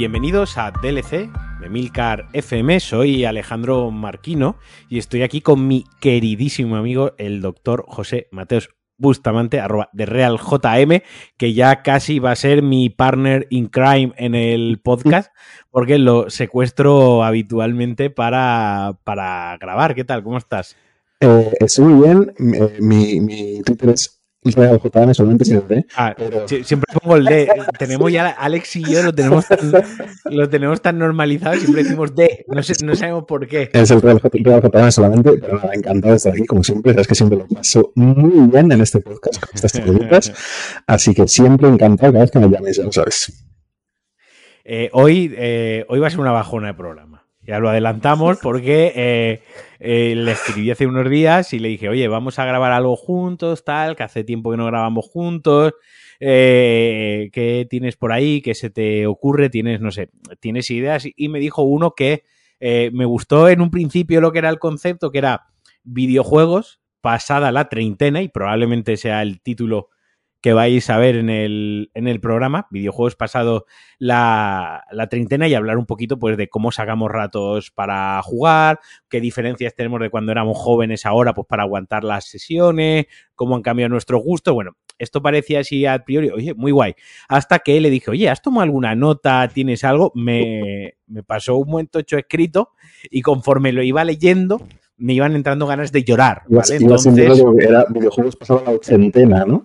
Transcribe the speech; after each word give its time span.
Bienvenidos 0.00 0.56
a 0.56 0.70
DLC 0.70 1.30
de 1.60 1.68
Milcar 1.68 2.26
FM, 2.32 2.80
soy 2.80 3.26
Alejandro 3.26 3.90
Marquino 3.90 4.56
y 4.88 4.96
estoy 4.96 5.20
aquí 5.20 5.42
con 5.42 5.68
mi 5.68 5.84
queridísimo 6.00 6.76
amigo 6.76 7.12
el 7.18 7.42
doctor 7.42 7.84
José 7.86 8.26
Mateos 8.30 8.70
Bustamante, 8.96 9.60
arroba 9.60 9.90
de 9.92 10.06
Real 10.06 10.38
JM, 10.38 11.02
que 11.36 11.52
ya 11.52 11.82
casi 11.82 12.18
va 12.18 12.30
a 12.30 12.36
ser 12.36 12.62
mi 12.62 12.88
partner 12.88 13.46
in 13.50 13.66
crime 13.66 14.14
en 14.16 14.34
el 14.34 14.80
podcast, 14.82 15.34
porque 15.70 15.98
lo 15.98 16.30
secuestro 16.30 17.22
habitualmente 17.22 18.08
para, 18.08 18.98
para 19.04 19.58
grabar. 19.60 19.94
¿Qué 19.94 20.04
tal? 20.04 20.22
¿Cómo 20.22 20.38
estás? 20.38 20.76
Eh, 21.20 21.52
estoy 21.60 21.84
muy 21.84 22.08
bien. 22.08 22.32
Mi, 22.78 23.20
mi 23.20 23.60
Twitter 23.60 23.90
es 23.90 24.19
Real 24.42 24.80
JM 24.80 25.12
solamente 25.12 25.44
sin 25.44 25.56
el 25.56 25.68
D. 25.68 25.86
Ah, 25.96 26.14
Siempre 26.46 26.94
pongo 26.98 27.16
el 27.16 27.24
D. 27.26 27.48
tenemos 27.78 28.10
ya, 28.10 28.28
Alex 28.28 28.76
y 28.76 28.84
yo 28.84 29.02
lo 29.02 29.14
tenemos 29.14 29.46
tan, 29.46 29.72
lo 30.24 30.48
tenemos 30.48 30.80
tan 30.80 30.98
normalizado, 30.98 31.56
siempre 31.56 31.82
decimos 31.82 32.14
D. 32.14 32.46
No, 32.48 32.62
sé, 32.62 32.72
no 32.84 32.96
sabemos 32.96 33.24
por 33.24 33.46
qué. 33.46 33.70
Es 33.72 33.90
el 33.90 34.00
Real, 34.00 34.20
JM 34.20 34.90
solamente, 34.90 35.32
pero 35.32 35.56
nada, 35.56 35.74
encantado 35.74 36.12
de 36.12 36.16
estar 36.16 36.32
aquí, 36.32 36.46
como 36.46 36.64
siempre. 36.64 36.92
Sabes 36.92 37.06
que 37.06 37.14
siempre 37.14 37.38
lo 37.38 37.46
paso 37.48 37.92
muy 37.94 38.48
bien 38.48 38.72
en 38.72 38.80
este 38.80 39.00
podcast 39.00 39.40
con 39.40 39.50
estas 39.54 39.72
preguntas. 39.72 40.32
Así 40.86 41.14
que 41.14 41.28
siempre 41.28 41.68
encantado 41.68 42.12
cada 42.12 42.24
vez 42.24 42.30
que 42.30 42.38
me 42.38 42.48
llames, 42.48 42.76
ya 42.78 42.84
lo 42.84 42.92
sabes. 42.92 43.46
Eh, 44.64 44.88
hoy, 44.92 45.34
eh, 45.36 45.84
hoy 45.88 45.98
va 45.98 46.06
a 46.06 46.10
ser 46.10 46.20
una 46.20 46.32
bajona 46.32 46.68
de 46.68 46.74
programa. 46.74 47.19
Ya 47.42 47.58
lo 47.58 47.68
adelantamos 47.68 48.38
porque 48.42 48.92
eh, 48.94 49.42
eh, 49.78 50.14
le 50.14 50.32
escribí 50.32 50.70
hace 50.70 50.86
unos 50.86 51.08
días 51.08 51.52
y 51.52 51.58
le 51.58 51.68
dije, 51.68 51.88
oye, 51.88 52.06
vamos 52.08 52.38
a 52.38 52.44
grabar 52.44 52.72
algo 52.72 52.96
juntos, 52.96 53.64
tal, 53.64 53.96
que 53.96 54.02
hace 54.02 54.24
tiempo 54.24 54.50
que 54.50 54.56
no 54.56 54.66
grabamos 54.66 55.06
juntos. 55.06 55.74
Eh, 56.20 57.30
¿Qué 57.32 57.66
tienes 57.68 57.96
por 57.96 58.12
ahí? 58.12 58.42
¿Qué 58.42 58.54
se 58.54 58.70
te 58.70 59.06
ocurre? 59.06 59.48
¿Tienes, 59.48 59.80
no 59.80 59.90
sé, 59.90 60.10
tienes 60.38 60.70
ideas? 60.70 61.06
Y 61.16 61.28
me 61.28 61.40
dijo 61.40 61.62
uno 61.62 61.94
que 61.94 62.24
me 62.60 63.06
gustó 63.06 63.48
en 63.48 63.62
un 63.62 63.70
principio 63.70 64.20
lo 64.20 64.32
que 64.32 64.38
era 64.38 64.50
el 64.50 64.58
concepto, 64.58 65.10
que 65.10 65.16
era 65.16 65.46
videojuegos 65.82 66.82
pasada 67.00 67.52
la 67.52 67.70
treintena, 67.70 68.20
y 68.20 68.28
probablemente 68.28 68.98
sea 68.98 69.22
el 69.22 69.40
título 69.40 69.88
que 70.40 70.52
vais 70.54 70.88
a 70.88 70.98
ver 70.98 71.16
en 71.16 71.28
el, 71.28 71.90
en 71.94 72.08
el 72.08 72.20
programa, 72.20 72.66
videojuegos 72.70 73.14
pasado 73.14 73.66
la, 73.98 74.84
la, 74.90 75.08
treintena 75.08 75.48
y 75.48 75.54
hablar 75.54 75.76
un 75.76 75.86
poquito 75.86 76.18
pues 76.18 76.36
de 76.36 76.48
cómo 76.48 76.72
sacamos 76.72 77.10
ratos 77.10 77.70
para 77.70 78.20
jugar, 78.22 78.80
qué 79.08 79.20
diferencias 79.20 79.74
tenemos 79.74 80.00
de 80.00 80.10
cuando 80.10 80.32
éramos 80.32 80.56
jóvenes 80.56 81.04
ahora 81.04 81.34
pues 81.34 81.46
para 81.46 81.64
aguantar 81.64 82.04
las 82.04 82.24
sesiones, 82.24 83.06
cómo 83.34 83.54
han 83.54 83.62
cambiado 83.62 83.90
nuestros 83.90 84.22
gustos, 84.22 84.54
bueno, 84.54 84.76
esto 84.98 85.22
parecía 85.22 85.60
así 85.60 85.86
a 85.86 86.04
priori, 86.04 86.30
oye, 86.30 86.54
muy 86.54 86.72
guay. 86.72 86.94
Hasta 87.28 87.58
que 87.60 87.80
le 87.80 87.90
dije, 87.90 88.10
oye, 88.10 88.28
¿has 88.28 88.42
tomado 88.42 88.62
alguna 88.62 88.94
nota? 88.94 89.48
¿Tienes 89.48 89.82
algo? 89.82 90.12
Me, 90.14 90.94
me 91.06 91.22
pasó 91.22 91.56
un 91.56 91.70
momento 91.70 91.98
hecho 91.98 92.18
escrito 92.18 92.72
y 93.10 93.22
conforme 93.22 93.72
lo 93.72 93.82
iba 93.82 94.04
leyendo, 94.04 94.60
me 94.98 95.14
iban 95.14 95.34
entrando 95.34 95.66
ganas 95.66 95.90
de 95.90 96.04
llorar. 96.04 96.42
¿vale? 96.48 96.76
Entonces, 96.76 97.42
era 97.58 97.86
videojuegos 97.88 98.36
pasado 98.36 98.62
la 98.64 98.72
ochentena, 98.72 99.44
¿no? 99.46 99.64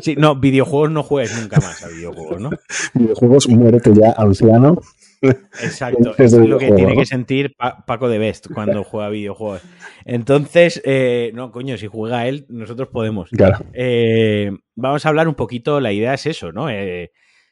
Sí, 0.00 0.16
no, 0.16 0.36
videojuegos 0.36 0.90
no 0.90 1.02
juegues 1.02 1.40
nunca 1.40 1.56
más 1.56 1.82
a 1.84 1.88
videojuegos, 1.88 2.40
¿no? 2.40 2.50
videojuegos, 2.94 3.48
muérete 3.48 3.92
ya, 3.94 4.12
anciano. 4.16 4.80
Exacto, 5.20 6.14
es 6.16 6.32
lo 6.32 6.58
que 6.58 6.70
tiene 6.72 6.94
que 6.94 7.06
sentir 7.06 7.56
Paco 7.56 8.08
de 8.08 8.18
Best 8.18 8.52
cuando 8.52 8.84
juega 8.84 9.08
videojuegos. 9.08 9.62
Entonces, 10.04 10.80
eh, 10.84 11.32
no, 11.34 11.50
coño, 11.50 11.76
si 11.76 11.86
juega 11.86 12.28
él, 12.28 12.46
nosotros 12.48 12.88
podemos. 12.88 13.30
Claro. 13.30 13.58
Eh, 13.72 14.52
vamos 14.76 15.04
a 15.04 15.08
hablar 15.08 15.28
un 15.28 15.34
poquito, 15.34 15.80
la 15.80 15.92
idea 15.92 16.14
es 16.14 16.26
eso, 16.26 16.52
¿no? 16.52 16.70
Eh, 16.70 17.10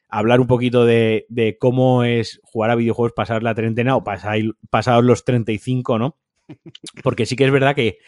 hablar 0.09 0.41
un 0.41 0.47
poquito 0.47 0.85
de, 0.85 1.27
de, 1.29 1.59
cómo 1.59 2.05
es 2.05 2.41
jugar 2.45 2.71
a 2.71 2.77
videojuegos, 2.77 3.13
pasar 3.13 3.43
la 3.43 3.55
treintena 3.55 3.97
o 3.97 4.05
pasar, 4.05 4.39
pasados 4.71 5.05
los 5.05 5.25
35, 5.25 5.99
¿no? 5.99 6.17
Porque 7.03 7.27
sí 7.27 7.35
que 7.35 7.45
es 7.45 7.51
verdad 7.51 7.75
que 7.75 7.99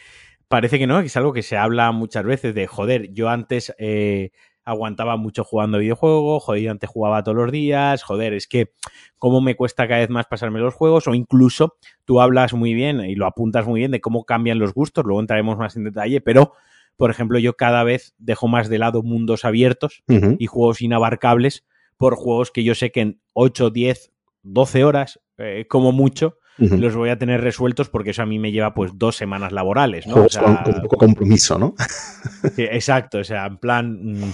parece 0.48 0.78
que 0.78 0.86
no, 0.86 1.00
que 1.00 1.06
es 1.06 1.16
algo 1.16 1.32
que 1.32 1.42
se 1.42 1.56
habla 1.56 1.92
muchas 1.92 2.24
veces 2.24 2.54
de, 2.54 2.66
joder, 2.66 3.12
yo 3.12 3.28
antes 3.28 3.74
eh, 3.78 4.30
aguantaba 4.64 5.16
mucho 5.16 5.44
jugando 5.44 5.78
videojuegos, 5.78 6.42
joder, 6.44 6.62
yo 6.62 6.70
antes 6.70 6.90
jugaba 6.90 7.22
todos 7.22 7.36
los 7.36 7.52
días, 7.52 8.02
joder, 8.02 8.34
es 8.34 8.46
que 8.46 8.72
cómo 9.18 9.40
me 9.40 9.56
cuesta 9.56 9.86
cada 9.88 10.00
vez 10.00 10.10
más 10.10 10.26
pasarme 10.26 10.60
los 10.60 10.74
juegos, 10.74 11.06
o 11.06 11.14
incluso 11.14 11.76
tú 12.04 12.20
hablas 12.20 12.52
muy 12.54 12.74
bien 12.74 13.00
y 13.00 13.14
lo 13.14 13.26
apuntas 13.26 13.66
muy 13.66 13.80
bien 13.80 13.90
de 13.90 14.00
cómo 14.00 14.24
cambian 14.24 14.58
los 14.58 14.74
gustos, 14.74 15.04
luego 15.04 15.20
entraremos 15.20 15.56
más 15.58 15.76
en 15.76 15.84
detalle, 15.84 16.20
pero, 16.20 16.52
por 16.96 17.10
ejemplo, 17.10 17.38
yo 17.38 17.54
cada 17.54 17.84
vez 17.84 18.14
dejo 18.18 18.48
más 18.48 18.68
de 18.68 18.78
lado 18.78 19.02
mundos 19.02 19.44
abiertos 19.44 20.02
y 20.06 20.46
juegos 20.46 20.82
inabarcables 20.82 21.64
por 21.96 22.14
juegos 22.16 22.50
que 22.50 22.64
yo 22.64 22.74
sé 22.74 22.90
que 22.90 23.00
en 23.00 23.20
8, 23.34 23.70
10, 23.70 24.12
12 24.42 24.84
horas, 24.84 25.20
eh, 25.38 25.66
como 25.68 25.92
mucho, 25.92 26.38
los 26.58 26.96
voy 26.96 27.10
a 27.10 27.18
tener 27.18 27.40
resueltos 27.40 27.88
porque 27.88 28.10
eso 28.10 28.22
a 28.22 28.26
mí 28.26 28.38
me 28.38 28.52
lleva 28.52 28.74
pues 28.74 28.92
dos 28.94 29.16
semanas 29.16 29.52
laborales, 29.52 30.06
¿no? 30.06 30.24
O 30.24 30.28
sea, 30.28 30.42
con, 30.42 30.74
un 30.74 30.82
poco 30.82 30.96
compromiso, 30.96 31.58
¿no? 31.58 31.74
sí, 32.56 32.62
exacto, 32.64 33.18
o 33.18 33.24
sea, 33.24 33.46
en 33.46 33.58
plan, 33.58 33.98
mm, 34.02 34.32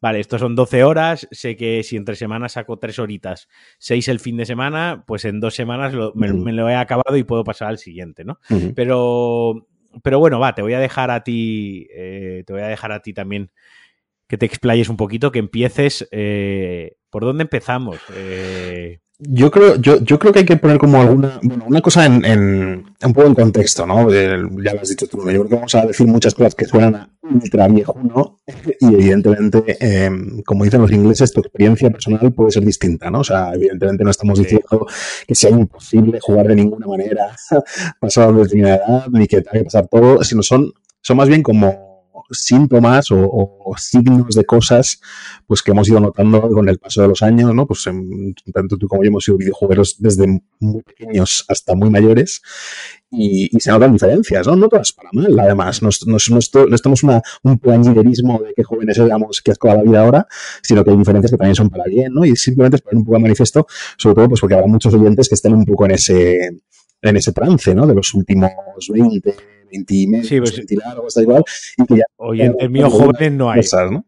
vale, 0.00 0.20
estos 0.20 0.40
son 0.40 0.54
12 0.54 0.84
horas, 0.84 1.28
sé 1.30 1.56
que 1.56 1.82
si 1.82 1.96
entre 1.96 2.16
semanas 2.16 2.52
saco 2.52 2.78
tres 2.78 2.98
horitas, 2.98 3.48
seis 3.78 4.08
el 4.08 4.20
fin 4.20 4.36
de 4.36 4.46
semana, 4.46 5.04
pues 5.06 5.24
en 5.24 5.40
dos 5.40 5.54
semanas 5.54 5.94
me, 6.14 6.52
lo 6.52 6.68
he 6.68 6.74
acabado 6.74 7.16
y 7.16 7.24
puedo 7.24 7.44
pasar 7.44 7.68
al 7.68 7.78
siguiente, 7.78 8.24
¿no? 8.24 8.38
Pero, 8.74 9.68
pero 10.02 10.18
bueno, 10.18 10.38
va, 10.40 10.54
te 10.54 10.62
voy 10.62 10.74
a 10.74 10.80
dejar 10.80 11.10
a 11.10 11.22
ti, 11.22 11.86
eh, 11.94 12.42
te 12.46 12.52
voy 12.52 12.62
a 12.62 12.68
dejar 12.68 12.92
a 12.92 13.00
ti 13.00 13.12
también 13.12 13.50
que 14.28 14.38
te 14.38 14.46
explayes 14.46 14.88
un 14.88 14.96
poquito, 14.96 15.30
que 15.30 15.38
empieces. 15.38 16.08
Eh, 16.10 16.96
¿Por 17.10 17.24
dónde 17.24 17.42
empezamos? 17.42 17.98
Eh, 18.14 19.00
yo 19.18 19.50
creo, 19.50 19.76
yo, 19.76 19.98
yo 20.02 20.18
creo 20.18 20.32
que 20.32 20.40
hay 20.40 20.44
que 20.44 20.58
poner 20.58 20.76
como 20.76 21.00
alguna, 21.00 21.40
bueno, 21.42 21.64
una 21.66 21.80
cosa 21.80 22.04
en, 22.04 22.22
en 22.24 22.84
un 23.02 23.12
poco 23.14 23.26
en 23.26 23.34
contexto, 23.34 23.86
¿no? 23.86 24.10
ya 24.10 24.74
lo 24.74 24.80
has 24.80 24.90
dicho 24.90 25.06
tú, 25.06 25.18
yo 25.18 25.24
creo 25.24 25.48
que 25.48 25.54
vamos 25.54 25.74
a 25.74 25.86
decir 25.86 26.06
muchas 26.06 26.34
cosas 26.34 26.54
que 26.54 26.66
suenan 26.66 26.94
a 26.94 27.10
ultra 27.22 27.66
viejo, 27.68 27.98
¿no? 28.02 28.38
Y 28.80 28.94
evidentemente, 28.94 29.76
eh, 29.80 30.10
como 30.44 30.64
dicen 30.64 30.82
los 30.82 30.92
ingleses, 30.92 31.32
tu 31.32 31.40
experiencia 31.40 31.90
personal 31.90 32.30
puede 32.32 32.50
ser 32.50 32.64
distinta, 32.64 33.10
¿no? 33.10 33.20
O 33.20 33.24
sea, 33.24 33.52
evidentemente 33.54 34.04
no 34.04 34.10
estamos 34.10 34.38
diciendo 34.38 34.86
que 35.26 35.34
sea 35.34 35.50
imposible 35.50 36.18
jugar 36.20 36.48
de 36.48 36.56
ninguna 36.56 36.86
manera 36.86 37.34
pasado 38.00 38.34
de 38.34 38.42
determinada 38.42 38.76
edad, 38.76 39.06
ni 39.10 39.26
que 39.26 39.40
tenga 39.40 39.58
que 39.58 39.64
pasar 39.64 39.88
todo, 39.88 40.22
sino 40.24 40.42
son, 40.42 40.72
son 41.00 41.16
más 41.16 41.28
bien 41.28 41.42
como 41.42 41.85
síntomas 42.30 43.08
o, 43.10 43.74
signos 43.76 44.34
de 44.34 44.44
cosas 44.44 45.00
pues 45.46 45.62
que 45.62 45.72
hemos 45.72 45.88
ido 45.88 46.00
notando 46.00 46.40
con 46.48 46.68
el 46.68 46.78
paso 46.78 47.02
de 47.02 47.08
los 47.08 47.22
años, 47.22 47.54
¿no? 47.54 47.66
Pues 47.66 47.84
tanto 48.52 48.76
tú 48.76 48.88
como 48.88 49.02
yo 49.02 49.08
hemos 49.08 49.24
sido 49.24 49.36
videojuegos 49.36 49.96
desde 49.98 50.26
muy 50.60 50.82
pequeños 50.82 51.44
hasta 51.48 51.74
muy 51.74 51.90
mayores 51.90 52.40
y, 53.10 53.48
se 53.60 53.70
notan 53.70 53.92
diferencias, 53.92 54.46
¿no? 54.46 54.56
No 54.56 54.68
todas 54.68 54.92
para 54.92 55.10
mal, 55.12 55.38
además. 55.38 55.82
No, 55.82 55.90
no, 56.06 56.16
no, 56.30 56.74
estamos 56.74 57.02
una, 57.02 57.22
un 57.42 57.58
plañiderismo 57.58 58.40
de 58.42 58.52
qué 58.54 58.62
jóvenes 58.64 58.98
éramos, 58.98 59.40
que 59.42 59.54
toda 59.54 59.76
la 59.76 59.82
vida 59.82 60.00
ahora, 60.00 60.26
sino 60.62 60.84
que 60.84 60.90
hay 60.90 60.96
diferencias 60.96 61.30
que 61.30 61.36
también 61.36 61.54
son 61.54 61.70
para 61.70 61.84
bien, 61.84 62.12
¿no? 62.12 62.24
Y 62.24 62.36
simplemente 62.36 62.76
es 62.76 62.82
poner 62.82 62.98
un 62.98 63.04
poco 63.04 63.16
de 63.16 63.22
manifiesto, 63.22 63.66
sobre 63.96 64.14
todo 64.16 64.28
pues 64.30 64.40
porque 64.40 64.54
habrá 64.54 64.66
muchos 64.66 64.92
oyentes 64.94 65.28
que 65.28 65.34
estén 65.34 65.54
un 65.54 65.64
poco 65.64 65.84
en 65.86 65.92
ese 65.92 66.62
en 67.02 67.16
ese 67.16 67.32
trance, 67.32 67.74
¿no? 67.74 67.86
De 67.86 67.94
los 67.94 68.12
últimos 68.14 68.50
20, 68.88 69.34
20 69.70 69.94
y 69.94 70.06
medio, 70.06 70.24
sí, 70.24 70.38
pues, 70.38 70.56
20 70.56 70.76
largos, 70.76 71.06
está 71.08 71.22
igual. 71.22 71.44
Y 71.76 71.86
que 71.86 71.96
ya, 71.96 72.04
Oyentes 72.16 72.70
míos 72.70 72.92
jóvenes 72.92 73.32
no 73.32 73.50
hay. 73.50 73.60
Cosas, 73.60 73.90
¿no? 73.90 74.06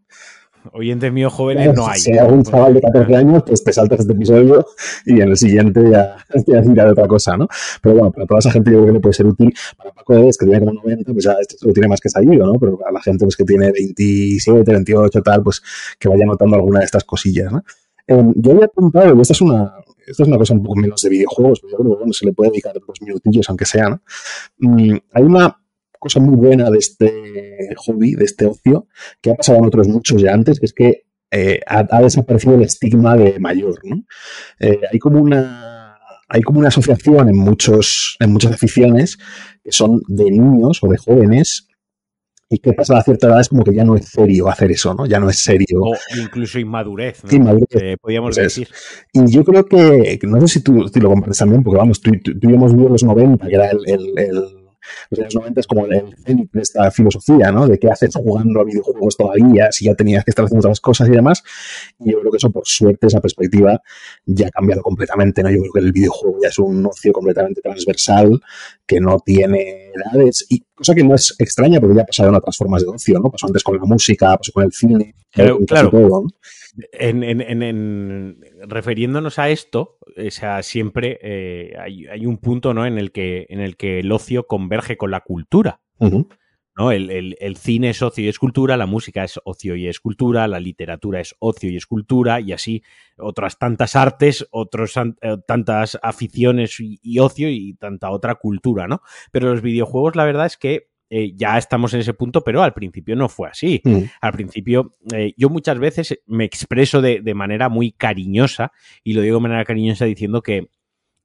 Oyentes 0.72 1.12
míos 1.12 1.32
jóvenes 1.32 1.74
no 1.74 1.88
hay. 1.88 2.00
Si 2.00 2.12
hay 2.12 2.18
algún 2.18 2.42
chaval 2.42 2.74
de 2.74 2.80
14 2.80 3.16
años, 3.16 3.42
pues 3.46 3.64
te 3.64 3.72
saltas 3.72 4.00
este 4.00 4.12
episodio 4.12 4.66
y 5.06 5.20
en 5.20 5.28
el 5.28 5.36
siguiente 5.36 5.82
ya, 5.90 6.16
ya 6.46 6.84
de 6.84 6.90
otra 6.90 7.06
cosa, 7.06 7.36
¿no? 7.36 7.48
Pero 7.80 7.94
bueno, 7.96 8.12
para 8.12 8.26
toda 8.26 8.40
esa 8.40 8.50
gente 8.50 8.70
yo 8.70 8.78
creo 8.78 8.86
que 8.86 8.92
le 8.94 9.00
puede 9.00 9.14
ser 9.14 9.26
útil. 9.26 9.54
Para 9.76 9.92
Paco 9.92 10.14
de 10.14 10.30
que 10.38 10.46
tiene 10.46 10.60
como 10.60 10.74
90, 10.74 11.12
pues 11.12 11.24
ya 11.24 11.36
esto 11.40 11.56
lo 11.66 11.72
tiene 11.72 11.88
más 11.88 12.00
que 12.00 12.08
salido, 12.08 12.46
¿no? 12.46 12.58
Pero 12.58 12.78
para 12.78 12.92
la 12.92 13.00
gente 13.00 13.24
pues, 13.24 13.36
que 13.36 13.44
tiene 13.44 13.70
27, 13.72 14.70
28, 14.70 15.22
tal, 15.22 15.42
pues 15.42 15.62
que 15.98 16.08
vaya 16.08 16.24
notando 16.26 16.56
alguna 16.56 16.80
de 16.80 16.84
estas 16.84 17.04
cosillas, 17.04 17.52
¿no? 17.52 17.62
Eh, 18.06 18.24
yo 18.36 18.52
había 18.52 18.66
apuntado, 18.66 19.14
y 19.16 19.20
esta 19.20 19.34
es 19.34 19.40
una, 19.40 19.74
esta 20.10 20.22
es 20.22 20.28
una 20.28 20.38
cosa 20.38 20.54
un 20.54 20.62
poco 20.62 20.76
menos 20.76 21.02
de 21.02 21.10
videojuegos, 21.10 21.60
pero 21.60 21.72
yo 21.72 21.78
creo 21.78 21.90
que 21.92 21.98
bueno, 21.98 22.12
se 22.12 22.26
le 22.26 22.32
puede 22.32 22.50
dedicar 22.50 22.74
dos 22.74 23.02
minutillos, 23.02 23.48
aunque 23.48 23.64
sea, 23.64 23.88
¿no? 23.88 24.02
Mm, 24.58 24.96
hay 25.12 25.22
una 25.22 25.56
cosa 25.98 26.20
muy 26.20 26.36
buena 26.36 26.70
de 26.70 26.78
este 26.78 27.74
hobby, 27.76 28.14
de 28.14 28.24
este 28.24 28.46
ocio, 28.46 28.86
que 29.20 29.30
ha 29.30 29.34
pasado 29.34 29.58
en 29.58 29.66
otros 29.66 29.88
muchos 29.88 30.22
ya 30.22 30.32
antes, 30.32 30.60
que 30.60 30.66
es 30.66 30.72
que 30.72 31.04
eh, 31.30 31.60
ha, 31.66 32.00
desaparecido 32.00 32.54
el 32.54 32.62
estigma 32.62 33.16
de 33.16 33.38
mayor, 33.38 33.80
¿no? 33.84 34.04
Eh, 34.60 34.80
hay 34.90 34.98
como 34.98 35.20
una 35.20 35.98
hay 36.30 36.42
como 36.42 36.58
una 36.58 36.68
asociación 36.68 37.28
en 37.28 37.36
muchos 37.36 38.16
en 38.20 38.32
muchas 38.32 38.52
aficiones 38.52 39.18
que 39.62 39.72
son 39.72 40.02
de 40.08 40.24
niños 40.30 40.78
o 40.82 40.88
de 40.88 40.98
jóvenes 40.98 41.67
y 42.50 42.58
que 42.58 42.72
pasa 42.72 42.96
a 42.96 43.02
cierta 43.02 43.26
edad 43.26 43.40
es 43.40 43.48
como 43.48 43.62
que 43.62 43.74
ya 43.74 43.84
no 43.84 43.94
es 43.94 44.06
serio 44.06 44.48
hacer 44.48 44.70
eso, 44.70 44.94
¿no? 44.94 45.06
Ya 45.06 45.20
no 45.20 45.28
es 45.28 45.38
serio. 45.38 45.82
O 45.82 45.94
incluso 46.18 46.58
inmadurez, 46.58 47.22
¿no? 47.24 47.30
Inmadurez. 47.30 47.98
podríamos 48.00 48.36
decir. 48.36 48.68
Y 49.12 49.30
yo 49.30 49.44
creo 49.44 49.66
que, 49.66 50.18
no 50.22 50.40
sé 50.40 50.48
si 50.48 50.60
tú, 50.62 50.90
lo 50.94 51.08
compartes 51.08 51.38
también, 51.38 51.62
porque 51.62 51.78
vamos, 51.78 52.00
tú, 52.00 52.12
tú, 52.22 52.32
y 52.40 52.54
hemos 52.54 52.72
vivido 52.72 52.90
los 52.90 53.04
90, 53.04 53.46
que 53.46 53.54
era 53.54 53.70
el, 53.70 53.80
el, 53.86 54.57
los 55.10 55.20
años 55.20 55.34
90 55.34 55.60
es 55.60 55.66
como 55.66 55.86
el 55.86 56.14
cenit 56.24 56.50
de 56.52 56.60
esta 56.60 56.90
filosofía, 56.90 57.50
¿no? 57.52 57.66
De 57.66 57.78
qué 57.78 57.90
haces 57.90 58.14
jugando 58.14 58.60
a 58.60 58.64
videojuegos 58.64 59.16
todavía, 59.16 59.70
si 59.72 59.86
ya 59.86 59.94
tenías 59.94 60.24
que 60.24 60.30
estar 60.30 60.44
haciendo 60.44 60.66
otras 60.66 60.80
cosas 60.80 61.08
y 61.08 61.12
demás. 61.12 61.42
Y 61.98 62.12
yo 62.12 62.20
creo 62.20 62.30
que 62.30 62.36
eso, 62.36 62.50
por 62.50 62.66
suerte, 62.66 63.06
esa 63.06 63.20
perspectiva 63.20 63.80
ya 64.26 64.48
ha 64.48 64.50
cambiado 64.50 64.82
completamente, 64.82 65.42
¿no? 65.42 65.50
Yo 65.50 65.60
creo 65.60 65.72
que 65.72 65.80
el 65.80 65.92
videojuego 65.92 66.38
ya 66.42 66.48
es 66.48 66.58
un 66.58 66.84
ocio 66.86 67.12
completamente 67.12 67.60
transversal, 67.60 68.40
que 68.86 69.00
no 69.00 69.18
tiene 69.24 69.92
edades, 69.94 70.46
y 70.48 70.64
cosa 70.74 70.94
que 70.94 71.04
no 71.04 71.14
es 71.14 71.34
extraña 71.38 71.80
porque 71.80 71.96
ya 71.96 72.24
en 72.26 72.34
otras 72.34 72.56
formas 72.56 72.82
de 72.82 72.88
ocio, 72.88 73.18
¿no? 73.18 73.30
Pasó 73.30 73.46
antes 73.46 73.62
con 73.62 73.76
la 73.76 73.84
música, 73.84 74.36
pasó 74.36 74.52
con 74.52 74.64
el 74.64 74.72
cine, 74.72 75.14
claro, 75.30 75.58
claro. 75.66 75.90
Todo, 75.90 76.22
¿no? 76.22 76.28
En, 76.92 77.24
en, 77.24 77.62
en, 77.62 78.40
refiriéndonos 78.68 79.38
a 79.38 79.48
esto, 79.50 79.98
o 80.16 80.30
sea, 80.30 80.62
siempre 80.62 81.18
eh, 81.22 81.74
hay, 81.78 82.06
hay, 82.06 82.26
un 82.26 82.38
punto 82.38 82.72
¿no? 82.72 82.86
en, 82.86 82.98
el 82.98 83.10
que, 83.10 83.46
en 83.48 83.60
el 83.60 83.76
que 83.76 83.98
el 83.98 84.12
ocio 84.12 84.46
converge 84.46 84.96
con 84.96 85.10
la 85.10 85.20
cultura. 85.20 85.80
¿no? 85.98 86.92
El, 86.92 87.10
el, 87.10 87.36
el, 87.40 87.56
cine 87.56 87.90
es 87.90 88.00
ocio 88.02 88.24
y 88.24 88.28
es 88.28 88.38
cultura, 88.38 88.76
la 88.76 88.86
música 88.86 89.24
es 89.24 89.40
ocio 89.44 89.74
y 89.74 89.88
es 89.88 89.98
cultura, 89.98 90.46
la 90.46 90.60
literatura 90.60 91.20
es 91.20 91.34
ocio 91.40 91.68
y 91.68 91.76
es 91.76 91.86
cultura, 91.86 92.40
y 92.40 92.52
así 92.52 92.84
otras 93.16 93.58
tantas 93.58 93.96
artes, 93.96 94.46
otras 94.52 94.96
eh, 94.96 95.36
tantas 95.46 95.98
aficiones 96.00 96.78
y, 96.78 97.00
y 97.02 97.18
ocio 97.18 97.48
y 97.50 97.74
tanta 97.74 98.10
otra 98.10 98.36
cultura, 98.36 98.86
¿no? 98.86 99.02
Pero 99.32 99.50
los 99.50 99.62
videojuegos, 99.62 100.14
la 100.14 100.24
verdad 100.24 100.46
es 100.46 100.56
que 100.56 100.88
eh, 101.10 101.32
ya 101.34 101.58
estamos 101.58 101.94
en 101.94 102.00
ese 102.00 102.14
punto, 102.14 102.42
pero 102.42 102.62
al 102.62 102.74
principio 102.74 103.16
no 103.16 103.28
fue 103.28 103.48
así. 103.48 103.80
Mm. 103.84 104.02
Al 104.20 104.32
principio, 104.32 104.96
eh, 105.14 105.34
yo 105.36 105.48
muchas 105.48 105.78
veces 105.78 106.20
me 106.26 106.44
expreso 106.44 107.00
de, 107.00 107.20
de, 107.20 107.34
manera 107.34 107.68
muy 107.68 107.92
cariñosa, 107.92 108.72
y 109.02 109.14
lo 109.14 109.22
digo 109.22 109.36
de 109.36 109.42
manera 109.42 109.64
cariñosa 109.64 110.04
diciendo 110.04 110.42
que 110.42 110.68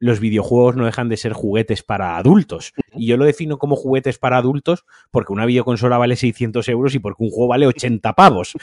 los 0.04 0.20
videojuegos 0.20 0.76
no 0.76 0.86
dejan 0.86 1.08
de 1.08 1.16
ser 1.16 1.32
juguetes 1.32 1.82
para 1.82 2.18
adultos. 2.18 2.74
Y 2.94 3.08
yo 3.08 3.16
lo 3.16 3.24
defino 3.24 3.58
como 3.58 3.78
juguetes 3.78 4.18
para 4.18 4.36
adultos 4.36 4.84
porque 5.12 5.32
una 5.32 5.46
videoconsola 5.46 5.98
vale 5.98 6.18
600 6.18 6.68
euros 6.68 6.94
y 6.94 7.00
porque 7.00 7.24
un 7.24 7.30
juego 7.30 7.48
vale 7.48 7.68
80 7.68 8.12
pavos. 8.12 8.54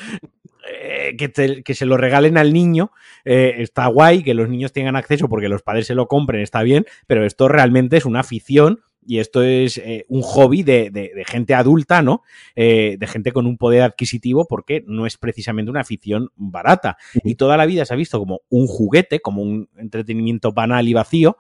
Eh, 0.71 1.17
que, 1.17 1.31
te, 1.31 1.63
que, 1.63 1.75
se 1.75 1.87
lo 1.87 1.97
regalen 1.97 2.37
al 2.37 2.53
niño 2.53 2.93
eh, 3.25 3.55
está 3.57 3.87
guay, 3.87 4.23
que 4.23 4.35
los 4.35 4.51
niños 4.51 4.75
tengan 4.75 4.97
acceso 4.97 5.31
porque 5.31 5.49
los 5.49 5.63
padres 5.63 5.87
se 5.87 5.95
lo 5.95 6.07
compren, 6.07 6.43
está 6.43 6.63
bien, 6.63 6.85
pero 7.07 7.25
esto 7.25 7.49
realmente 7.49 7.97
es 7.97 8.05
una 8.05 8.21
afición 8.21 8.81
y 9.05 9.19
esto 9.19 9.43
es 9.43 9.79
eh, 9.79 10.05
un 10.09 10.23
hobby 10.23 10.63
de, 10.63 10.91
de, 10.91 11.13
de, 11.15 11.25
gente 11.25 11.55
adulta, 11.55 12.03
¿no? 12.03 12.23
Eh, 12.55 12.97
de 12.99 13.07
gente 13.07 13.33
con 13.33 13.47
un 13.47 13.57
poder 13.57 13.83
adquisitivo 13.83 14.47
porque 14.47 14.85
no 14.87 15.07
es 15.07 15.17
precisamente 15.17 15.71
una 15.71 15.81
afición 15.81 16.31
barata. 16.37 16.97
Y 17.25 17.35
toda 17.37 17.57
la 17.57 17.67
vida 17.67 17.85
se 17.85 17.95
ha 17.95 17.97
visto 17.97 18.19
como 18.19 18.43
un 18.51 18.67
juguete, 18.67 19.21
como 19.21 19.43
un 19.43 19.69
entretenimiento 19.77 20.53
banal 20.53 20.87
y 20.87 20.95
vacío, 20.95 21.39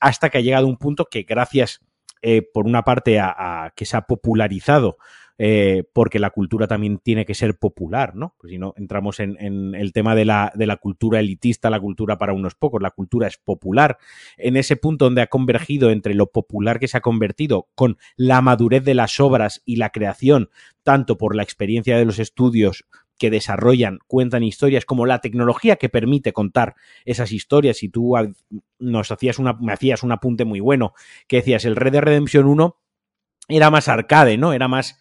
hasta 0.00 0.30
que 0.30 0.38
ha 0.38 0.42
llegado 0.42 0.66
un 0.66 0.76
punto 0.76 1.06
que 1.06 1.22
gracias, 1.22 1.80
eh, 2.22 2.42
por 2.42 2.66
una 2.66 2.82
parte, 2.82 3.18
a, 3.18 3.34
a 3.64 3.70
que 3.70 3.84
se 3.84 3.96
ha 3.96 4.02
popularizado 4.02 4.98
eh, 5.40 5.84
porque 5.92 6.18
la 6.18 6.30
cultura 6.30 6.66
también 6.66 6.98
tiene 6.98 7.24
que 7.24 7.34
ser 7.34 7.56
popular, 7.56 8.16
¿no? 8.16 8.34
Pues 8.38 8.50
si 8.50 8.58
no, 8.58 8.74
entramos 8.76 9.20
en, 9.20 9.36
el 9.74 9.92
tema 9.92 10.16
de 10.16 10.24
la, 10.24 10.52
de 10.56 10.66
la, 10.66 10.76
cultura 10.76 11.20
elitista, 11.20 11.70
la 11.70 11.78
cultura 11.78 12.18
para 12.18 12.32
unos 12.32 12.56
pocos, 12.56 12.82
la 12.82 12.90
cultura 12.90 13.28
es 13.28 13.36
popular. 13.36 13.98
En 14.36 14.56
ese 14.56 14.74
punto 14.76 15.04
donde 15.04 15.22
ha 15.22 15.28
convergido 15.28 15.90
entre 15.90 16.14
lo 16.14 16.32
popular 16.32 16.80
que 16.80 16.88
se 16.88 16.96
ha 16.96 17.02
convertido 17.02 17.68
con 17.76 17.98
la 18.16 18.40
madurez 18.40 18.84
de 18.84 18.94
las 18.94 19.20
obras 19.20 19.62
y 19.64 19.76
la 19.76 19.90
creación, 19.90 20.50
tanto 20.82 21.16
por 21.16 21.36
la 21.36 21.44
experiencia 21.44 21.96
de 21.96 22.04
los 22.04 22.18
estudios 22.18 22.84
que 23.16 23.30
desarrollan, 23.30 23.98
cuentan 24.08 24.42
historias, 24.42 24.84
como 24.84 25.06
la 25.06 25.20
tecnología 25.20 25.76
que 25.76 25.88
permite 25.88 26.32
contar 26.32 26.74
esas 27.04 27.30
historias. 27.30 27.84
Y 27.84 27.88
tú 27.88 28.14
nos 28.80 29.12
hacías 29.12 29.38
una, 29.38 29.52
me 29.52 29.72
hacías 29.72 30.02
un 30.02 30.10
apunte 30.10 30.44
muy 30.44 30.58
bueno, 30.58 30.94
que 31.26 31.36
decías, 31.36 31.64
el 31.64 31.76
Red 31.76 31.92
de 31.92 32.00
Redemption 32.00 32.46
1 32.46 32.76
era 33.48 33.70
más 33.70 33.88
arcade, 33.88 34.36
¿no? 34.36 34.52
Era 34.52 34.68
más 34.68 34.98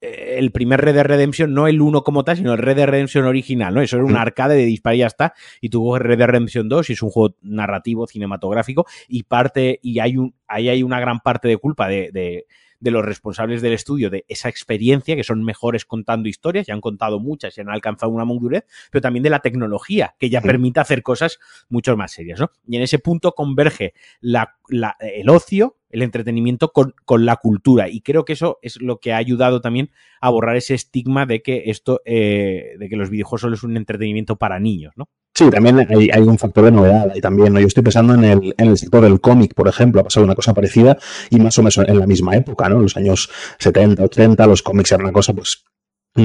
el 0.00 0.52
primer 0.52 0.80
Red 0.80 0.94
Dead 0.94 1.04
Redemption, 1.04 1.52
no 1.52 1.66
el 1.66 1.80
1 1.80 2.02
como 2.02 2.24
tal, 2.24 2.36
sino 2.36 2.52
el 2.52 2.58
Red 2.58 2.76
Dead 2.76 2.88
Redemption 2.88 3.24
original, 3.24 3.74
¿no? 3.74 3.80
Eso 3.80 3.96
era 3.96 4.04
un 4.04 4.16
arcade 4.16 4.54
de 4.56 4.64
disparo 4.64 4.96
y 4.96 4.98
ya 4.98 5.06
está. 5.06 5.34
Y 5.60 5.70
tuvo 5.70 5.98
Red 5.98 6.18
Dead 6.18 6.28
Redemption 6.28 6.68
2 6.68 6.90
y 6.90 6.92
es 6.92 7.02
un 7.02 7.10
juego 7.10 7.34
narrativo, 7.42 8.06
cinematográfico, 8.06 8.86
y 9.08 9.24
parte, 9.24 9.80
y 9.82 9.98
hay 9.98 10.16
un, 10.16 10.34
ahí 10.46 10.68
hay 10.68 10.82
una 10.82 11.00
gran 11.00 11.20
parte 11.20 11.48
de 11.48 11.56
culpa 11.56 11.88
de, 11.88 12.10
de, 12.12 12.46
de 12.80 12.90
los 12.90 13.04
responsables 13.04 13.62
del 13.62 13.72
estudio 13.72 14.10
de 14.10 14.24
esa 14.28 14.48
experiencia, 14.48 15.16
que 15.16 15.24
son 15.24 15.42
mejores 15.42 15.84
contando 15.84 16.28
historias, 16.28 16.66
ya 16.66 16.74
han 16.74 16.80
contado 16.80 17.18
muchas 17.18 17.56
y 17.56 17.60
han 17.60 17.68
alcanzado 17.68 18.12
una 18.12 18.24
madurez, 18.24 18.64
pero 18.90 19.02
también 19.02 19.22
de 19.22 19.30
la 19.30 19.40
tecnología, 19.40 20.14
que 20.18 20.30
ya 20.30 20.40
sí. 20.40 20.46
permite 20.46 20.80
hacer 20.80 21.02
cosas 21.02 21.38
mucho 21.68 21.96
más 21.96 22.12
serias, 22.12 22.40
¿no? 22.40 22.50
Y 22.66 22.76
en 22.76 22.82
ese 22.82 22.98
punto 22.98 23.32
converge 23.32 23.94
la, 24.20 24.56
la, 24.68 24.96
el 25.00 25.28
ocio, 25.28 25.77
el 25.90 26.02
entretenimiento 26.02 26.72
con, 26.72 26.94
con, 27.04 27.24
la 27.24 27.36
cultura. 27.36 27.88
Y 27.88 28.00
creo 28.00 28.24
que 28.24 28.34
eso 28.34 28.58
es 28.62 28.80
lo 28.80 28.98
que 28.98 29.12
ha 29.12 29.16
ayudado 29.16 29.60
también 29.60 29.90
a 30.20 30.30
borrar 30.30 30.56
ese 30.56 30.74
estigma 30.74 31.26
de 31.26 31.42
que 31.42 31.64
esto, 31.66 32.00
eh, 32.04 32.74
de 32.78 32.88
que 32.88 32.96
los 32.96 33.10
videojuegos 33.10 33.42
solo 33.42 33.54
es 33.54 33.62
un 33.62 33.76
entretenimiento 33.76 34.36
para 34.36 34.58
niños, 34.58 34.92
¿no? 34.96 35.08
Sí, 35.34 35.50
también 35.50 35.78
hay, 35.78 36.10
hay, 36.12 36.22
un 36.22 36.36
factor 36.36 36.64
de 36.64 36.72
novedad 36.72 37.12
y 37.14 37.20
también, 37.20 37.52
¿no? 37.52 37.60
Yo 37.60 37.68
estoy 37.68 37.84
pensando 37.84 38.14
en 38.14 38.24
el, 38.24 38.54
en 38.58 38.68
el 38.68 38.76
sector 38.76 39.02
del 39.02 39.20
cómic, 39.20 39.54
por 39.54 39.68
ejemplo, 39.68 40.00
ha 40.00 40.04
pasado 40.04 40.24
una 40.24 40.34
cosa 40.34 40.52
parecida 40.52 40.98
y 41.30 41.38
más 41.38 41.56
o 41.58 41.62
menos 41.62 41.78
en 41.78 41.98
la 41.98 42.06
misma 42.06 42.34
época, 42.34 42.68
¿no? 42.68 42.76
En 42.76 42.82
los 42.82 42.96
años 42.96 43.30
70, 43.60 44.02
80, 44.02 44.46
los 44.48 44.62
cómics 44.62 44.90
eran 44.90 45.04
una 45.04 45.12
cosa, 45.12 45.32
pues, 45.32 45.64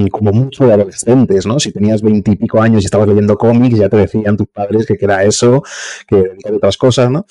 como 0.10 0.32
mucho 0.32 0.66
de 0.66 0.74
adolescentes, 0.74 1.46
¿no? 1.46 1.60
Si 1.60 1.72
tenías 1.72 2.02
veintipico 2.02 2.62
años 2.62 2.84
y 2.84 2.86
estabas 2.86 3.08
leyendo 3.08 3.38
cómics, 3.38 3.78
ya 3.78 3.90
te 3.90 3.98
decían 3.98 4.38
tus 4.38 4.48
padres 4.48 4.86
que, 4.86 4.98
era 5.00 5.24
eso, 5.24 5.64
que 6.08 6.16
dedicaba 6.18 6.58
otras 6.58 6.78
cosas, 6.78 7.10
¿no? 7.10 7.26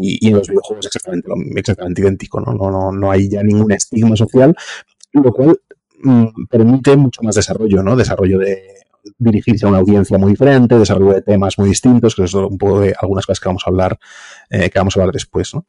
Y, 0.00 0.18
y, 0.20 0.28
en 0.28 0.36
los 0.36 0.48
videojuegos 0.48 0.86
exactamente, 0.86 1.28
exactamente 1.56 2.00
idéntico, 2.02 2.40
¿no? 2.40 2.52
No, 2.52 2.70
no, 2.70 2.92
no 2.92 3.10
hay 3.10 3.28
ya 3.28 3.42
ningún 3.42 3.72
estigma 3.72 4.16
social, 4.16 4.54
lo 5.12 5.32
cual 5.32 5.60
mmm, 6.02 6.26
permite 6.48 6.96
mucho 6.96 7.22
más 7.22 7.34
desarrollo, 7.34 7.82
¿no? 7.82 7.96
Desarrollo 7.96 8.38
de 8.38 8.83
dirigirse 9.18 9.66
a 9.66 9.68
una 9.68 9.78
audiencia 9.78 10.18
muy 10.18 10.32
diferente, 10.32 10.78
desarrollo 10.78 11.14
de 11.14 11.22
temas 11.22 11.58
muy 11.58 11.68
distintos, 11.68 12.14
que 12.14 12.24
es 12.24 12.34
un 12.34 12.58
poco 12.58 12.80
de 12.80 12.94
algunas 13.00 13.26
cosas 13.26 13.40
que 13.40 13.48
vamos 13.48 13.62
a 13.66 13.70
hablar, 13.70 13.98
eh, 14.50 14.70
que 14.70 14.78
vamos 14.78 14.96
a 14.96 15.00
hablar 15.00 15.12
después, 15.12 15.54
¿no? 15.54 15.66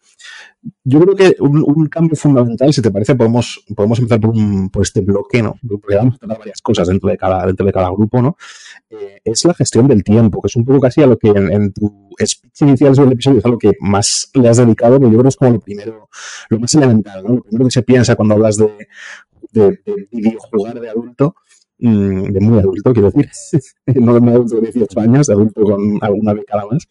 Yo 0.83 0.99
creo 0.99 1.15
que 1.15 1.35
un, 1.39 1.63
un, 1.65 1.87
cambio 1.87 2.15
fundamental, 2.15 2.73
si 2.73 2.81
te 2.81 2.89
parece, 2.89 3.15
podemos, 3.15 3.63
podemos 3.75 3.99
empezar 3.99 4.19
por, 4.19 4.31
un, 4.31 4.69
por 4.69 4.81
este 4.81 5.01
bloque, 5.01 5.41
¿no? 5.41 5.59
Porque 5.67 5.95
vamos 5.95 6.15
a 6.15 6.17
tratar 6.19 6.39
varias 6.39 6.61
cosas 6.61 6.87
dentro 6.87 7.09
de 7.09 7.17
cada, 7.17 7.45
dentro 7.45 7.65
de 7.65 7.71
cada 7.71 7.89
grupo, 7.89 8.21
¿no? 8.21 8.35
Eh, 8.89 9.21
es 9.23 9.45
la 9.45 9.53
gestión 9.53 9.87
del 9.87 10.03
tiempo, 10.03 10.41
que 10.41 10.47
es 10.47 10.55
un 10.55 10.65
poco 10.65 10.79
casi 10.79 11.03
a 11.03 11.07
lo 11.07 11.17
que 11.17 11.29
en, 11.29 11.51
en 11.51 11.73
tu 11.73 12.09
speech 12.19 12.61
inicial 12.61 12.95
sobre 12.95 13.07
el 13.07 13.13
episodio 13.13 13.39
es 13.39 13.45
a 13.45 13.49
lo 13.49 13.57
que 13.57 13.73
más 13.79 14.29
le 14.33 14.49
has 14.49 14.57
dedicado, 14.57 14.99
que 14.99 15.05
yo 15.05 15.11
creo 15.11 15.23
que 15.23 15.29
es 15.29 15.35
como 15.35 15.51
lo 15.51 15.59
primero, 15.59 16.09
lo 16.49 16.59
más 16.59 16.73
elemental, 16.73 17.23
¿no? 17.23 17.35
Lo 17.35 17.43
primero 17.43 17.65
que 17.65 17.71
se 17.71 17.83
piensa 17.83 18.15
cuando 18.15 18.33
hablas 18.35 18.57
de, 18.57 18.87
de, 19.51 19.79
de 19.85 20.07
videojugar 20.11 20.79
de 20.79 20.89
adulto, 20.89 21.35
de 21.77 22.39
muy 22.39 22.59
adulto, 22.59 22.93
quiero 22.93 23.11
decir, 23.11 23.29
no 24.01 24.13
de 24.13 24.19
muy 24.19 24.33
adulto 24.33 24.55
de 24.55 24.71
18 24.71 24.99
años, 24.99 25.27
de 25.27 25.33
adulto 25.33 25.61
con 25.61 25.97
alguna 26.01 26.33
década 26.33 26.65
más, 26.71 26.87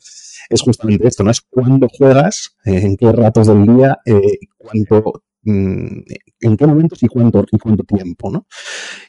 es 0.49 0.63
justamente 0.63 1.09
esto, 1.09 1.25
¿no? 1.25 1.31
Es 1.31 1.41
cuándo 1.41 1.89
juegas, 1.89 2.57
eh, 2.65 2.81
en 2.83 2.97
qué 2.97 3.11
ratos 3.13 3.47
del 3.47 3.67
día, 3.67 3.99
eh, 4.05 4.39
cuánto, 4.59 5.23
mm, 5.43 6.01
en 6.41 6.57
qué 6.57 6.67
momentos 6.67 7.03
y 7.03 7.09
cuánto, 7.09 7.45
y 7.51 7.59
cuánto 7.59 7.85
tiempo, 7.85 8.31
¿no? 8.31 8.47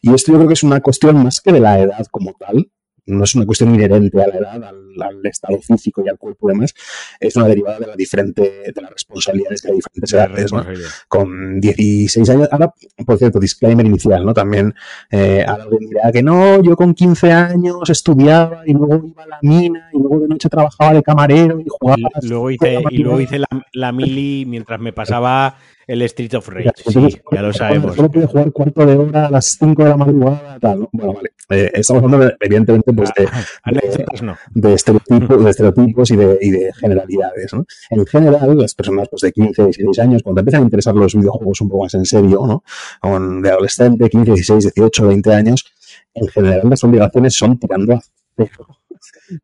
Y 0.02 0.14
esto 0.14 0.32
yo 0.32 0.38
creo 0.38 0.48
que 0.48 0.54
es 0.54 0.64
una 0.64 0.82
cuestión 0.82 1.22
más 1.24 1.42
que 1.42 1.52
de 1.52 1.60
la 1.60 1.80
edad 1.80 2.06
como 2.12 2.34
tal, 2.40 2.72
no 3.08 3.24
es 3.24 3.36
una 3.36 3.46
cuestión 3.46 3.74
inherente 3.74 4.22
a 4.22 4.28
la 4.28 4.36
edad, 4.36 4.64
al, 4.64 5.02
al, 5.02 5.26
estado 5.26 5.60
físico 5.62 6.04
y 6.06 6.10
al 6.10 6.18
cuerpo 6.18 6.50
y 6.50 6.54
demás, 6.54 6.74
es 7.20 7.36
una 7.36 7.48
derivada 7.48 7.80
de 7.80 7.88
la 7.88 7.96
diferente, 7.96 8.64
de 8.74 8.82
las 8.82 8.92
responsabilidades 8.92 9.62
que 9.62 9.70
hay 9.70 9.76
diferentes 9.76 10.14
edades, 10.14 10.54
¿no? 10.54 10.66
Con 11.08 11.60
16 11.60 12.30
años, 12.30 12.50
ahora, 12.52 12.74
por 13.06 13.18
cierto, 13.18 13.40
disclaimer 13.40 13.86
inicial, 13.86 14.26
¿no? 14.26 14.34
También, 14.34 14.74
eh, 15.12 15.44
alguien 15.48 15.90
dirá 15.90 16.12
que 16.12 16.24
no, 16.24 16.62
yo 16.64 16.76
con 16.76 16.94
15 16.94 17.32
años 17.32 17.90
estudiaba 17.90 18.64
y 18.66 18.74
luego 18.74 19.06
iba 19.06 19.24
a 19.24 19.28
la 19.28 19.40
mina 19.42 19.90
y 19.94 20.00
luego 20.00 20.20
de 20.20 20.28
noche 20.28 20.50
trabajaba 20.50 20.94
de 20.94 21.04
camarero 21.04 21.60
y 21.60 21.66
jugaba. 21.68 22.10
Y 22.22 22.28
luego 22.28 22.52
hice, 22.52 22.84
y 22.90 22.98
luego 22.98 23.20
hice 23.22 23.40
la, 23.40 23.48
la 23.74 23.92
mili 23.92 24.46
mientras 24.46 24.80
me 24.80 24.94
pasaba 24.94 25.58
el 25.88 26.02
Street 26.04 26.34
of 26.36 26.48
Rage, 26.50 26.72
sí, 26.88 27.22
ya 27.32 27.42
lo 27.42 27.54
sabemos. 27.54 27.96
Solo 27.96 28.10
puede 28.10 28.28
jugar 28.28 28.52
cuarto 28.52 28.86
de 28.86 28.96
hora 28.96 29.28
a 29.28 29.32
las 29.32 29.58
5 29.60 29.84
de 29.84 29.90
la 29.90 29.98
madrugada, 29.98 30.60
tal, 30.60 30.80
¿no? 30.82 30.90
Bueno, 30.92 31.14
vale. 31.14 31.30
Eh, 31.50 31.72
estamos 31.76 32.04
hablando, 32.04 32.26
de, 32.26 32.36
evidentemente, 32.40 32.92
pues 32.94 33.12
de, 33.16 33.28
ah, 33.64 33.72
de, 33.72 34.06
no. 34.24 34.38
de, 34.54 34.74
estereotipos, 34.74 35.44
de 35.44 35.50
estereotipos 35.50 36.12
y 36.12 36.16
de, 36.16 36.38
y 36.42 36.50
de 36.50 36.74
generalidades, 36.74 37.54
¿no? 37.54 37.66
En 37.92 38.06
general, 38.06 38.58
las 38.58 38.74
personas 38.74 39.08
pues, 39.10 39.22
de 39.22 39.32
15, 39.32 39.64
16 39.66 40.00
años, 40.00 40.24
cuando 40.24 40.42
empiezan 40.42 40.62
a 40.62 40.64
interesar 40.64 40.96
los 40.96 41.14
videojuegos 41.14 41.62
un 41.62 41.70
poco 41.70 41.84
más 41.84 41.94
en 41.94 42.06
serio, 42.06 42.42
¿no? 42.48 42.64
Con 43.00 43.42
de 43.42 43.52
adolescente, 43.52 44.10
15, 44.10 44.32
16, 44.32 44.74
18, 44.74 45.08
20 45.08 45.34
años, 45.34 45.66
en 46.14 46.28
general 46.30 46.62
las 46.70 46.84
obligaciones 46.84 47.36
son 47.36 47.60
tirando 47.60 47.94
a 47.94 48.02
cero 48.36 48.68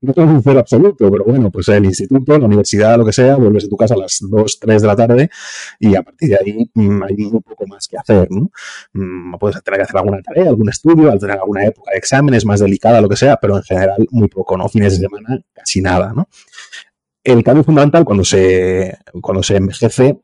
no 0.02 0.14
tengo 0.14 0.32
un 0.32 0.44
cero 0.44 0.60
absoluto, 0.60 1.12
pero 1.12 1.24
bueno, 1.24 1.52
pues 1.52 1.68
el 1.70 1.86
instituto, 1.86 2.38
la 2.38 2.46
universidad, 2.46 2.98
lo 2.98 3.06
que 3.06 3.14
sea, 3.14 3.36
vuelves 3.36 3.66
a 3.66 3.70
tu 3.70 3.78
casa 3.78 3.94
a 3.96 3.98
las 3.98 4.20
2, 4.22 4.60
3 4.60 4.82
de 4.82 4.88
la 4.88 4.96
tarde 4.96 5.30
y 5.80 5.96
a 5.96 6.02
partir 6.02 6.30
de 6.30 6.38
ahí 6.38 6.72
mmm, 6.74 7.04
hay 7.04 7.16
muy 7.16 7.42
poco 7.42 7.68
más 7.68 7.88
que 7.88 7.98
hacer, 7.98 8.28
¿no? 8.32 8.52
Mmm, 8.94 9.36
puedes 9.40 9.62
tener 9.64 9.80
que 9.80 9.84
hacer 9.84 9.98
alguna 9.98 10.22
tarea, 10.22 10.50
algún 10.50 10.70
estudio, 10.70 11.12
al 11.12 11.20
tener 11.20 11.38
alguna 11.38 11.66
época 11.66 11.92
de 11.92 11.98
exámenes 11.98 12.46
más 12.46 12.60
delicada, 12.60 13.02
lo 13.02 13.10
que 13.10 13.16
sea, 13.16 13.38
pero 13.38 13.58
en 13.58 13.64
general 13.64 14.08
muy 14.12 14.28
poco, 14.28 14.58
¿no? 14.58 14.68
Fines 14.70 15.00
de 15.00 15.08
semana, 15.08 15.42
casi 15.54 15.82
nada, 15.82 16.14
¿no? 16.14 16.28
El 17.24 17.44
cambio 17.44 17.64
fundamental 17.64 18.04
cuando 18.04 18.24
se, 18.24 18.98
cuando 19.22 19.44
se 19.44 19.58
envejece 19.58 20.20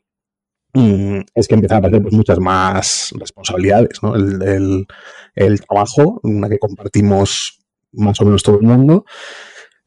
mm, 0.74 1.20
es 1.36 1.48
que 1.48 1.54
empiezan 1.56 1.76
a 1.76 1.80
aparecer 1.80 2.02
pues, 2.02 2.14
muchas 2.14 2.40
más 2.40 3.14
responsabilidades, 3.20 4.02
¿no? 4.02 4.16
El, 4.16 4.88
el, 5.36 5.62
trabajo, 5.62 6.20
una 6.24 6.50
que 6.50 6.58
compartimos 6.58 7.60
más 7.98 8.20
o 8.22 8.26
menos 8.26 8.44
todo 8.44 8.60
el 8.60 8.66
mundo, 8.66 9.06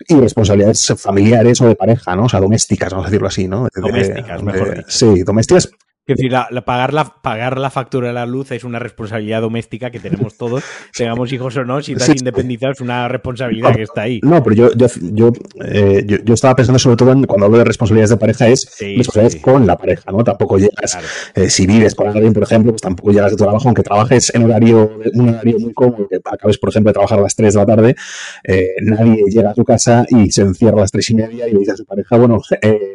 y 0.09 0.15
responsabilidades 0.15 0.95
familiares 0.97 1.61
o 1.61 1.69
de 1.69 1.77
pareja, 1.77 2.17
¿no? 2.17 2.25
O 2.25 2.29
sea, 2.29 2.41
domésticas, 2.41 2.91
vamos 2.91 3.07
a 3.07 3.11
decirlo 3.11 3.29
así, 3.29 3.49
¿no? 3.49 3.69
Domésticas, 3.75 4.43
mejor 4.43 4.77
dicho. 4.77 4.87
Sí, 4.89 5.23
domésticas, 5.23 5.71
es 6.13 6.19
decir, 6.19 6.33
la, 6.33 6.49
pagar, 6.65 6.93
la, 6.93 7.05
pagar 7.05 7.59
la 7.59 7.71
factura 7.71 8.09
de 8.09 8.15
la 8.15 8.27
luz 8.27 8.51
es 8.53 8.65
una 8.65 8.79
responsabilidad 8.79 9.41
doméstica 9.41 9.91
que 9.91 10.01
tenemos 10.01 10.37
todos, 10.37 10.63
tengamos 10.97 11.33
hijos 11.33 11.57
o 11.57 11.65
no, 11.65 11.83
si 11.83 11.93
estás 11.93 12.17
independizado 12.17 12.73
es 12.73 12.81
una 12.81 13.09
responsabilidad 13.09 13.75
que 13.75 13.83
está 13.83 14.03
ahí. 14.03 14.21
No, 14.23 14.43
pero 14.43 14.57
yo, 14.57 14.73
yo, 14.75 14.87
yo, 15.13 15.33
eh, 15.65 16.05
yo, 16.25 16.35
estaba 16.35 16.57
pensando 16.57 16.79
sobre 16.79 16.97
todo 16.97 17.13
en, 17.13 17.25
cuando 17.25 17.47
hablo 17.47 17.59
de 17.59 17.65
responsabilidades 17.65 18.11
de 18.11 18.17
pareja 18.17 18.49
es 18.49 18.67
responsabilidades 18.81 19.43
con 19.43 19.67
la 19.67 19.77
pareja, 19.77 20.11
¿no? 20.13 20.25
Tampoco 20.25 20.59
llegas, 20.59 20.99
eh, 21.35 21.51
si 21.51 21.67
vives 21.67 21.95
con 21.95 22.09
alguien, 22.09 22.33
por 22.33 22.43
ejemplo, 22.43 22.73
pues 22.73 22.83
tampoco 22.83 23.11
llegas 23.13 23.31
de 23.31 23.37
tu 23.37 23.45
trabajo, 23.45 23.69
aunque 23.69 23.83
trabajes 23.83 24.35
en 24.35 24.45
horario, 24.45 24.99
un 25.15 25.29
horario 25.29 25.59
muy 25.59 25.73
cómodo, 25.73 26.09
que 26.09 26.17
acabes, 26.25 26.59
por 26.59 26.71
ejemplo, 26.71 26.91
de 26.91 26.95
trabajar 26.95 27.19
a 27.19 27.23
las 27.23 27.35
3 27.35 27.55
de 27.55 27.61
la 27.61 27.67
tarde, 27.67 27.97
eh, 28.45 28.69
nadie 28.83 29.23
llega 29.29 29.51
a 29.51 29.55
tu 29.55 29.65
casa 29.65 30.05
y 30.09 30.31
se 30.31 30.43
encierra 30.43 30.79
a 30.79 30.81
las 30.81 30.91
3 30.91 31.11
y 31.11 31.15
media 31.15 31.49
y 31.49 31.53
le 31.53 31.61
dice 31.61 31.73
a 31.73 31.77
su 31.77 31.85
pareja, 31.85 32.17
bueno, 32.17 32.41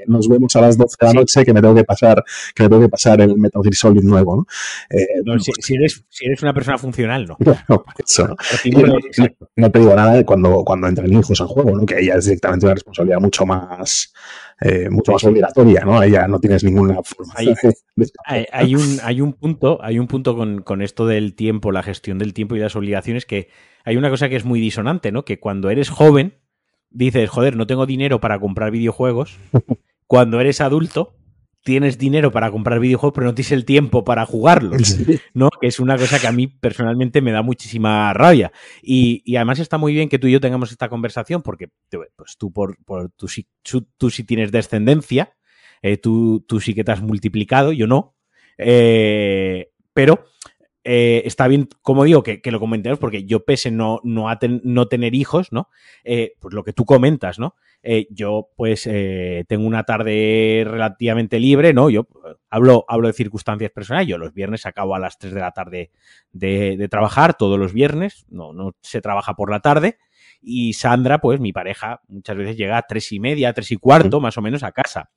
nos 0.08 0.28
vemos 0.28 0.56
a 0.56 0.62
las 0.62 0.78
12 0.78 0.96
de 1.00 1.08
la 1.08 1.14
noche 1.14 1.46
que 1.46 1.54
me 1.54 1.62
tengo 1.62 1.76
que 1.76 1.84
pasar, 1.84 2.24
que 2.54 2.64
me 2.64 2.70
tengo 2.70 2.82
que 2.82 2.90
pasar 2.90 3.05
el 3.14 3.38
Metal 3.38 3.62
Gear 3.64 3.74
Solid 3.74 4.04
nuevo, 4.04 4.38
¿no? 4.38 4.48
Eh, 4.90 5.06
si, 5.40 5.76
eres, 5.76 6.04
si, 6.10 6.26
eres, 6.26 6.42
una 6.42 6.54
persona 6.54 6.78
funcional, 6.78 7.26
no. 7.26 7.38
No, 9.56 9.72
te 9.72 9.80
digo 9.80 9.96
nada 9.96 10.14
de 10.16 10.26
cuando, 10.26 10.64
cuando 10.66 10.88
entran 10.88 11.12
hijos 11.12 11.40
en 11.40 11.48
juego, 11.48 11.76
¿no? 11.76 11.86
Que 11.86 11.96
ahí 11.96 12.10
es 12.10 12.26
directamente 12.26 12.66
una 12.66 12.76
responsabilidad 12.76 13.20
mucho 13.20 13.46
más, 13.46 14.14
eh, 14.62 14.90
mucho 14.90 15.14
más 15.14 15.24
obligatoria, 15.24 15.82
¿no? 15.86 16.00
Ahí 16.00 16.12
ya 16.12 16.28
no 16.28 16.40
tienes 16.40 16.64
ninguna 16.64 17.02
forma. 17.04 17.34
Hay, 17.36 18.46
hay, 18.52 18.76
un, 18.76 19.00
hay 19.04 19.22
un 19.22 19.34
punto, 19.34 19.80
hay 19.82 20.00
un 20.00 20.08
punto 20.08 20.36
con, 20.36 20.62
con 20.62 20.82
esto 20.82 21.08
del 21.08 21.36
tiempo, 21.36 21.72
la 21.72 21.84
gestión 21.84 22.18
del 22.18 22.34
tiempo 22.34 22.56
y 22.56 22.60
las 22.60 22.76
obligaciones, 22.76 23.26
que 23.26 23.50
hay 23.84 23.98
una 23.98 24.10
cosa 24.10 24.30
que 24.30 24.36
es 24.36 24.46
muy 24.46 24.60
disonante, 24.60 25.12
¿no? 25.12 25.26
Que 25.26 25.40
cuando 25.40 25.70
eres 25.70 25.90
joven, 25.90 26.40
dices, 26.90 27.30
joder, 27.30 27.56
no 27.56 27.68
tengo 27.68 27.86
dinero 27.86 28.20
para 28.20 28.40
comprar 28.40 28.72
videojuegos. 28.72 29.38
Cuando 30.08 30.40
eres 30.40 30.62
adulto, 30.62 31.16
tienes 31.66 31.98
dinero 31.98 32.32
para 32.32 32.52
comprar 32.52 32.80
videojuegos, 32.80 33.16
pero 33.16 33.26
no 33.26 33.34
tienes 33.34 33.52
el 33.52 33.66
tiempo 33.66 34.04
para 34.04 34.24
jugarlos, 34.28 35.00
¿no? 35.34 35.50
Que 35.60 35.66
es 35.66 35.80
una 35.80 35.98
cosa 35.98 36.20
que 36.20 36.28
a 36.28 36.32
mí 36.32 36.46
personalmente 36.46 37.22
me 37.22 37.32
da 37.32 37.42
muchísima 37.42 38.14
rabia. 38.14 38.52
Y, 38.84 39.36
además 39.36 39.58
está 39.58 39.80
muy 39.80 39.92
bien 39.92 40.08
que 40.08 40.20
tú 40.20 40.28
y 40.28 40.32
yo 40.32 40.40
tengamos 40.40 40.72
esta 40.72 40.90
conversación, 40.90 41.42
porque 41.42 41.70
pues 41.90 42.38
tú, 42.38 42.54
por, 42.54 42.78
por 42.86 43.10
tú, 43.10 43.28
sí, 43.28 43.48
tú, 43.64 44.10
sí 44.12 44.24
tienes 44.24 44.52
descendencia, 44.52 45.36
eh, 45.82 45.98
tú, 45.98 46.46
tú, 46.48 46.60
sí 46.60 46.76
que 46.76 46.84
te 46.84 46.92
has 46.92 47.02
multiplicado, 47.02 47.72
yo 47.72 47.88
no. 47.88 48.16
Eh, 48.60 49.72
pero 49.92 50.28
eh, 50.84 51.24
está 51.26 51.48
bien, 51.48 51.68
como 51.82 52.04
digo, 52.04 52.22
que, 52.22 52.40
lo 52.52 52.60
comentemos, 52.60 53.00
porque 53.00 53.26
yo 53.26 53.44
pese 53.44 53.72
no, 53.72 54.02
no, 54.04 54.28
no 54.64 54.88
tener 54.88 55.16
hijos, 55.16 55.52
¿no? 55.52 55.70
pues 56.40 56.54
lo 56.54 56.64
que 56.64 56.74
tú 56.74 56.86
comentas, 56.86 57.40
¿no? 57.40 57.56
Eh, 57.88 58.08
yo 58.10 58.50
pues 58.56 58.88
eh, 58.88 59.46
tengo 59.48 59.68
una 59.68 59.84
tarde 59.84 60.64
relativamente 60.66 61.40
libre, 61.40 61.72
¿no? 61.72 61.92
Yo 61.92 62.08
eh, 62.28 62.34
hablo, 62.50 62.84
hablo 62.88 63.06
de 63.06 63.14
circunstancias 63.14 63.70
personales, 63.70 64.08
yo 64.08 64.18
los 64.18 64.34
viernes 64.34 64.66
acabo 64.66 64.96
a 64.96 65.00
las 65.00 65.20
3 65.20 65.36
de 65.36 65.40
la 65.40 65.52
tarde 65.52 65.92
de, 66.32 66.88
trabajar, 66.90 67.36
todos 67.36 67.60
los 67.60 67.74
viernes, 67.74 68.26
no, 68.28 68.54
no 68.54 68.76
se 68.82 69.02
trabaja 69.02 69.36
por 69.36 69.52
la 69.52 69.60
tarde, 69.60 70.00
y 70.42 70.74
Sandra, 70.74 71.20
pues 71.22 71.40
mi 71.40 71.54
pareja, 71.54 72.02
muchas 72.08 72.36
veces 72.36 72.58
llega 72.58 72.80
a 72.80 72.88
tres 72.88 73.12
y 73.12 73.20
media, 73.20 73.54
tres 73.54 73.70
y 73.70 73.76
cuarto, 73.76 74.20
más 74.20 74.36
o 74.40 74.42
menos, 74.42 74.64
a 74.64 74.72
casa. 74.72 75.12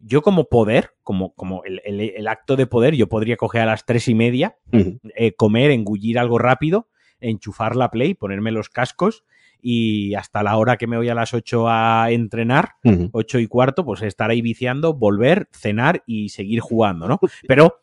Yo 0.00 0.20
como 0.20 0.48
poder, 0.48 0.94
como, 1.04 1.32
como 1.34 1.62
el, 1.64 2.26
acto 2.26 2.56
de 2.56 2.66
poder, 2.66 2.96
yo 2.96 3.08
podría 3.08 3.36
coger 3.36 3.62
a 3.62 3.66
las 3.66 3.86
tres 3.86 4.08
y 4.08 4.16
media, 4.16 4.56
comer, 5.36 5.70
engullir 5.70 6.18
algo 6.18 6.38
rápido, 6.38 6.88
enchufar 7.20 7.76
la 7.76 7.92
play, 7.92 8.14
ponerme 8.14 8.50
los 8.50 8.68
cascos 8.68 9.22
y 9.62 10.14
hasta 10.14 10.42
la 10.42 10.56
hora 10.56 10.76
que 10.76 10.86
me 10.86 10.96
voy 10.96 11.08
a 11.08 11.14
las 11.14 11.34
8 11.34 11.68
a 11.68 12.10
entrenar, 12.10 12.70
8 13.12 13.38
y 13.38 13.46
cuarto, 13.46 13.84
pues 13.84 14.02
estar 14.02 14.30
ahí 14.30 14.42
viciando, 14.42 14.94
volver, 14.94 15.48
cenar 15.52 16.02
y 16.06 16.30
seguir 16.30 16.60
jugando, 16.60 17.08
¿no? 17.08 17.18
Pero 17.48 17.80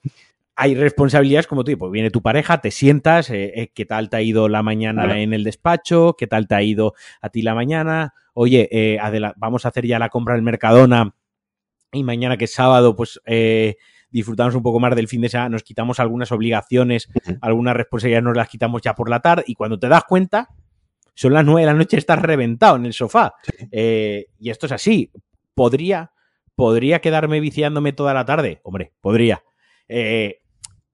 hay 0.59 0.73
responsabilidades 0.73 1.45
como 1.45 1.63
tú, 1.63 1.77
pues 1.77 1.91
viene 1.91 2.09
tu 2.09 2.23
pareja, 2.23 2.59
te 2.59 2.71
sientas, 2.71 3.29
eh, 3.29 3.53
eh, 3.55 3.71
qué 3.75 3.85
tal 3.85 4.09
te 4.09 4.17
ha 4.17 4.21
ido 4.23 4.49
la 4.49 4.63
mañana 4.63 5.21
en 5.21 5.33
el 5.33 5.43
despacho, 5.43 6.15
qué 6.17 6.25
tal 6.25 6.47
te 6.47 6.55
ha 6.55 6.63
ido 6.63 6.95
a 7.21 7.29
ti 7.29 7.43
la 7.43 7.53
mañana, 7.53 8.15
oye, 8.33 8.67
eh, 8.71 8.99
vamos 9.35 9.65
a 9.65 9.69
hacer 9.69 9.85
ya 9.85 9.99
la 9.99 10.09
compra 10.09 10.33
del 10.33 10.41
Mercadona 10.41 11.13
y 11.91 12.03
mañana 12.03 12.37
que 12.37 12.45
es 12.45 12.53
sábado, 12.53 12.95
pues 12.95 13.21
disfrutamos 14.09 14.55
un 14.55 14.63
poco 14.63 14.79
más 14.79 14.95
del 14.95 15.07
fin 15.07 15.21
de 15.21 15.29
semana, 15.29 15.49
nos 15.49 15.61
quitamos 15.61 15.99
algunas 15.99 16.31
obligaciones, 16.31 17.07
algunas 17.39 17.75
responsabilidades 17.75 18.23
nos 18.23 18.35
las 18.35 18.49
quitamos 18.49 18.81
ya 18.81 18.95
por 18.95 19.11
la 19.11 19.19
tarde 19.19 19.43
y 19.45 19.53
cuando 19.53 19.77
te 19.77 19.87
das 19.87 20.05
cuenta, 20.05 20.49
son 21.17 21.33
las 21.33 21.43
nueve 21.43 21.61
de 21.61 21.65
la 21.65 21.73
noche, 21.73 21.97
estás 21.97 22.19
reventado 22.19 22.75
en 22.75 22.85
el 22.85 22.93
sofá. 22.93 23.33
Eh, 23.71 24.27
y 24.37 24.51
esto 24.51 24.67
es 24.67 24.71
así. 24.71 25.11
¿Podría, 25.55 26.11
¿Podría 26.53 27.01
quedarme 27.01 27.39
viciándome 27.39 27.91
toda 27.91 28.13
la 28.13 28.23
tarde? 28.23 28.61
Hombre, 28.63 28.93
podría. 29.01 29.43
Eh, 29.87 30.41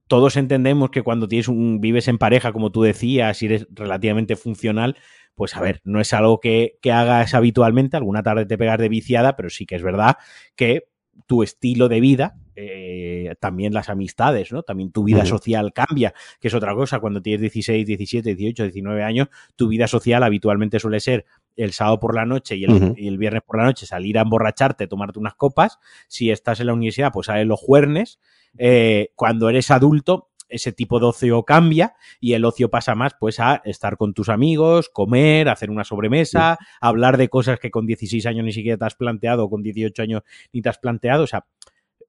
todos 0.08 0.38
entendemos 0.38 0.92
que 0.92 1.02
cuando 1.02 1.28
tienes 1.28 1.50
un, 1.50 1.82
vives 1.82 2.08
en 2.08 2.18
pareja, 2.18 2.54
como 2.54 2.72
tú 2.72 2.84
decías, 2.84 3.44
y 3.44 3.48
eres 3.48 3.68
relativamente 3.70 4.38
funcional, 4.38 4.96
pues 5.36 5.58
a 5.58 5.62
ver, 5.62 5.82
no 5.84 6.00
es 6.00 6.14
algo 6.14 6.40
que, 6.40 6.78
que 6.82 6.94
hagas 6.94 7.34
habitualmente. 7.34 7.98
Alguna 7.98 8.24
tarde 8.24 8.46
te 8.46 8.58
pegas 8.58 8.80
de 8.80 8.88
viciada, 8.88 9.36
pero 9.36 9.50
sí 9.50 9.66
que 9.66 9.76
es 9.76 9.84
verdad 9.84 10.16
que 10.56 10.88
tu 11.28 11.44
estilo 11.44 11.90
de 11.90 12.00
vida 12.00 12.38
eh, 12.56 13.36
también 13.40 13.74
las 13.74 13.90
amistades, 13.90 14.52
¿no? 14.52 14.64
También 14.64 14.92
tu 14.92 15.04
vida 15.04 15.26
social 15.26 15.74
cambia, 15.74 16.14
que 16.40 16.48
es 16.48 16.54
otra 16.54 16.74
cosa. 16.76 17.00
Cuando 17.00 17.22
tienes 17.22 17.42
16, 17.42 17.86
17, 17.86 18.36
18, 18.36 18.64
19 18.64 19.04
años, 19.04 19.28
tu 19.56 19.68
vida 19.68 19.88
social 19.88 20.24
habitualmente 20.24 20.80
suele 20.80 21.00
ser 21.00 21.26
el 21.56 21.74
sábado 21.74 22.00
por 22.00 22.16
la 22.16 22.26
noche 22.26 22.56
y 22.56 22.66
el, 22.66 23.18
viernes 23.18 23.44
por 23.46 23.58
la 23.58 23.66
noche 23.66 23.86
salir 23.86 24.18
a 24.18 24.22
emborracharte, 24.22 24.88
tomarte 24.88 25.20
unas 25.20 25.36
copas. 25.36 25.80
Si 26.08 26.32
estás 26.32 26.60
en 26.60 26.68
la 26.68 26.74
universidad, 26.74 27.12
pues 27.12 27.28
salen 27.28 27.48
los 27.48 27.60
juernes. 27.60 28.20
Eh, 28.58 29.10
cuando 29.16 29.50
eres 29.50 29.72
adulto, 29.72 30.30
ese 30.50 30.72
tipo 30.72 31.00
de 31.00 31.08
ocio 31.08 31.44
cambia 31.44 31.96
y 32.20 32.34
el 32.34 32.46
ocio 32.46 32.70
pasa 32.70 32.94
más 32.94 33.14
pues 33.20 33.40
a 33.40 33.62
estar 33.66 33.98
con 33.98 34.14
tus 34.14 34.30
amigos, 34.30 34.90
comer, 34.90 35.50
hacer 35.50 35.70
una 35.72 35.84
sobremesa, 35.84 36.58
hablar 36.80 37.18
de 37.18 37.30
cosas 37.30 37.60
que 37.60 37.72
con 37.72 37.88
16 37.88 38.26
años 38.28 38.46
ni 38.46 38.52
siquiera 38.52 38.78
te 38.78 38.86
has 38.86 38.96
planteado, 38.96 39.46
o 39.46 39.50
con 39.50 39.64
18 39.64 40.02
años 40.02 40.22
ni 40.52 40.62
te 40.62 40.70
has 40.70 40.78
planteado, 40.78 41.24
o 41.24 41.28
sea, 41.28 41.46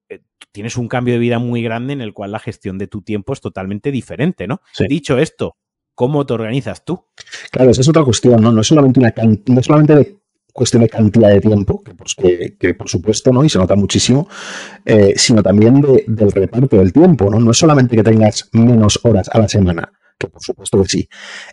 eh, 0.09 0.21
tienes 0.51 0.77
un 0.77 0.87
cambio 0.87 1.15
de 1.15 1.19
vida 1.19 1.39
muy 1.39 1.61
grande 1.61 1.93
en 1.93 2.01
el 2.01 2.13
cual 2.13 2.31
la 2.31 2.39
gestión 2.39 2.77
de 2.77 2.87
tu 2.87 3.01
tiempo 3.01 3.33
es 3.33 3.41
totalmente 3.41 3.91
diferente, 3.91 4.47
¿no? 4.47 4.61
Dicho 4.87 5.17
esto, 5.17 5.57
¿cómo 5.95 6.25
te 6.25 6.33
organizas 6.33 6.85
tú? 6.85 7.05
Claro, 7.51 7.71
esa 7.71 7.81
es 7.81 7.89
otra 7.89 8.03
cuestión, 8.03 8.41
¿no? 8.41 8.51
No 8.51 8.61
es 8.61 8.67
solamente 8.67 8.99
una 8.99 9.13
no 9.47 9.59
es 9.59 9.65
solamente 9.65 9.95
de 9.95 10.17
cuestión 10.55 10.83
de 10.83 10.89
cantidad 10.89 11.29
de 11.29 11.41
tiempo, 11.41 11.83
que, 11.83 11.93
pues, 11.93 12.15
que, 12.15 12.73
por 12.75 12.87
supuesto, 12.87 13.33
¿no? 13.33 13.43
Y 13.43 13.49
se 13.49 13.57
nota 13.57 13.75
muchísimo, 13.75 14.29
eh, 14.85 15.13
sino 15.17 15.43
también 15.43 15.81
del 16.07 16.31
reparto 16.31 16.77
del 16.77 16.93
tiempo, 16.93 17.29
¿no? 17.29 17.41
No 17.41 17.51
es 17.51 17.57
solamente 17.57 17.97
que 17.97 18.03
tengas 18.03 18.47
menos 18.53 18.97
horas 19.03 19.29
a 19.33 19.39
la 19.39 19.49
semana, 19.49 19.91
que 20.17 20.27
por 20.27 20.41
supuesto 20.41 20.81
que 20.81 20.87
sí, 20.87 21.09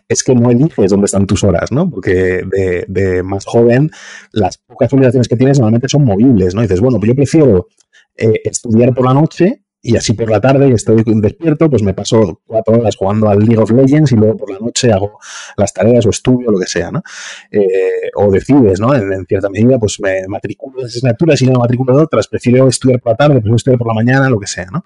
es 0.07 0.23
que 0.23 0.33
no 0.33 0.49
eliges 0.49 0.89
dónde 0.89 1.07
están 1.07 1.27
tus 1.27 1.43
horas, 1.43 1.69
¿no? 1.73 1.89
Porque 1.89 2.43
de, 2.49 2.85
de 2.87 3.23
más 3.23 3.43
joven, 3.43 3.91
las 4.31 4.57
pocas 4.59 4.93
obligaciones 4.93 5.27
que 5.27 5.35
tienes 5.35 5.59
normalmente 5.59 5.89
son 5.89 6.05
movibles, 6.05 6.55
¿no? 6.55 6.61
dices, 6.61 6.79
bueno, 6.79 6.97
pues 6.97 7.09
yo 7.09 7.15
prefiero 7.15 7.67
eh, 8.15 8.41
estudiar 8.43 8.93
por 8.93 9.05
la 9.05 9.13
noche 9.13 9.63
y 9.85 9.97
así 9.97 10.13
por 10.13 10.29
la 10.29 10.39
tarde 10.39 10.71
estoy 10.71 11.03
despierto, 11.05 11.69
pues 11.69 11.83
me 11.83 11.93
paso 11.93 12.41
cuatro 12.47 12.75
horas 12.75 12.95
jugando 12.95 13.27
al 13.27 13.39
League 13.39 13.61
of 13.61 13.69
Legends 13.69 14.13
y 14.13 14.15
luego 14.15 14.37
por 14.37 14.49
la 14.49 14.57
noche 14.57 14.93
hago 14.93 15.19
las 15.57 15.73
tareas 15.73 16.05
o 16.05 16.09
estudio, 16.09 16.51
lo 16.51 16.57
que 16.57 16.67
sea, 16.67 16.89
¿no? 16.89 17.03
Eh, 17.51 18.09
o 18.15 18.31
decides, 18.31 18.79
¿no? 18.79 18.95
En, 18.95 19.25
cierta 19.25 19.49
medida, 19.49 19.77
pues 19.77 19.99
me 19.99 20.25
matriculo 20.29 20.79
de 20.79 20.87
asignaturas 20.87 21.41
y 21.41 21.47
no 21.47 21.51
me 21.51 21.59
matriculo 21.59 21.97
de 21.97 22.03
otras, 22.03 22.29
prefiero 22.29 22.65
estudiar 22.69 23.01
por 23.01 23.11
la 23.11 23.17
tarde, 23.17 23.33
prefiero 23.35 23.57
estudiar 23.57 23.77
por 23.77 23.87
la 23.87 23.93
mañana, 23.93 24.29
lo 24.29 24.39
que 24.39 24.47
sea, 24.47 24.67
¿no? 24.71 24.85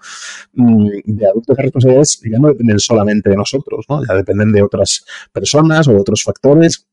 Mm, 0.54 0.88
de 1.04 1.26
adultos 1.26 1.56
las 1.56 1.64
responsabilidades 1.64 2.20
ya 2.28 2.38
no 2.40 2.48
dependen 2.48 2.80
solamente 2.80 3.30
de 3.30 3.36
nosotros, 3.36 3.86
¿no? 3.88 4.04
Ya 4.04 4.14
dependen 4.14 4.50
de 4.50 4.62
otras 4.62 5.04
personas 5.32 5.86
o 5.86 5.92
de 5.92 6.00
otros 6.00 6.24
factores 6.24 6.88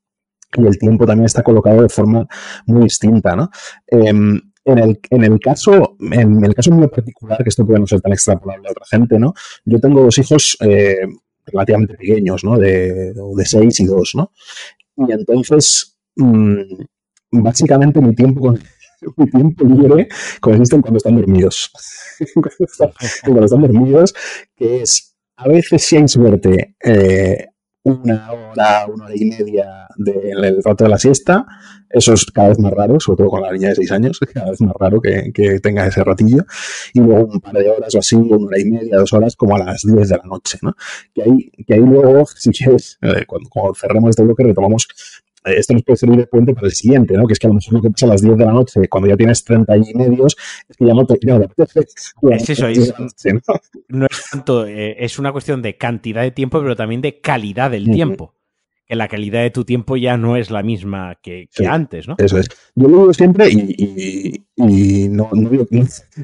y 0.55 0.65
el 0.65 0.77
tiempo 0.77 1.07
también 1.07 1.25
está 1.25 1.41
colocado 1.41 1.81
de 1.81 1.89
forma 1.89 2.27
muy 2.67 2.83
distinta, 2.83 3.35
¿no? 3.35 3.49
Em, 3.87 4.39
en 4.65 4.79
el, 4.79 4.99
en 5.11 5.23
el 5.23 5.39
caso, 5.39 5.95
en 5.99 6.43
el 6.43 6.53
caso 6.55 6.71
mío 6.71 6.89
particular, 6.89 7.41
que 7.43 7.49
esto 7.49 7.65
puede 7.65 7.79
no 7.79 7.87
ser 7.87 8.01
tan 8.01 8.11
extrapolable 8.13 8.67
a 8.67 8.71
otra 8.71 8.85
gente, 8.89 9.19
¿no? 9.19 9.33
Yo 9.63 9.79
tengo 9.79 10.01
dos 10.01 10.17
hijos 10.17 10.57
eh, 10.61 10.99
relativamente 11.45 11.95
pequeños, 11.95 12.43
¿no? 12.43 12.57
De, 12.57 13.13
de 13.13 13.45
seis 13.45 13.79
y 13.79 13.85
dos, 13.85 14.13
¿no? 14.15 14.31
Y 14.97 15.11
entonces, 15.11 15.97
mm, 16.15 16.61
básicamente 17.31 18.01
mi 18.01 18.15
tiempo 18.15 18.55
mi 19.17 19.29
tiempo 19.29 19.65
libre 19.65 20.07
consiste 20.41 20.75
en 20.75 20.81
cuando 20.81 20.97
están 20.97 21.15
dormidos. 21.15 21.71
cuando, 23.23 23.45
están, 23.45 23.61
dormidos, 23.61 24.13
que 24.55 24.81
es, 24.81 25.15
a 25.37 25.47
veces 25.47 25.83
si 25.83 25.97
hay 25.97 26.07
suerte, 26.07 26.75
eh, 26.83 27.49
una 27.85 28.31
hora, 28.31 28.87
una 28.87 29.05
hora 29.05 29.15
y 29.15 29.25
media 29.25 29.87
del 29.95 30.61
rato 30.63 30.83
de 30.83 30.89
la 30.89 30.97
siesta. 30.97 31.45
Eso 31.87 32.13
es 32.13 32.25
cada 32.25 32.49
vez 32.49 32.59
más 32.59 32.73
raro, 32.73 32.99
sobre 32.99 33.17
todo 33.17 33.29
con 33.29 33.41
la 33.43 33.51
niña 33.51 33.69
de 33.69 33.75
seis 33.75 33.91
años, 33.91 34.19
cada 34.33 34.49
vez 34.49 34.59
más 34.61 34.73
raro 34.79 34.99
que, 34.99 35.31
que 35.31 35.59
tenga 35.59 35.85
ese 35.85 36.03
ratillo. 36.03 36.45
Y 36.93 36.99
luego 36.99 37.25
un 37.25 37.39
par 37.39 37.53
de 37.53 37.69
horas 37.69 37.93
o 37.93 37.99
así, 37.99 38.15
una 38.15 38.47
hora 38.47 38.59
y 38.59 38.65
media, 38.65 38.97
dos 38.97 39.13
horas, 39.13 39.35
como 39.35 39.55
a 39.55 39.59
las 39.59 39.83
10 39.83 40.09
de 40.09 40.17
la 40.17 40.23
noche, 40.23 40.57
¿no? 40.63 40.75
Que 41.13 41.21
ahí, 41.21 41.51
que 41.65 41.75
ahí 41.75 41.79
luego, 41.79 42.25
si 42.35 42.49
quieres, 42.49 42.97
eh, 43.01 43.25
cuando, 43.27 43.49
cuando 43.49 43.75
cerremos 43.75 44.09
este 44.09 44.23
bloque, 44.23 44.43
retomamos 44.43 44.87
esto 45.45 45.73
nos 45.73 45.83
puede 45.83 45.97
servir 45.97 46.17
de 46.17 46.27
puente 46.27 46.53
para 46.53 46.67
el 46.67 46.73
siguiente, 46.73 47.15
¿no? 47.15 47.27
Que 47.27 47.33
es 47.33 47.39
que 47.39 47.47
a 47.47 47.49
lo 47.49 47.55
mejor 47.55 47.73
lo 47.73 47.81
que 47.81 47.89
pasa 47.91 48.05
a 48.05 48.09
las 48.09 48.21
10 48.21 48.37
de 48.37 48.45
la 48.45 48.53
noche, 48.53 48.87
cuando 48.89 49.09
ya 49.09 49.17
tienes 49.17 49.43
30 49.43 49.77
y 49.77 49.93
medios, 49.93 50.35
es 50.67 50.77
que 50.77 50.85
ya 50.85 50.93
no 50.93 51.05
te, 51.05 51.17
ya 51.21 51.37
no 51.37 52.31
Es 52.31 52.49
eso, 52.49 52.67
es, 52.67 52.93
¿no? 53.89 54.05
es 54.05 54.29
tanto, 54.31 54.65
eh, 54.65 54.95
es 54.99 55.19
una 55.19 55.31
cuestión 55.31 55.61
de 55.61 55.77
cantidad 55.77 56.21
de 56.21 56.31
tiempo, 56.31 56.59
pero 56.61 56.75
también 56.75 57.01
de 57.01 57.19
calidad 57.21 57.71
del 57.71 57.85
tiempo. 57.85 58.33
Que 58.87 58.95
la 58.95 59.07
calidad 59.07 59.41
de 59.41 59.49
tu 59.49 59.65
tiempo 59.65 59.97
ya 59.97 60.15
no 60.15 60.37
es 60.37 60.51
la 60.51 60.61
misma 60.61 61.15
que, 61.21 61.49
antes, 61.67 62.07
¿no? 62.07 62.15
Eso 62.19 62.37
es. 62.37 62.47
Yo 62.75 62.87
lo 62.87 62.99
digo 62.99 63.13
siempre 63.15 63.49
y, 63.49 64.45
y, 64.55 65.09
no, 65.09 65.29
no, 65.33 65.49
digo, 65.49 65.65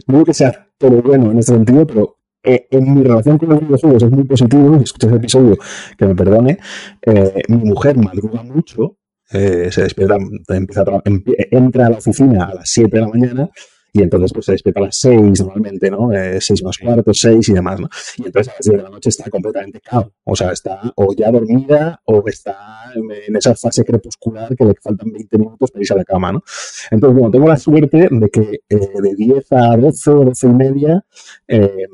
no, 0.06 0.24
que 0.24 0.34
sea 0.34 0.70
todo 0.78 1.02
bueno 1.02 1.32
en 1.32 1.40
este 1.40 1.54
sentido, 1.54 1.88
pero 1.88 2.18
eh, 2.44 2.68
en 2.70 2.94
mi 2.94 3.04
relación 3.04 3.40
con 3.40 3.50
los 3.50 3.62
videojuegos 3.62 4.04
es 4.04 4.12
muy 4.12 4.26
positivo, 4.26 4.78
si 4.78 4.84
escuchas 4.84 5.12
el 5.12 5.18
episodio, 5.18 5.58
que 5.98 6.06
me 6.06 6.16
perdone, 6.16 6.60
eh, 7.02 7.42
mi 7.48 7.58
mujer 7.58 7.98
madruga 7.98 8.44
mucho 8.44 8.98
eh, 9.34 9.70
se 9.72 9.84
despierta, 9.84 10.18
empieza 10.50 10.82
a 10.82 11.02
entra 11.06 11.88
a 11.88 11.90
la 11.90 11.98
oficina 11.98 12.46
a 12.46 12.56
las 12.56 12.70
7 12.70 12.90
de 12.96 13.02
la 13.02 13.08
mañana 13.08 13.50
y 13.94 14.02
entonces 14.02 14.32
pues 14.34 14.46
se 14.46 14.54
despierta 14.54 14.80
a 14.80 14.84
las 14.86 14.98
6 14.98 15.42
normalmente, 15.42 15.92
¿no? 15.92 16.12
Eh, 16.14 16.40
6 16.40 16.64
más 16.64 16.78
cuarto, 16.78 17.14
6 17.14 17.50
y 17.50 17.54
demás, 17.54 17.80
¿no? 17.80 17.90
Y 18.18 18.26
entonces 18.26 18.54
a 18.54 18.56
las 18.58 18.66
10 18.66 18.78
de 18.78 18.84
la 18.84 18.90
noche 18.90 19.10
está 19.10 19.30
completamente 19.30 19.82
cao. 19.82 20.14
O 20.24 20.36
sea, 20.36 20.52
está 20.52 20.94
o 20.96 21.14
ya 21.14 21.30
dormida 21.32 22.02
o 22.06 22.24
está 22.28 22.92
en 22.96 23.36
esa 23.36 23.56
fase 23.56 23.84
crepuscular 23.84 24.56
que 24.56 24.66
le 24.66 24.74
faltan 24.82 25.12
20 25.12 25.38
minutos 25.38 25.72
para 25.72 25.82
irse 25.82 25.94
a 25.94 25.98
la 25.98 26.06
cama, 26.06 26.32
¿no? 26.32 26.44
Entonces, 26.90 27.20
bueno, 27.20 27.32
tengo 27.32 27.48
la 27.48 27.58
suerte 27.58 28.08
de 28.10 28.30
que 28.30 28.62
eh, 28.70 28.90
de 29.02 29.16
10 29.16 29.52
a 29.52 29.78
12, 29.78 30.12
12 30.12 30.48
y 30.48 30.54
media, 30.54 31.06
eh, 31.48 31.88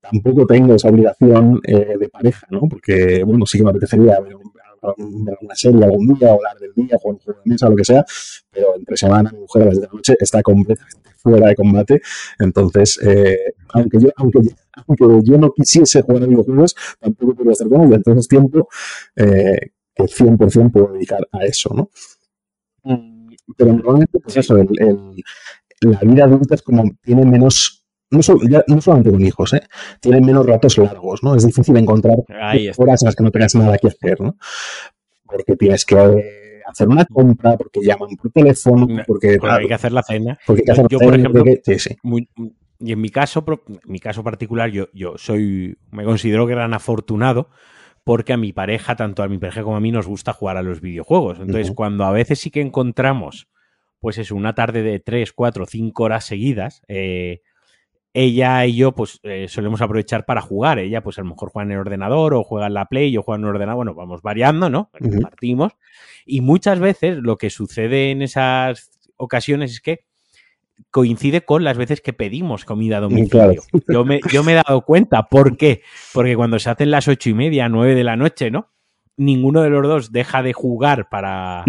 tampoco 0.00 0.46
tengo 0.46 0.74
esa 0.74 0.88
obligación 0.88 1.60
eh, 1.64 1.96
de 1.98 2.08
pareja, 2.08 2.46
¿no? 2.50 2.60
Porque, 2.68 3.24
bueno, 3.24 3.46
sí 3.46 3.58
que 3.58 3.64
me 3.64 3.70
apetecería 3.70 4.20
ver 4.20 4.36
ver 4.96 5.34
alguna 5.34 5.54
serie 5.54 5.84
algún 5.84 6.14
día, 6.14 6.32
o 6.32 6.34
hablar 6.34 6.58
del 6.58 6.72
día, 6.74 6.98
jugar 7.00 7.16
un 7.16 7.20
juego 7.20 7.40
de 7.44 7.50
mesa, 7.50 7.68
lo 7.68 7.76
que 7.76 7.84
sea, 7.84 8.04
pero 8.50 8.76
entre 8.76 8.96
semana 8.96 9.30
mi 9.32 9.40
mujer 9.40 9.62
a 9.62 9.66
las 9.66 9.76
de 9.76 9.86
la 9.86 9.92
noche 9.92 10.16
está 10.18 10.42
completamente 10.42 11.10
fuera 11.16 11.48
de 11.48 11.54
combate. 11.56 12.02
Entonces, 12.38 13.00
eh, 13.02 13.54
aunque, 13.70 13.98
yo, 14.00 14.10
aunque, 14.16 14.40
aunque 14.86 15.04
yo 15.24 15.38
no 15.38 15.52
quisiese 15.52 16.02
jugar 16.02 16.22
a 16.22 16.26
videojuegos, 16.26 16.74
tampoco 17.00 17.34
podría 17.34 17.52
estar 17.52 17.68
con 17.68 17.82
ella. 17.82 17.96
Entonces, 17.96 18.28
tiempo 18.28 18.68
eh, 19.16 19.70
que 19.94 20.04
100% 20.04 20.72
puedo 20.72 20.92
dedicar 20.92 21.26
a 21.32 21.44
eso, 21.44 21.72
¿no? 21.74 21.90
Mm, 22.82 23.32
pero 23.56 23.72
normalmente, 23.72 24.18
pues 24.20 24.36
eso, 24.36 24.56
el, 24.56 24.68
la 25.80 26.00
vida 26.00 26.24
adulta 26.24 26.54
es 26.54 26.62
como 26.62 26.84
tiene 27.02 27.24
menos 27.24 27.83
no, 28.14 28.62
no, 28.66 28.80
solamente 28.80 29.10
con 29.10 29.24
hijos, 29.24 29.52
¿eh? 29.54 29.62
tienen 30.00 30.24
menos 30.24 30.46
ratos 30.46 30.78
largos, 30.78 31.22
¿no? 31.22 31.34
Es 31.34 31.46
difícil 31.46 31.76
encontrar 31.76 32.14
horas 32.76 33.02
en 33.02 33.06
las 33.06 33.16
que 33.16 33.24
no 33.24 33.30
tengas 33.30 33.54
nada 33.54 33.78
que 33.78 33.88
hacer, 33.88 34.20
¿no? 34.20 34.36
Porque 35.26 35.56
tienes 35.56 35.84
que 35.84 36.62
hacer 36.66 36.88
una 36.88 37.04
compra, 37.04 37.56
porque 37.56 37.80
llaman 37.82 38.10
por 38.16 38.30
teléfono, 38.30 38.86
porque... 39.06 39.38
hay 39.42 39.66
que 39.66 39.74
hacer 39.74 39.92
la 39.92 40.02
cena. 40.02 40.38
Porque 40.46 40.62
hay 40.62 40.64
que 40.66 40.72
hacer 40.72 40.86
yo, 40.88 40.98
por 40.98 41.14
ejemplo, 41.14 41.44
sí, 41.64 41.78
sí. 41.78 41.96
y 42.78 42.92
en 42.92 43.00
mi 43.00 43.10
caso, 43.10 43.44
mi 43.84 44.00
caso 44.00 44.22
particular, 44.22 44.70
yo, 44.70 44.88
yo 44.92 45.14
soy, 45.16 45.76
me 45.90 46.04
considero 46.04 46.46
gran 46.46 46.74
afortunado 46.74 47.50
porque 48.04 48.34
a 48.34 48.36
mi 48.36 48.52
pareja, 48.52 48.96
tanto 48.96 49.22
a 49.22 49.28
mi 49.28 49.38
pareja 49.38 49.62
como 49.62 49.76
a 49.76 49.80
mí, 49.80 49.90
nos 49.90 50.06
gusta 50.06 50.34
jugar 50.34 50.58
a 50.58 50.62
los 50.62 50.82
videojuegos. 50.82 51.40
Entonces, 51.40 51.72
cuando 51.72 52.04
a 52.04 52.12
veces 52.12 52.38
sí 52.38 52.50
que 52.50 52.60
encontramos, 52.60 53.48
pues 53.98 54.18
es 54.18 54.30
una 54.30 54.54
tarde 54.54 54.82
de 54.82 55.00
3, 55.00 55.32
4, 55.32 55.64
5 55.64 56.02
horas 56.02 56.26
seguidas, 56.26 56.82
eh, 56.88 57.40
ella 58.14 58.64
y 58.64 58.76
yo 58.76 58.92
pues 58.92 59.18
eh, 59.24 59.46
solemos 59.48 59.82
aprovechar 59.82 60.24
para 60.24 60.40
jugar. 60.40 60.78
Ella 60.78 61.02
pues 61.02 61.18
a 61.18 61.22
lo 61.22 61.28
mejor 61.28 61.50
juega 61.50 61.66
en 61.66 61.72
el 61.72 61.78
ordenador 61.78 62.32
o 62.34 62.44
juega 62.44 62.68
en 62.68 62.74
la 62.74 62.86
Play, 62.86 63.10
yo 63.10 63.22
juego 63.22 63.36
en 63.36 63.42
el 63.42 63.50
ordenador, 63.50 63.76
bueno, 63.76 63.94
vamos 63.94 64.22
variando, 64.22 64.70
¿no? 64.70 64.90
Compartimos. 64.98 65.72
Y 66.24 66.40
muchas 66.40 66.78
veces 66.78 67.18
lo 67.18 67.36
que 67.36 67.50
sucede 67.50 68.12
en 68.12 68.22
esas 68.22 68.92
ocasiones 69.16 69.72
es 69.72 69.80
que 69.80 70.06
coincide 70.90 71.44
con 71.44 71.64
las 71.64 71.76
veces 71.76 72.00
que 72.00 72.12
pedimos 72.12 72.64
comida 72.64 72.98
a 72.98 73.00
domicilio. 73.00 73.62
Yo, 73.88 74.04
me, 74.04 74.20
yo 74.32 74.44
me 74.44 74.52
he 74.52 74.56
dado 74.56 74.82
cuenta. 74.82 75.24
¿Por 75.24 75.56
qué? 75.56 75.82
Porque 76.12 76.36
cuando 76.36 76.58
se 76.60 76.70
hacen 76.70 76.92
las 76.92 77.08
ocho 77.08 77.30
y 77.30 77.34
media, 77.34 77.68
nueve 77.68 77.96
de 77.96 78.04
la 78.04 78.16
noche, 78.16 78.50
¿no? 78.50 78.70
Ninguno 79.16 79.62
de 79.62 79.70
los 79.70 79.82
dos 79.82 80.12
deja 80.12 80.42
de 80.42 80.52
jugar 80.52 81.08
para, 81.08 81.64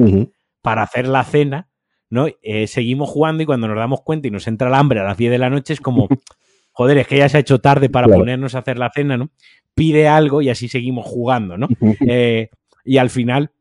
para 0.61 0.83
hacer 0.83 1.07
la 1.07 1.23
cena 1.23 1.69
¿no? 2.09 2.27
Eh, 2.41 2.67
seguimos 2.67 3.09
jugando 3.09 3.43
y 3.43 3.45
cuando 3.45 3.67
nos 3.67 3.77
damos 3.77 4.01
cuenta 4.01 4.27
y 4.27 4.31
nos 4.31 4.47
entra 4.47 4.67
el 4.67 4.73
hambre 4.73 4.99
a 4.99 5.03
las 5.03 5.17
10 5.17 5.31
de 5.31 5.37
la 5.37 5.49
noche 5.49 5.73
es 5.73 5.81
como, 5.81 6.07
joder, 6.71 6.97
es 6.97 7.07
que 7.07 7.17
ya 7.17 7.29
se 7.29 7.37
ha 7.37 7.39
hecho 7.39 7.59
tarde 7.59 7.89
para 7.89 8.07
ponernos 8.07 8.55
a 8.55 8.59
hacer 8.59 8.77
la 8.77 8.91
cena, 8.91 9.17
¿no? 9.17 9.29
Pide 9.73 10.07
algo 10.07 10.41
y 10.41 10.49
así 10.49 10.67
seguimos 10.67 11.05
jugando, 11.05 11.57
¿no? 11.57 11.67
Eh, 12.07 12.49
y 12.83 12.97
al 12.97 13.09
final 13.09 13.51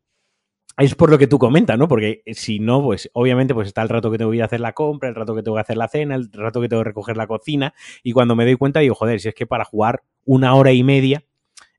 es 0.76 0.94
por 0.94 1.10
lo 1.10 1.18
que 1.18 1.26
tú 1.26 1.38
comentas, 1.38 1.78
¿no? 1.78 1.88
Porque 1.88 2.22
si 2.32 2.58
no, 2.58 2.82
pues 2.82 3.08
obviamente 3.12 3.54
pues 3.54 3.68
está 3.68 3.82
el 3.82 3.88
rato 3.88 4.10
que 4.10 4.18
tengo 4.18 4.30
que 4.30 4.38
ir 4.38 4.42
a 4.42 4.46
hacer 4.46 4.60
la 4.60 4.72
compra, 4.72 5.08
el 5.08 5.14
rato 5.14 5.34
que 5.34 5.42
tengo 5.42 5.56
que 5.56 5.60
hacer 5.60 5.76
la 5.76 5.88
cena, 5.88 6.14
el 6.16 6.30
rato 6.32 6.60
que 6.60 6.68
tengo 6.68 6.82
que 6.82 6.88
recoger 6.88 7.16
la 7.16 7.26
cocina 7.26 7.74
y 8.02 8.12
cuando 8.12 8.34
me 8.34 8.44
doy 8.44 8.56
cuenta 8.56 8.80
digo, 8.80 8.94
joder, 8.94 9.20
si 9.20 9.28
es 9.28 9.34
que 9.34 9.46
para 9.46 9.64
jugar 9.64 10.02
una 10.24 10.54
hora 10.54 10.72
y 10.72 10.82
media 10.82 11.24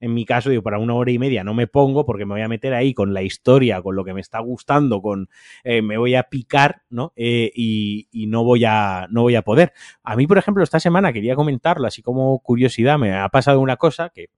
en 0.05 0.13
mi 0.13 0.23
caso, 0.23 0.51
digo, 0.51 0.61
para 0.61 0.77
una 0.77 0.93
hora 0.93 1.09
y 1.09 1.17
media 1.17 1.43
no 1.43 1.55
me 1.55 1.65
pongo 1.65 2.05
porque 2.05 2.25
me 2.25 2.35
voy 2.35 2.41
a 2.43 2.47
meter 2.47 2.75
ahí 2.75 2.93
con 2.93 3.15
la 3.15 3.23
historia, 3.23 3.81
con 3.81 3.95
lo 3.95 4.05
que 4.05 4.13
me 4.13 4.21
está 4.21 4.39
gustando, 4.39 5.01
con 5.01 5.29
eh, 5.63 5.81
me 5.81 5.97
voy 5.97 6.13
a 6.13 6.29
picar, 6.29 6.83
¿no? 6.91 7.11
Eh, 7.15 7.51
y, 7.55 8.27
no 8.27 8.43
voy 8.43 8.65
a 8.65 9.07
no 9.09 9.23
voy 9.23 9.33
a 9.33 9.41
poder. 9.41 9.73
A 10.03 10.15
mí, 10.15 10.27
por 10.27 10.37
ejemplo, 10.37 10.63
esta 10.63 10.79
semana 10.79 11.11
quería 11.11 11.35
comentarlo, 11.35 11.87
así 11.87 12.03
como 12.03 12.37
curiosidad, 12.39 12.99
me 12.99 13.15
ha 13.15 13.27
pasado 13.29 13.59
una 13.59 13.77
cosa 13.77 14.11
que 14.13 14.29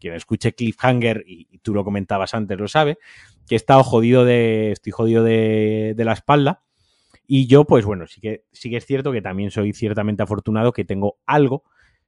quien 0.00 0.14
escuche 0.14 0.52
Cliffhanger, 0.52 1.22
y, 1.28 1.58
tú 1.58 1.74
lo 1.74 1.84
comentabas 1.84 2.34
antes, 2.34 2.58
lo 2.58 2.66
sabe, 2.66 2.98
que 3.46 3.54
he 3.54 3.56
estado 3.56 3.84
jodido 3.84 4.24
de, 4.24 4.72
estoy 4.72 4.90
jodido 4.90 5.22
de, 5.22 5.94
de 5.96 6.04
la 6.04 6.12
espalda. 6.14 6.64
Y 7.24 7.46
yo, 7.46 7.64
pues 7.66 7.84
bueno, 7.84 8.08
sí 8.08 8.20
que, 8.20 8.44
sí 8.50 8.68
que 8.68 8.78
es 8.78 8.84
cierto 8.84 9.12
que 9.12 9.22
también 9.22 9.52
soy 9.52 9.72
ciertamente 9.72 10.24
afortunado 10.24 10.72
que 10.72 10.84
tengo 10.84 11.18
algo 11.24 11.62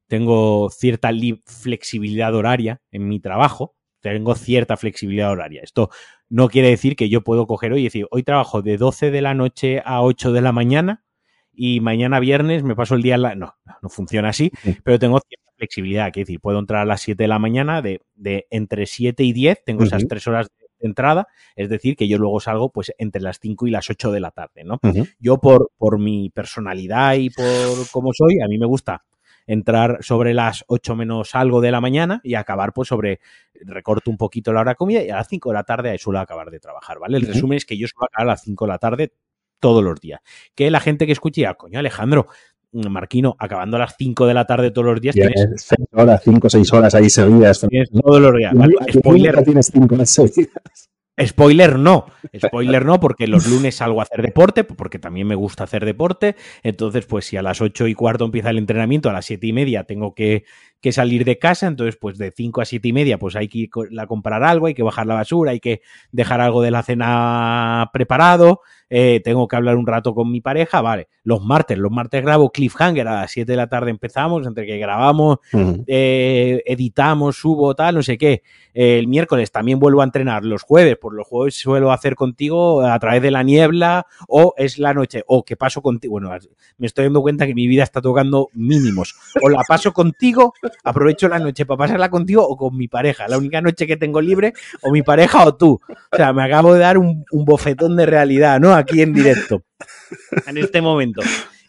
tengo 0.07 0.71
cierta 0.71 1.11
flexibilidad 1.45 2.35
horaria 2.35 2.81
en 2.91 3.09
mi 3.09 3.21
trabajo, 3.21 3.75
tengo 4.01 4.35
cierta 4.35 4.77
flexibilidad 4.77 5.31
horaria. 5.31 5.63
Esto 5.63 5.91
no 6.29 6.49
quiere 6.49 6.69
decir 6.69 6.97
que 6.97 7.09
yo 7.09 7.23
puedo 7.23 7.47
coger 7.47 7.73
hoy 7.73 7.81
y 7.81 7.85
decir, 7.85 8.07
hoy 8.11 8.23
trabajo 8.23 8.63
de 8.63 8.77
12 8.77 9.11
de 9.11 9.23
la 9.23 9.35
noche 9.35 9.83
a 9.85 10.03
8 10.03 10.33
de 10.33 10.41
la 10.41 10.53
mañana 10.53 11.05
y 11.53 11.81
mañana 11.81 12.21
viernes 12.21 12.63
me 12.63 12.77
paso 12.77 12.95
el 12.95 13.03
día 13.03 13.17
en 13.17 13.23
la... 13.23 13.35
No, 13.35 13.55
no 13.83 13.89
funciona 13.89 14.29
así, 14.29 14.53
pero 14.85 14.99
tengo 14.99 15.21
cierta 15.27 15.51
flexibilidad. 15.57 16.13
Quiere 16.13 16.27
decir, 16.27 16.41
puedo 16.41 16.59
entrar 16.59 16.83
a 16.83 16.85
las 16.85 17.01
7 17.01 17.23
de 17.23 17.29
la 17.29 17.39
mañana, 17.39 17.83
de, 17.83 18.01
de 18.15 18.47
entre 18.51 18.87
7 18.87 19.25
y 19.25 19.33
10, 19.33 19.65
tengo 19.65 19.85
esas 19.85 20.07
3 20.07 20.27
horas 20.29 20.49
de 20.79 20.87
entrada, 20.87 21.27
es 21.57 21.69
decir, 21.69 21.97
que 21.97 22.07
yo 22.07 22.19
luego 22.19 22.39
salgo 22.39 22.71
pues 22.71 22.93
entre 22.99 23.23
las 23.23 23.41
5 23.41 23.67
y 23.67 23.71
las 23.71 23.89
8 23.89 24.13
de 24.13 24.21
la 24.21 24.31
tarde, 24.31 24.63
¿no? 24.65 24.79
Yo 25.19 25.39
por, 25.39 25.71
por 25.79 25.99
mi 25.99 26.31
personalidad 26.31 27.15
y 27.15 27.31
por 27.31 27.47
cómo 27.91 28.13
soy, 28.13 28.41
a 28.45 28.49
mí 28.49 28.59
me 28.59 28.67
gusta 28.67 29.05
entrar 29.47 29.99
sobre 30.03 30.35
las 30.35 30.65
8 30.69 30.97
menos 30.97 31.35
algo 31.35 31.61
de 31.61 31.71
la 31.71 31.81
mañana 31.81 32.21
y 32.25 32.35
acabar 32.35 32.73
pues 32.73 32.89
sobre, 32.89 33.21
recorto 33.65 34.11
un 34.11 34.17
poquito 34.17 34.53
la 34.53 34.61
hora 34.61 34.73
de 34.73 34.77
comida 34.77 35.03
y 35.03 35.11
a 35.11 35.17
las 35.17 35.29
5 35.29 35.51
de 35.51 35.55
la 35.55 35.65
tarde 35.65 35.99
suelo 35.99 36.19
acabar 36.19 36.51
de 36.51 36.61
trabajar, 36.61 36.99
¿vale? 36.99 37.17
El 37.17 37.27
resumen 37.27 37.57
es 37.57 37.65
que 37.65 37.77
yo 37.77 37.87
suelo 37.87 38.07
acabar 38.07 38.29
a 38.29 38.33
las 38.33 38.43
5 38.43 38.65
de 38.65 38.69
la 38.69 38.79
tarde 38.79 39.13
todos 39.61 39.83
los 39.83 40.01
días. 40.01 40.21
Que 40.55 40.71
la 40.71 40.81
gente 40.81 41.07
que 41.07 41.13
escuche, 41.13 41.47
coño 41.57 41.79
Alejandro, 41.79 42.27
mm, 42.73 42.89
Marquino, 42.89 43.37
acabando 43.39 43.77
a 43.77 43.81
las 43.81 43.95
5 43.97 44.27
de 44.27 44.35
la 44.35 44.47
tarde 44.47 44.71
todos 44.71 44.87
los 44.87 45.01
días. 45.01 45.15
Tienes 45.15 45.49
6 45.57 45.89
horas, 45.93 46.21
5 46.25 46.47
o 46.47 46.51
6 46.51 46.73
horas 46.73 46.95
ahí 46.95 47.11
seguidas. 47.11 47.67
Tienes 47.69 47.91
todos 47.91 48.21
los 48.21 48.35
días. 48.37 48.55
¿vale? 48.55 48.75
Spoiler. 48.93 49.45
Tienes 49.45 49.71
5 49.73 49.95
horas 49.95 50.11
seguidas. 50.11 50.86
Spoiler 51.25 51.79
no, 51.79 52.07
spoiler 52.39 52.85
no, 52.85 53.01
porque 53.01 53.27
los 53.27 53.47
lunes 53.47 53.77
salgo 53.77 54.01
a 54.01 54.03
hacer 54.03 54.21
deporte, 54.21 54.65
porque 54.65 54.99
también 54.99 55.27
me 55.27 55.35
gusta 55.35 55.65
hacer 55.65 55.85
deporte. 55.85 56.37
Entonces, 56.63 57.07
pues 57.07 57.25
si 57.25 57.39
a 57.39 57.43
las 57.43 57.63
ocho 57.63 57.87
y 57.87 57.95
cuarto 57.95 58.27
empieza 58.27 58.51
el 58.51 58.59
entrenamiento, 58.59 59.09
a 59.09 59.15
las 59.15 59.25
siete 59.25 59.47
y 59.47 59.53
media 59.55 59.85
tengo 59.85 60.15
que, 60.15 60.45
que 60.81 60.93
salir 60.93 61.25
de 61.25 61.39
casa. 61.39 61.67
Entonces, 61.69 61.97
pues 61.97 62.19
de 62.19 62.33
cinco 62.33 62.61
a 62.61 62.67
siete 62.67 62.89
y 62.89 62.93
media, 62.93 63.19
pues 63.19 63.35
hay 63.35 63.49
que 63.49 63.59
ir 63.59 63.71
a 63.99 64.07
comprar 64.07 64.45
algo, 64.45 64.67
hay 64.67 64.75
que 64.75 64.83
bajar 64.83 65.07
la 65.07 65.15
basura, 65.15 65.53
hay 65.53 65.61
que 65.61 65.81
dejar 66.13 66.41
algo 66.43 66.61
de 66.61 66.71
la 66.71 66.83
cena 66.83 67.91
preparado. 67.93 68.61
Eh, 68.89 69.21
tengo 69.25 69.49
que 69.49 69.57
hablar 69.57 69.77
un 69.77 69.87
rato 69.87 70.15
con 70.15 70.31
mi 70.31 70.41
pareja, 70.41 70.81
vale. 70.81 71.09
Los 71.25 71.43
martes, 71.45 71.77
los 71.77 71.91
martes 71.91 72.23
grabo 72.23 72.51
Cliffhanger, 72.51 73.09
a 73.09 73.21
las 73.23 73.33
7 73.33 73.51
de 73.51 73.57
la 73.57 73.67
tarde 73.67 73.91
empezamos, 73.91 74.47
entre 74.47 74.65
que 74.65 74.79
grabamos, 74.79 75.39
eh, 75.87 76.63
editamos, 76.65 77.37
subo, 77.37 77.75
tal, 77.75 77.97
no 77.97 78.03
sé 78.03 78.17
qué. 78.17 78.43
el 78.73 79.09
miércoles 79.09 79.51
también 79.51 79.81
vuelvo 79.81 80.03
a 80.03 80.05
entrenar, 80.05 80.45
los 80.45 80.63
jueves, 80.63 80.97
por 80.97 81.15
los 81.15 81.27
jueves 81.27 81.57
suelo 81.57 81.91
hacer 81.91 82.15
contigo 82.15 82.83
a 82.83 82.99
través 83.01 83.23
de 83.23 83.33
la 83.33 83.43
niebla, 83.43 84.07
o 84.29 84.55
es 84.57 84.79
la 84.79 84.95
noche, 84.95 85.25
o 85.27 85.45
que 85.45 85.57
paso 85.57 85.83
contigo, 85.83 86.13
bueno, 86.13 86.31
me 86.79 86.87
estoy 86.87 87.07
dando 87.07 87.23
cuenta 87.23 87.47
que 87.47 87.55
mi 87.55 87.67
vida 87.67 87.83
está 87.83 88.01
tocando 88.01 88.51
mínimos, 88.53 89.17
o 89.43 89.49
la 89.49 89.63
paso 89.67 89.93
contigo, 89.93 90.55
aprovecho 90.85 91.29
la 91.29 91.41
noche 91.41 91.67
para 91.67 91.79
pasarla 91.79 92.09
contigo 92.09 92.47
o 92.47 92.57
con 92.57 92.77
mi 92.77 92.87
pareja, 92.87 93.27
la 93.27 93.39
única 93.39 93.61
noche 93.61 93.87
que 93.87 93.97
tengo 93.97 94.21
libre, 94.21 94.53
o 94.83 94.93
mi 94.93 95.03
pareja 95.03 95.45
o 95.45 95.57
tú. 95.57 95.81
O 96.13 96.17
sea, 96.17 96.33
me 96.33 96.45
acabo 96.45 96.75
de 96.75 96.81
dar 96.81 96.99
un, 96.99 97.25
un 97.33 97.45
bofetón 97.45 97.97
de 97.97 98.07
realidad, 98.07 98.61
¿no? 98.61 98.76
Aquí 98.77 99.03
en 99.03 99.13
directo, 99.13 99.65
en 100.47 100.59
este 100.59 100.81
momento. 100.81 101.23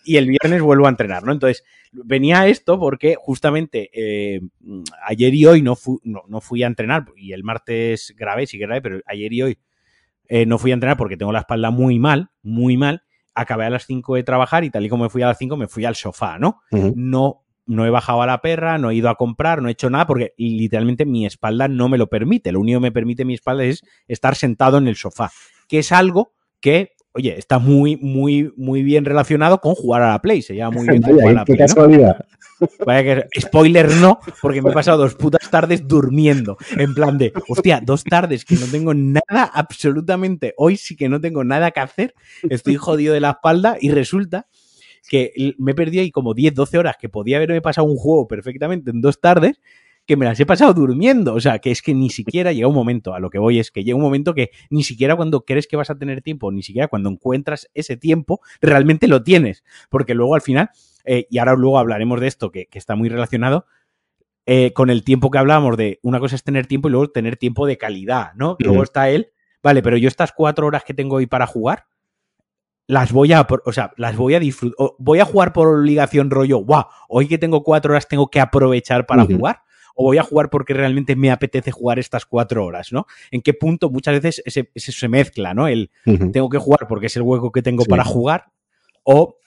Y 0.04 0.18
el 0.18 0.28
viernes 0.28 0.62
vuelvo 0.62 0.86
a 0.86 0.90
entrenar, 0.90 1.24
¿no? 1.24 1.34
Entonces, 1.34 1.64
venía 1.92 2.48
esto 2.48 2.80
porque 2.80 3.16
justamente 3.18 3.90
eh, 3.94 4.40
ayer 5.06 5.34
y 5.34 5.46
hoy 5.46 5.62
no, 5.62 5.78
no, 6.04 6.42
fui 6.42 6.64
a 6.64 6.68
entrenar 6.68 7.06
y 7.18 7.34
el 7.34 7.44
martes 7.44 8.14
grabé, 8.18 8.48
sí 8.48 8.58
grabé, 8.58 8.82
pero 8.82 9.02
ayer 9.06 9.34
y 9.34 9.42
hoy 9.42 9.60
eh, 10.30 10.46
no 10.46 10.58
fui 10.58 10.72
a 10.72 10.76
entrenar 10.76 10.98
porque 10.98 11.18
tengo 11.18 11.32
la 11.32 11.40
espalda 11.40 11.72
muy 11.72 12.00
mal, 12.00 12.30
muy 12.42 12.78
mal. 12.78 13.04
Acabé 13.36 13.66
a 13.66 13.70
las 13.70 13.86
5 13.86 14.16
de 14.16 14.24
trabajar 14.24 14.64
y 14.64 14.70
tal 14.70 14.86
y 14.86 14.90
como 14.90 15.04
me 15.04 15.10
fui 15.10 15.22
a 15.22 15.28
las 15.28 15.38
5 15.38 15.58
me 15.58 15.68
fui 15.68 15.86
al 15.86 15.96
sofá, 15.96 16.40
¿no? 16.40 16.62
No 16.72 17.44
no 17.68 17.86
he 17.86 17.90
bajado 17.90 18.22
a 18.22 18.26
la 18.26 18.42
perra, 18.42 18.78
no 18.78 18.90
he 18.90 18.96
ido 18.96 19.10
a 19.10 19.16
comprar, 19.16 19.62
no 19.62 19.68
he 19.68 19.74
hecho 19.74 19.90
nada 19.90 20.08
porque 20.08 20.34
literalmente 20.38 21.06
mi 21.06 21.26
espalda 21.26 21.68
no 21.68 21.90
me 21.90 21.98
lo 21.98 22.08
permite. 22.08 22.52
Lo 22.52 22.62
único 22.62 22.80
que 22.80 22.84
me 22.84 22.92
permite 22.92 23.26
mi 23.26 23.34
espalda 23.34 23.66
es 23.66 23.84
estar 24.08 24.36
sentado 24.36 24.78
en 24.78 24.88
el 24.88 24.96
sofá, 24.96 25.32
que 25.68 25.80
es 25.80 25.92
algo 25.92 26.34
que, 26.62 26.94
oye, 27.18 27.38
está 27.38 27.58
muy, 27.58 27.98
muy, 27.98 28.54
muy 28.56 28.84
bien 28.84 29.04
relacionado 29.04 29.60
con 29.60 29.74
jugar 29.74 30.04
a 30.04 30.12
la 30.12 30.22
Play. 30.22 30.44
Se 30.44 30.56
llama 30.56 30.78
muy 30.78 30.88
bien 30.88 31.02
jugar 31.04 31.28
a 31.30 31.34
la 31.34 31.46
Play. 31.46 31.60
Vaya 32.86 33.04
que, 33.04 33.42
spoiler 33.42 33.90
no, 33.96 34.20
porque 34.42 34.62
me 34.62 34.70
he 34.70 34.74
pasado 34.74 34.98
dos 35.00 35.16
putas 35.16 35.50
tardes 35.50 35.88
durmiendo. 35.88 36.58
En 36.78 36.94
plan 36.94 37.18
de, 37.18 37.34
hostia, 37.50 37.82
dos 37.84 38.04
tardes 38.04 38.46
que 38.46 38.56
no 38.56 38.66
tengo 38.68 38.94
nada, 38.94 39.52
absolutamente. 39.54 40.54
Hoy 40.58 40.78
sí 40.78 40.96
que 40.96 41.10
no 41.10 41.20
tengo 41.20 41.44
nada 41.44 41.72
que 41.72 41.80
hacer. 41.80 42.14
Estoy 42.50 42.76
jodido 42.76 43.14
de 43.14 43.20
la 43.20 43.32
espalda 43.32 43.78
y 43.80 43.92
resulta 43.92 44.48
que 45.08 45.56
me 45.58 45.74
perdí 45.74 46.00
ahí 46.00 46.12
como 46.12 46.34
10, 46.34 46.54
12 46.54 46.78
horas 46.78 46.96
que 47.00 47.10
podía 47.10 47.38
haberme 47.38 47.62
pasado 47.62 47.88
un 47.88 47.98
juego 47.98 48.28
perfectamente 48.28 48.92
en 48.92 49.02
dos 49.02 49.22
tardes, 49.22 49.60
que 50.08 50.16
me 50.16 50.26
las 50.26 50.40
he 50.40 50.46
pasado 50.46 50.74
durmiendo. 50.74 51.36
O 51.36 51.40
sea, 51.40 51.60
que 51.60 51.70
es 51.70 51.82
que 51.82 51.94
ni 51.94 52.10
siquiera 52.10 52.54
llega 52.54 52.68
un 52.68 52.74
momento, 52.74 53.14
a 53.14 53.20
lo 53.20 53.30
que 53.30 53.38
voy 53.38 53.60
es 53.60 53.70
que 53.70 53.84
llega 53.84 53.96
un 53.96 54.02
momento 54.02 54.34
que 54.34 54.52
ni 54.70 54.84
siquiera 54.84 55.16
cuando 55.16 55.46
crees 55.46 55.68
que 55.68 55.76
vas 55.76 55.90
a 55.90 55.96
tener 55.96 56.22
tiempo, 56.22 56.52
ni 56.52 56.64
siquiera 56.64 56.88
cuando 56.88 57.10
encuentras 57.10 57.70
ese 57.74 57.98
tiempo, 57.98 58.40
realmente 58.62 59.08
lo 59.08 59.22
tienes. 59.22 59.64
Porque 59.90 60.16
luego 60.16 60.34
al 60.34 60.42
final, 60.42 60.70
eh, 61.06 61.28
y 61.30 61.38
ahora 61.38 61.56
luego 61.56 61.78
hablaremos 61.78 62.22
de 62.22 62.28
esto, 62.28 62.52
que, 62.52 62.68
está 62.72 62.96
muy 62.96 63.10
relacionado, 63.10 63.66
eh, 64.46 64.72
con 64.74 64.90
el 64.90 65.04
tiempo 65.04 65.30
que 65.30 65.40
hablábamos 65.40 65.76
de 65.76 66.00
una 66.04 66.20
cosa 66.20 66.36
es 66.36 66.44
tener 66.44 66.68
tiempo 66.68 66.88
y 66.88 66.92
luego 66.92 67.10
tener 67.10 67.36
tiempo 67.36 67.68
de 67.68 67.78
calidad, 67.78 68.34
¿no? 68.36 68.56
Luego 68.60 68.82
está 68.82 69.10
él, 69.10 69.32
vale, 69.62 69.84
pero 69.84 69.98
yo 69.98 70.08
estas 70.08 70.32
cuatro 70.32 70.68
horas 70.68 70.86
que 70.86 70.94
tengo 70.94 71.18
hoy 71.18 71.26
para 71.26 71.48
jugar, 71.48 71.86
las 72.88 73.12
voy 73.12 73.34
a, 73.34 73.46
o 73.66 73.74
sea, 73.74 73.92
las 73.98 74.16
voy 74.16 74.36
a 74.36 74.40
disfrutar, 74.40 74.92
voy 74.98 75.20
a 75.20 75.26
jugar 75.26 75.52
por 75.52 75.68
obligación 75.68 76.30
rollo, 76.30 76.60
guau, 76.60 76.86
hoy 77.10 77.28
que 77.28 77.38
tengo 77.38 77.62
cuatro 77.62 77.92
horas 77.92 78.08
tengo 78.08 78.30
que 78.30 78.40
aprovechar 78.40 79.06
para 79.06 79.26
jugar, 79.26 79.64
o 79.98 80.04
voy 80.04 80.20
a 80.20 80.24
jugar 80.24 80.50
porque 80.50 80.74
realmente 80.74 81.16
me 81.16 81.32
apetece 81.32 81.72
jugar 81.72 82.00
estas 82.00 82.26
cuatro 82.26 82.64
horas, 82.64 82.94
¿no? 82.94 83.08
¿En 83.32 83.42
qué 83.42 83.54
punto 83.54 83.90
muchas 83.90 84.22
veces 84.22 84.42
ese, 84.46 84.70
se 84.76 85.08
mezcla, 85.08 85.54
¿no? 85.54 85.68
El 85.68 85.90
tengo 86.06 86.50
que 86.50 86.60
jugar 86.60 86.88
porque 86.88 87.08
es 87.08 87.16
el 87.18 87.24
hueco 87.24 87.52
que 87.52 87.64
tengo 87.64 87.84
para 87.84 88.06
jugar, 88.06 88.46
o 89.04 89.38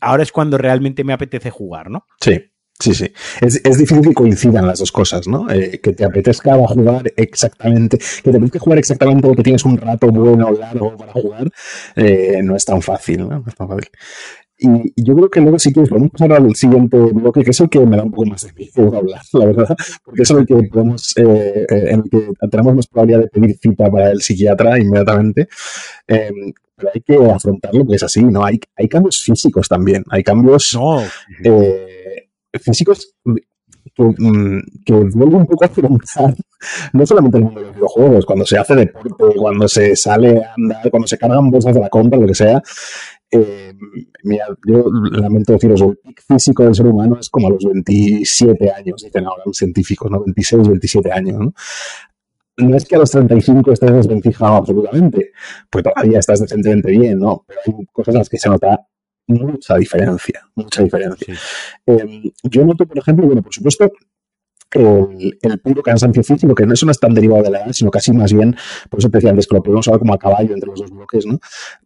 ahora 0.00 0.22
es 0.22 0.32
cuando 0.32 0.56
realmente 0.56 1.04
me 1.04 1.12
apetece 1.12 1.50
jugar, 1.50 1.90
¿no? 1.90 2.06
Sí. 2.20 2.42
Sí, 2.78 2.92
sí. 2.92 3.10
Es, 3.40 3.58
es, 3.64 3.78
difícil 3.78 4.02
que 4.02 4.12
coincidan 4.12 4.66
las 4.66 4.80
dos 4.80 4.92
cosas, 4.92 5.26
¿no? 5.26 5.50
Eh, 5.50 5.80
que 5.82 5.94
te 5.94 6.04
apetezca 6.04 6.54
jugar 6.54 7.10
exactamente, 7.16 7.96
que 7.96 8.30
te 8.30 8.36
apetezca 8.36 8.58
jugar 8.58 8.78
exactamente 8.78 9.26
o 9.26 9.34
que 9.34 9.42
tienes 9.42 9.64
un 9.64 9.78
rato 9.78 10.08
bueno, 10.08 10.52
largo 10.52 10.94
para 10.94 11.12
jugar, 11.12 11.50
eh, 11.94 12.40
no 12.42 12.54
es 12.54 12.66
tan 12.66 12.82
fácil, 12.82 13.20
¿no? 13.20 13.40
No 13.40 13.44
es 13.46 13.54
tan 13.54 13.66
fácil. 13.66 13.88
Y, 14.58 14.92
yo 15.02 15.14
creo 15.14 15.30
que 15.30 15.40
luego, 15.40 15.58
si 15.58 15.72
quieres, 15.72 15.90
podemos 15.90 16.10
pasar 16.10 16.32
al 16.32 16.54
siguiente 16.54 16.96
bloque, 16.96 17.42
que 17.42 17.50
es 17.50 17.60
el 17.60 17.68
que 17.68 17.80
me 17.80 17.96
da 17.96 18.04
un 18.04 18.10
poco 18.10 18.26
más 18.26 18.42
de 18.42 18.52
miedo 18.52 18.96
hablar, 18.96 19.22
la 19.32 19.46
verdad, 19.46 19.76
porque 20.04 20.22
es 20.22 20.30
el 20.30 20.46
que 20.46 20.54
podemos, 20.72 21.16
eh, 21.18 21.66
en 21.68 22.00
el 22.00 22.10
que 22.10 22.30
tenemos 22.50 22.74
más 22.74 22.86
probabilidad 22.86 23.20
de 23.20 23.28
pedir 23.28 23.58
cita 23.58 23.90
para 23.90 24.10
el 24.10 24.22
psiquiatra 24.22 24.78
inmediatamente. 24.78 25.48
Em, 26.06 26.52
pero 26.74 26.90
hay 26.92 27.00
que 27.00 27.16
afrontarlo 27.16 27.84
porque 27.84 27.96
es 27.96 28.02
así, 28.02 28.22
¿no? 28.22 28.44
Hay, 28.44 28.60
hay 28.76 28.88
cambios 28.88 29.22
físicos 29.22 29.66
también, 29.68 30.04
hay 30.10 30.22
cambios. 30.22 30.74
No 30.74 31.00
físicos 32.60 33.14
que, 33.94 34.02
mm, 34.02 34.60
que 34.84 34.92
vuelve 34.92 35.36
un 35.36 35.46
poco 35.46 35.64
a 35.64 35.66
afrontar 35.66 36.34
no 36.92 37.06
solamente 37.06 37.38
el 37.38 37.44
mundo 37.44 37.60
de 37.60 37.66
los 37.66 37.74
videojuegos, 37.74 38.26
cuando 38.26 38.44
se 38.44 38.58
hace 38.58 38.74
deporte, 38.74 39.24
cuando 39.36 39.68
se 39.68 39.94
sale 39.96 40.42
a 40.42 40.54
andar, 40.56 40.90
cuando 40.90 41.06
se 41.06 41.18
cargan 41.18 41.50
bolsas 41.50 41.74
de 41.74 41.80
la 41.80 41.88
compra, 41.88 42.18
lo 42.18 42.26
que 42.26 42.34
sea. 42.34 42.62
Eh, 43.30 43.74
mira, 44.22 44.46
yo 44.66 44.84
lamento 45.12 45.52
deciros, 45.52 45.80
el 45.82 45.96
pic 45.96 46.22
físico 46.22 46.62
del 46.62 46.74
ser 46.74 46.86
humano 46.86 47.18
es 47.18 47.28
como 47.28 47.48
a 47.48 47.50
los 47.50 47.64
27 47.64 48.70
años, 48.70 49.02
dicen 49.02 49.26
ahora 49.26 49.42
los 49.46 49.56
científicos, 49.56 50.10
¿no? 50.10 50.22
26, 50.24 50.68
27 50.68 51.12
años, 51.12 51.38
¿no? 51.38 51.54
no 52.58 52.76
es 52.76 52.84
que 52.84 52.96
a 52.96 52.98
los 52.98 53.10
35 53.10 53.72
estés 53.72 53.92
desvencijado 53.92 54.56
absolutamente, 54.56 55.32
pues 55.70 55.84
todavía 55.84 56.18
estás 56.18 56.40
decentemente 56.40 56.90
bien, 56.90 57.18
¿no? 57.18 57.44
Pero 57.46 57.60
hay 57.66 57.86
cosas 57.92 58.14
en 58.14 58.18
las 58.18 58.28
que 58.28 58.38
se 58.38 58.48
nota 58.48 58.86
mucha 59.26 59.76
diferencia, 59.76 60.40
mucha 60.54 60.82
diferencia. 60.82 61.34
Em, 61.84 62.22
yo 62.44 62.64
noto, 62.64 62.86
por 62.86 62.98
ejemplo, 62.98 63.26
bueno, 63.26 63.42
por 63.42 63.52
supuesto, 63.52 63.90
el, 64.72 65.38
el, 65.40 65.58
puro 65.60 65.82
cansancio 65.82 66.22
físico, 66.22 66.54
que 66.54 66.66
no 66.66 66.74
es 66.74 66.84
no 66.84 66.90
es 66.90 66.98
tan 66.98 67.14
derivado 67.14 67.42
de 67.42 67.50
la 67.50 67.58
edad, 67.62 67.72
sino 67.72 67.90
casi 67.90 68.12
más 68.12 68.32
bien, 68.32 68.56
por 68.90 69.00
eso 69.00 69.08
te 69.08 69.18
decía 69.18 69.30
antes 69.30 69.46
que 69.46 69.54
lo 69.54 69.62
podemos 69.62 69.86
hablar 69.88 70.00
como 70.00 70.14
a 70.14 70.18
caballo 70.18 70.54
entre 70.54 70.68
los 70.68 70.80
dos 70.80 70.90
bloques, 70.90 71.26
¿no? 71.26 71.38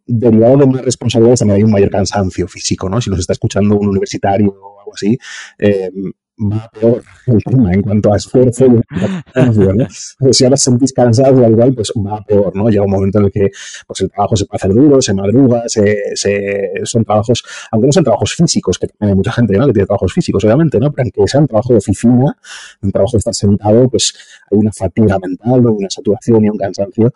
Derivado 0.05 0.57
de 0.57 0.65
más 0.67 0.81
responsabilidades 0.83 1.39
también 1.39 1.57
hay 1.57 1.63
un 1.63 1.71
mayor 1.71 1.89
cansancio 1.89 2.47
físico, 2.47 2.89
¿no? 2.89 2.99
Si 3.01 3.09
nos 3.09 3.19
está 3.19 3.33
escuchando 3.33 3.77
un 3.77 3.87
universitario 3.87 4.49
o 4.49 4.79
algo 4.79 4.93
así, 4.93 5.17
eh, 5.59 5.89
va 6.37 6.69
peor 6.69 7.03
el 7.27 7.43
tema 7.45 7.73
en 7.73 7.81
cuanto 7.81 8.13
a 8.13 8.17
esfuerzo 8.17 8.65
y 8.65 10.33
si 10.33 10.43
ahora 10.43 10.57
sentís 10.57 10.93
cansados 10.93 11.39
al 11.39 11.51
igual, 11.51 11.73
pues 11.73 11.91
va 11.95 12.23
peor, 12.23 12.55
¿no? 12.55 12.69
Llega 12.69 12.83
un 12.83 12.91
momento 12.91 13.19
en 13.19 13.25
el 13.25 13.31
que 13.31 13.49
pues, 13.87 14.01
el 14.01 14.09
trabajo 14.09 14.35
se 14.35 14.45
puede 14.45 14.57
hacer 14.57 14.73
duro, 14.73 15.01
se 15.01 15.13
madruga, 15.13 15.63
se, 15.67 16.15
se, 16.15 16.71
son 16.83 17.05
trabajos, 17.05 17.43
aunque 17.71 17.87
no 17.87 17.91
sean 17.93 18.05
trabajos 18.05 18.33
físicos, 18.33 18.79
que 18.79 18.87
también 18.87 19.09
hay 19.11 19.15
mucha 19.15 19.31
gente 19.31 19.57
¿no? 19.57 19.67
que 19.67 19.73
tiene 19.73 19.85
trabajos 19.85 20.13
físicos, 20.13 20.43
obviamente, 20.43 20.79
¿no? 20.79 20.91
Pero 20.91 21.03
aunque 21.03 21.27
sean 21.29 21.47
trabajo 21.47 21.73
de 21.73 21.77
oficina, 21.77 22.37
un 22.81 22.91
trabajo 22.91 23.13
de 23.13 23.17
estar 23.19 23.33
sentado, 23.33 23.89
pues 23.89 24.13
hay 24.49 24.57
una 24.57 24.71
fatiga 24.71 25.19
mental, 25.19 25.65
una 25.67 25.89
saturación 25.89 26.45
y 26.45 26.49
un 26.49 26.57
cansancio 26.57 27.13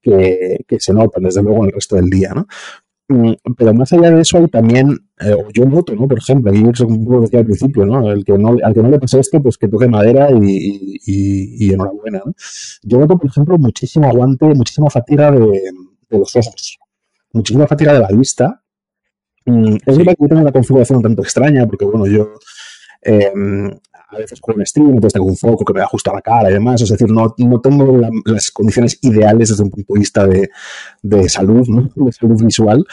que, 0.00 0.64
que, 0.66 0.80
se 0.80 0.92
notan 0.92 1.22
desde 1.22 1.42
luego 1.42 1.60
en 1.60 1.66
el 1.66 1.72
resto 1.72 1.96
del 1.96 2.10
día, 2.10 2.32
¿no? 2.34 2.46
Mm, 3.12 3.34
pero 3.58 3.74
más 3.74 3.92
allá 3.92 4.10
de 4.10 4.22
eso 4.22 4.38
hay 4.38 4.48
también, 4.48 4.98
eh, 5.20 5.36
yo 5.52 5.66
noto, 5.66 5.94
¿no? 5.94 6.08
Por 6.08 6.18
ejemplo, 6.18 6.50
aquí 6.50 6.62
como 6.62 7.20
decía 7.20 7.40
al 7.40 7.44
principio, 7.44 7.84
¿no? 7.84 8.10
El 8.10 8.24
que 8.24 8.38
no, 8.38 8.56
al 8.62 8.72
que 8.72 8.82
no 8.82 8.88
le 8.88 8.98
pase 8.98 9.20
esto, 9.20 9.42
pues 9.42 9.58
que 9.58 9.68
toque 9.68 9.86
madera 9.86 10.30
y, 10.30 10.98
y, 11.04 11.72
enhorabuena, 11.74 12.22
¿no? 12.24 12.32
Yo 12.82 12.98
noto, 12.98 13.18
por 13.18 13.26
ejemplo, 13.30 13.58
muchísimo 13.58 14.08
aguante, 14.08 14.46
muchísima 14.46 14.88
fatiga 14.88 15.30
de, 15.30 15.62
de 16.10 16.18
los 16.18 16.34
ojos, 16.36 16.78
muchísima 17.34 17.66
fatiga 17.66 17.92
de 17.92 18.00
la 18.00 18.08
vista. 18.08 18.62
Mm, 19.44 19.76
es 19.84 19.98
verdad 19.98 20.14
que 20.14 20.22
yo 20.22 20.28
tengo 20.28 20.42
una 20.42 20.52
configuración 20.52 20.96
un 20.98 21.02
tanto 21.02 21.22
extraña, 21.22 21.66
porque 21.66 21.84
bueno, 21.84 22.06
yo 22.06 22.32
eh, 23.02 23.30
a 24.12 24.18
veces 24.18 24.40
juego 24.40 24.60
en 24.60 24.66
stream, 24.66 24.88
entonces 24.90 25.14
tengo 25.14 25.26
un 25.26 25.36
foco 25.36 25.64
que 25.64 25.72
me 25.72 25.80
da 25.80 25.86
justo 25.86 26.10
a 26.10 26.14
la 26.14 26.22
cara 26.22 26.50
y 26.50 26.52
demás. 26.52 26.80
Es 26.80 26.90
decir, 26.90 27.10
no, 27.10 27.34
no 27.38 27.60
tengo 27.60 28.00
las 28.24 28.50
condiciones 28.50 28.98
ideales 29.02 29.48
desde 29.48 29.62
un 29.62 29.70
punto 29.70 29.94
de 29.94 29.98
vista 29.98 30.26
de, 30.26 30.50
de 31.02 31.28
salud, 31.28 31.66
¿no? 31.68 31.90
de 31.94 32.12
salud 32.12 32.42
visual. 32.44 32.84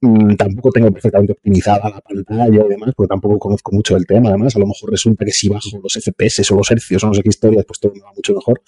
Mm, 0.00 0.36
tampoco 0.36 0.70
tengo 0.70 0.90
perfectamente 0.92 1.32
optimizada 1.32 1.88
la 1.88 2.00
pantalla 2.00 2.64
y 2.64 2.68
demás, 2.68 2.92
porque 2.94 3.08
tampoco 3.08 3.38
conozco 3.38 3.72
mucho 3.72 3.94
del 3.94 4.06
tema. 4.06 4.28
Además, 4.28 4.54
a 4.54 4.58
lo 4.58 4.66
mejor 4.66 4.90
resulta 4.90 5.24
que 5.24 5.32
si 5.32 5.48
bajo 5.48 5.80
los 5.82 5.94
FPS 5.94 6.50
o 6.50 6.56
los 6.56 6.70
hercios 6.70 7.02
o 7.04 7.06
no 7.06 7.14
sé 7.14 7.22
qué 7.22 7.30
historias, 7.30 7.64
pues 7.64 7.80
todo 7.80 7.92
me 7.94 8.00
va 8.00 8.12
mucho 8.14 8.34
mejor. 8.34 8.60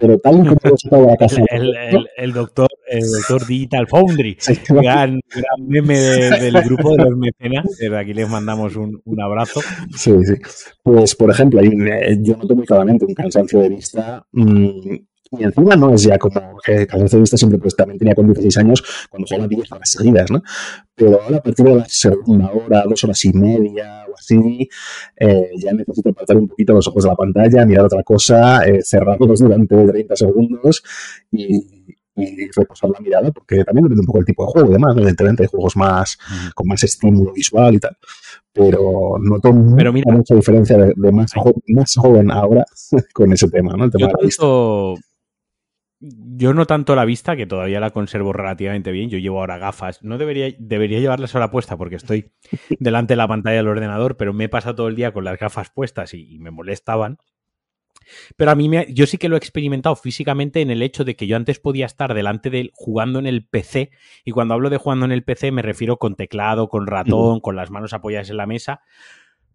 Pero 0.00 0.18
tal 0.18 0.44
y 0.44 0.48
como 0.48 0.56
he 1.04 1.06
la 1.06 1.16
casa. 1.16 1.42
El, 1.50 1.76
el, 1.76 2.08
el, 2.16 2.32
doctor, 2.32 2.68
el 2.88 3.02
doctor 3.02 3.46
Digital 3.46 3.86
Foundry, 3.86 4.36
gran, 4.68 5.20
gran, 5.28 5.68
meme 5.68 5.98
del 5.98 6.62
grupo 6.62 6.96
de 6.96 7.04
los 7.04 7.16
mecenas. 7.16 7.66
Desde 7.78 7.98
aquí 7.98 8.14
les 8.14 8.28
mandamos 8.28 8.76
un, 8.76 9.00
un, 9.04 9.20
abrazo. 9.20 9.60
Sí, 9.96 10.12
sí. 10.24 10.34
Pues, 10.82 11.14
por 11.14 11.30
ejemplo, 11.30 11.60
eh, 11.60 12.18
yo 12.20 12.36
noto 12.36 12.56
muy 12.56 12.66
claramente 12.66 13.04
un 13.04 13.14
cansancio 13.14 13.60
de 13.60 13.68
vista 13.68 14.26
mmm, 14.32 14.96
y 15.32 15.44
encima 15.44 15.76
no 15.76 15.94
es 15.94 16.02
ya 16.02 16.18
como 16.18 16.58
que 16.64 16.86
de 16.86 17.18
vista 17.18 17.36
siempre 17.36 17.58
pues 17.58 17.76
también 17.76 17.98
tenía 17.98 18.14
con 18.14 18.26
16 18.26 18.56
años 18.58 18.82
cuando 19.08 19.26
jugaba 19.28 19.46
10 19.46 19.72
horas 19.72 19.90
seguidas, 19.90 20.30
¿no? 20.30 20.42
Pero 20.94 21.22
ahora 21.22 21.36
a 21.36 21.42
partir 21.42 21.64
de 21.66 21.74
la 21.76 21.84
segunda 21.88 22.50
hora, 22.52 22.84
dos 22.88 23.04
horas 23.04 23.24
y 23.24 23.32
media 23.32 24.04
o 24.08 24.14
así, 24.18 24.68
eh, 25.16 25.50
ya 25.56 25.72
necesito 25.72 26.10
apartar 26.10 26.36
un 26.36 26.48
poquito 26.48 26.72
los 26.72 26.86
ojos 26.88 27.04
de 27.04 27.10
la 27.10 27.16
pantalla, 27.16 27.64
mirar 27.64 27.84
otra 27.84 28.02
cosa, 28.02 28.64
eh, 28.66 28.82
cerrarlos 28.82 29.38
durante 29.38 29.76
30 29.76 30.16
segundos 30.16 30.82
y, 31.30 31.86
y 32.16 32.50
reposar 32.50 32.90
la 32.90 33.00
mirada, 33.00 33.30
porque 33.30 33.64
también 33.64 33.84
depende 33.84 34.00
un 34.00 34.06
poco 34.06 34.18
del 34.18 34.26
tipo 34.26 34.44
de 34.44 34.52
juego 34.52 34.68
y 34.70 34.72
demás, 34.72 34.96
evidentemente 34.96 35.44
hay 35.44 35.48
juegos 35.48 35.76
más 35.76 36.18
con 36.54 36.66
más 36.66 36.82
estímulo 36.82 37.32
visual 37.32 37.74
y 37.74 37.78
tal, 37.78 37.96
pero 38.52 39.14
noto 39.20 39.54
pero 39.76 39.92
mucha 39.92 40.34
diferencia 40.34 40.76
de, 40.76 41.12
más, 41.12 41.32
joven, 41.96 42.30
ahora 42.32 42.64
con 43.14 43.32
ese 43.32 43.48
tema, 43.48 43.74
¿no? 43.76 43.84
El 43.84 43.90
tema 43.90 44.08
yo, 44.08 44.96
yo 46.00 46.54
no 46.54 46.66
tanto 46.66 46.96
la 46.96 47.04
vista, 47.04 47.36
que 47.36 47.46
todavía 47.46 47.78
la 47.78 47.90
conservo 47.90 48.32
relativamente 48.32 48.90
bien, 48.90 49.10
yo 49.10 49.18
llevo 49.18 49.40
ahora 49.40 49.58
gafas, 49.58 50.02
no 50.02 50.16
debería, 50.16 50.54
debería 50.58 50.98
llevarlas 50.98 51.34
ahora 51.34 51.50
puesta 51.50 51.76
porque 51.76 51.96
estoy 51.96 52.32
delante 52.80 53.12
de 53.12 53.18
la 53.18 53.28
pantalla 53.28 53.58
del 53.58 53.68
ordenador, 53.68 54.16
pero 54.16 54.32
me 54.32 54.44
he 54.44 54.48
pasado 54.48 54.76
todo 54.76 54.88
el 54.88 54.96
día 54.96 55.12
con 55.12 55.24
las 55.24 55.38
gafas 55.38 55.70
puestas 55.70 56.14
y 56.14 56.38
me 56.38 56.50
molestaban. 56.50 57.18
Pero 58.36 58.50
a 58.50 58.54
mí 58.54 58.68
me, 58.68 58.86
yo 58.92 59.06
sí 59.06 59.18
que 59.18 59.28
lo 59.28 59.36
he 59.36 59.38
experimentado 59.38 59.96
físicamente 59.96 60.60
en 60.60 60.70
el 60.70 60.82
hecho 60.82 61.04
de 61.04 61.16
que 61.16 61.26
yo 61.26 61.36
antes 61.36 61.60
podía 61.60 61.86
estar 61.86 62.14
delante 62.14 62.50
de 62.50 62.60
él 62.60 62.70
jugando 62.74 63.18
en 63.18 63.26
el 63.26 63.46
PC 63.46 63.90
y 64.24 64.32
cuando 64.32 64.54
hablo 64.54 64.70
de 64.70 64.78
jugando 64.78 65.04
en 65.04 65.12
el 65.12 65.22
PC 65.22 65.52
me 65.52 65.62
refiero 65.62 65.98
con 65.98 66.16
teclado, 66.16 66.68
con 66.68 66.86
ratón, 66.86 67.40
con 67.40 67.56
las 67.56 67.70
manos 67.70 67.92
apoyadas 67.92 68.30
en 68.30 68.36
la 68.36 68.46
mesa. 68.46 68.80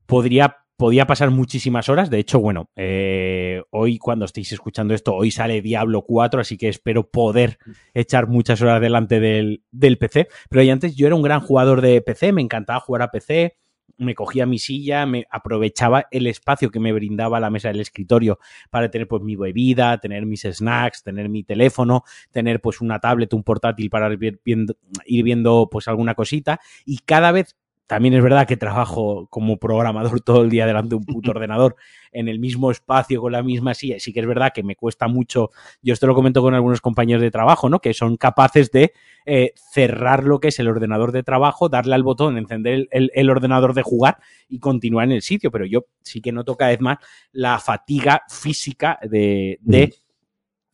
Podría 0.06 0.65
podía 0.78 1.08
pasar 1.08 1.32
muchísimas 1.32 1.90
horas. 1.90 2.10
De 2.10 2.20
hecho, 2.20 2.40
bueno, 2.40 2.70
eh, 2.76 3.64
hoy 3.72 3.98
cuando 3.98 4.26
estéis 4.26 4.52
escuchando 4.52 4.94
esto, 4.94 5.14
hoy 5.14 5.32
sale 5.32 5.62
Diablo 5.62 6.04
4, 6.04 6.42
así 6.42 6.58
que 6.58 6.70
espero 6.70 7.10
poder 7.10 7.58
echar 7.94 8.28
muchas 8.28 8.62
horas 8.62 8.82
delante 8.82 9.20
del, 9.20 9.64
del 9.72 9.98
PC. 9.98 10.28
Pero 10.50 10.72
antes 10.72 10.96
yo 10.96 11.08
era 11.08 11.16
un 11.16 11.22
gran 11.22 11.42
jugador 11.42 11.82
de 11.82 12.02
PC, 12.02 12.34
me 12.34 12.42
encantaba 12.42 12.80
jugar 12.80 13.02
a 13.02 13.12
PC 13.12 13.56
me 13.98 14.16
cogía 14.16 14.46
mi 14.46 14.60
silla, 14.60 15.06
me 15.06 15.26
aprovechaba 15.30 16.08
el 16.12 16.28
espacio 16.28 16.70
que 16.70 16.80
me 16.80 16.92
brindaba 16.92 17.40
la 17.40 17.50
mesa 17.50 17.70
del 17.70 17.80
escritorio 17.80 18.40
para 18.70 18.90
tener 18.90 19.08
pues 19.08 19.22
mi 19.22 19.36
bebida, 19.36 19.98
tener 20.00 20.26
mis 20.26 20.42
snacks, 20.42 21.04
tener 21.04 21.30
mi 21.30 21.44
teléfono, 21.44 22.04
tener 22.32 22.62
pues 22.62 22.82
una 22.82 23.00
tablet, 23.00 23.34
un 23.34 23.44
portátil 23.44 23.90
para 23.90 24.12
ir 24.12 24.40
viendo, 24.44 24.76
ir 25.06 25.24
viendo 25.24 25.70
pues 25.72 25.88
alguna 25.88 26.16
cosita 26.16 26.60
y 26.86 27.00
cada 27.00 27.32
vez 27.32 27.56
también 27.88 28.14
es 28.16 28.24
verdad 28.24 28.48
que 28.48 28.58
trabajo 28.58 29.28
como 29.30 29.58
programador 29.58 30.22
todo 30.22 30.44
el 30.44 30.50
día 30.50 30.66
delante 30.66 30.90
de 30.90 30.96
un 30.96 31.06
puto 31.06 31.32
ordenador 31.36 31.76
en 32.12 32.30
el 32.30 32.40
mismo 32.40 32.72
espacio 32.72 33.22
con 33.22 33.34
la 33.34 33.44
misma 33.44 33.74
silla. 33.74 34.00
Sí 34.00 34.14
que 34.14 34.22
es 34.22 34.26
verdad 34.26 34.52
que 34.54 34.64
me 34.64 34.76
cuesta 34.76 35.08
mucho, 35.08 35.52
yo 35.82 35.94
esto 35.94 36.08
lo 36.08 36.16
comento 36.16 36.42
con 36.42 36.54
algunos 36.54 36.82
compañeros 36.82 37.22
de 37.22 37.32
trabajo, 37.32 37.70
¿no? 37.70 37.80
Que 37.80 37.94
son 37.94 38.16
capaces 38.16 38.72
de 38.72 38.94
eh, 39.26 39.54
cerrar 39.56 40.24
lo 40.24 40.40
que 40.40 40.48
es 40.48 40.60
el 40.60 40.70
ordenador 40.70 41.12
de 41.12 41.24
trabajo, 41.24 41.68
darle 41.68 41.96
al 41.96 42.04
botón, 42.04 42.38
encender 42.38 42.88
el, 42.92 43.30
ordenador 43.30 43.74
de 43.74 43.82
jugar 43.82 44.18
y 44.48 44.60
continuar 44.60 45.06
en 45.06 45.12
el 45.12 45.22
sitio. 45.22 45.52
Pero 45.52 45.66
yo 45.66 45.86
sí 46.02 46.22
que 46.22 46.32
noto 46.32 46.56
cada 46.56 46.72
vez 46.72 46.80
más 46.80 46.98
la 47.34 47.60
fatiga 47.60 48.24
física 48.30 48.98
de, 49.02 49.60
de 49.62 49.94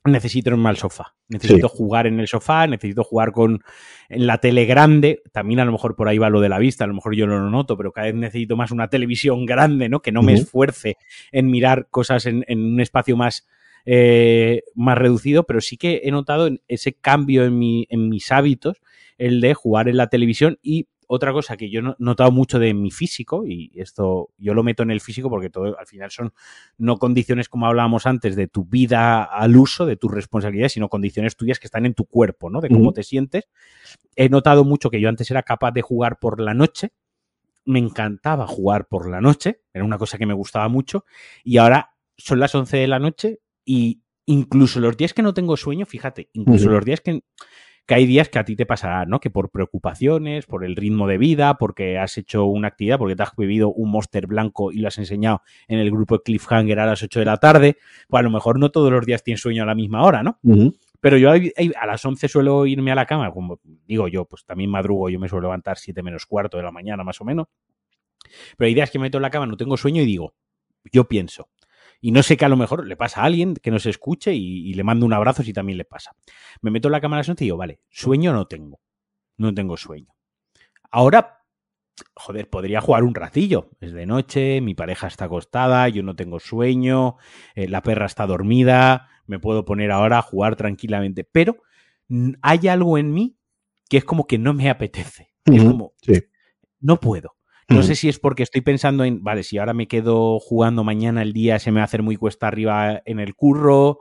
necesito 0.05 0.51
irme 0.51 0.69
al 0.69 0.77
sofá. 0.77 1.15
Necesito 1.31 1.69
jugar 1.69 2.07
en 2.07 2.19
el 2.19 2.27
sofá, 2.27 2.67
necesito 2.67 3.03
jugar 3.03 3.31
con 3.31 3.61
en 4.09 4.27
la 4.27 4.39
tele 4.39 4.65
grande. 4.65 5.21
También 5.31 5.61
a 5.61 5.65
lo 5.65 5.71
mejor 5.71 5.95
por 5.95 6.09
ahí 6.09 6.17
va 6.17 6.29
lo 6.29 6.41
de 6.41 6.49
la 6.49 6.59
vista, 6.59 6.83
a 6.83 6.87
lo 6.87 6.93
mejor 6.93 7.15
yo 7.15 7.25
no 7.25 7.39
lo 7.39 7.49
noto, 7.49 7.77
pero 7.77 7.93
cada 7.93 8.07
vez 8.07 8.15
necesito 8.15 8.57
más 8.57 8.71
una 8.71 8.89
televisión 8.89 9.45
grande, 9.45 9.87
¿no? 9.87 10.01
Que 10.01 10.11
no 10.11 10.21
me 10.23 10.33
esfuerce 10.33 10.97
en 11.31 11.49
mirar 11.49 11.87
cosas 11.89 12.25
en, 12.25 12.43
un 12.49 12.81
espacio 12.81 13.15
más, 13.15 13.47
eh, 13.85 14.63
más 14.75 14.97
reducido, 14.97 15.45
pero 15.45 15.61
sí 15.61 15.77
que 15.77 16.01
he 16.03 16.11
notado 16.11 16.49
ese 16.67 16.93
cambio 16.93 17.45
en, 17.45 17.57
mi, 17.57 17.87
en 17.89 18.09
mis 18.09 18.31
hábitos, 18.31 18.81
el 19.17 19.39
de 19.39 19.53
jugar 19.53 19.87
en 19.87 19.97
la 19.97 20.07
televisión 20.07 20.59
y 20.61 20.87
otra 21.13 21.33
cosa 21.33 21.57
que 21.57 21.69
yo 21.69 21.81
he 21.81 21.95
notado 21.99 22.31
mucho 22.31 22.57
de 22.57 22.73
mi 22.73 22.89
físico, 22.89 23.45
y 23.45 23.69
esto 23.75 24.29
yo 24.37 24.53
lo 24.53 24.63
meto 24.63 24.81
en 24.81 24.91
el 24.91 25.01
físico 25.01 25.29
porque 25.29 25.49
todo 25.49 25.77
al 25.77 25.85
final 25.85 26.09
son 26.09 26.31
no 26.77 26.95
condiciones 26.95 27.49
como 27.49 27.65
hablábamos 27.67 28.05
antes 28.05 28.37
de 28.37 28.47
tu 28.47 28.63
vida 28.63 29.25
al 29.25 29.57
uso, 29.57 29.85
de 29.85 29.97
tus 29.97 30.09
responsabilidades, 30.09 30.71
sino 30.71 30.87
condiciones 30.87 31.35
tuyas 31.35 31.59
que 31.59 31.67
están 31.67 31.85
en 31.85 31.95
tu 31.95 32.05
cuerpo, 32.05 32.49
¿no? 32.49 32.61
De 32.61 32.69
cómo 32.69 32.93
te 32.93 33.03
sientes. 33.03 33.49
He 34.15 34.29
notado 34.29 34.63
mucho 34.63 34.89
que 34.89 35.01
yo 35.01 35.09
antes 35.09 35.29
era 35.29 35.43
capaz 35.43 35.71
de 35.71 35.81
jugar 35.81 36.17
por 36.17 36.39
la 36.39 36.53
noche, 36.53 36.93
me 37.65 37.79
encantaba 37.79 38.47
jugar 38.47 38.87
por 38.87 39.09
la 39.09 39.19
noche, 39.19 39.63
era 39.73 39.83
una 39.83 39.97
cosa 39.97 40.17
que 40.17 40.25
me 40.25 40.33
gustaba 40.33 40.69
mucho, 40.69 41.03
y 41.43 41.57
ahora 41.57 41.91
son 42.15 42.39
las 42.39 42.55
11 42.55 42.77
de 42.77 42.87
la 42.87 42.99
noche 42.99 43.41
y 43.65 44.01
incluso 44.27 44.79
los 44.79 44.95
días 44.95 45.13
que 45.13 45.23
no 45.23 45.33
tengo 45.33 45.57
sueño, 45.57 45.85
fíjate, 45.85 46.29
incluso 46.31 46.69
los 46.69 46.85
días 46.85 47.01
que 47.01 47.21
que 47.91 47.95
hay 47.95 48.05
días 48.05 48.29
que 48.29 48.39
a 48.39 48.45
ti 48.45 48.55
te 48.55 48.65
pasará, 48.65 49.05
¿no? 49.05 49.19
Que 49.19 49.29
por 49.29 49.49
preocupaciones, 49.49 50.45
por 50.45 50.63
el 50.63 50.77
ritmo 50.77 51.07
de 51.07 51.17
vida, 51.17 51.57
porque 51.57 51.97
has 51.97 52.17
hecho 52.17 52.45
una 52.45 52.69
actividad, 52.69 52.97
porque 52.97 53.17
te 53.17 53.23
has 53.23 53.35
bebido 53.35 53.73
un 53.73 53.91
monster 53.91 54.27
blanco 54.27 54.71
y 54.71 54.77
lo 54.77 54.87
has 54.87 54.97
enseñado 54.97 55.41
en 55.67 55.77
el 55.77 55.91
grupo 55.91 56.15
de 56.15 56.23
Cliffhanger 56.23 56.79
a 56.79 56.85
las 56.85 57.03
8 57.03 57.19
de 57.19 57.25
la 57.25 57.35
tarde, 57.35 57.75
pues 58.07 58.21
a 58.21 58.23
lo 58.23 58.29
mejor 58.29 58.59
no 58.59 58.71
todos 58.71 58.93
los 58.93 59.05
días 59.05 59.25
tienes 59.25 59.41
sueño 59.41 59.63
a 59.63 59.65
la 59.65 59.75
misma 59.75 60.05
hora, 60.05 60.23
¿no? 60.23 60.39
Pero 61.01 61.17
yo 61.17 61.31
a 61.31 61.85
las 61.85 62.05
11 62.05 62.29
suelo 62.29 62.65
irme 62.65 62.93
a 62.93 62.95
la 62.95 63.05
cama, 63.05 63.29
como 63.29 63.59
digo 63.85 64.07
yo, 64.07 64.23
pues 64.23 64.45
también 64.45 64.69
madrugo, 64.69 65.09
yo 65.09 65.19
me 65.19 65.27
suelo 65.27 65.41
levantar 65.41 65.77
7 65.77 66.01
menos 66.01 66.25
cuarto 66.25 66.55
de 66.55 66.63
la 66.63 66.71
mañana 66.71 67.03
más 67.03 67.19
o 67.19 67.25
menos. 67.25 67.47
Pero 68.55 68.67
hay 68.69 68.73
días 68.73 68.89
que 68.89 68.99
me 68.99 69.07
meto 69.07 69.17
en 69.17 69.23
la 69.23 69.31
cama, 69.31 69.47
no 69.47 69.57
tengo 69.57 69.75
sueño 69.75 70.01
y 70.01 70.05
digo, 70.05 70.33
yo 70.93 71.09
pienso, 71.09 71.49
y 72.01 72.11
no 72.11 72.23
sé 72.23 72.35
qué 72.35 72.45
a 72.45 72.49
lo 72.49 72.57
mejor 72.57 72.87
le 72.87 72.97
pasa 72.97 73.21
a 73.21 73.25
alguien 73.25 73.53
que 73.53 73.69
nos 73.69 73.85
escuche 73.85 74.33
y, 74.33 74.73
le 74.73 74.83
mando 74.83 75.05
un 75.05 75.13
abrazo 75.13 75.43
si 75.43 75.53
también 75.53 75.77
le 75.77 75.85
pasa. 75.85 76.15
Me 76.61 76.71
meto 76.71 76.87
en 76.87 76.93
la 76.93 77.01
cámara 77.01 77.21
de 77.21 77.31
y 77.31 77.35
digo, 77.35 77.57
vale, 77.57 77.79
sueño 77.89 78.33
no 78.33 78.47
tengo. 78.47 78.81
No 79.37 79.53
tengo 79.53 79.77
sueño. 79.77 80.13
Ahora, 80.89 81.43
joder, 82.15 82.49
podría 82.49 82.81
jugar 82.81 83.03
un 83.03 83.13
ratillo. 83.13 83.69
Es 83.79 83.93
de 83.93 84.07
noche, 84.07 84.61
mi 84.61 84.73
pareja 84.73 85.07
está 85.07 85.25
acostada, 85.25 85.87
yo 85.89 86.01
no 86.01 86.15
tengo 86.15 86.39
sueño, 86.39 87.17
eh, 87.53 87.67
la 87.67 87.83
perra 87.83 88.07
está 88.07 88.25
dormida, 88.25 89.07
me 89.27 89.39
puedo 89.39 89.63
poner 89.63 89.91
ahora 89.91 90.17
a 90.17 90.23
jugar 90.23 90.55
tranquilamente. 90.55 91.23
Pero 91.23 91.57
hay 92.41 92.67
algo 92.67 92.97
en 92.97 93.13
mí 93.13 93.37
que 93.87 93.97
es 93.97 94.05
como 94.05 94.25
que 94.25 94.39
no 94.39 94.53
me 94.53 94.69
apetece. 94.69 95.33
Es 95.45 95.63
como, 95.63 95.93
no 96.79 96.99
puedo. 96.99 97.35
No 97.71 97.83
sé 97.83 97.95
si 97.95 98.09
es 98.09 98.19
porque 98.19 98.43
estoy 98.43 98.61
pensando 98.61 99.03
en, 99.03 99.23
vale, 99.23 99.43
si 99.43 99.57
ahora 99.57 99.73
me 99.73 99.87
quedo 99.87 100.39
jugando 100.39 100.83
mañana 100.83 101.21
el 101.21 101.33
día, 101.33 101.59
se 101.59 101.71
me 101.71 101.77
va 101.77 101.83
a 101.83 101.85
hacer 101.85 102.03
muy 102.03 102.15
cuesta 102.15 102.47
arriba 102.47 103.01
en 103.05 103.19
el 103.19 103.35
curro. 103.35 103.99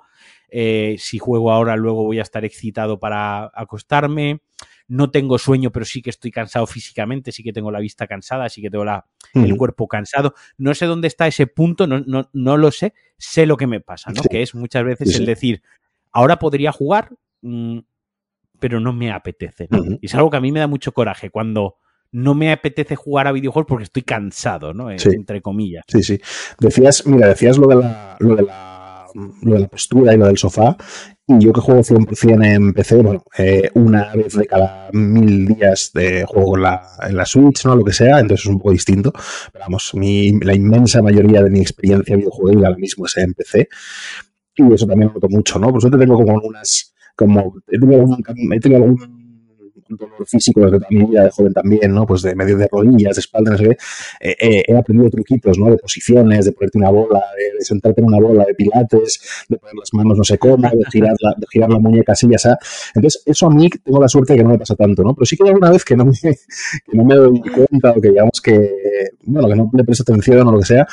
Eh, 0.49 0.97
si 0.99 1.19
juego 1.19 1.53
ahora, 1.53 1.77
luego 1.77 2.05
voy 2.05 2.19
a 2.19 2.23
estar 2.23 2.45
excitado 2.45 2.99
para 2.99 3.51
acostarme. 3.55 4.41
No 4.89 5.11
tengo 5.11 5.39
sueño, 5.39 5.71
pero 5.71 5.85
sí 5.85 6.03
que 6.03 6.11
estoy 6.11 6.33
cansado 6.33 6.67
físicamente, 6.67 7.31
sí 7.31 7.45
que 7.45 7.53
tengo 7.53 7.71
la 7.71 7.79
vista 7.79 8.09
cansada, 8.09 8.49
sí 8.49 8.61
que 8.61 8.71
tengo 8.71 8.85
la, 8.85 9.07
el 9.35 9.57
cuerpo 9.57 9.87
cansado. 9.87 10.35
No 10.59 10.75
sé 10.75 10.87
dónde 10.87 11.07
está 11.07 11.29
ese 11.29 11.47
punto, 11.47 11.87
no, 11.87 12.01
no, 12.01 12.29
no 12.33 12.57
lo 12.57 12.73
sé, 12.73 12.95
sé 13.17 13.47
lo 13.47 13.57
que 13.57 13.69
me 13.69 13.81
pasa, 13.81 14.11
¿no? 14.11 14.23
Que 14.23 14.43
es 14.43 14.55
muchas 14.57 14.85
veces 14.85 15.15
el 15.15 15.27
decir, 15.27 15.63
ahora 16.11 16.41
podría 16.41 16.73
jugar, 16.73 17.11
mm, 17.43 17.79
pero 18.59 18.81
no 18.81 18.93
me 18.93 19.13
apetece, 19.13 19.69
Y 20.01 20.07
es 20.07 20.15
algo 20.17 20.29
que 20.29 20.37
a 20.37 20.41
mí 20.41 20.51
me 20.51 20.61
da 20.61 20.67
mucho 20.67 20.93
coraje 20.93 21.31
cuando 21.31 21.77
no 22.13 22.35
me 22.35 22.53
apetece 22.53 22.97
jugar 22.97 23.27
a 23.27 23.33
videojuegos 23.33 23.69
porque 23.69 23.85
estoy 23.85 24.03
cansado, 24.03 24.75
¿no? 24.75 24.91
Entre 24.91 25.41
comillas. 25.41 25.85
Sí, 25.89 26.03
sí. 26.03 26.21
Decías, 26.59 27.07
mira, 27.07 27.29
decías 27.29 27.57
lo 27.59 27.69
de 27.69 27.77
la, 27.77 28.17
lo 28.19 28.37
de 28.37 28.43
la, 28.43 29.07
lo 29.43 29.55
de 29.55 29.61
la 29.61 29.69
postura 29.69 30.15
y 30.15 30.17
lo 30.17 30.27
del 30.27 30.39
sofá. 30.39 30.77
Y 31.27 31.39
yo 31.39 31.53
que 31.53 31.61
juego 31.61 31.81
100% 31.81 32.45
en 32.45 32.73
PC, 32.73 32.97
bueno, 32.97 33.23
eh, 33.39 33.71
una 33.75 34.13
vez 34.15 34.35
de 34.35 34.47
cada 34.47 34.91
mil 34.93 35.47
días 35.47 35.93
de 35.95 36.25
juego 36.27 36.57
en 36.57 36.63
la, 36.63 36.83
en 37.09 37.17
la 37.17 37.25
Switch, 37.25 37.65
¿no? 37.65 37.77
Lo 37.77 37.85
que 37.85 37.93
sea, 37.93 38.19
entonces 38.19 38.47
es 38.47 38.51
un 38.51 38.59
poco 38.59 38.73
distinto. 38.73 39.13
Pero 39.53 39.65
vamos, 39.65 39.93
mi, 39.95 40.33
la 40.41 40.55
inmensa 40.55 41.01
mayoría 41.03 41.43
de 41.43 41.51
mi 41.51 41.61
experiencia 41.61 42.17
videojuego 42.17 42.67
ahora 42.67 42.77
mismo 42.77 43.07
es 43.07 43.17
en 43.19 43.35
PC. 43.35 43.69
Y 44.57 44.73
eso 44.73 44.87
también 44.87 45.09
lo 45.09 45.15
noto 45.15 45.29
mucho, 45.29 45.59
¿no? 45.61 45.71
Por 45.71 45.81
suerte 45.81 45.99
tengo 45.99 46.17
como 46.17 46.35
unas, 46.43 46.93
como, 47.15 47.55
he 47.69 47.79
tenido 47.79 48.05
he 48.53 48.61
tenido 48.61 48.83
algún 48.83 49.20
dolor 49.97 50.27
físico 50.27 50.61
desde 50.63 50.87
mi 50.91 51.05
vida 51.05 51.25
de 51.25 51.31
joven 51.31 51.53
también, 51.53 51.93
¿no? 51.93 52.07
Pues 52.07 52.23
de 52.23 52.35
medio 52.35 52.57
de 52.57 52.69
rodillas, 52.71 53.17
de 53.17 53.21
espalda, 53.21 53.53
no 53.53 53.59
sé 53.59 53.65
qué. 53.65 53.77
Eh, 54.21 54.37
eh, 54.41 54.63
he 54.67 54.77
aprendido 54.77 55.11
truquitos, 55.11 55.59
¿no? 55.59 55.71
De 55.71 55.77
posiciones, 55.77 56.45
de 56.45 56.53
ponerte 56.53 56.79
una 56.79 56.91
bola, 56.91 57.23
de, 57.37 57.65
sentarte 57.65 58.01
en 58.01 58.07
una 58.07 58.19
bola 58.19 58.45
de 58.45 58.55
pilates, 58.55 59.45
de 59.49 59.57
poner 59.59 59.75
las 59.75 59.93
manos 59.93 60.19
no 60.19 60.25
sé 60.25 60.39
cómo, 60.39 60.57
de 60.57 60.85
girar 60.91 61.15
la, 61.21 61.35
de 61.37 61.47
girar 61.51 61.71
la 61.71 61.79
muñeca 61.79 62.13
así, 62.13 62.27
ya 62.31 62.39
sea. 62.39 62.57
Entonces, 62.95 63.23
eso 63.27 63.47
a 63.47 63.51
mí 63.51 63.69
tengo 63.69 64.01
la 64.01 64.09
suerte 64.09 64.33
de 64.33 64.39
que 64.39 64.45
no 64.45 64.51
me 64.51 64.59
pasa 64.59 64.75
tanto, 64.75 65.03
¿no? 65.03 65.15
Pero 65.15 65.27
sí 65.27 65.37
que 65.37 65.45
hay 65.45 65.51
alguna 65.51 65.71
vez 65.71 65.85
que 65.85 65.97
no 65.97 66.05
me, 66.07 66.13
que 66.23 66.97
no 66.97 67.05
me 67.05 67.15
doy 67.15 67.41
cuenta 67.41 67.93
o 67.93 68.01
que 68.01 68.09
digamos 68.09 68.41
que, 68.43 68.71
bueno, 69.25 69.49
que 69.49 69.57
no 69.57 69.71
le 69.73 69.85
presto 69.85 70.03
atención 70.03 70.47
o 70.47 70.53
lo 70.53 70.59
que 70.59 70.67
sea, 70.67 70.87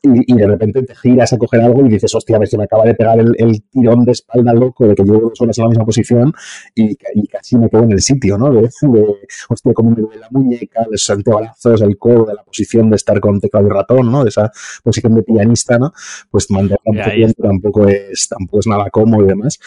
y, 0.00 0.36
de 0.36 0.46
repente 0.46 0.82
te 0.84 0.94
giras 0.94 1.32
a 1.32 1.38
coger 1.38 1.60
algo 1.60 1.84
y 1.84 1.88
dices, 1.88 2.14
hostia, 2.14 2.36
a 2.36 2.38
ver 2.38 2.48
me 2.56 2.64
acaba 2.64 2.84
de 2.84 2.94
pegar 2.94 3.18
el, 3.18 3.62
tirón 3.70 4.04
de 4.04 4.12
espalda 4.12 4.52
loco 4.52 4.86
de 4.86 4.94
que 4.94 5.02
llevo 5.02 5.30
dos 5.30 5.40
horas 5.40 5.58
en 5.58 5.64
la 5.64 5.70
misma 5.70 5.84
posición 5.84 6.32
y, 6.74 6.96
casi 7.26 7.58
me 7.58 7.68
quedo 7.68 7.82
en 7.82 7.92
el 7.92 8.00
sitio, 8.00 8.38
¿no? 8.38 8.50
De, 8.52 8.62
de 8.62 9.16
hostia, 9.48 9.72
como 9.74 9.90
me 9.90 10.02
duele 10.02 10.20
la 10.20 10.28
muñeca, 10.30 10.86
los 10.88 11.10
antebrazos, 11.10 11.82
el 11.82 11.98
codo, 11.98 12.26
de 12.26 12.34
la 12.34 12.44
posición 12.44 12.90
de 12.90 12.96
estar 12.96 13.18
con 13.20 13.40
teclado 13.40 13.66
y 13.66 13.70
ratón, 13.70 14.12
¿no? 14.12 14.22
De 14.22 14.28
esa 14.28 14.50
posición 14.84 15.16
de 15.16 15.22
pianista, 15.22 15.78
¿no? 15.78 15.92
Pues 16.30 16.48
mantenerla 16.50 16.78
un 16.84 17.32
tampoco 17.34 17.88
es, 17.88 18.28
tampoco 18.28 18.60
es 18.60 18.66
nada 18.68 18.88
cómodo 18.90 19.24
y 19.24 19.28
demás. 19.28 19.58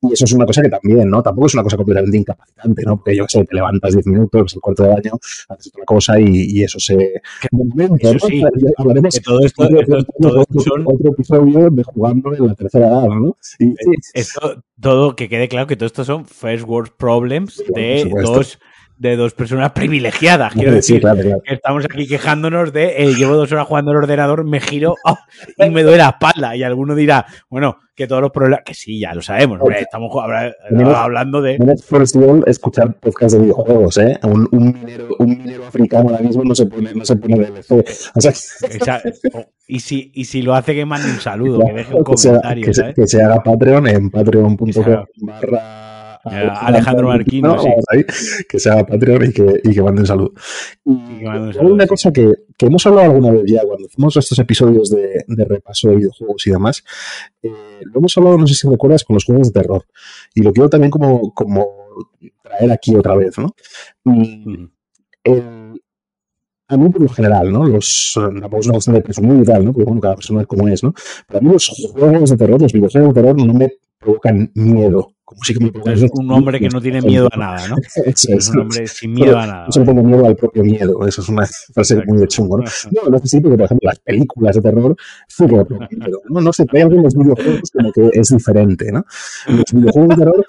Y 0.00 0.12
eso 0.12 0.24
es 0.26 0.32
una 0.32 0.46
cosa 0.46 0.62
que 0.62 0.68
también, 0.68 1.10
¿no? 1.10 1.22
Tampoco 1.22 1.48
es 1.48 1.54
una 1.54 1.64
cosa 1.64 1.76
completamente 1.76 2.16
incapacitante, 2.18 2.82
¿no? 2.84 2.96
Porque 2.98 3.16
yo 3.16 3.24
qué 3.24 3.38
sé, 3.38 3.44
te 3.44 3.56
levantas 3.56 3.94
10 3.94 4.06
minutos, 4.06 4.54
al 4.54 4.60
cuarto 4.60 4.82
de 4.84 4.88
baño, 4.90 5.12
haces 5.48 5.72
otra 5.74 5.84
cosa 5.84 6.20
y, 6.20 6.58
y 6.58 6.62
eso 6.62 6.78
se. 6.78 6.94
De 6.96 7.20
momento, 7.50 8.08
eso 8.08 8.26
sí, 8.28 8.42
hablaremos 8.76 9.14
de 9.14 9.20
todo 9.20 9.40
esto, 9.40 9.64
otro, 9.64 9.80
esto, 9.80 10.12
todo 10.20 10.42
esto 10.42 10.60
son... 10.60 10.84
otro 10.86 11.10
episodio 11.10 11.70
de 11.70 11.82
jugando 11.82 12.32
en 12.32 12.46
la 12.46 12.54
tercera 12.54 12.88
edad, 12.88 13.08
¿no? 13.08 13.36
Y, 13.58 13.74
esto, 14.14 14.62
todo, 14.80 15.16
que 15.16 15.28
quede 15.28 15.48
claro 15.48 15.66
que 15.66 15.76
todo 15.76 15.86
esto 15.86 16.04
son 16.04 16.26
first 16.26 16.68
world 16.68 16.92
problems 16.96 17.54
sí, 17.54 17.64
de 17.74 18.08
dos 18.22 18.58
de 18.98 19.16
dos 19.16 19.32
personas 19.34 19.72
privilegiadas. 19.72 20.52
Quiero 20.54 20.72
decir, 20.72 20.96
sí, 20.96 21.00
claro, 21.00 21.20
claro. 21.20 21.42
estamos 21.44 21.84
aquí 21.84 22.06
quejándonos 22.06 22.72
de 22.72 23.02
eh, 23.02 23.14
llevo 23.14 23.34
dos 23.34 23.50
horas 23.52 23.66
jugando 23.66 23.92
al 23.92 23.98
ordenador, 23.98 24.44
me 24.44 24.60
giro 24.60 24.96
oh, 25.04 25.18
y 25.64 25.70
me 25.70 25.82
duele 25.82 25.98
la 25.98 26.10
espalda. 26.10 26.56
Y 26.56 26.62
alguno 26.62 26.94
dirá, 26.94 27.26
bueno, 27.48 27.78
que 27.94 28.06
todos 28.06 28.22
los 28.22 28.30
problemas, 28.30 28.64
que 28.64 28.74
sí, 28.74 29.00
ya 29.00 29.14
lo 29.14 29.22
sabemos, 29.22 29.60
hombre, 29.60 29.80
estamos 29.80 30.12
hablando 30.94 31.42
de. 31.42 31.58
No 31.58 31.72
escuchar 32.46 32.94
podcast 32.94 33.34
de 33.34 33.42
videojuegos, 33.42 33.98
¿eh? 33.98 34.18
Un, 34.22 34.48
un, 34.52 34.72
minero, 34.72 35.08
un 35.18 35.30
minero 35.30 35.66
africano 35.66 36.10
ahora 36.10 36.22
mismo 36.22 36.44
no 36.44 36.54
se 36.54 36.66
pone, 36.66 36.94
no 36.94 37.04
se 37.04 37.16
pone 37.16 37.36
DLC. 37.38 37.72
O 38.14 38.20
sea, 38.20 39.02
y, 39.66 39.80
si, 39.80 40.12
y 40.14 40.24
si 40.24 40.42
lo 40.42 40.54
hace, 40.54 40.74
que 40.74 40.84
mande 40.84 41.10
un 41.10 41.20
saludo, 41.20 41.60
que 41.64 41.72
deje 41.72 41.94
un 41.94 42.04
comentario. 42.04 42.66
Que, 42.66 42.74
se, 42.74 42.94
que 42.94 43.06
se 43.06 43.22
haga 43.22 43.42
Patreon 43.42 43.86
en 43.88 44.10
patreon.com 44.10 45.06
barra 45.22 45.87
Alejandro 46.24 47.08
Marquino, 47.08 47.54
¿no? 47.54 47.62
sí. 47.62 47.68
ahí, 47.88 48.04
que 48.48 48.58
sea 48.58 48.84
Patreon 48.86 49.26
y 49.26 49.32
que, 49.32 49.60
y 49.64 49.74
que 49.74 49.82
mande 49.82 50.02
un 50.02 50.06
saludo. 50.06 50.32
Y, 50.84 51.24
una 51.60 51.86
cosa 51.86 52.12
que, 52.12 52.32
que, 52.56 52.66
hemos 52.66 52.86
hablado 52.86 53.10
alguna 53.10 53.30
vez 53.30 53.42
ya 53.46 53.62
cuando 53.66 53.86
hacemos 53.86 54.16
estos 54.16 54.38
episodios 54.38 54.90
de, 54.90 55.24
de 55.26 55.44
repaso 55.44 55.88
de 55.88 55.96
videojuegos 55.96 56.46
y 56.46 56.50
demás, 56.50 56.84
eh, 57.42 57.50
lo 57.82 57.98
hemos 57.98 58.16
hablado, 58.16 58.38
no 58.38 58.46
sé 58.46 58.54
si 58.54 58.68
recuerdas, 58.68 59.04
con 59.04 59.14
los 59.14 59.24
juegos 59.24 59.52
de 59.52 59.60
terror. 59.60 59.84
Y 60.34 60.42
lo 60.42 60.52
quiero 60.52 60.68
también 60.68 60.90
como, 60.90 61.32
como 61.34 61.66
traer 62.42 62.72
aquí 62.72 62.94
otra 62.94 63.14
vez, 63.16 63.38
¿no? 63.38 63.54
Mm. 64.04 64.64
El, 65.24 65.82
a 66.68 66.76
mí 66.76 66.88
por 66.90 67.02
lo 67.02 67.08
general, 67.08 67.50
¿no? 67.50 67.66
Los, 67.66 68.12
tampoco 68.14 68.60
es 68.60 68.86
una 68.88 69.00
cuestión 69.00 69.38
de 69.38 69.44
tal, 69.44 69.64
¿no? 69.64 69.72
Porque 69.72 69.84
bueno, 69.84 70.00
cada 70.00 70.14
persona 70.16 70.42
es 70.42 70.46
como 70.46 70.68
es, 70.68 70.82
¿no? 70.84 70.92
Pero 71.26 71.38
a 71.38 71.42
mí 71.42 71.50
los 71.50 71.68
juegos 71.92 72.30
de 72.30 72.36
terror, 72.36 72.60
los 72.60 72.72
videojuegos 72.72 73.14
de 73.14 73.20
terror 73.20 73.36
no 73.42 73.54
me 73.54 73.72
provocan 73.98 74.50
miedo. 74.54 75.12
Como 75.28 75.44
si 75.44 75.52
que 75.52 75.62
me 75.62 75.70
provocan 75.70 75.92
es 75.92 76.10
un 76.14 76.30
hombre 76.30 76.58
que 76.58 76.70
no 76.70 76.80
tiene 76.80 77.02
miedo 77.02 77.28
a 77.30 77.36
nada, 77.36 77.68
¿no? 77.68 77.76
Eso, 78.06 78.32
es 78.32 78.48
un 78.48 78.60
hombre 78.60 78.86
sin 78.86 79.12
miedo 79.12 79.38
a 79.38 79.46
nada. 79.46 79.66
Se 79.68 79.82
pongo 79.82 80.02
miedo 80.02 80.24
al 80.24 80.34
propio 80.34 80.64
miedo. 80.64 81.06
Eso 81.06 81.20
es 81.20 81.28
una 81.28 81.46
frase 81.74 82.02
muy 82.06 82.16
de 82.16 82.28
chungo, 82.28 82.56
¿no? 82.56 82.64
No, 82.64 83.10
no 83.10 83.18
sé 83.18 83.28
si 83.28 83.40
porque, 83.40 83.58
por 83.58 83.66
ejemplo, 83.66 83.90
las 83.90 83.98
películas 83.98 84.56
de 84.56 84.62
terror 84.62 84.96
sí 85.26 85.46
que 85.46 85.54
me 85.54 85.64
provocan 85.66 85.98
miedo. 85.98 86.22
No, 86.30 86.40
no 86.40 86.50
sé, 86.50 86.64
hay 86.72 86.80
algo 86.80 86.94
en 86.94 87.02
los 87.02 87.14
videojuegos 87.14 87.70
como 87.70 87.92
que 87.92 88.08
es 88.14 88.28
diferente, 88.30 88.90
¿no? 88.90 89.04
Los 89.48 89.70
videojuegos 89.70 90.08
de 90.08 90.16
terror 90.16 90.46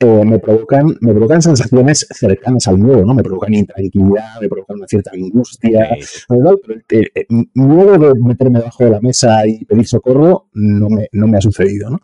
eh, 0.00 0.24
me, 0.24 0.40
provocan, 0.40 0.86
me 1.00 1.12
provocan 1.12 1.40
sensaciones 1.40 2.06
cercanas 2.10 2.66
al 2.66 2.78
miedo, 2.78 3.04
¿no? 3.04 3.14
Me 3.14 3.22
provocan 3.22 3.54
intranquilidad, 3.54 4.40
me 4.40 4.48
provocan 4.48 4.78
una 4.78 4.88
cierta 4.88 5.12
angustia. 5.12 5.88
Pero 6.28 6.60
el, 6.88 7.10
el, 7.14 7.26
miedo 7.54 7.98
de 7.98 8.20
meterme 8.20 8.58
debajo 8.58 8.84
de 8.84 8.90
la 8.90 9.00
mesa 9.00 9.46
y 9.46 9.64
pedir 9.64 9.86
socorro 9.86 10.48
no 10.52 10.88
me, 10.88 11.08
no 11.12 11.28
me 11.28 11.38
ha 11.38 11.40
sucedido, 11.40 11.90
¿no? 11.90 12.00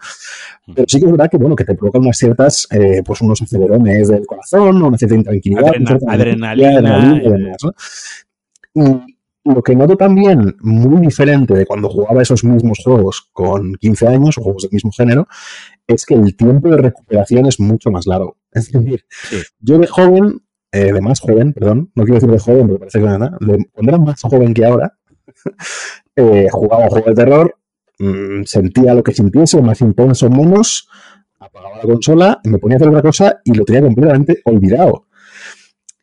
Pero 0.73 0.87
sí 0.87 1.01
que 1.01 1.07
es 1.07 1.11
verdad 1.11 1.29
que, 1.29 1.37
bueno, 1.37 1.57
que 1.57 1.65
te 1.65 1.75
provocan 1.75 2.03
unas 2.03 2.17
ciertas, 2.17 2.69
eh, 2.71 3.03
pues 3.05 3.21
unos 3.23 3.43
acelerones 3.43 4.09
del 4.09 4.25
corazón, 4.25 4.81
una 4.83 4.97
cierta 4.97 5.17
intranquilidad. 5.17 5.67
Adrena, 5.67 5.87
cierta 5.89 6.13
adrenalina. 6.13 6.69
adrenalina 6.79 7.25
y 7.25 7.31
demás, 7.31 7.57
¿no? 7.65 9.05
Y, 9.05 9.21
lo 9.45 9.63
que 9.63 9.75
noto 9.75 9.97
también 9.97 10.57
muy 10.61 11.01
diferente 11.01 11.55
de 11.55 11.65
cuando 11.65 11.89
jugaba 11.89 12.21
esos 12.21 12.45
mismos 12.45 12.81
juegos 12.85 13.31
con 13.33 13.75
15 13.75 14.07
años 14.09 14.37
o 14.37 14.43
juegos 14.43 14.65
del 14.65 14.73
mismo 14.73 14.91
género 14.93 15.27
es 15.95 16.07
que 16.07 16.15
el 16.15 16.37
tiempo 16.37 16.69
de 16.69 16.77
recuperación 16.77 17.47
es 17.47 17.61
mucho 17.61 17.91
más 17.91 18.07
largo. 18.07 18.37
Es 18.53 18.73
decir, 18.73 19.05
sí. 19.09 19.37
yo 19.61 19.79
de 19.79 19.87
joven, 19.87 20.41
eh, 20.73 20.93
de 20.93 21.01
más 21.01 21.21
joven, 21.21 21.53
perdón, 21.53 21.93
no 21.95 22.05
quiero 22.05 22.17
decir 22.17 22.31
de 22.31 22.39
joven 22.39 22.67
porque 22.67 22.79
parece 22.81 22.99
que 22.99 23.05
nada, 23.05 23.39
de, 23.41 23.65
cuando 23.73 23.93
era 23.93 23.99
más 23.99 24.21
joven 24.21 24.53
que 24.53 24.65
ahora, 24.65 24.99
eh, 26.17 26.49
jugaba 26.51 26.85
un 26.85 26.91
juego 26.91 27.09
de 27.11 27.15
terror, 27.15 27.57
mmm, 27.99 28.43
sentía 28.45 28.95
lo 28.95 29.05
que 29.05 29.13
sintiese, 29.13 29.63
más 29.63 29.81
intenso 29.81 30.27
o 30.27 30.31
menos, 30.31 30.89
apagaba 31.39 31.77
la 31.77 31.83
consola, 31.83 32.41
me 32.45 32.59
ponía 32.59 32.77
a 32.77 32.79
hacer 32.79 32.89
otra 32.89 33.03
cosa 33.03 33.41
y 33.45 33.55
lo 33.55 33.65
tenía 33.65 33.83
completamente 33.83 34.41
olvidado. 34.45 35.07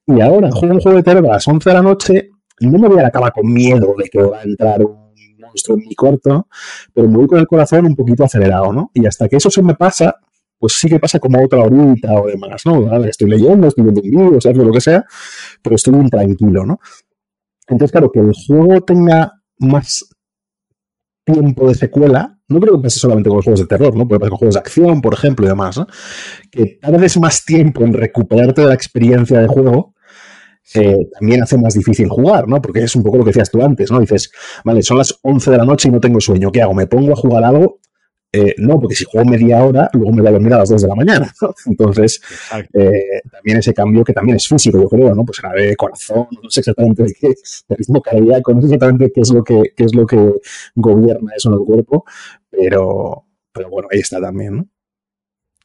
Y 0.06 0.22
ahora 0.22 0.50
juego 0.52 0.76
un 0.76 0.80
juego 0.80 0.98
de 0.98 1.04
terror 1.04 1.26
a 1.26 1.34
las 1.34 1.48
11 1.48 1.70
de 1.70 1.74
la 1.74 1.82
noche 1.82 2.30
no 2.60 2.80
me 2.80 2.88
voy 2.88 3.00
a 3.00 3.04
la 3.04 3.12
cama 3.12 3.32
con 3.32 3.52
miedo 3.52 3.94
de 3.98 4.10
que 4.10 4.22
va 4.22 4.40
a 4.40 4.44
entrar 4.44 4.84
un 4.84 5.07
monstruo 5.38 5.78
mi 5.78 5.96
cuarto, 5.96 6.48
pero 6.94 7.08
me 7.08 7.18
voy 7.18 7.28
con 7.28 7.40
el 7.40 7.48
corazón 7.48 7.86
un 7.86 7.96
poquito 7.96 8.24
acelerado, 8.24 8.74
¿no? 8.74 8.92
Y 8.94 9.06
hasta 9.06 9.28
que 9.28 9.38
eso 9.38 9.50
se 9.50 9.62
me 9.62 9.76
pasa, 9.76 10.16
pues 10.58 10.74
sí 10.74 10.90
que 10.90 11.00
pasa 11.00 11.20
como 11.20 11.44
otra 11.44 11.60
horita 11.60 12.14
o 12.14 12.28
demás, 12.28 12.62
¿no? 12.66 13.04
Estoy 13.06 13.30
leyendo, 13.30 13.68
estoy 13.68 13.84
viendo 13.84 14.02
un 14.02 14.10
vídeo, 14.10 14.40
o 14.62 14.66
lo 14.66 14.72
que 14.72 14.82
sea, 14.82 15.06
pero 15.62 15.76
estoy 15.76 15.94
muy 15.94 16.10
tranquilo, 16.10 16.66
¿no? 16.66 16.80
Entonces, 17.68 17.92
claro, 17.92 18.12
que 18.12 18.20
el 18.20 18.34
juego 18.34 18.82
tenga 18.82 19.34
más 19.60 20.10
tiempo 21.26 21.68
de 21.68 21.76
secuela, 21.76 22.40
no 22.48 22.62
creo 22.62 22.78
que 22.78 22.84
pase 22.84 23.00
solamente 23.00 23.28
con 23.30 23.38
los 23.38 23.46
juegos 23.46 23.60
de 23.60 23.68
terror, 23.68 23.96
¿no? 23.96 24.08
Puede 24.08 24.20
pasar 24.20 24.30
con 24.30 24.40
juegos 24.40 24.56
de 24.56 24.60
acción, 24.62 25.02
por 25.02 25.14
ejemplo, 25.14 25.46
y 25.46 25.50
demás, 25.50 25.78
¿no? 25.78 25.86
Que 26.50 26.78
tardes 26.82 27.20
más 27.20 27.44
tiempo 27.44 27.84
en 27.84 27.94
recuperarte 27.94 28.62
de 28.62 28.68
la 28.68 28.74
experiencia 28.74 29.40
de 29.40 29.48
juego, 29.48 29.94
eh, 30.76 31.08
también 31.14 31.44
hace 31.44 31.58
más 31.58 31.74
difícil 31.74 32.10
jugar, 32.10 32.48
¿no? 32.48 32.62
Porque 32.62 32.84
es 32.84 32.96
un 32.96 33.04
poco 33.04 33.18
lo 33.18 33.24
que 33.24 33.30
decías 33.30 33.50
tú 33.50 33.62
antes, 33.62 33.92
¿no? 33.92 34.00
Dices, 34.00 34.32
vale, 34.64 34.82
son 34.82 34.98
las 34.98 35.18
11 35.22 35.52
de 35.52 35.58
la 35.58 35.66
noche 35.66 35.90
y 35.90 35.92
no 35.92 36.00
tengo 36.00 36.20
sueño, 36.20 36.52
¿qué 36.52 36.62
hago? 36.62 36.74
¿Me 36.74 36.88
pongo 36.88 37.14
a 37.14 37.16
jugar 37.16 37.44
algo? 37.44 37.80
Eh, 38.34 38.54
no, 38.58 38.78
porque 38.80 38.96
si 38.96 39.06
juego 39.06 39.30
media 39.30 39.64
hora, 39.64 39.90
luego 39.94 40.12
me 40.12 40.22
voy 40.22 40.28
a 40.28 40.32
dormir 40.32 40.54
a 40.54 40.58
las 40.58 40.70
2 40.70 40.82
de 40.82 40.88
la 40.90 40.96
mañana. 40.96 41.34
¿no? 41.42 41.54
Entonces, 41.66 42.22
eh, 42.74 43.22
también 43.32 43.58
ese 43.58 43.74
cambio 43.74 44.04
que 44.04 44.14
también 44.14 44.36
es 44.36 44.48
físico, 44.48 44.82
yo 44.82 44.90
creo, 44.90 45.16
¿no? 45.16 45.24
Pues 45.24 45.40
era 45.40 45.54
de 45.54 45.76
corazón, 45.76 46.28
no 46.44 46.50
sé 46.50 46.60
exactamente 46.60 47.04
de 47.04 47.14
qué, 47.14 47.30
de 47.30 47.76
ritmo 47.76 48.02
cardíaco, 48.02 48.54
no 48.54 48.62
sé 48.62 48.68
exactamente 48.68 49.12
qué 49.14 49.22
es 49.22 49.32
lo 49.32 49.44
que, 49.44 49.74
qué 49.76 49.84
es 49.86 49.96
lo 49.96 50.06
que 50.06 50.34
gobierna 50.76 51.32
eso 51.36 51.50
en 51.50 51.56
el 51.56 51.66
cuerpo, 51.66 52.06
pero, 52.50 53.26
pero 53.54 53.70
bueno, 53.70 53.88
ahí 53.92 54.00
está 54.00 54.20
también, 54.20 54.58
¿no? 54.58 54.68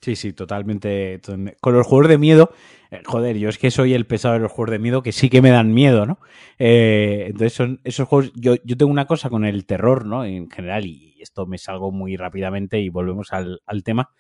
Sí, 0.00 0.16
sí, 0.16 0.32
totalmente. 0.32 1.20
Con 1.60 1.74
los 1.74 1.86
juegos 1.86 2.08
de 2.08 2.18
miedo, 2.18 2.50
joder, 3.07 3.38
yo 3.38 3.48
es 3.48 3.59
que 3.59 3.70
soy 3.70 3.94
el 3.94 4.07
pesado 4.07 4.35
de 4.35 4.40
los 4.40 4.52
juegos 4.52 4.72
de 4.72 4.78
miedo 4.78 5.02
que 5.02 5.12
sí 5.12 5.31
que 5.31 5.40
me 5.40 5.50
dan 5.50 5.72
miedo, 5.72 6.05
¿no? 6.07 6.18
Eh, 6.59 7.24
entonces 7.26 7.52
son 7.52 7.81
esos 7.85 8.07
juegos, 8.07 8.33
yo, 8.35 8.57
yo, 8.64 8.76
tengo 8.76 8.90
una 8.90 9.07
cosa 9.07 9.31
con 9.31 9.44
el 9.44 9.64
terror, 9.64 10.05
¿no? 10.05 10.24
En 10.24 10.50
general, 10.50 10.85
y 10.85 11.16
esto 11.20 11.46
me 11.46 11.59
salgo 11.59 11.90
muy 11.90 12.16
rápidamente 12.16 12.81
y 12.81 12.88
volvemos 12.88 13.33
al, 13.33 13.62
al 13.66 13.83
tema. 13.83 14.11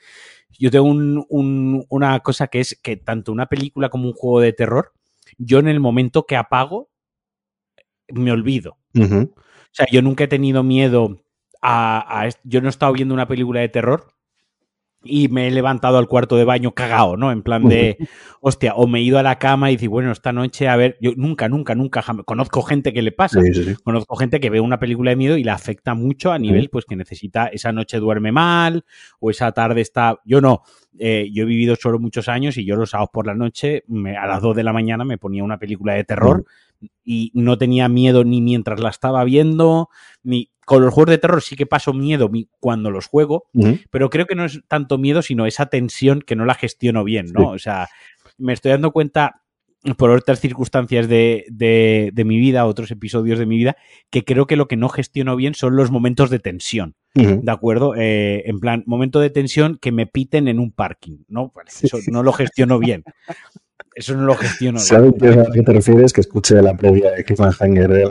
Yo 0.58 0.70
tengo 0.70 0.86
un, 0.86 1.24
un, 1.28 1.84
una 1.88 2.20
cosa 2.20 2.48
que 2.48 2.60
es 2.60 2.78
que 2.82 2.96
tanto 2.96 3.32
una 3.32 3.46
película 3.46 3.90
como 3.90 4.06
un 4.06 4.14
juego 4.14 4.40
de 4.40 4.52
terror, 4.52 4.92
yo 5.38 5.58
en 5.58 5.68
el 5.68 5.80
momento 5.80 6.24
que 6.26 6.36
apago, 6.36 6.90
me 8.08 8.32
olvido. 8.32 8.78
Uh 8.94 9.00
-huh. 9.00 9.30
O 9.32 9.74
sea, 9.74 9.86
yo 9.90 10.02
nunca 10.02 10.24
he 10.24 10.28
tenido 10.28 10.62
miedo 10.62 11.24
a, 11.62 12.24
a, 12.24 12.28
Yo 12.44 12.60
no 12.60 12.68
he 12.68 12.70
estado 12.70 12.92
viendo 12.92 13.14
una 13.14 13.28
película 13.28 13.60
de 13.60 13.68
terror 13.68 14.11
y 15.04 15.28
me 15.28 15.48
he 15.48 15.50
levantado 15.50 15.98
al 15.98 16.08
cuarto 16.08 16.36
de 16.36 16.44
baño 16.44 16.72
cagado, 16.72 17.16
¿no? 17.16 17.32
En 17.32 17.42
plan 17.42 17.68
de, 17.68 17.96
hostia, 18.40 18.74
o 18.74 18.86
me 18.86 19.00
he 19.00 19.02
ido 19.02 19.18
a 19.18 19.22
la 19.22 19.38
cama 19.38 19.70
y 19.70 19.76
digo, 19.76 19.92
bueno, 19.92 20.12
esta 20.12 20.32
noche, 20.32 20.68
a 20.68 20.76
ver, 20.76 20.96
yo 21.00 21.12
nunca, 21.16 21.48
nunca, 21.48 21.74
nunca, 21.74 22.02
jamás, 22.02 22.24
conozco 22.24 22.62
gente 22.62 22.92
que 22.92 23.02
le 23.02 23.12
pasa, 23.12 23.40
sí, 23.40 23.54
sí, 23.54 23.64
sí. 23.64 23.74
conozco 23.82 24.16
gente 24.16 24.40
que 24.40 24.50
ve 24.50 24.60
una 24.60 24.78
película 24.78 25.10
de 25.10 25.16
miedo 25.16 25.36
y 25.36 25.44
la 25.44 25.54
afecta 25.54 25.94
mucho 25.94 26.32
a 26.32 26.38
nivel, 26.38 26.68
pues 26.70 26.84
que 26.84 26.96
necesita, 26.96 27.46
esa 27.46 27.72
noche 27.72 27.98
duerme 27.98 28.32
mal, 28.32 28.84
o 29.20 29.30
esa 29.30 29.52
tarde 29.52 29.80
está, 29.80 30.20
yo 30.24 30.40
no, 30.40 30.62
eh, 30.98 31.28
yo 31.32 31.44
he 31.44 31.46
vivido 31.46 31.76
solo 31.76 31.98
muchos 31.98 32.28
años 32.28 32.56
y 32.56 32.64
yo 32.64 32.76
los 32.76 32.90
sábados 32.90 33.10
por 33.12 33.26
la 33.26 33.34
noche, 33.34 33.84
me, 33.88 34.16
a 34.16 34.26
las 34.26 34.42
2 34.42 34.56
de 34.56 34.62
la 34.62 34.72
mañana 34.72 35.04
me 35.04 35.18
ponía 35.18 35.44
una 35.44 35.58
película 35.58 35.94
de 35.94 36.04
terror 36.04 36.44
y 37.04 37.30
no 37.34 37.58
tenía 37.58 37.88
miedo 37.88 38.24
ni 38.24 38.40
mientras 38.40 38.80
la 38.80 38.90
estaba 38.90 39.24
viendo, 39.24 39.88
ni 40.22 40.50
con 40.64 40.82
los 40.82 40.94
juegos 40.94 41.10
de 41.10 41.18
terror 41.18 41.42
sí 41.42 41.56
que 41.56 41.66
paso 41.66 41.92
miedo 41.92 42.30
cuando 42.60 42.90
los 42.90 43.06
juego, 43.06 43.44
uh 43.54 43.62
-huh. 43.62 43.84
pero 43.90 44.10
creo 44.10 44.26
que 44.26 44.34
no 44.34 44.44
es 44.44 44.60
tanto 44.68 44.98
miedo, 44.98 45.22
sino 45.22 45.46
esa 45.46 45.66
tensión 45.66 46.22
que 46.22 46.36
no 46.36 46.44
la 46.44 46.54
gestiono 46.54 47.04
bien, 47.04 47.26
¿no? 47.32 47.40
Sí. 47.40 47.46
O 47.46 47.58
sea, 47.58 47.88
me 48.38 48.52
estoy 48.52 48.70
dando 48.70 48.92
cuenta 48.92 49.42
por 49.96 50.10
otras 50.10 50.40
circunstancias 50.40 51.08
de, 51.08 51.44
de, 51.48 52.10
de, 52.12 52.24
mi 52.24 52.38
vida, 52.38 52.66
otros 52.66 52.90
episodios 52.92 53.38
de 53.38 53.46
mi 53.46 53.56
vida, 53.56 53.76
que 54.10 54.24
creo 54.24 54.46
que 54.46 54.54
lo 54.54 54.68
que 54.68 54.76
no 54.76 54.88
gestiono 54.88 55.34
bien 55.34 55.54
son 55.54 55.74
los 55.74 55.90
momentos 55.90 56.30
de 56.30 56.38
tensión. 56.38 56.94
Uh 57.16 57.20
-huh. 57.20 57.40
¿De 57.42 57.52
acuerdo? 57.52 57.94
Eh, 57.96 58.44
en 58.46 58.60
plan, 58.60 58.84
momento 58.86 59.18
de 59.18 59.30
tensión 59.30 59.78
que 59.80 59.90
me 59.90 60.06
piten 60.06 60.46
en 60.46 60.60
un 60.60 60.70
parking, 60.70 61.24
¿no? 61.28 61.52
Eso 61.66 61.98
no 62.12 62.22
lo 62.22 62.32
gestiono 62.32 62.78
bien. 62.78 63.02
Eso 63.94 64.14
no 64.16 64.22
lo 64.22 64.34
gestiono. 64.34 64.78
¿Sabes 64.78 65.12
a 65.14 65.52
qué 65.52 65.62
te 65.62 65.72
refieres? 65.72 66.12
Que 66.12 66.22
escuche 66.22 66.60
la 66.62 66.76
previa 66.76 67.10
de 67.10 67.24
Cliffhanger 67.24 67.88
de 67.88 68.08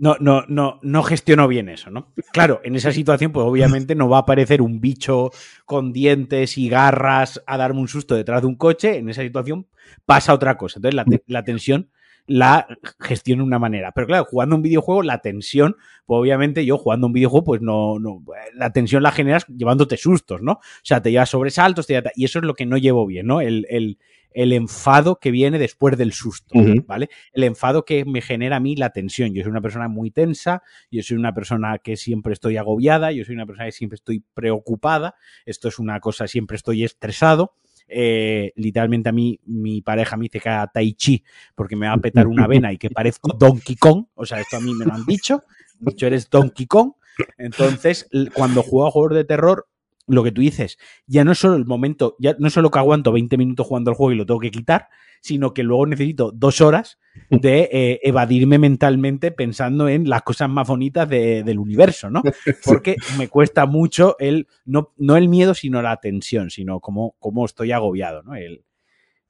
no, 0.00 0.16
no, 0.20 0.44
no, 0.46 0.78
no 0.82 1.02
gestiono 1.02 1.48
bien 1.48 1.68
eso, 1.68 1.90
¿no? 1.90 2.12
Claro, 2.32 2.60
en 2.62 2.76
esa 2.76 2.92
situación, 2.92 3.32
pues 3.32 3.44
obviamente 3.44 3.96
no 3.96 4.08
va 4.08 4.18
a 4.18 4.20
aparecer 4.20 4.62
un 4.62 4.80
bicho 4.80 5.30
con 5.66 5.92
dientes 5.92 6.56
y 6.56 6.68
garras 6.68 7.42
a 7.46 7.56
darme 7.56 7.80
un 7.80 7.88
susto 7.88 8.14
detrás 8.14 8.42
de 8.42 8.46
un 8.46 8.54
coche. 8.54 8.96
En 8.96 9.08
esa 9.08 9.22
situación 9.22 9.66
pasa 10.06 10.34
otra 10.34 10.56
cosa. 10.56 10.78
Entonces 10.78 10.94
la, 10.94 11.04
la 11.26 11.42
tensión 11.42 11.90
la 12.28 12.68
gestiono 13.00 13.42
de 13.42 13.46
una 13.48 13.58
manera. 13.58 13.90
Pero 13.92 14.06
claro, 14.06 14.26
jugando 14.26 14.54
un 14.54 14.62
videojuego, 14.62 15.02
la 15.02 15.20
tensión, 15.20 15.76
pues 16.06 16.20
obviamente 16.20 16.64
yo 16.64 16.76
jugando 16.76 17.06
un 17.08 17.14
videojuego, 17.14 17.44
pues 17.44 17.62
no, 17.62 17.98
no, 17.98 18.22
la 18.54 18.70
tensión 18.70 19.02
la 19.02 19.10
generas 19.10 19.46
llevándote 19.46 19.96
sustos, 19.96 20.42
¿no? 20.42 20.52
O 20.52 20.60
sea, 20.82 21.02
te 21.02 21.10
llevas 21.10 21.30
sobresaltos, 21.30 21.86
te 21.86 22.00
y 22.14 22.26
eso 22.26 22.38
es 22.38 22.44
lo 22.44 22.54
que 22.54 22.66
no 22.66 22.76
llevo 22.76 23.06
bien, 23.06 23.26
¿no? 23.26 23.40
El, 23.40 23.66
el, 23.70 23.98
el 24.32 24.52
enfado 24.52 25.18
que 25.18 25.30
viene 25.30 25.58
después 25.58 25.96
del 25.96 26.12
susto, 26.12 26.54
¿vale? 26.86 27.08
El 27.32 27.44
enfado 27.44 27.84
que 27.84 28.04
me 28.04 28.20
genera 28.20 28.56
a 28.56 28.60
mí 28.60 28.76
la 28.76 28.90
tensión. 28.90 29.34
Yo 29.34 29.42
soy 29.42 29.50
una 29.50 29.60
persona 29.60 29.88
muy 29.88 30.10
tensa, 30.10 30.62
yo 30.90 31.02
soy 31.02 31.16
una 31.16 31.34
persona 31.34 31.78
que 31.78 31.96
siempre 31.96 32.32
estoy 32.32 32.56
agobiada, 32.56 33.12
yo 33.12 33.24
soy 33.24 33.34
una 33.34 33.46
persona 33.46 33.66
que 33.66 33.72
siempre 33.72 33.96
estoy 33.96 34.24
preocupada, 34.34 35.14
esto 35.46 35.68
es 35.68 35.78
una 35.78 36.00
cosa, 36.00 36.26
siempre 36.26 36.56
estoy 36.56 36.84
estresado. 36.84 37.54
Eh, 37.90 38.52
literalmente 38.56 39.08
a 39.08 39.12
mí, 39.12 39.40
mi 39.46 39.80
pareja 39.80 40.16
me 40.18 40.24
dice 40.24 40.40
que 40.40 40.48
haga 40.50 40.66
tai 40.66 40.92
chi 40.92 41.24
porque 41.54 41.74
me 41.74 41.86
va 41.86 41.94
a 41.94 41.98
petar 41.98 42.26
una 42.26 42.46
vena 42.46 42.72
y 42.72 42.76
que 42.76 42.90
parezco 42.90 43.32
Donkey 43.32 43.76
Kong. 43.76 44.06
O 44.14 44.26
sea, 44.26 44.40
esto 44.40 44.58
a 44.58 44.60
mí 44.60 44.74
me 44.74 44.84
lo 44.84 44.92
han 44.92 45.04
dicho. 45.06 45.44
Dicho, 45.80 46.06
eres 46.06 46.28
Donkey 46.28 46.66
Kong. 46.66 46.92
Entonces, 47.36 48.08
cuando 48.34 48.62
juego 48.62 48.86
a 48.86 48.90
juegos 48.90 49.14
de 49.14 49.24
terror, 49.24 49.66
lo 50.08 50.24
que 50.24 50.32
tú 50.32 50.40
dices, 50.40 50.78
ya 51.06 51.24
no 51.24 51.32
es 51.32 51.38
solo 51.38 51.54
el 51.54 51.66
momento, 51.66 52.16
ya 52.18 52.34
no 52.38 52.48
es 52.48 52.52
solo 52.52 52.70
que 52.70 52.78
aguanto 52.78 53.12
20 53.12 53.36
minutos 53.36 53.66
jugando 53.66 53.90
el 53.90 53.96
juego 53.96 54.12
y 54.12 54.16
lo 54.16 54.26
tengo 54.26 54.40
que 54.40 54.50
quitar, 54.50 54.88
sino 55.20 55.52
que 55.52 55.62
luego 55.62 55.86
necesito 55.86 56.32
dos 56.32 56.60
horas 56.60 56.98
de 57.30 57.68
eh, 57.72 58.00
evadirme 58.02 58.58
mentalmente 58.58 59.30
pensando 59.30 59.88
en 59.88 60.08
las 60.08 60.22
cosas 60.22 60.48
más 60.48 60.66
bonitas 60.66 61.08
del 61.08 61.58
universo, 61.58 62.10
¿no? 62.10 62.22
Porque 62.64 62.96
me 63.16 63.28
cuesta 63.28 63.66
mucho 63.66 64.16
el, 64.18 64.46
no, 64.64 64.92
no 64.96 65.16
el 65.16 65.28
miedo, 65.28 65.54
sino 65.54 65.82
la 65.82 65.98
tensión, 65.98 66.50
sino 66.50 66.80
cómo, 66.80 67.14
cómo 67.18 67.44
estoy 67.44 67.72
agobiado, 67.72 68.22
¿no? 68.22 68.34
El, 68.34 68.64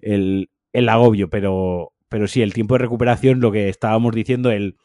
el, 0.01 0.51
el 0.73 0.89
agobio, 0.89 1.29
pero, 1.29 1.93
pero 2.09 2.29
sí, 2.29 2.43
el 2.43 2.55
tiempo 2.55 2.75
de 2.75 2.79
recuperación, 2.79 3.41
lo 3.41 3.51
que 3.51 3.69
estábamos 3.69 4.15
diciendo, 4.15 4.51
el 4.51 4.77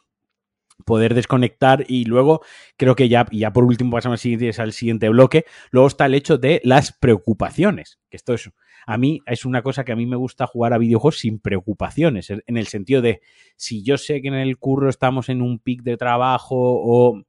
poder 0.85 1.13
desconectar 1.13 1.85
y 1.87 2.05
luego 2.05 2.41
creo 2.77 2.95
que 2.95 3.09
ya, 3.09 3.25
y 3.31 3.39
ya 3.39 3.53
por 3.53 3.63
último 3.63 3.91
pasamos 3.91 4.23
al 4.59 4.73
siguiente 4.73 5.09
bloque, 5.09 5.45
luego 5.71 5.87
está 5.87 6.05
el 6.05 6.13
hecho 6.13 6.37
de 6.37 6.61
las 6.63 6.91
preocupaciones, 6.93 7.99
que 8.09 8.17
esto 8.17 8.33
es, 8.33 8.49
a 8.85 8.97
mí 8.97 9.21
es 9.25 9.45
una 9.45 9.61
cosa 9.61 9.83
que 9.83 9.91
a 9.91 9.95
mí 9.95 10.05
me 10.05 10.15
gusta 10.15 10.47
jugar 10.47 10.73
a 10.73 10.77
videojuegos 10.77 11.19
sin 11.19 11.39
preocupaciones, 11.39 12.29
en 12.29 12.57
el 12.57 12.67
sentido 12.67 13.01
de 13.01 13.21
si 13.55 13.83
yo 13.83 13.97
sé 13.97 14.21
que 14.21 14.27
en 14.27 14.35
el 14.35 14.57
curro 14.57 14.89
estamos 14.89 15.29
en 15.29 15.41
un 15.41 15.59
pic 15.59 15.83
de 15.83 15.97
trabajo 15.97 16.55
o 16.57 17.21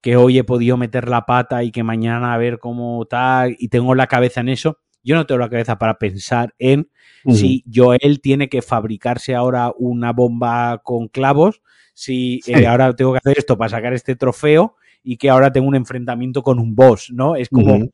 que 0.00 0.16
hoy 0.16 0.38
he 0.38 0.44
podido 0.44 0.76
meter 0.76 1.08
la 1.08 1.26
pata 1.26 1.64
y 1.64 1.70
que 1.70 1.82
mañana 1.82 2.32
a 2.32 2.38
ver 2.38 2.58
cómo 2.58 3.04
tal 3.06 3.56
y 3.58 3.68
tengo 3.68 3.94
la 3.94 4.06
cabeza 4.06 4.40
en 4.40 4.48
eso, 4.48 4.78
yo 5.02 5.16
no 5.16 5.26
tengo 5.26 5.38
la 5.38 5.48
cabeza 5.48 5.78
para 5.78 5.98
pensar 5.98 6.54
en 6.58 6.90
si 7.28 7.64
Joel 7.72 8.20
tiene 8.20 8.48
que 8.48 8.62
fabricarse 8.62 9.34
ahora 9.34 9.72
una 9.76 10.12
bomba 10.12 10.80
con 10.84 11.08
clavos 11.08 11.62
si 11.98 12.38
eh, 12.46 12.64
ahora 12.64 12.94
tengo 12.94 13.10
que 13.10 13.18
hacer 13.18 13.38
esto 13.38 13.58
para 13.58 13.70
sacar 13.70 13.92
este 13.92 14.14
trofeo 14.14 14.76
y 15.02 15.16
que 15.16 15.30
ahora 15.30 15.50
tengo 15.50 15.66
un 15.66 15.74
enfrentamiento 15.74 16.44
con 16.44 16.60
un 16.60 16.76
boss, 16.76 17.10
¿no? 17.12 17.34
Es 17.34 17.48
como, 17.48 17.88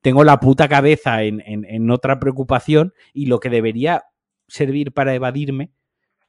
tengo 0.00 0.24
la 0.24 0.40
puta 0.40 0.66
cabeza 0.66 1.22
en, 1.24 1.42
en, 1.44 1.90
otra 1.90 2.18
preocupación 2.18 2.94
y 3.12 3.26
lo 3.26 3.40
que 3.40 3.50
debería 3.50 4.04
servir 4.48 4.92
para 4.92 5.14
evadirme 5.14 5.72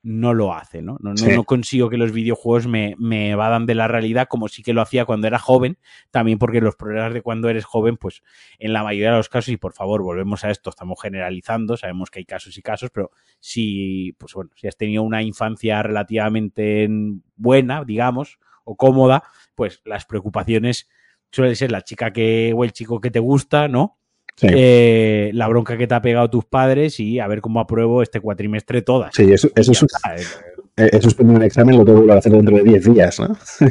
no 0.06 0.36
lo 0.36 0.53
hace, 0.53 0.84
¿no? 0.84 0.97
No, 1.01 1.16
no, 1.16 1.43
consigo 1.45 1.89
que 1.89 1.97
los 1.97 2.12
videojuegos 2.12 2.68
me, 2.68 2.93
me, 2.99 3.32
evadan 3.32 3.66
de 3.66 3.74
la 3.74 3.88
realidad 3.88 4.28
como 4.30 4.47
sí 4.47 4.62
que 4.62 4.72
lo 4.72 4.82
hacía 4.82 5.03
cuando 5.03 5.26
era 5.26 5.39
joven, 5.39 5.80
también 6.12 6.38
porque 6.38 6.62
los 6.62 6.76
problemas 6.76 7.12
de 7.12 7.24
cuando 7.24 7.49
eres 7.49 7.66
joven, 7.66 7.97
pues 7.97 8.22
en 8.60 8.72
la 8.72 8.84
mayoría 8.84 9.10
de 9.10 9.18
los 9.18 9.30
casos, 9.30 9.49
y 9.49 9.58
por 9.58 9.74
favor, 9.74 10.03
volvemos 10.03 10.45
a 10.45 10.51
esto, 10.51 10.70
estamos 10.70 11.01
generalizando, 11.01 11.76
sabemos 11.76 12.12
que 12.12 12.20
hay 12.20 12.26
casos 12.26 12.56
y 12.56 12.62
casos, 12.62 12.91
pero 12.91 13.10
si, 13.39 14.16
pues 14.20 14.36
bueno, 14.36 14.51
si 14.56 14.68
has 14.68 14.78
tenido 14.78 15.01
una 15.01 15.24
infancia 15.24 15.82
relativamente 15.82 16.88
buena, 17.36 17.84
digamos, 17.84 18.38
o 18.64 18.76
cómoda, 18.76 19.24
pues 19.56 19.82
las 19.86 20.06
preocupaciones 20.06 20.88
suelen 21.32 21.56
ser 21.56 21.72
la 21.72 21.82
chica 21.82 22.14
que, 22.14 22.53
o 22.56 22.64
el 22.64 22.74
chico 22.74 23.01
que 23.01 23.10
te 23.10 23.20
gusta, 23.20 23.68
¿no? 23.68 23.97
Eh, 24.41 25.31
la 25.33 25.47
bronca 25.47 25.77
que 25.77 25.88
te 25.88 25.95
ha 25.95 26.01
pegado 26.01 26.29
tus 26.29 26.45
padres 26.45 26.99
y 26.99 27.19
a 27.19 27.27
ver 27.27 27.41
cómo 27.41 27.59
apruebo 27.59 28.01
este 28.01 28.19
cuatrimestre 28.19 28.81
todas. 28.81 29.15
Sí, 29.15 29.31
eso, 29.31 29.49
eso 29.55 29.71
es, 29.71 29.86
he 30.78 30.97
eh, 30.97 31.01
suspendido 31.01 31.38
un 31.38 31.43
examen, 31.43 31.78
lo 31.78 31.86
tengo 31.86 32.05
que 32.05 32.11
hacer 32.11 32.34
dentro 32.34 32.57
de 32.57 32.63
10 32.63 32.93
días, 32.93 33.19
¿no? 33.21 33.28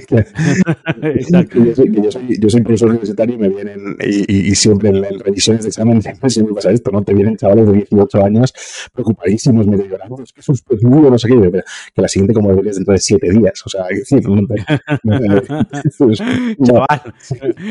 Exacto. 1.02 1.62
Yo 1.62 1.74
soy, 1.74 1.92
yo, 1.92 2.11
soy, 2.11 2.38
yo, 2.40 2.48
soy, 2.48 2.62
profesor 2.62 2.88
universitario 2.88 3.34
y 3.34 3.38
me 3.38 3.48
vienen, 3.50 3.96
y, 4.00 4.50
y, 4.50 4.55
siempre 4.55 4.88
en, 4.88 5.20
revisiones 5.20 5.64
de 5.64 5.68
examen 5.68 6.00
siempre, 6.02 6.30
siempre, 6.30 6.55
pasa 6.55 6.70
esto, 6.70 6.90
¿no? 6.90 7.02
Te 7.02 7.12
vienen 7.12 7.36
chavales 7.36 7.66
de 7.66 7.72
18 7.74 8.24
años 8.24 8.55
preocupadísimos, 8.94 9.66
medio 9.66 9.84
llorando, 9.84 10.22
es 10.22 10.32
que 10.32 10.40
suspendido, 10.40 11.11
no 11.11 11.18
sé 11.18 11.28
qué, 11.28 11.34
pero 11.34 11.62
que 11.94 12.02
la 12.02 12.09
siguiente 12.09 12.32
como 12.32 12.48
deberías 12.48 12.76
dentro 12.76 12.94
de 12.94 12.98
7 12.98 13.30
días, 13.32 13.62
o 13.66 13.68
sea, 13.68 13.84
decir, 13.90 14.26
no, 14.26 14.46
pues, 14.46 14.64
Chaval, 16.64 17.14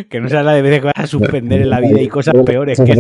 que 0.10 0.22
no 0.22 0.30
sea 0.30 0.44
la 0.44 0.54
de 0.54 0.62
vez 0.62 0.80
que 0.80 0.86
vas 0.86 0.94
a 0.96 1.08
suspender 1.08 1.62
en 1.62 1.72
la 1.72 1.80
vida 1.80 2.00
y 2.00 2.08
cosas 2.08 2.36
peores 2.46 2.80
que 2.80 2.92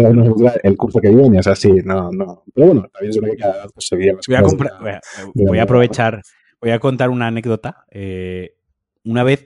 El 0.63 0.77
curso 0.77 0.99
que 0.99 1.09
viene, 1.09 1.37
o 1.37 1.43
sea, 1.43 1.55
sí, 1.55 1.71
no, 1.85 2.11
no. 2.11 2.43
Pero 2.55 2.67
bueno, 2.67 2.89
también 2.91 3.11
es 3.11 3.17
una 3.17 3.29
que 3.29 3.37
cada 3.37 3.63
vez 3.63 3.71
se 3.77 3.95
veía 3.95 4.13
voy 4.27 4.35
a, 4.35 4.41
comprar, 4.41 5.01
voy 5.35 5.59
a 5.59 5.63
aprovechar 5.63 6.22
Voy 6.63 6.71
a 6.71 6.79
contar 6.79 7.09
una 7.09 7.27
anécdota. 7.27 7.83
Eh, 7.91 8.55
una 9.03 9.23
vez 9.23 9.45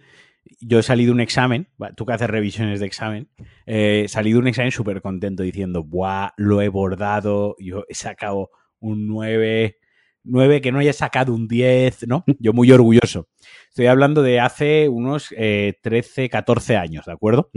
yo 0.60 0.78
he 0.78 0.84
salido 0.84 1.12
un 1.12 1.20
examen, 1.20 1.68
tú 1.96 2.06
que 2.06 2.14
haces 2.14 2.30
revisiones 2.30 2.80
de 2.80 2.86
examen, 2.86 3.28
eh, 3.66 4.04
he 4.06 4.08
salido 4.08 4.38
un 4.38 4.48
examen 4.48 4.72
súper 4.72 5.02
contento 5.02 5.42
diciendo, 5.42 5.84
¡buah! 5.84 6.34
Lo 6.38 6.62
he 6.62 6.70
bordado, 6.70 7.56
yo 7.58 7.86
he 7.90 7.96
sacado 7.96 8.52
un 8.80 9.08
9, 9.08 9.78
9 10.26 10.62
que 10.62 10.72
no 10.72 10.78
haya 10.78 10.94
sacado 10.94 11.34
un 11.34 11.48
10, 11.48 12.08
¿no? 12.08 12.24
Yo 12.40 12.54
muy 12.54 12.72
orgulloso. 12.72 13.28
Estoy 13.70 13.88
hablando 13.88 14.22
de 14.22 14.40
hace 14.40 14.88
unos 14.88 15.30
13, 15.30 16.26
eh, 16.26 16.30
14 16.30 16.78
años, 16.78 17.06
¿de 17.08 17.14
acuerdo? 17.14 17.50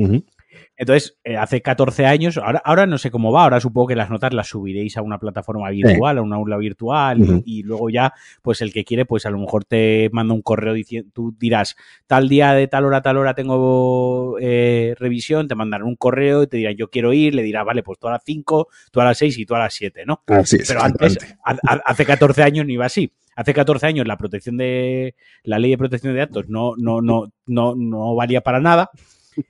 Entonces, 0.76 1.18
eh, 1.24 1.36
hace 1.36 1.60
14 1.60 2.06
años, 2.06 2.38
ahora, 2.38 2.62
ahora 2.64 2.86
no 2.86 2.98
sé 2.98 3.10
cómo 3.10 3.32
va, 3.32 3.44
ahora 3.44 3.60
supongo 3.60 3.88
que 3.88 3.96
las 3.96 4.10
notas 4.10 4.32
las 4.32 4.48
subiréis 4.48 4.96
a 4.96 5.02
una 5.02 5.18
plataforma 5.18 5.68
virtual, 5.70 6.18
a 6.18 6.22
una 6.22 6.36
aula 6.36 6.56
virtual, 6.56 7.42
y, 7.44 7.62
luego 7.62 7.90
ya, 7.90 8.14
pues 8.42 8.62
el 8.62 8.72
que 8.72 8.84
quiere, 8.84 9.04
pues 9.04 9.26
a 9.26 9.30
lo 9.30 9.38
mejor 9.38 9.64
te 9.64 10.08
manda 10.12 10.34
un 10.34 10.42
correo 10.42 10.72
diciendo, 10.72 11.10
tú 11.12 11.34
dirás, 11.38 11.76
tal 12.06 12.28
día 12.28 12.52
de 12.54 12.66
tal 12.66 12.84
hora 12.84 13.02
tal 13.02 13.18
hora 13.18 13.34
tengo 13.34 14.36
eh, 14.40 14.94
revisión, 14.98 15.48
te 15.48 15.54
mandarán 15.54 15.86
un 15.86 15.96
correo 15.96 16.42
y 16.44 16.46
te 16.46 16.56
dirán, 16.56 16.76
yo 16.76 16.88
quiero 16.88 17.12
ir, 17.12 17.34
le 17.34 17.42
dirás, 17.42 17.64
vale, 17.64 17.82
pues 17.82 17.98
tú 17.98 18.08
a 18.08 18.12
las 18.12 18.22
5, 18.24 18.68
tú 18.90 19.00
a 19.00 19.04
las 19.04 19.18
6 19.18 19.38
y 19.38 19.46
tú 19.46 19.54
a 19.54 19.58
las 19.58 19.74
7, 19.74 20.04
¿no? 20.06 20.22
Pero 20.26 20.82
antes, 20.82 21.18
hace 21.44 22.04
14 22.06 22.42
años 22.42 22.66
no 22.66 22.72
iba 22.72 22.86
así 22.86 23.12
hace 23.36 23.54
14 23.54 23.86
años 23.86 24.06
la 24.06 24.18
protección 24.18 24.58
de 24.58 25.14
la 25.44 25.58
ley 25.58 25.70
de 25.70 25.78
protección 25.78 26.12
de 26.12 26.18
datos 26.18 26.48
no, 26.48 26.74
no, 26.76 27.00
no, 27.00 27.32
no, 27.46 27.74
no 27.74 28.14
valía 28.14 28.42
para 28.42 28.60
nada. 28.60 28.90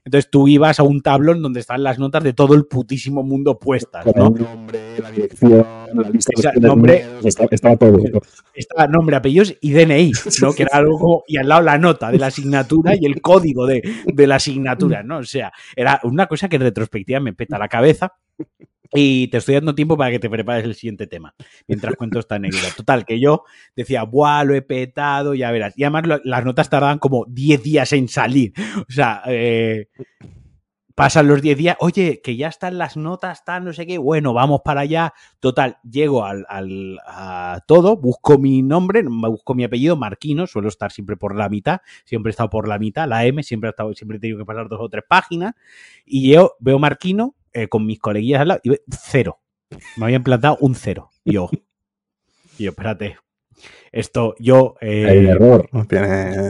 Entonces 0.05 0.31
tú 0.31 0.49
ibas 0.49 0.81
a 0.81 0.83
un 0.83 1.01
tablón 1.01 1.43
donde 1.43 1.61
están 1.61 1.83
las 1.83 1.99
notas 1.99 2.23
de 2.25 2.33
todo 2.33 2.55
el 2.55 2.67
putísimo 2.67 3.23
mundo 3.23 3.59
puestas, 3.59 4.07
¿no? 4.15 4.35
El 4.35 4.43
nombre, 4.43 4.81
la 5.01 5.11
dirección, 5.11 5.67
la 5.95 6.09
lista 6.11 6.53
de 6.55 6.61
nombre, 6.61 7.05
estaba, 7.23 7.77
todo. 7.77 7.99
Estaba 8.55 8.87
nombre, 8.87 9.17
apellidos 9.17 9.55
y 9.61 9.73
DNI, 9.73 10.13
¿no? 10.43 10.53
Que 10.53 10.63
era 10.63 10.77
algo 10.79 11.25
y 11.27 11.37
al 11.37 11.49
lado 11.49 11.63
la 11.63 11.79
nota 11.79 12.11
de 12.11 12.19
la 12.19 12.27
asignatura 12.27 12.95
y 12.95 13.07
el 13.07 13.21
código 13.21 13.67
de, 13.67 13.83
de 14.07 14.27
la 14.27 14.37
asignatura, 14.37 15.03
¿no? 15.03 15.19
O 15.19 15.25
sea, 15.25 15.53
era 15.75 16.01
una 16.05 16.27
cosa 16.27 16.49
que 16.49 16.57
en 16.57 16.63
retrospectiva 16.63 17.21
me 17.21 17.33
peta 17.33 17.59
la 17.59 17.69
cabeza. 17.69 18.13
Y 18.93 19.29
te 19.29 19.39
estoy 19.39 19.55
dando 19.55 19.75
tiempo 19.75 19.97
para 19.97 20.11
que 20.11 20.19
te 20.19 20.29
prepares 20.29 20.65
el 20.65 20.75
siguiente 20.75 21.07
tema, 21.07 21.35
mientras 21.69 21.95
cuento 21.95 22.19
esta 22.19 22.37
anécdota. 22.37 22.75
Total, 22.77 23.05
que 23.05 23.21
yo 23.21 23.45
decía, 23.77 24.03
¡buah, 24.03 24.45
lo 24.45 24.55
he 24.55 24.63
petado! 24.63 25.35
Ya 25.35 25.51
verás. 25.53 25.75
Y 25.77 25.85
además 25.85 26.21
las 26.25 26.45
notas 26.45 26.69
tardaban 26.71 26.99
como 26.99 27.25
10 27.29 27.63
días 27.63 27.93
en 27.93 28.09
salir. 28.09 28.53
O 28.89 28.93
sea, 28.93 29.23
eh, 29.27 29.89
pasan 31.01 31.29
los 31.29 31.41
10 31.41 31.57
días, 31.57 31.77
oye, 31.81 32.21
que 32.23 32.37
ya 32.37 32.49
están 32.49 32.77
las 32.77 32.97
notas, 32.99 33.39
están 33.39 33.65
no 33.65 33.73
sé 33.73 33.87
qué, 33.87 33.97
bueno, 33.97 34.35
vamos 34.35 34.61
para 34.63 34.83
allá. 34.83 35.15
Total, 35.39 35.79
llego 35.83 36.27
al, 36.27 36.45
al, 36.47 36.99
a 37.07 37.61
todo, 37.67 37.97
busco 37.97 38.37
mi 38.37 38.61
nombre, 38.61 39.03
busco 39.03 39.55
mi 39.55 39.65
apellido, 39.65 39.97
Marquino, 39.97 40.47
suelo 40.47 40.69
estar 40.69 40.93
siempre 40.93 41.17
por 41.17 41.37
la 41.37 41.49
mitad, 41.49 41.81
siempre 42.05 42.29
he 42.29 42.33
estado 42.33 42.51
por 42.51 42.69
la 42.69 42.79
mitad, 42.79 43.09
la 43.09 43.25
M, 43.25 43.43
siempre 43.43 43.69
he, 43.69 43.71
estado, 43.71 43.95
siempre 43.95 44.19
he 44.19 44.21
tenido 44.21 44.39
que 44.39 44.45
pasar 44.45 44.69
dos 44.69 44.79
o 44.79 44.91
tres 44.91 45.05
páginas. 45.09 45.55
Y 46.05 46.33
yo 46.33 46.57
veo 46.61 46.79
Marquino, 46.79 47.35
eh, 47.53 47.69
con 47.69 47.87
mis 47.87 47.99
coleguillas 47.99 48.41
al 48.41 48.49
lado, 48.49 48.61
y 48.65 48.77
cero. 48.91 49.41
Me 49.97 50.07
habían 50.07 50.23
plantado 50.23 50.57
un 50.61 50.75
cero. 50.75 51.11
Y 51.25 51.35
yo, 51.35 51.49
y 52.59 52.65
yo, 52.65 52.71
espérate. 52.71 53.17
Esto, 53.93 54.35
yo. 54.39 54.77
Eh, 54.81 55.07
Hay 55.09 55.19
un 55.19 55.27
error. 55.27 55.69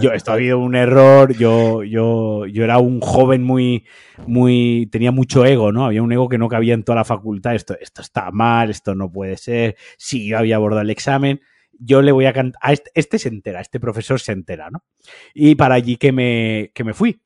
Yo, 0.00 0.12
esto 0.12 0.30
ha 0.30 0.34
habido 0.34 0.58
un 0.58 0.74
error. 0.74 1.34
Yo, 1.34 1.82
yo, 1.82 2.46
yo 2.46 2.64
era 2.64 2.78
un 2.78 3.00
joven 3.00 3.42
muy, 3.42 3.86
muy. 4.26 4.88
Tenía 4.92 5.10
mucho 5.10 5.44
ego, 5.44 5.72
¿no? 5.72 5.86
Había 5.86 6.02
un 6.02 6.12
ego 6.12 6.28
que 6.28 6.38
no 6.38 6.48
cabía 6.48 6.74
en 6.74 6.84
toda 6.84 6.96
la 6.96 7.04
facultad. 7.04 7.54
Esto, 7.54 7.76
esto 7.80 8.02
está 8.02 8.30
mal, 8.30 8.70
esto 8.70 8.94
no 8.94 9.10
puede 9.10 9.36
ser. 9.36 9.76
Sí, 9.96 10.28
yo 10.28 10.38
había 10.38 10.56
abordado 10.56 10.82
el 10.82 10.90
examen 10.90 11.40
yo 11.80 12.02
le 12.02 12.12
voy 12.12 12.26
a 12.26 12.32
cantar, 12.32 12.60
este, 12.70 12.90
este, 12.94 13.18
se 13.18 13.28
entera, 13.30 13.60
este 13.60 13.80
profesor 13.80 14.20
se 14.20 14.32
entera, 14.32 14.70
¿no? 14.70 14.84
Y 15.32 15.54
para 15.54 15.76
allí 15.76 15.96
que 15.96 16.12
me, 16.12 16.70
que 16.74 16.84
me 16.84 16.92
fui 16.92 17.22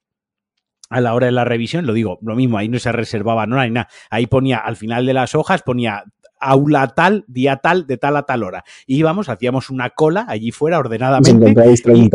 a 0.90 1.00
la 1.00 1.14
hora 1.14 1.26
de 1.26 1.32
la 1.32 1.44
revisión, 1.44 1.86
lo 1.86 1.92
digo, 1.92 2.18
lo 2.22 2.34
mismo, 2.34 2.58
ahí 2.58 2.68
no 2.68 2.78
se 2.78 2.92
reservaba, 2.92 3.46
no 3.46 3.58
hay 3.58 3.70
nada. 3.70 3.88
Ahí 4.10 4.26
ponía, 4.26 4.58
al 4.58 4.76
final 4.76 5.06
de 5.06 5.14
las 5.14 5.34
hojas, 5.34 5.62
ponía 5.62 6.04
aula 6.38 6.88
tal, 6.88 7.24
día 7.26 7.56
tal, 7.56 7.86
de 7.86 7.96
tal 7.96 8.16
a 8.16 8.24
tal 8.24 8.42
hora. 8.42 8.64
Y 8.86 8.98
íbamos, 8.98 9.28
hacíamos 9.28 9.70
una 9.70 9.90
cola 9.90 10.26
allí 10.28 10.50
fuera 10.50 10.78
ordenadamente. 10.78 11.54
Y, 11.94 12.10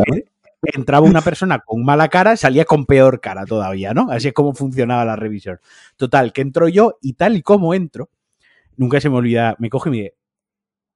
entraba 0.61 1.07
una 1.07 1.21
persona 1.21 1.59
con 1.59 1.83
mala 1.83 2.09
cara, 2.09 2.35
salía 2.35 2.65
con 2.65 2.85
peor 2.85 3.21
cara 3.21 3.45
todavía, 3.45 3.93
¿no? 3.93 4.11
Así 4.11 4.27
es 4.27 4.33
como 4.33 4.53
funcionaba 4.53 5.05
la 5.05 5.15
revisión. 5.15 5.59
Total, 5.95 6.33
que 6.33 6.41
entro 6.41 6.67
yo 6.67 6.97
y 7.01 7.13
tal 7.13 7.37
y 7.37 7.41
como 7.41 7.73
entro, 7.73 8.09
nunca 8.75 8.99
se 8.99 9.09
me 9.09 9.15
olvida, 9.15 9.55
me 9.59 9.69
coge 9.69 9.89
y 9.89 9.91
me 9.91 9.97
dice, 9.97 10.15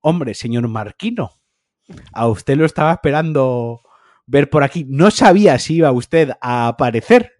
hombre, 0.01 0.33
señor 0.33 0.67
Marquino, 0.67 1.31
a 2.11 2.27
usted 2.27 2.57
lo 2.57 2.65
estaba 2.65 2.93
esperando 2.93 3.81
ver 4.25 4.49
por 4.49 4.63
aquí. 4.63 4.85
No 4.87 5.11
sabía 5.11 5.57
si 5.59 5.75
iba 5.75 5.91
usted 5.91 6.31
a 6.41 6.67
aparecer. 6.67 7.31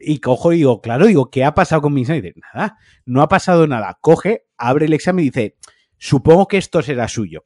Y 0.00 0.18
cojo 0.18 0.52
y 0.52 0.58
digo, 0.58 0.80
claro, 0.80 1.06
digo, 1.06 1.30
¿qué 1.30 1.44
ha 1.44 1.54
pasado 1.54 1.82
con 1.82 1.94
mi 1.94 2.04
dice, 2.04 2.34
nada, 2.54 2.78
no 3.04 3.22
ha 3.22 3.28
pasado 3.28 3.66
nada. 3.66 3.98
Coge, 4.00 4.44
abre 4.56 4.86
el 4.86 4.92
examen 4.92 5.24
y 5.24 5.30
dice, 5.30 5.56
supongo 5.98 6.48
que 6.48 6.58
esto 6.58 6.82
será 6.82 7.08
suyo. 7.08 7.44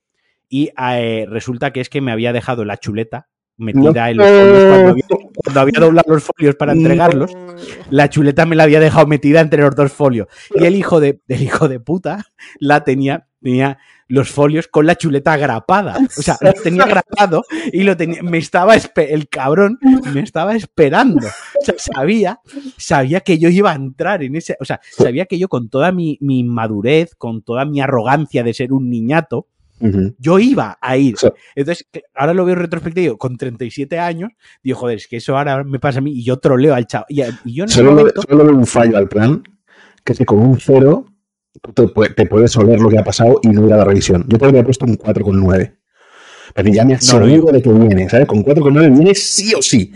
Y 0.48 0.70
eh, 0.78 1.26
resulta 1.28 1.72
que 1.72 1.80
es 1.80 1.88
que 1.88 2.01
me 2.01 2.12
había 2.12 2.32
dejado 2.32 2.64
la 2.64 2.76
chuleta 2.76 3.28
metida 3.57 4.11
en 4.11 4.16
los 4.16 4.26
folios 4.26 5.07
cuando 5.34 5.61
había, 5.61 5.80
doblado 5.80 6.14
los 6.14 6.24
folios 6.24 6.57
para 6.57 6.72
entregarlos. 6.72 7.36
La 7.90 8.09
chuleta 8.09 8.46
me 8.46 8.57
la 8.57 8.64
había 8.64 8.80
dejado 8.80 9.07
metida 9.07 9.40
entre 9.40 9.62
los 9.62 9.74
dos 9.76 9.92
folios. 9.92 10.28
Y 10.55 10.64
el 10.64 10.74
hijo 10.74 11.01
de, 11.01 11.20
el 11.28 11.42
hijo 11.42 11.68
de 11.68 11.78
puta 11.78 12.26
la 12.59 12.84
tenía, 12.84 13.28
tenía 13.42 13.78
los 14.11 14.28
folios 14.28 14.66
con 14.66 14.86
la 14.86 14.96
chuleta 14.96 15.32
agrapada. 15.32 15.96
O 16.18 16.22
sea, 16.22 16.36
lo 16.40 16.52
tenía 16.52 16.84
grapado 16.84 17.44
y 17.72 17.84
lo 17.84 17.96
tenía, 17.96 18.22
me 18.22 18.38
estaba, 18.38 18.74
el 18.74 19.28
cabrón 19.28 19.78
me 20.12 20.20
estaba 20.20 20.56
esperando. 20.56 21.26
O 21.26 21.64
sea, 21.64 21.74
sabía, 21.78 22.40
sabía 22.76 23.20
que 23.20 23.38
yo 23.38 23.48
iba 23.48 23.70
a 23.70 23.76
entrar 23.76 24.22
en 24.24 24.34
ese, 24.34 24.56
o 24.61 24.64
sea, 24.64 24.80
sabía 24.90 25.26
que 25.26 25.38
yo 25.38 25.48
con 25.48 25.70
toda 25.70 25.92
mi, 25.92 26.18
mi 26.20 26.42
madurez, 26.42 27.14
con 27.14 27.42
toda 27.42 27.64
mi 27.64 27.80
arrogancia 27.80 28.42
de 28.42 28.52
ser 28.52 28.72
un 28.72 28.90
niñato, 28.90 29.46
yo 30.18 30.38
iba 30.38 30.76
a 30.80 30.96
ir. 30.96 31.14
Entonces, 31.54 31.86
ahora 32.14 32.34
lo 32.34 32.44
veo 32.44 32.54
en 32.54 32.61
retrospectivo, 32.62 33.16
con 33.16 33.36
37 33.36 33.98
años, 33.98 34.30
digo, 34.62 34.76
joder, 34.76 34.98
es 34.98 35.06
que 35.06 35.16
eso 35.18 35.38
ahora 35.38 35.64
me 35.64 35.78
pasa 35.78 36.00
a 36.00 36.02
mí 36.02 36.12
y 36.12 36.24
yo 36.24 36.38
troleo 36.38 36.74
al 36.74 36.86
chavo. 36.86 37.06
Y, 37.08 37.22
yo 37.54 37.66
solo, 37.68 37.92
momento... 37.92 38.22
solo 38.28 38.44
veo 38.44 38.56
un 38.56 38.66
fallo 38.66 38.98
al 38.98 39.08
plan, 39.08 39.42
que 40.04 40.12
es 40.12 40.18
que 40.18 40.26
con 40.26 40.40
un 40.40 40.58
cero 40.58 41.06
te, 41.53 42.09
te, 42.14 42.26
puedes 42.26 42.57
oler 42.57 42.80
lo 42.80 42.88
que 42.88 42.98
ha 42.98 43.05
pasado 43.05 43.40
y 43.42 43.48
no 43.48 43.66
ir 43.66 43.72
a 43.72 43.78
la 43.78 43.84
revisión. 43.84 44.24
Yo 44.28 44.38
te 44.38 44.44
habría 44.44 44.64
puesto 44.64 44.84
un 44.84 44.96
4,9. 44.96 45.76
Pero 46.55 46.68
ya 46.68 46.84
me 46.84 46.94
aseguro 46.94 47.26
no, 47.26 47.53
de 47.53 47.62
que 47.62 47.72
viene, 47.72 48.09
¿sabes? 48.09 48.26
Con 48.26 48.44
4,9 48.44 48.92
viene 48.92 49.14
sí 49.14 49.55
o 49.55 49.62
sí. 49.62 49.92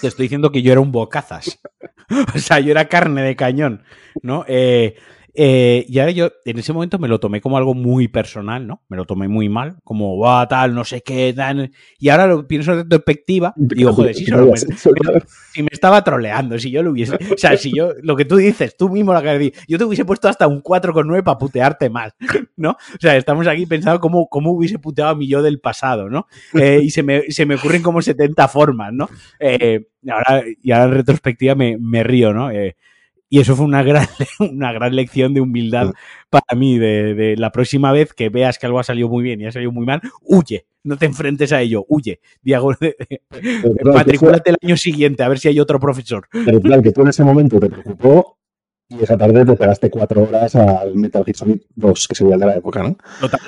Te 0.00 0.08
estoy 0.08 0.24
diciendo 0.24 0.50
que 0.50 0.62
yo 0.62 0.72
era 0.72 0.80
un 0.80 0.90
bocazas. 0.90 1.60
o 2.34 2.38
sea, 2.38 2.60
yo 2.60 2.70
era 2.72 2.88
carne 2.88 3.22
de 3.22 3.36
cañón, 3.36 3.82
¿no? 4.22 4.44
Eh, 4.48 4.96
eh, 5.36 5.84
y 5.88 5.98
ahora 5.98 6.10
yo 6.12 6.32
en 6.44 6.58
ese 6.58 6.72
momento 6.72 6.98
me 6.98 7.08
lo 7.08 7.20
tomé 7.20 7.40
como 7.40 7.58
algo 7.58 7.74
muy 7.74 8.08
personal, 8.08 8.66
¿no? 8.66 8.82
Me 8.88 8.96
lo 8.96 9.04
tomé 9.04 9.28
muy 9.28 9.48
mal, 9.48 9.76
como, 9.84 10.18
va, 10.18 10.48
tal, 10.48 10.74
no 10.74 10.84
sé 10.84 11.02
qué, 11.02 11.32
tal. 11.36 11.70
Y 11.98 12.08
ahora 12.08 12.26
lo 12.26 12.48
pienso 12.48 12.72
en 12.72 12.88
perspectiva 12.88 13.52
y 13.56 13.74
digo, 13.74 13.92
joder, 13.92 14.14
si, 14.14 14.24
solo 14.24 14.46
me, 14.46 14.56
si 15.52 15.62
me 15.62 15.68
estaba 15.70 16.02
troleando, 16.02 16.58
si 16.58 16.70
yo 16.70 16.82
lo 16.82 16.92
hubiese. 16.92 17.16
O 17.16 17.36
sea, 17.36 17.56
si 17.56 17.70
yo, 17.74 17.92
lo 18.02 18.16
que 18.16 18.24
tú 18.24 18.36
dices, 18.36 18.76
tú 18.76 18.88
mismo 18.88 19.12
lo 19.12 19.22
que 19.22 19.38
dicho, 19.38 19.60
yo 19.68 19.76
te 19.78 19.84
hubiese 19.84 20.04
puesto 20.04 20.28
hasta 20.28 20.46
un 20.46 20.62
4,9 20.62 21.22
para 21.22 21.38
putearte 21.38 21.90
mal, 21.90 22.14
¿no? 22.56 22.70
O 22.70 23.00
sea, 23.00 23.16
estamos 23.16 23.46
aquí 23.46 23.66
pensando 23.66 24.00
cómo, 24.00 24.28
cómo 24.28 24.52
hubiese 24.52 24.78
puteado 24.78 25.10
a 25.10 25.14
mi 25.14 25.28
yo 25.28 25.42
del 25.42 25.60
pasado, 25.60 26.08
¿no? 26.08 26.26
Eh, 26.54 26.80
y 26.82 26.90
se 26.90 27.02
me, 27.02 27.30
se 27.30 27.44
me 27.44 27.56
ocurren 27.56 27.82
como 27.82 28.00
70 28.00 28.48
formas, 28.48 28.92
¿no? 28.92 29.08
Eh, 29.38 29.88
ahora, 30.08 30.44
y 30.62 30.72
ahora 30.72 30.84
en 30.86 30.92
retrospectiva 30.92 31.54
me, 31.54 31.76
me 31.78 32.02
río, 32.02 32.32
¿no? 32.32 32.50
Eh, 32.50 32.76
y 33.28 33.40
eso 33.40 33.56
fue 33.56 33.66
una 33.66 33.82
gran, 33.82 34.06
una 34.40 34.72
gran 34.72 34.94
lección 34.94 35.34
de 35.34 35.40
humildad 35.40 35.92
para 36.30 36.58
mí, 36.58 36.78
de, 36.78 37.34
la 37.36 37.50
próxima 37.50 37.92
vez 37.92 38.12
que 38.12 38.28
veas 38.28 38.58
que 38.58 38.66
algo 38.66 38.78
ha 38.78 38.84
salido 38.84 39.08
muy 39.08 39.22
bien 39.22 39.40
y 39.40 39.46
ha 39.46 39.52
salido 39.52 39.72
muy 39.72 39.86
mal, 39.86 40.00
huye, 40.22 40.66
no 40.84 40.96
te 40.96 41.06
enfrentes 41.06 41.52
a 41.52 41.60
ello, 41.60 41.84
huye. 41.88 42.20
Matricúlate 43.84 44.50
el 44.50 44.56
año 44.62 44.76
siguiente 44.76 45.22
a 45.22 45.28
ver 45.28 45.38
si 45.38 45.48
hay 45.48 45.60
otro 45.60 45.80
profesor. 45.80 46.28
Pero 46.30 46.60
claro, 46.60 46.82
que 46.82 46.92
tú 46.92 47.02
en 47.02 47.08
ese 47.08 47.24
momento 47.24 47.58
te 47.58 47.68
preocupó 47.68 48.38
y 48.88 49.02
esa 49.02 49.18
tarde 49.18 49.44
te 49.44 49.56
pegaste 49.56 49.90
cuatro 49.90 50.22
horas 50.22 50.54
al 50.54 50.94
Metal 50.94 51.24
Gear 51.24 51.36
Solid 51.36 51.60
2, 51.74 52.08
que 52.08 52.14
sería 52.14 52.34
el 52.34 52.40
de 52.40 52.46
la 52.46 52.56
época, 52.56 52.84
¿no? 52.84 52.96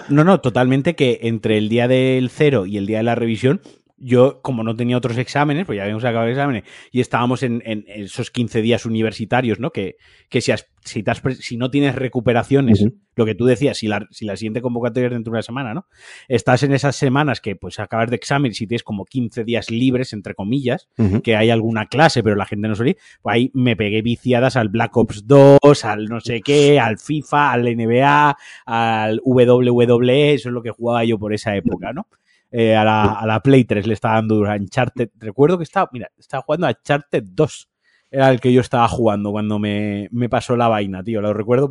no, 0.08 0.24
no, 0.24 0.40
totalmente 0.40 0.96
que 0.96 1.20
entre 1.22 1.58
el 1.58 1.68
día 1.68 1.86
del 1.86 2.28
cero 2.28 2.66
y 2.66 2.76
el 2.76 2.86
día 2.86 2.98
de 2.98 3.04
la 3.04 3.14
revisión 3.14 3.60
yo, 4.00 4.40
como 4.42 4.62
no 4.62 4.74
tenía 4.76 4.96
otros 4.96 5.18
exámenes, 5.18 5.66
pues 5.66 5.76
ya 5.76 5.82
habíamos 5.82 6.04
acabado 6.04 6.28
exámenes 6.28 6.64
y 6.90 7.00
estábamos 7.00 7.42
en, 7.42 7.62
esos 7.86 8.30
15 8.30 8.62
días 8.62 8.86
universitarios, 8.86 9.58
¿no? 9.60 9.70
Que, 9.70 9.96
que 10.28 10.40
si, 10.40 10.52
si, 10.84 11.04
si, 11.40 11.56
no 11.56 11.70
tienes 11.70 11.94
recuperaciones, 11.94 12.84
lo 13.16 13.26
que 13.26 13.34
tú 13.34 13.46
decías, 13.46 13.78
si 13.78 13.88
la, 13.88 14.06
si 14.10 14.24
la 14.24 14.36
siguiente 14.36 14.62
convocatoria 14.62 15.08
es 15.08 15.12
dentro 15.12 15.32
de 15.32 15.36
una 15.36 15.42
semana, 15.42 15.74
¿no? 15.74 15.86
Estás 16.28 16.62
en 16.62 16.72
esas 16.72 16.96
semanas 16.96 17.40
que 17.40 17.56
pues 17.56 17.78
acabas 17.78 18.10
de 18.10 18.16
examen 18.16 18.52
y 18.52 18.66
tienes 18.66 18.82
como 18.82 19.04
15 19.04 19.44
días 19.44 19.70
libres, 19.70 20.12
entre 20.12 20.34
comillas, 20.34 20.88
que 21.22 21.36
hay 21.36 21.50
alguna 21.50 21.86
clase, 21.86 22.22
pero 22.22 22.36
la 22.36 22.46
gente 22.46 22.68
no 22.68 22.74
suele 22.74 22.96
pues 23.22 23.34
ahí 23.34 23.50
me 23.54 23.76
pegué 23.76 24.02
viciadas 24.02 24.56
al 24.56 24.68
Black 24.68 24.96
Ops 24.96 25.26
2, 25.26 25.84
al 25.84 26.06
no 26.06 26.20
sé 26.20 26.40
qué, 26.40 26.78
al 26.78 26.98
FIFA, 26.98 27.52
al 27.52 27.64
NBA, 27.64 28.36
al 28.66 29.20
WWE, 29.24 30.34
eso 30.34 30.48
es 30.48 30.52
lo 30.52 30.62
que 30.62 30.70
jugaba 30.70 31.04
yo 31.04 31.18
por 31.18 31.34
esa 31.34 31.56
época, 31.56 31.92
¿no? 31.92 32.06
Eh, 32.50 32.74
a, 32.74 32.84
la, 32.84 33.12
a, 33.12 33.26
la, 33.26 33.40
Play 33.40 33.64
3 33.64 33.86
le 33.86 33.94
estaba 33.94 34.14
dando 34.14 34.36
duro 34.36 34.50
a 34.50 34.56
Uncharted. 34.56 35.10
Recuerdo 35.18 35.58
que 35.58 35.64
estaba, 35.64 35.88
mira, 35.92 36.10
estaba 36.16 36.42
jugando 36.42 36.66
a 36.66 36.70
Uncharted 36.70 37.24
2. 37.24 37.68
Era 38.10 38.30
el 38.30 38.40
que 38.40 38.52
yo 38.52 38.62
estaba 38.62 38.88
jugando 38.88 39.32
cuando 39.32 39.58
me, 39.58 40.08
me 40.12 40.30
pasó 40.30 40.56
la 40.56 40.66
vaina, 40.68 41.04
tío. 41.04 41.20
Lo 41.20 41.34
recuerdo 41.34 41.70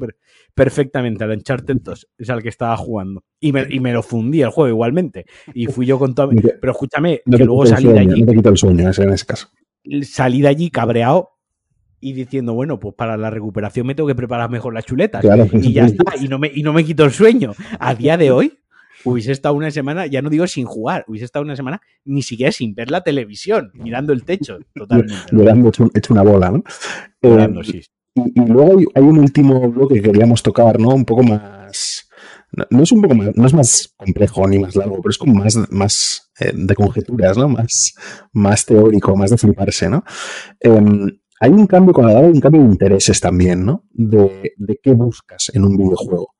perfectamente. 0.53 1.23
Al 1.23 1.32
Uncharted 1.32 1.78
2 1.82 2.07
es 2.19 2.30
al 2.30 2.43
que 2.43 2.49
estaba 2.49 2.78
jugando. 2.78 3.23
Y 3.39 3.51
me, 3.51 3.65
y 3.69 3.80
me, 3.80 3.91
lo 3.91 4.03
fundí 4.03 4.41
el 4.41 4.49
juego 4.49 4.69
igualmente. 4.69 5.25
Y 5.53 5.65
fui 5.65 5.88
yo 5.88 5.97
con 5.97 6.13
todo. 6.13 6.30
Pero 6.61 6.71
escúchame, 6.71 7.21
que 7.25 7.43
luego 7.43 7.65
salí 7.65 7.88
de 7.88 7.99
allí. 7.99 8.21
No 8.21 8.28
te 8.28 8.36
quito 8.36 8.49
el 8.49 8.57
sueño, 8.57 8.82
en 8.82 9.13
ese 9.13 9.25
caso. 9.25 9.49
Salí 10.03 10.41
de 10.41 10.49
allí 10.49 10.69
cabreado 10.69 11.32
y 11.99 12.13
diciendo, 12.13 12.53
bueno, 12.53 12.80
pues 12.80 12.93
para 12.93 13.17
la 13.17 13.30
recuperación 13.30 13.88
me 13.88 13.95
tengo 13.95 14.07
que 14.07 14.15
preparar 14.15 14.49
mejor 14.49 14.73
las 14.73 14.86
chuletas. 14.86 15.25
y 15.53 15.73
ya 15.73 15.86
está, 15.86 16.15
y 16.17 16.28
no, 16.28 16.38
me, 16.38 16.51
y 16.53 16.61
no 16.61 16.73
me 16.73 16.84
quito 16.84 17.03
el 17.03 17.11
sueño. 17.11 17.53
A 17.80 17.95
día 17.95 18.17
de 18.17 18.32
hoy, 18.32 18.59
hubiese 19.03 19.31
estado 19.31 19.55
una 19.55 19.71
semana, 19.71 20.05
ya 20.05 20.21
no 20.21 20.29
digo 20.29 20.47
sin 20.47 20.65
jugar, 20.65 21.05
hubiese 21.07 21.25
estado 21.25 21.45
una 21.45 21.55
semana 21.55 21.81
ni 22.05 22.21
siquiera 22.21 22.51
sin 22.51 22.75
ver 22.75 22.91
la 22.91 23.01
televisión, 23.01 23.71
mirando 23.73 24.13
el 24.13 24.23
techo, 24.23 24.59
totalmente. 24.75 25.15
Llorando 25.31 25.69
hecho, 25.69 25.89
hecho, 25.93 26.13
una 26.13 26.23
bola, 26.23 26.51
¿no? 26.51 26.63
Llorando, 27.21 27.61
eh, 27.61 27.65
sí. 27.65 27.81
Y, 28.15 28.41
y, 28.41 28.45
luego 28.47 28.79
hay, 28.95 29.03
un 29.03 29.19
último 29.19 29.69
bloque 29.69 29.95
que 29.95 30.01
queríamos 30.03 30.41
tocar, 30.41 30.79
¿no? 30.79 30.89
Un 30.89 31.05
poco 31.05 31.23
más. 31.23 32.09
No, 32.71 32.81
es 32.81 32.91
un 32.91 33.01
poco 33.01 33.13
más, 33.13 33.35
no 33.35 33.45
es 33.45 33.53
más 33.53 33.93
complejo 33.97 34.47
ni 34.47 34.57
más 34.57 34.75
largo, 34.75 34.95
pero 35.01 35.09
es 35.11 35.17
como 35.17 35.35
más, 35.35 35.57
más 35.69 36.31
eh, 36.39 36.51
de 36.55 36.75
conjeturas, 36.75 37.37
¿no? 37.37 37.49
Más, 37.49 37.93
más 38.31 38.65
teórico, 38.65 39.15
más 39.15 39.29
de 39.29 39.37
fliparse, 39.37 39.89
¿no? 39.89 40.03
Eh, 40.61 40.81
hay 41.39 41.51
un 41.51 41.67
cambio 41.67 41.93
con 41.93 42.05
la 42.05 42.13
edad, 42.13 42.25
hay 42.25 42.31
un 42.31 42.39
cambio 42.39 42.61
de 42.61 42.69
intereses 42.69 43.19
también, 43.19 43.65
¿no? 43.65 43.83
De, 43.91 44.53
de, 44.57 44.79
qué 44.81 44.93
buscas 44.93 45.51
en 45.53 45.65
un 45.65 45.77
videojuego. 45.77 46.33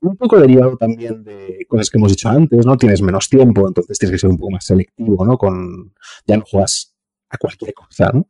Un 0.00 0.16
poco 0.16 0.38
derivado 0.38 0.76
también 0.76 1.24
de 1.24 1.66
cosas 1.68 1.90
que 1.90 1.98
hemos 1.98 2.10
dicho 2.10 2.28
antes, 2.28 2.64
¿no? 2.66 2.76
Tienes 2.76 3.02
menos 3.02 3.28
tiempo, 3.28 3.66
entonces 3.66 3.98
tienes 3.98 4.14
que 4.14 4.18
ser 4.18 4.30
un 4.30 4.38
poco 4.38 4.52
más 4.52 4.64
selectivo, 4.64 5.24
¿no? 5.24 5.38
Con, 5.38 5.94
ya 6.26 6.36
no 6.36 6.44
juegas 6.46 6.94
a 7.30 7.38
cualquier 7.38 7.74
cosa, 7.74 8.10
¿no? 8.12 8.26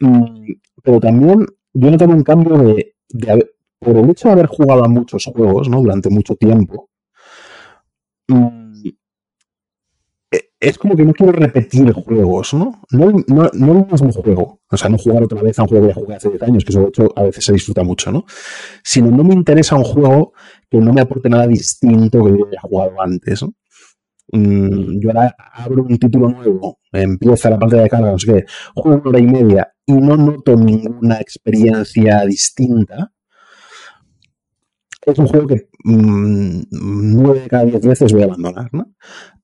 Mm, 0.00 0.52
pero 0.82 1.00
también 1.00 1.46
yo 1.72 1.90
noto 1.90 2.04
un 2.04 2.22
cambio 2.22 2.58
de, 2.58 2.94
de, 3.08 3.50
por 3.78 3.96
el 3.96 4.10
hecho 4.10 4.28
de 4.28 4.32
haber 4.32 4.46
jugado 4.46 4.84
a 4.84 4.88
muchos 4.88 5.24
juegos, 5.26 5.68
¿no? 5.68 5.80
Durante 5.80 6.10
mucho 6.10 6.34
tiempo, 6.36 6.90
mmm, 8.28 8.67
es 10.60 10.76
como 10.76 10.96
que 10.96 11.04
no 11.04 11.12
quiero 11.12 11.32
repetir 11.32 11.92
juegos, 11.92 12.54
¿no? 12.54 12.82
No, 12.90 13.12
no, 13.28 13.50
no 13.52 13.72
el 13.72 13.92
mismo 13.92 14.12
juego. 14.12 14.60
O 14.68 14.76
sea, 14.76 14.88
no 14.88 14.98
jugar 14.98 15.22
otra 15.22 15.40
vez 15.40 15.58
a 15.58 15.62
un 15.62 15.68
juego 15.68 15.86
que 15.86 15.94
ya 15.94 16.00
jugué 16.00 16.14
hace 16.16 16.30
10 16.30 16.42
años, 16.42 16.64
que 16.64 16.78
de 16.78 16.88
hecho 16.88 17.12
a 17.14 17.22
veces 17.22 17.44
se 17.44 17.52
disfruta 17.52 17.84
mucho, 17.84 18.10
¿no? 18.10 18.24
Sino 18.82 19.10
no 19.10 19.22
me 19.22 19.34
interesa 19.34 19.76
un 19.76 19.84
juego 19.84 20.32
que 20.68 20.78
no 20.78 20.92
me 20.92 21.00
aporte 21.00 21.28
nada 21.28 21.46
distinto 21.46 22.24
que 22.24 22.30
yo 22.30 22.46
haya 22.48 22.60
jugado 22.60 23.00
antes, 23.00 23.42
¿no? 23.42 23.54
Mm, 24.32 25.00
yo 25.00 25.08
ahora 25.10 25.34
abro 25.54 25.84
un 25.84 25.98
título 25.98 26.28
nuevo, 26.28 26.80
empieza 26.92 27.48
la 27.48 27.58
pantalla 27.58 27.84
de 27.84 27.88
carga, 27.88 28.10
no 28.12 28.18
sé 28.18 28.26
qué, 28.26 28.44
juego 28.74 29.00
una 29.00 29.08
hora 29.08 29.20
y 29.20 29.26
media 29.26 29.72
y 29.86 29.92
no 29.92 30.16
noto 30.16 30.54
ninguna 30.54 31.18
experiencia 31.18 32.26
distinta. 32.26 33.10
Es 35.00 35.18
un 35.18 35.28
juego 35.28 35.46
que 35.46 35.68
mm, 35.84 36.62
nueve 36.70 37.40
de 37.40 37.48
cada 37.48 37.64
diez 37.64 37.86
veces 37.86 38.12
voy 38.12 38.22
a 38.22 38.26
abandonar, 38.26 38.68
¿no? 38.72 38.92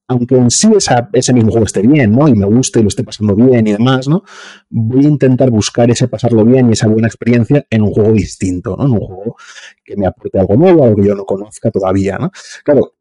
Aunque 0.07 0.37
en 0.37 0.51
sí 0.51 0.69
ese 1.13 1.33
mismo 1.33 1.51
juego 1.51 1.67
esté 1.67 1.83
bien, 1.83 2.13
¿no? 2.13 2.29
Y 2.29 2.35
me 2.35 2.47
guste 2.47 2.81
y 2.81 2.83
lo 2.83 2.89
esté 2.89 3.05
pasando 3.05 3.35
bien 3.35 3.67
y 3.67 3.73
demás, 3.73 4.07
¿no? 4.07 4.23
Voy 4.69 5.07
a 5.07 5.09
intentar 5.09 5.51
buscar 5.51 5.91
ese 5.91 6.09
pasarlo 6.09 6.45
bien 6.45 6.69
y 6.69 6.73
esa 6.73 6.89
buena 6.89 7.09
experiencia 7.09 7.67
en 7.71 7.83
un 7.83 7.93
juego 7.93 8.13
distinto, 8.13 8.77
¿no? 8.77 8.85
En 8.85 8.93
un 8.93 9.01
juego 9.01 9.37
que 9.85 9.97
me 9.97 10.07
aporte 10.07 10.39
algo 10.39 10.57
nuevo, 10.57 10.85
algo 10.85 10.97
que 10.97 11.07
yo 11.07 11.15
no 11.15 11.25
conozca 11.25 11.71
todavía, 11.71 12.19
¿no? 12.19 12.31
Claro, 12.65 12.95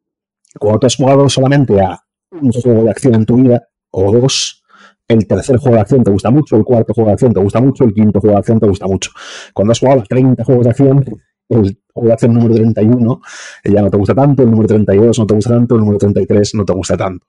cuando 0.58 0.80
tú 0.80 0.88
has 0.88 0.96
jugado 0.96 1.28
solamente 1.30 1.80
a 1.82 2.00
un 2.32 2.52
juego 2.52 2.84
de 2.84 2.90
acción 2.92 3.16
en 3.16 3.26
tu 3.26 3.36
vida, 3.36 3.68
o 3.92 4.12
dos, 4.12 4.64
el 5.08 5.28
tercer 5.28 5.58
juego 5.58 5.76
de 5.76 5.82
acción 5.82 6.04
te 6.04 6.12
gusta 6.12 6.32
mucho, 6.32 6.56
el 6.56 6.64
cuarto 6.64 6.94
juego 6.94 7.10
de 7.10 7.14
acción 7.14 7.34
te 7.34 7.40
gusta 7.40 7.60
mucho, 7.60 7.84
el 7.84 7.94
quinto 7.94 8.20
juego 8.20 8.36
de 8.36 8.40
acción 8.40 8.60
te 8.60 8.68
gusta 8.68 8.88
mucho. 8.88 9.12
Cuando 9.54 9.72
has 9.74 9.80
jugado 9.80 10.02
a 10.02 10.04
30 10.04 10.44
juegos 10.44 10.64
de 10.64 10.70
acción, 10.70 11.06
el 11.50 11.78
hace 12.12 12.26
el 12.26 12.34
número 12.34 12.56
31 12.56 13.22
ya 13.66 13.82
no 13.82 13.90
te 13.90 13.98
gusta 13.98 14.16
tanto, 14.16 14.44
el 14.44 14.50
número 14.50 14.68
32 14.68 15.20
no 15.20 15.28
te 15.28 15.34
gusta 15.36 15.50
tanto, 15.52 15.76
el 15.76 15.82
número 15.82 15.98
33 16.00 16.56
no 16.56 16.66
te 16.66 16.74
gusta 16.74 16.98
tanto. 16.98 17.28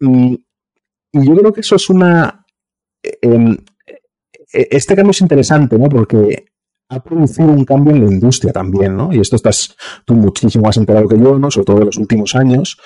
Mm, 0.00 0.34
y 1.12 1.26
yo 1.26 1.36
creo 1.36 1.52
que 1.52 1.60
eso 1.60 1.76
es 1.76 1.88
una... 1.90 2.44
Em, 3.02 3.56
e, 4.52 4.68
este 4.70 4.96
cambio 4.96 5.12
es 5.12 5.20
interesante, 5.20 5.78
¿no? 5.78 5.88
Porque 5.88 6.46
ha 6.88 7.02
producido 7.02 7.48
un 7.48 7.64
cambio 7.64 7.94
en 7.94 8.04
la 8.06 8.12
industria 8.12 8.52
también, 8.52 8.96
¿no? 8.96 9.12
Y 9.12 9.20
esto 9.20 9.36
estás 9.36 9.76
tú 10.04 10.14
muchísimo 10.14 10.64
más 10.64 10.76
enterado 10.76 11.08
que 11.08 11.18
yo, 11.18 11.38
¿no? 11.38 11.50
Sobre 11.50 11.66
todo 11.66 11.78
en 11.78 11.86
los 11.86 11.96
últimos 11.96 12.34
años. 12.34 12.76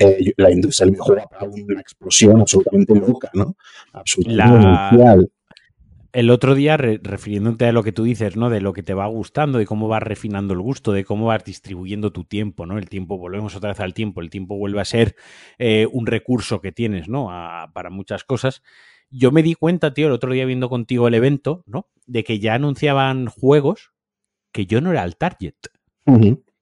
Eh, 0.00 0.32
la 0.36 0.50
industria 0.50 0.86
del 0.86 0.92
videojuego 0.92 1.28
ha 1.32 1.40
dado 1.40 1.52
una 1.52 1.80
explosión 1.80 2.40
absolutamente 2.40 2.94
loca, 2.94 3.30
¿no? 3.34 3.56
Absolutamente 3.92 5.28
El 6.12 6.30
otro 6.30 6.54
día, 6.54 6.76
refiriéndote 6.76 7.66
a 7.66 7.72
lo 7.72 7.82
que 7.82 7.92
tú 7.92 8.04
dices, 8.04 8.36
¿no? 8.36 8.48
De 8.48 8.60
lo 8.60 8.72
que 8.72 8.82
te 8.82 8.94
va 8.94 9.06
gustando, 9.06 9.58
de 9.58 9.66
cómo 9.66 9.88
vas 9.88 10.02
refinando 10.02 10.54
el 10.54 10.60
gusto, 10.60 10.92
de 10.92 11.04
cómo 11.04 11.26
vas 11.26 11.44
distribuyendo 11.44 12.12
tu 12.12 12.24
tiempo, 12.24 12.64
¿no? 12.64 12.78
El 12.78 12.88
tiempo, 12.88 13.18
volvemos 13.18 13.54
otra 13.54 13.70
vez 13.70 13.80
al 13.80 13.92
tiempo, 13.92 14.20
el 14.22 14.30
tiempo 14.30 14.56
vuelve 14.56 14.80
a 14.80 14.86
ser 14.86 15.16
eh, 15.58 15.86
un 15.92 16.06
recurso 16.06 16.60
que 16.60 16.72
tienes, 16.72 17.08
¿no? 17.08 17.28
para 17.74 17.90
muchas 17.90 18.24
cosas. 18.24 18.62
Yo 19.10 19.32
me 19.32 19.42
di 19.42 19.54
cuenta, 19.54 19.92
tío, 19.92 20.06
el 20.06 20.12
otro 20.12 20.32
día 20.32 20.46
viendo 20.46 20.68
contigo 20.68 21.08
el 21.08 21.14
evento, 21.14 21.62
¿no? 21.66 21.88
De 22.06 22.24
que 22.24 22.38
ya 22.38 22.54
anunciaban 22.54 23.26
juegos 23.26 23.92
que 24.52 24.66
yo 24.66 24.80
no 24.80 24.92
era 24.92 25.04
el 25.04 25.16
target. 25.16 25.54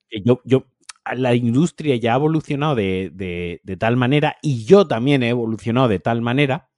Que 0.09 0.23
yo, 0.23 0.41
yo, 0.45 0.67
la 1.15 1.35
industria 1.35 1.97
ya 1.97 2.13
ha 2.13 2.17
evolucionado 2.17 2.75
de, 2.75 3.61
tal 3.79 3.97
manera 3.97 4.37
y 4.43 4.65
yo 4.65 4.87
también 4.87 5.23
he 5.23 5.29
evolucionado 5.29 5.89
de 5.89 6.01
tal 6.01 6.23
manera 6.23 6.69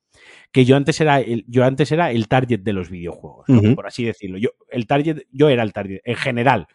que 0.52 0.64
yo 0.64 0.76
antes 0.76 1.00
era 1.00 1.20
el, 1.20 1.44
yo 1.46 1.64
antes 1.64 1.92
era 1.92 2.10
el 2.10 2.28
target 2.28 2.60
de 2.60 2.72
los 2.72 2.90
videojuegos, 2.90 3.46
por 3.74 3.86
así 3.86 4.04
decirlo. 4.04 4.38
Yo, 4.38 4.50
el 4.70 4.86
target, 4.86 5.26
yo 5.30 5.48
era 5.48 5.62
el 5.62 5.72
target, 5.72 6.00
en 6.04 6.16
general, 6.16 6.66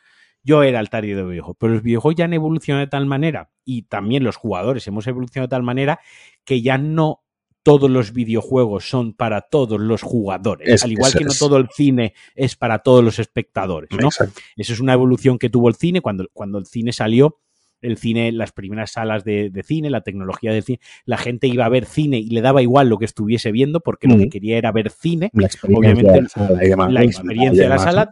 yo 0.44 0.64
era 0.64 0.80
el 0.80 0.90
target 0.90 1.16
de 1.16 1.22
los 1.22 1.32
videojuegos. 1.32 1.58
Pero 1.60 1.74
los 1.74 1.84
videojuegos 1.84 2.16
ya 2.16 2.26
han 2.26 2.34
evolucionado 2.34 2.86
de 2.86 2.90
tal 2.90 3.06
manera, 3.06 3.50
y 3.66 3.84
también 3.84 4.24
los 4.24 4.36
jugadores 4.36 4.88
hemos 4.88 5.08
evolucionado 5.08 5.48
de 5.48 5.52
tal 5.52 5.64
manera, 5.64 6.00
que 6.44 6.62
ya 6.62 6.78
no 6.78 7.24
todos 7.64 7.90
los 7.90 8.12
videojuegos 8.12 8.90
son 8.90 9.14
para 9.14 9.42
todos 9.42 9.80
los 9.80 10.02
jugadores, 10.02 10.84
al 10.84 10.92
igual 10.92 11.14
que 11.14 11.24
no 11.24 11.34
todo 11.34 11.58
el 11.58 11.70
cine 11.70 12.14
es 12.36 12.58
para 12.58 12.80
todos 12.80 13.04
los 13.04 13.20
espectadores, 13.20 13.90
¿no? 13.92 14.10
Eso 14.10 14.74
es 14.74 14.80
una 14.82 14.92
evolución 14.94 15.40
que 15.40 15.50
tuvo 15.50 15.70
el 15.70 15.76
cine 15.76 16.02
cuando, 16.02 16.28
cuando 16.34 16.58
el 16.58 16.66
cine 16.66 16.92
salió 16.92 17.40
el 17.84 17.98
cine, 17.98 18.32
las 18.32 18.52
primeras 18.52 18.92
salas 18.92 19.24
de, 19.24 19.52
cine, 19.64 19.90
la 19.90 20.02
tecnología 20.02 20.52
del 20.52 20.64
cine, 20.64 20.80
la 21.06 21.18
gente 21.18 21.48
iba 21.48 21.66
a 21.66 21.70
ver 21.70 21.86
cine 21.86 22.18
y 22.18 22.30
le 22.30 22.42
daba 22.42 22.62
igual 22.62 22.90
lo 22.90 22.98
que 22.98 23.06
estuviese 23.06 23.52
viendo 23.52 23.82
porque 23.82 24.08
lo 24.08 24.18
que 24.18 24.30
quería 24.30 24.58
era 24.58 24.72
ver 24.72 24.90
cine. 24.90 25.30
La 25.34 25.50
Obviamente, 25.64 26.12
de 26.12 26.22
la 26.22 26.30
sala, 26.30 26.90
la 26.90 27.04
experiencia 27.04 27.64
de 27.64 27.70
la 27.70 27.78
sala. 27.78 28.10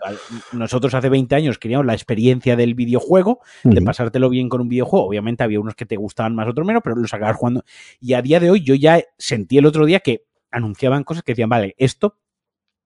Nosotros 0.51 0.93
hace 0.93 1.09
20 1.09 1.35
años 1.35 1.57
queríamos 1.57 1.85
la 1.85 1.93
experiencia 1.93 2.55
del 2.55 2.75
videojuego, 2.75 3.39
de 3.63 3.81
pasártelo 3.81 4.29
bien 4.29 4.49
con 4.49 4.61
un 4.61 4.69
videojuego. 4.69 5.07
Obviamente 5.07 5.43
había 5.43 5.59
unos 5.59 5.75
que 5.75 5.85
te 5.85 5.95
gustaban 5.95 6.35
más, 6.35 6.47
otros 6.47 6.67
menos, 6.67 6.81
pero 6.83 6.95
los 6.95 7.13
acabas 7.13 7.37
jugando. 7.37 7.63
Y 7.99 8.13
a 8.13 8.21
día 8.21 8.39
de 8.39 8.51
hoy 8.51 8.63
yo 8.63 8.75
ya 8.75 9.01
sentí 9.17 9.57
el 9.57 9.65
otro 9.65 9.85
día 9.85 10.01
que 10.01 10.25
anunciaban 10.51 11.03
cosas 11.03 11.23
que 11.23 11.31
decían, 11.31 11.49
vale, 11.49 11.75
esto 11.77 12.17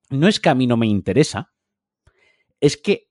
no 0.10 0.28
es 0.28 0.40
que 0.40 0.50
a 0.50 0.56
mí 0.56 0.68
no 0.68 0.78
me 0.78 0.88
interesa, 0.88 1.52
es 2.60 2.78
que 2.78 3.10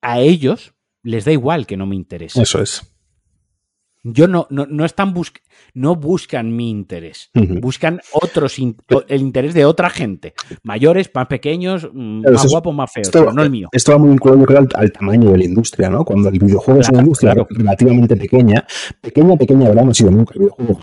a 0.00 0.20
ellos 0.20 0.74
les 1.02 1.24
da 1.24 1.32
igual 1.32 1.66
que 1.66 1.76
no 1.76 1.86
me 1.86 1.96
interese. 1.96 2.40
Eso 2.40 2.60
es. 2.60 2.89
Yo 4.02 4.26
no, 4.26 4.46
no, 4.48 4.66
no 4.66 4.84
están 4.86 5.12
no 5.74 5.96
buscan 5.96 6.56
mi 6.56 6.70
interés, 6.70 7.30
buscan 7.60 8.00
otros 8.12 8.56
el 8.58 9.20
interés 9.20 9.52
de 9.52 9.66
otra 9.66 9.90
gente, 9.90 10.32
mayores, 10.62 11.10
más 11.14 11.26
pequeños, 11.26 11.88
mm, 11.92 12.22
más 12.22 12.46
guapos, 12.46 12.74
más 12.74 12.90
feos, 12.90 13.10
pero 13.12 13.32
no 13.32 13.42
el 13.42 13.50
mío. 13.50 13.68
Esto 13.72 13.92
va 13.92 13.98
muy 13.98 14.10
vinculado, 14.10 14.44
creo, 14.46 14.66
al, 14.74 14.92
tamaño 14.92 15.32
de 15.32 15.38
la 15.38 15.44
industria, 15.44 15.90
¿no? 15.90 16.04
Cuando 16.04 16.30
el 16.30 16.38
videojuego 16.38 16.80
es 16.80 16.88
una 16.88 17.00
industria 17.00 17.34
relativamente 17.50 18.16
pequeña, 18.16 18.64
pequeña, 19.02 19.36
pequeña, 19.36 19.68
¿verdad? 19.68 19.84
No 19.84 19.90
ha 19.90 19.94
sido 19.94 20.10
nunca 20.10 20.32
el 20.34 20.40
videojuego, 20.40 20.80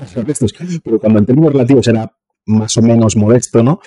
pero 0.84 0.99
cuando 0.99 1.20
en 1.20 1.26
términos 1.26 1.53
relativos 1.53 1.88
era 1.88 2.11
más 2.45 2.78
o 2.78 2.82
menos 2.84 3.15
modesto, 3.15 3.63
¿no? 3.63 3.80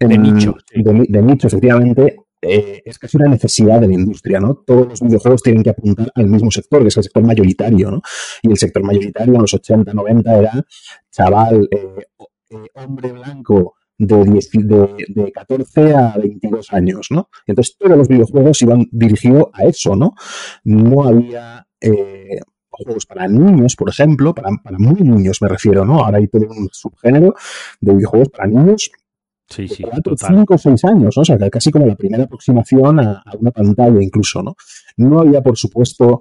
de 0.00 0.18
nicho. 0.18 0.54
de 0.72 1.22
nicho, 1.22 1.48
efectivamente, 1.48 2.16
eh, 2.40 2.82
es 2.84 2.98
casi 2.98 3.16
una 3.16 3.28
necesidad 3.28 3.80
de 3.80 3.88
la 3.88 3.94
industria, 3.94 4.38
¿no? 4.38 4.54
Todos 4.66 4.88
los 4.88 5.00
videojuegos 5.00 5.42
tienen 5.42 5.62
que 5.62 5.70
apuntar 5.70 6.10
al 6.14 6.28
mismo 6.28 6.50
sector, 6.50 6.82
que 6.82 6.88
es 6.88 6.96
el 6.96 7.02
sector 7.02 7.24
mayoritario, 7.24 7.90
¿no? 7.90 8.02
Y 8.42 8.50
el 8.50 8.56
sector 8.56 8.82
mayoritario 8.84 9.34
en 9.34 9.40
los 9.40 9.54
80, 9.54 9.92
90 9.92 10.38
era 10.38 10.66
chaval, 11.10 11.68
eh, 11.70 12.06
eh, 12.50 12.56
hombre 12.74 13.12
blanco 13.12 13.74
de, 13.98 14.52
de, 15.08 15.32
14 15.32 15.94
a 15.94 16.16
22 16.16 16.72
años, 16.72 17.08
¿no? 17.10 17.28
Entonces 17.46 17.76
todos 17.76 17.98
los 17.98 18.06
videojuegos 18.06 18.62
iban 18.62 18.86
dirigidos 18.92 19.46
a 19.52 19.64
eso, 19.64 19.96
¿no? 19.96 20.14
No 20.62 21.04
había 21.04 21.66
juegos 22.70 23.06
para 23.06 23.26
niños, 23.26 23.74
por 23.74 23.88
ejemplo, 23.88 24.34
para, 24.34 24.50
para 24.62 24.78
muy 24.78 25.00
niños 25.00 25.42
me 25.42 25.48
refiero, 25.48 25.84
¿no? 25.84 26.04
Ahora 26.04 26.18
hay 26.18 26.28
todo 26.28 26.46
un 26.48 26.68
subgénero 26.70 27.34
de 27.80 27.94
videojuegos 27.94 28.28
para 28.28 28.46
niños 28.46 28.92
Sí, 29.48 29.66
sí. 29.66 29.82
Cuatro, 29.82 30.14
cinco 30.16 30.54
o 30.54 30.58
seis 30.58 30.84
años, 30.84 31.16
¿no? 31.16 31.22
O 31.22 31.24
sea, 31.24 31.38
casi 31.50 31.70
como 31.70 31.86
la 31.86 31.96
primera 31.96 32.24
aproximación 32.24 33.00
a, 33.00 33.22
una 33.38 33.50
pantalla 33.50 34.02
incluso, 34.02 34.42
¿no? 34.42 34.56
No 34.96 35.20
había, 35.20 35.42
por 35.42 35.56
supuesto, 35.56 36.20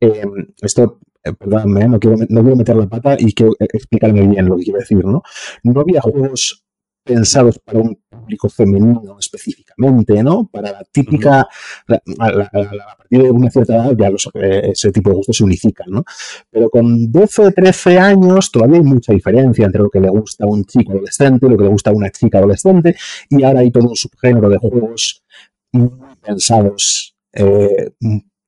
em, 0.00 0.46
esto, 0.62 1.00
eh, 1.24 1.32
perdóname, 1.32 1.88
no 1.88 1.98
quiero, 1.98 2.16
no 2.28 2.40
quiero 2.42 2.56
meter 2.56 2.76
la 2.76 2.88
pata 2.88 3.16
y 3.18 3.32
quiero 3.32 3.52
explicarme 3.58 4.26
bien 4.28 4.46
lo 4.46 4.56
que 4.56 4.64
quiero 4.64 4.78
decir, 4.78 5.04
¿no? 5.04 5.22
No 5.64 5.80
había 5.80 6.00
juegos 6.00 6.64
pensados 7.04 7.58
para 7.58 7.80
un 7.80 7.98
público 8.28 8.48
femenino 8.50 9.16
específicamente, 9.18 10.22
¿no? 10.22 10.48
Para 10.52 10.72
la 10.72 10.84
típica, 10.84 11.40
a, 11.40 12.96
partir 12.98 13.22
de 13.22 13.30
una 13.30 13.50
cierta 13.50 13.74
edad 13.74 13.96
ya 13.96 14.08
eh, 14.34 14.70
ese 14.72 14.92
tipo 14.92 15.10
de 15.10 15.16
gustos 15.16 15.38
se 15.38 15.44
unifican, 15.44 15.90
¿no? 15.90 16.04
Pero 16.50 16.68
con 16.68 17.10
12, 17.10 17.52
13 17.52 17.98
años 17.98 18.50
todavía 18.50 18.76
hay 18.76 18.84
mucha 18.84 19.14
diferencia 19.14 19.64
entre 19.64 19.80
lo 19.80 19.88
que 19.88 20.00
le 20.00 20.10
gusta 20.10 20.44
a 20.44 20.46
un 20.46 20.64
chico 20.64 20.92
adolescente, 20.92 21.48
lo 21.48 21.56
que 21.56 21.64
le 21.64 21.70
gusta 21.70 21.90
a 21.90 21.94
una 21.94 22.10
chica 22.10 22.38
adolescente, 22.38 22.96
y 23.30 23.42
ahora 23.42 23.60
hay 23.60 23.70
todo 23.70 23.88
un 23.88 23.96
subgénero 23.96 24.50
de 24.50 24.58
juegos 24.58 25.24
muy 25.72 25.90
pensados 26.22 27.16
eh, 27.32 27.92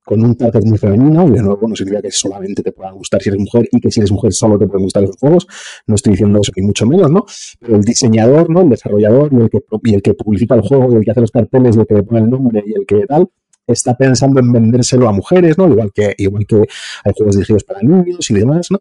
con 0.03 0.23
un 0.23 0.35
target 0.35 0.63
muy 0.65 0.77
femenino, 0.77 1.27
y 1.27 1.31
de 1.31 1.41
nuevo 1.41 1.67
no 1.67 1.75
significa 1.75 2.01
que 2.01 2.11
solamente 2.11 2.63
te 2.63 2.71
puedan 2.71 2.95
gustar 2.95 3.21
si 3.21 3.29
eres 3.29 3.41
mujer 3.41 3.67
y 3.71 3.79
que 3.79 3.91
si 3.91 3.99
eres 3.99 4.11
mujer 4.11 4.33
solo 4.33 4.57
te 4.57 4.67
pueden 4.67 4.83
gustar 4.83 5.03
esos 5.03 5.17
juegos, 5.17 5.47
no 5.85 5.95
estoy 5.95 6.11
diciendo 6.11 6.39
eso 6.41 6.51
ni 6.55 6.63
mucho 6.63 6.85
menos, 6.85 7.11
¿no? 7.11 7.25
Pero 7.59 7.75
el 7.75 7.81
diseñador, 7.83 8.49
¿no? 8.49 8.61
El 8.61 8.69
desarrollador 8.69 9.31
y 9.31 9.37
el 9.37 9.49
que, 9.49 9.59
y 9.83 9.93
el 9.93 10.01
que 10.01 10.13
publicita 10.13 10.55
el 10.55 10.61
juego, 10.61 10.91
y 10.91 10.95
el 10.95 11.05
que 11.05 11.11
hace 11.11 11.21
los 11.21 11.31
carteles, 11.31 11.75
y 11.75 11.79
el 11.79 11.85
que 11.85 11.93
le 11.95 12.03
pone 12.03 12.21
el 12.21 12.29
nombre 12.29 12.63
y 12.65 12.73
el 12.73 12.85
que 12.85 13.05
tal, 13.05 13.29
está 13.67 13.95
pensando 13.95 14.39
en 14.39 14.51
vendérselo 14.51 15.07
a 15.07 15.11
mujeres, 15.11 15.57
¿no? 15.57 15.67
Igual 15.69 15.91
que, 15.93 16.13
igual 16.17 16.45
que 16.45 16.65
hay 17.03 17.13
juegos 17.15 17.35
dirigidos 17.35 17.63
para 17.63 17.81
niños 17.81 18.29
y 18.29 18.33
demás, 18.33 18.71
¿no? 18.71 18.79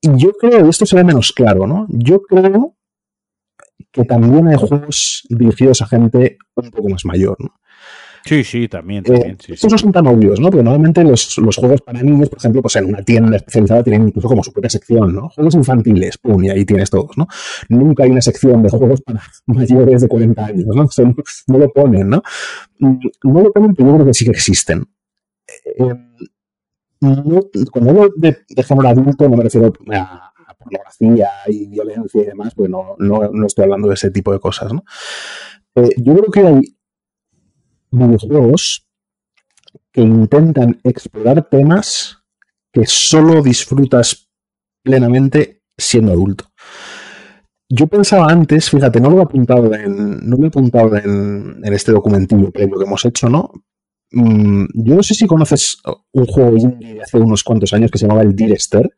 Y 0.00 0.16
yo 0.16 0.32
creo, 0.32 0.66
y 0.66 0.68
esto 0.68 0.86
se 0.86 0.96
ve 0.96 1.04
menos 1.04 1.32
claro, 1.32 1.66
¿no? 1.66 1.86
Yo 1.90 2.22
creo 2.22 2.76
que 3.90 4.04
también 4.04 4.46
hay 4.48 4.56
juegos 4.56 5.26
dirigidos 5.28 5.82
a 5.82 5.86
gente 5.86 6.38
un 6.54 6.70
poco 6.70 6.88
más 6.90 7.04
mayor, 7.04 7.36
¿no? 7.40 7.54
Sí, 8.26 8.42
sí, 8.42 8.66
también. 8.66 9.04
Eh, 9.06 9.12
también 9.12 9.38
estos 9.48 9.70
no 9.70 9.78
son 9.78 9.92
tan 9.92 10.06
obvios, 10.08 10.40
¿no? 10.40 10.50
Porque 10.50 10.64
normalmente 10.64 11.04
los, 11.04 11.36
juegos 11.56 11.80
para 11.80 12.02
niños, 12.02 12.28
por 12.28 12.38
ejemplo, 12.38 12.60
pues 12.60 12.74
en 12.74 12.86
una 12.86 13.02
tienda 13.02 13.36
especializada 13.36 13.84
tienen 13.84 14.08
incluso 14.08 14.26
como 14.26 14.42
su 14.42 14.52
propia 14.52 14.68
sección, 14.68 15.14
¿no? 15.14 15.28
Juegos 15.28 15.54
infantiles, 15.54 16.18
pum, 16.18 16.42
y 16.42 16.50
ahí 16.50 16.64
tienes 16.64 16.90
todos, 16.90 17.16
¿no? 17.16 17.28
Nunca 17.68 18.02
hay 18.02 18.10
una 18.10 18.20
sección 18.20 18.64
de 18.64 18.68
juegos 18.68 19.00
para 19.02 19.22
mayores 19.46 20.02
de 20.02 20.08
40 20.08 20.44
años, 20.44 20.66
¿no? 20.66 20.88
no, 21.46 21.58
lo 21.58 21.72
ponen, 21.72 22.08
¿no? 22.08 22.22
Mm, 22.80 22.98
no 23.22 23.42
lo 23.42 23.52
ponen, 23.52 23.74
pero 23.76 23.90
yo 23.90 23.94
creo 23.94 24.06
que 24.06 24.14
sí 24.14 24.24
que 24.24 24.32
existen. 24.32 24.84
Eh, 25.64 25.94
cuando 27.70 27.90
hablo 27.90 28.12
de, 28.16 28.36
género 28.66 28.88
adulto 28.88 29.28
no 29.28 29.36
me 29.36 29.44
refiero 29.44 29.72
a, 29.92 30.32
pornografía 30.58 31.28
y 31.46 31.68
violencia 31.68 32.22
y 32.22 32.26
demás, 32.26 32.52
porque 32.56 32.70
no, 32.70 32.96
no, 32.98 33.46
estoy 33.46 33.64
hablando 33.64 33.86
de 33.86 33.94
ese 33.94 34.10
tipo 34.10 34.32
de 34.32 34.40
cosas, 34.40 34.72
¿no? 34.72 34.82
Eh, 35.76 35.90
yo 35.98 36.16
creo 36.16 36.30
que 36.32 36.40
hay 36.40 36.75
videojuegos 37.98 38.86
que 39.92 40.02
intentan 40.02 40.80
explorar 40.84 41.48
temas 41.48 42.18
que 42.72 42.86
solo 42.86 43.42
disfrutas 43.42 44.28
plenamente 44.82 45.62
siendo 45.76 46.12
adulto. 46.12 46.44
Yo 47.68 47.86
pensaba 47.88 48.30
antes, 48.30 48.70
fíjate, 48.70 49.00
no 49.00 49.10
lo 49.10 49.18
he 49.18 49.22
apuntado 49.22 49.74
en, 49.74 50.28
no 50.28 50.36
lo 50.36 50.44
he 50.44 50.48
apuntado 50.48 50.96
en, 50.96 51.60
este 51.64 51.92
documentillo 51.92 52.50
previo 52.52 52.78
que 52.78 52.84
hemos 52.84 53.04
hecho, 53.04 53.28
¿no? 53.28 53.50
Mm, 54.12 54.66
yo 54.72 54.94
no 54.94 55.02
sé 55.02 55.14
si 55.14 55.26
conoces 55.26 55.78
un 56.12 56.26
juego 56.26 56.56
indie 56.56 56.94
de 56.94 57.02
hace 57.02 57.18
unos 57.18 57.42
cuantos 57.42 57.72
años 57.72 57.90
que 57.90 57.98
se 57.98 58.06
llamaba 58.06 58.22
el 58.22 58.36
Dear 58.36 58.52
Esther, 58.52 58.96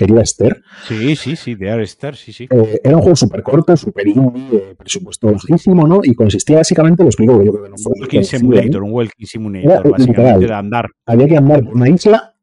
querida 0.00 0.22
Esther. 0.22 0.62
Sí, 0.88 1.14
sí, 1.14 1.36
sí, 1.36 1.54
Dear 1.54 1.80
Esther, 1.80 2.16
sí, 2.16 2.32
sí. 2.32 2.48
Eh, 2.50 2.80
era 2.82 2.96
un 2.96 3.02
juego 3.02 3.16
súper 3.16 3.42
corto, 3.42 3.76
súper 3.76 4.08
indie, 4.08 4.74
presupuesto 4.78 5.30
bajísimo, 5.30 5.86
¿no? 5.86 6.00
Y 6.02 6.14
consistía 6.14 6.56
básicamente, 6.56 7.02
lo 7.02 7.10
explico, 7.10 7.42
yo 7.42 7.52
creo 7.52 7.64
que 7.64 7.70
no 7.70 7.76
fue. 7.76 7.92
Un 7.94 8.00
walking 8.00 8.22
simulator, 8.22 8.82
un 8.82 8.92
walking 8.92 9.26
simulator, 9.26 9.90
básicamente 9.90 10.46
de 10.46 10.54
andar. 10.54 10.88
Había 11.04 11.28
que 11.28 11.36
andar 11.36 11.64
por 11.64 11.74
una 11.74 11.88
isla 11.88 12.34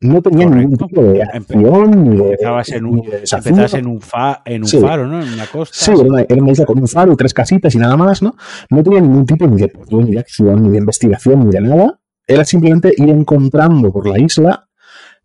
no 0.00 0.20
tenía 0.20 0.46
ningún 0.46 0.76
tipo 0.76 1.02
de 1.02 1.22
acción 1.22 2.04
ni 2.04 2.16
de, 2.16 2.30
empezabas 2.32 2.68
en 2.72 2.84
un, 2.84 2.98
en 2.98 3.86
un, 3.86 4.00
en 4.44 4.62
un 4.64 4.68
faro, 4.68 5.06
¿no? 5.06 5.22
En 5.22 5.32
una 5.32 5.46
costa. 5.46 5.76
Sí, 5.78 5.92
era 5.92 6.42
una, 6.42 6.52
isla 6.52 6.66
con 6.66 6.78
un 6.78 6.88
faro 6.88 7.16
tres 7.16 7.32
casitas 7.32 7.74
y 7.74 7.78
nada 7.78 7.96
más, 7.96 8.20
¿no? 8.20 8.34
No 8.68 8.82
tenía 8.82 9.00
ningún 9.00 9.24
tipo 9.24 9.46
ni 9.46 9.56
de, 9.56 9.72
ni 9.90 10.12
de 10.12 10.18
acción, 10.18 10.62
ni 10.62 10.70
de 10.70 10.78
investigación, 10.78 11.46
ni 11.46 11.52
de 11.52 11.60
nada. 11.60 11.98
era 12.26 12.44
simplemente 12.44 12.92
ir 12.94 13.08
encontrando 13.08 13.90
por 13.90 14.06
la 14.06 14.18
isla 14.18 14.68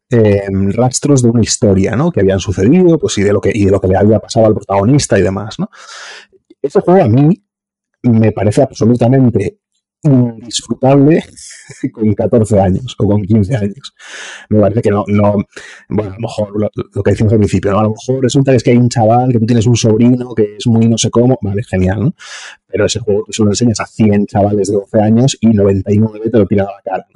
em, 0.09 0.71
rastros 0.71 1.21
de 1.21 1.29
una 1.29 1.41
historia, 1.41 1.95
¿no? 1.95 2.11
Que 2.11 2.21
habían 2.21 2.39
sucedido, 2.39 2.97
pues 2.97 3.17
y 3.17 3.23
de 3.23 3.33
lo 3.33 3.41
que, 3.41 3.51
y 3.53 3.65
de 3.65 3.71
lo 3.71 3.79
que 3.79 3.87
le 3.87 3.97
había 3.97 4.19
pasado 4.19 4.45
al 4.47 4.55
protagonista 4.55 5.17
y 5.17 5.21
demás, 5.21 5.59
¿no? 5.59 5.69
Ese 6.61 6.81
juego 6.81 7.03
a 7.03 7.07
mí 7.07 7.43
me 8.03 8.31
parece 8.31 8.61
absolutamente 8.61 9.59
indisfrutable 10.03 11.23
con 11.93 12.13
14 12.13 12.59
años 12.59 12.95
o 12.97 13.05
con 13.05 13.21
15 13.21 13.55
años. 13.55 13.93
Me 14.49 14.59
parece 14.59 14.81
que 14.81 14.91
no, 14.91 15.03
no 15.07 15.35
bueno, 15.89 16.11
a 16.11 16.15
lo 16.15 16.19
mejor 16.21 16.53
lo, 16.55 17.03
que 17.03 17.11
decimos 17.11 17.33
al 17.33 17.39
principio, 17.39 17.71
¿no? 17.71 17.79
A 17.79 17.83
lo 17.83 17.89
mejor 17.89 18.23
resulta 18.23 18.51
que 18.51 18.57
es 18.57 18.63
que 18.63 18.71
hay 18.71 18.77
un 18.77 18.89
chaval, 18.89 19.31
que 19.31 19.39
tú 19.39 19.45
tienes 19.45 19.65
un 19.67 19.75
sobrino 19.75 20.33
que 20.33 20.55
es 20.57 20.67
muy 20.67 20.87
no 20.87 20.97
sé 20.97 21.09
cómo, 21.09 21.37
vale, 21.41 21.63
genial, 21.63 21.99
¿no? 21.99 22.15
Pero 22.67 22.85
ese 22.85 22.99
juego 22.99 23.25
se 23.29 23.43
lo 23.43 23.49
enseñas 23.49 23.79
a 23.79 23.85
100 23.85 24.27
chavales 24.27 24.69
de 24.69 24.75
12 24.75 25.01
años 25.01 25.37
y 25.41 25.47
99 25.47 26.29
te 26.29 26.37
lo 26.37 26.45
tiran 26.45 26.67
a 26.67 26.71
la 26.71 26.81
cara. 26.81 27.07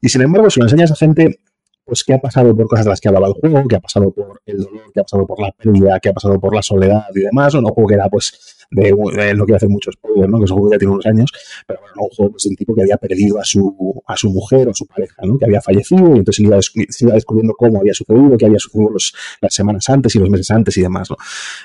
Y 0.00 0.08
sin 0.08 0.22
embargo, 0.22 0.48
si 0.50 0.60
lo 0.60 0.66
enseñas 0.66 0.92
a 0.92 0.96
gente 0.96 1.40
pues 1.84 2.02
que 2.04 2.14
ha 2.14 2.18
pasado 2.18 2.56
por 2.56 2.66
cosas 2.66 2.86
de 2.86 2.90
las 2.90 3.00
que 3.00 3.08
hablaba 3.08 3.28
el 3.28 3.34
juego, 3.34 3.68
que 3.68 3.76
ha 3.76 3.80
pasado 3.80 4.10
por 4.10 4.40
el 4.46 4.58
dolor, 4.58 4.92
que 4.92 5.00
ha 5.00 5.02
pasado 5.02 5.26
por 5.26 5.40
la 5.40 5.52
pérdida, 5.52 6.00
que 6.00 6.08
ha 6.08 6.12
pasado 6.12 6.40
por 6.40 6.54
la 6.54 6.62
soledad 6.62 7.04
y 7.14 7.20
demás, 7.20 7.54
o 7.54 7.60
no 7.60 7.68
un 7.68 7.74
juego 7.74 7.88
que 7.88 7.94
era 7.94 8.08
pues 8.08 8.66
de, 8.70 8.90
no 8.92 9.44
quiero 9.44 9.56
hacer 9.56 9.68
muchos 9.68 9.94
spoiler, 9.94 10.28
¿no? 10.28 10.38
Que 10.38 10.44
ese 10.44 10.54
juego 10.54 10.70
ya 10.72 10.78
tiene 10.78 10.92
unos 10.92 11.06
años, 11.06 11.30
pero 11.66 11.80
bueno, 11.80 11.94
un 11.96 12.08
juego 12.08 12.32
pues, 12.32 12.44
de 12.44 12.50
un 12.50 12.56
tipo 12.56 12.74
que 12.74 12.82
había 12.82 12.96
perdido 12.96 13.38
a 13.38 13.44
su, 13.44 14.02
a 14.06 14.16
su 14.16 14.30
mujer 14.30 14.68
o 14.68 14.70
a 14.70 14.74
su 14.74 14.86
pareja, 14.86 15.22
¿no? 15.24 15.38
Que 15.38 15.44
había 15.44 15.60
fallecido 15.60 16.14
y 16.14 16.18
entonces 16.18 16.40
iba, 16.40 16.58
se 16.62 17.04
iba 17.04 17.14
descubriendo 17.14 17.54
cómo 17.54 17.80
había 17.80 17.94
sucedido, 17.94 18.36
qué 18.36 18.46
había 18.46 18.58
sucedido 18.58 18.90
los, 18.90 19.14
las 19.40 19.54
semanas 19.54 19.88
antes 19.88 20.14
y 20.14 20.18
los 20.18 20.30
meses 20.30 20.50
antes 20.50 20.76
y 20.76 20.82
demás, 20.82 21.10
¿no? 21.10 21.16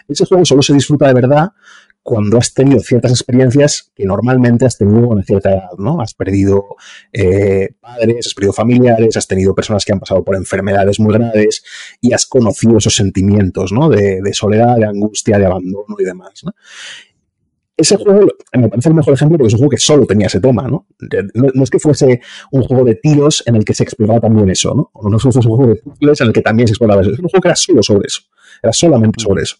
Ese 0.07 0.25
juego 0.25 0.45
solo 0.45 0.61
se 0.61 0.73
disfruta 0.73 1.07
de 1.07 1.13
verdad 1.13 1.51
cuando 2.09 2.39
has 2.39 2.55
tenido 2.55 2.79
ciertas 2.79 3.11
experiencias 3.11 3.91
que 3.95 4.03
normalmente 4.03 4.65
has 4.65 4.79
tenido 4.79 5.09
una 5.09 5.21
cierta 5.21 5.51
edad, 5.51 5.69
¿no? 5.77 6.01
Has 6.01 6.15
perdido 6.15 6.75
eh, 7.13 7.69
padres, 7.79 8.25
has 8.25 8.33
perdido 8.33 8.51
familiares, 8.51 9.15
has 9.15 9.27
tenido 9.27 9.53
personas 9.53 9.85
que 9.85 9.93
han 9.93 9.99
pasado 9.99 10.23
por 10.23 10.35
enfermedades 10.35 10.99
muy 10.99 11.13
graves 11.13 11.63
y 12.01 12.11
has 12.13 12.25
conocido 12.25 12.79
esos 12.79 12.95
sentimientos, 12.95 13.71
¿no? 13.71 13.89
De, 13.89 14.23
soledad, 14.33 14.77
de 14.77 14.85
angustia, 14.85 15.37
de 15.37 15.45
abandono 15.45 15.97
y 15.99 16.03
demás, 16.03 16.41
¿no? 16.43 16.53
Ese 17.77 17.95
juego 17.95 18.27
me 18.53 18.69
parece 18.69 18.89
el 18.89 18.95
mejor 18.95 19.13
ejemplo 19.13 19.37
porque 19.37 19.49
es 19.49 19.53
un 19.53 19.59
juego 19.59 19.69
que 19.69 19.77
solo 19.77 20.07
tenía 20.07 20.25
ese 20.25 20.39
tema, 20.39 20.67
¿no? 20.67 20.87
No, 21.35 21.63
es 21.63 21.69
que 21.69 21.77
fuese 21.77 22.21
un 22.51 22.63
juego 22.63 22.85
de 22.85 22.95
tiros 22.95 23.43
en 23.45 23.55
el 23.55 23.63
que 23.63 23.75
se 23.75 23.83
exploraba 23.83 24.19
también 24.19 24.49
eso, 24.49 24.73
¿no? 24.73 24.89
O 24.93 25.11
no 25.11 25.19
fuese 25.19 25.37
un 25.37 25.45
juego 25.45 25.67
de 25.67 25.75
puzzles 25.75 26.21
en 26.21 26.27
el 26.27 26.33
que 26.33 26.41
también 26.41 26.67
se 26.67 26.71
exploraba 26.71 27.03
eso. 27.03 27.11
Es 27.11 27.19
un 27.19 27.29
juego 27.29 27.41
que 27.43 27.49
era 27.49 27.55
solo 27.55 27.83
sobre 27.83 28.07
eso. 28.07 28.21
Era 28.63 28.73
solamente 28.73 29.21
sobre 29.21 29.43
eso. 29.43 29.57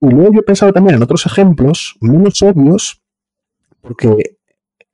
Y 0.00 0.08
luego 0.08 0.32
yo 0.32 0.40
he 0.40 0.44
pensado 0.44 0.72
también 0.72 0.96
en 0.96 1.02
otros 1.02 1.26
ejemplos 1.26 1.96
menos 2.00 2.40
obvios, 2.42 3.02
porque 3.80 4.38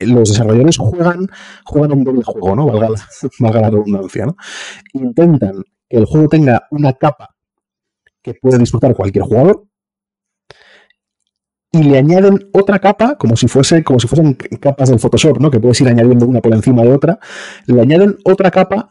los 0.01 0.29
desarrolladores 0.29 0.77
juegan, 0.79 1.29
juegan 1.65 1.93
un 1.93 2.05
doble 2.05 2.23
juego, 2.25 2.57
¿no? 2.57 2.67
Valga 2.67 2.91
la, 2.91 3.09
valga 3.39 3.61
la 3.61 3.71
redundancia, 3.71 4.27
¿no? 4.27 4.37
Intentan 4.93 5.65
que 5.89 5.97
el 5.97 6.05
juego 6.05 6.29
tenga 6.29 6.67
una 6.71 6.93
capa 6.95 7.35
que 8.23 8.35
puede 8.35 8.59
disfrutar 8.59 8.95
cualquier 8.95 9.25
jugador 9.25 9.67
y 11.71 11.83
le 11.83 11.99
añaden 11.99 12.49
otra 12.53 12.79
capa, 12.79 13.17
como 13.17 13.37
si 13.37 13.49
fuese, 13.49 13.85
como 13.85 14.01
si 14.01 14.09
fuesen 14.09 14.35
capas 14.35 14.89
del 14.89 14.99
Photoshop, 14.99 15.39
¿no? 15.39 15.51
Que 15.51 15.61
puedes 15.61 15.81
ir 15.81 15.89
añadiendo 15.89 16.27
una 16.27 16.41
por 16.41 16.55
encima 16.55 16.83
de 16.83 16.93
otra, 16.93 17.19
le 17.67 17.81
añaden 17.81 18.17
otra 18.25 18.51
capa 18.51 18.89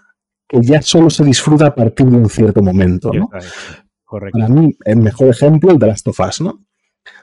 que 0.47 0.61
ya 0.61 0.81
solo 0.81 1.09
se 1.09 1.23
disfruta 1.23 1.67
a 1.67 1.75
partir 1.75 2.05
de 2.05 2.17
un 2.17 2.29
cierto 2.29 2.61
momento, 2.61 3.11
¿no? 3.11 3.29
Para 4.31 4.47
mí, 4.47 4.75
el 4.85 4.97
mejor 4.97 5.29
ejemplo, 5.29 5.71
el 5.71 5.79
de 5.79 5.87
Last 5.87 6.07
of 6.07 6.19
Us, 6.19 6.41
¿no? 6.41 6.65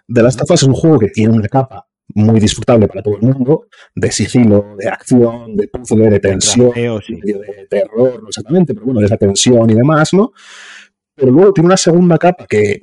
The 0.09 0.23
Last 0.23 0.41
of 0.43 0.51
Us 0.51 0.63
es 0.63 0.69
un 0.69 0.75
juego 0.75 0.99
que 0.99 1.09
tiene 1.09 1.35
una 1.35 1.49
capa 1.49 1.87
muy 2.15 2.41
disfrutable 2.41 2.89
para 2.89 3.03
todo 3.03 3.17
el 3.17 3.23
mundo, 3.23 3.67
de 3.95 4.13
sigilo, 4.13 4.77
de 4.79 4.89
acción, 4.89 5.57
de 5.57 5.69
puzzle, 5.69 6.11
de 6.11 6.21
tensión, 6.21 6.73
de 6.75 7.67
terror, 7.71 8.23
no 8.23 8.29
exactamente, 8.29 8.75
pero 8.75 8.87
bueno, 8.87 9.01
de 9.01 9.07
esa 9.07 9.17
tensión 9.17 9.71
y 9.71 9.75
demás, 9.75 10.13
¿no? 10.13 10.33
Pero 11.15 11.31
luego 11.31 11.53
tiene 11.53 11.67
una 11.67 11.77
segunda 11.77 12.19
capa 12.19 12.47
que 12.47 12.81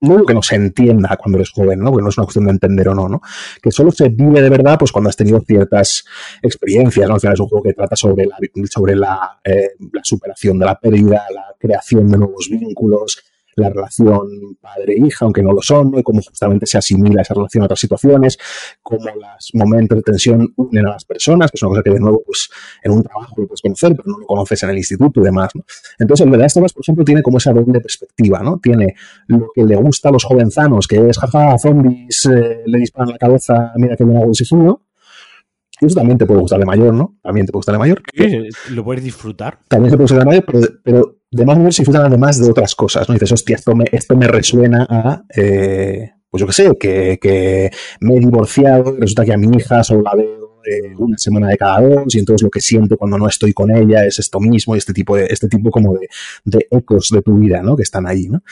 no 0.00 0.24
que 0.24 0.34
no 0.34 0.42
se 0.42 0.54
entienda 0.54 1.16
cuando 1.16 1.38
eres 1.38 1.50
joven, 1.50 1.80
¿no? 1.80 1.90
Porque 1.90 2.02
no 2.02 2.08
es 2.08 2.18
una 2.18 2.24
cuestión 2.24 2.44
de 2.46 2.52
entender 2.52 2.88
o 2.88 2.94
no, 2.94 3.08
¿no? 3.08 3.20
Que 3.60 3.70
solo 3.70 3.90
se 3.90 4.08
vive 4.08 4.40
de 4.40 4.48
verdad 4.48 4.78
pues 4.78 4.92
cuando 4.92 5.10
has 5.10 5.16
tenido 5.16 5.40
ciertas 5.40 6.04
experiencias, 6.40 7.08
¿no? 7.08 7.14
Al 7.14 7.20
final 7.20 7.34
es 7.34 7.40
un 7.40 7.48
juego 7.48 7.64
que 7.64 7.72
trata 7.74 7.96
sobre 7.96 8.26
la, 8.26 8.36
sobre 8.70 8.94
la, 8.94 9.40
eh, 9.44 9.70
la 9.92 10.04
superación 10.04 10.58
de 10.58 10.66
la 10.66 10.78
pérdida, 10.78 11.24
la 11.34 11.54
creación 11.58 12.08
de 12.08 12.18
nuevos 12.18 12.48
vínculos, 12.50 13.24
la 13.60 13.70
relación 13.70 14.28
padre-hija, 14.60 15.24
aunque 15.24 15.42
no 15.42 15.52
lo 15.52 15.62
son, 15.62 15.92
y 15.98 16.02
cómo 16.02 16.20
justamente 16.22 16.66
se 16.66 16.78
asimila 16.78 17.22
esa 17.22 17.34
relación 17.34 17.62
a 17.62 17.66
otras 17.66 17.80
situaciones, 17.80 18.38
cómo 18.82 19.06
los 19.06 19.50
momentos 19.54 19.98
de 19.98 20.02
tensión 20.02 20.52
unen 20.56 20.86
a 20.86 20.92
las 20.92 21.04
personas, 21.04 21.50
que 21.50 21.56
es 21.56 21.62
una 21.62 21.70
cosa 21.70 21.82
que 21.82 21.90
de 21.90 22.00
nuevo, 22.00 22.22
pues 22.24 22.48
en 22.82 22.92
un 22.92 23.02
trabajo 23.02 23.34
lo 23.36 23.46
puedes 23.46 23.62
conocer, 23.62 23.94
pero 23.96 24.04
no 24.06 24.18
lo 24.18 24.26
conoces 24.26 24.62
en 24.62 24.70
el 24.70 24.78
instituto 24.78 25.20
y 25.20 25.24
demás. 25.24 25.50
Entonces, 25.98 26.24
el 26.24 26.30
verdad 26.30 26.46
esto 26.46 26.60
por 26.60 26.82
ejemplo, 26.82 27.04
tiene 27.04 27.22
como 27.22 27.38
esa 27.38 27.52
doble 27.52 27.80
perspectiva, 27.80 28.40
¿no? 28.42 28.58
Tiene 28.58 28.94
lo 29.26 29.48
que 29.54 29.64
le 29.64 29.76
gusta 29.76 30.08
a 30.08 30.12
los 30.12 30.24
jovenzanos, 30.24 30.86
que 30.86 31.08
es, 31.08 31.18
jaja, 31.18 31.56
zombies, 31.58 32.26
eh, 32.26 32.62
le 32.66 32.78
disparan 32.78 33.12
la 33.12 33.18
cabeza, 33.18 33.72
mira 33.76 33.96
que 33.96 34.04
bien 34.04 34.16
hago 34.16 34.32
ese 34.32 34.44
y 34.44 34.87
eso 35.80 35.96
también 35.96 36.18
te 36.18 36.26
puede 36.26 36.40
gustar 36.40 36.58
de 36.58 36.66
mayor, 36.66 36.92
¿no? 36.94 37.18
También 37.22 37.46
te 37.46 37.52
puede 37.52 37.60
gustar 37.60 37.74
de 37.74 37.78
mayor. 37.78 38.02
lo 38.70 38.84
puedes 38.84 39.04
disfrutar. 39.04 39.58
También 39.68 39.90
te 39.90 39.96
puede 39.96 40.04
gustar 40.04 40.20
de 40.20 40.24
mayor, 40.24 40.44
pero, 40.44 40.60
pero 40.82 41.18
de 41.30 41.44
más 41.44 41.56
se 41.74 41.82
disfrutan 41.82 42.06
además 42.06 42.40
de 42.40 42.50
otras 42.50 42.74
cosas, 42.74 43.08
¿no? 43.08 43.14
Y 43.14 43.16
dices, 43.16 43.32
hostia, 43.32 43.56
esto 43.56 43.74
me, 43.74 43.84
esto 43.92 44.16
me 44.16 44.26
resuena 44.26 44.86
a, 44.88 45.24
eh, 45.36 46.12
pues 46.30 46.40
yo 46.40 46.46
qué 46.46 46.52
sé, 46.52 46.70
que, 46.78 47.18
que, 47.20 47.70
me 48.00 48.16
he 48.16 48.20
divorciado 48.20 48.94
y 48.96 49.00
resulta 49.00 49.24
que 49.24 49.32
a 49.32 49.38
mi 49.38 49.56
hija 49.56 49.84
solo 49.84 50.02
la 50.02 50.14
veo 50.14 50.60
eh, 50.64 50.94
una 50.98 51.16
semana 51.16 51.48
de 51.48 51.56
cada 51.56 51.80
dos 51.80 52.14
y 52.14 52.18
entonces 52.18 52.42
lo 52.42 52.50
que 52.50 52.60
siento 52.60 52.96
cuando 52.96 53.18
no 53.18 53.28
estoy 53.28 53.52
con 53.52 53.74
ella 53.74 54.04
es 54.04 54.18
esto 54.18 54.40
mismo 54.40 54.74
y 54.74 54.78
este 54.78 54.92
tipo 54.92 55.16
de, 55.16 55.26
este 55.26 55.48
tipo 55.48 55.70
como 55.70 55.94
de, 55.94 56.08
de 56.44 56.66
ecos 56.70 57.10
de 57.12 57.22
tu 57.22 57.38
vida, 57.38 57.62
¿no? 57.62 57.76
Que 57.76 57.82
están 57.82 58.06
ahí, 58.06 58.28
¿no? 58.28 58.42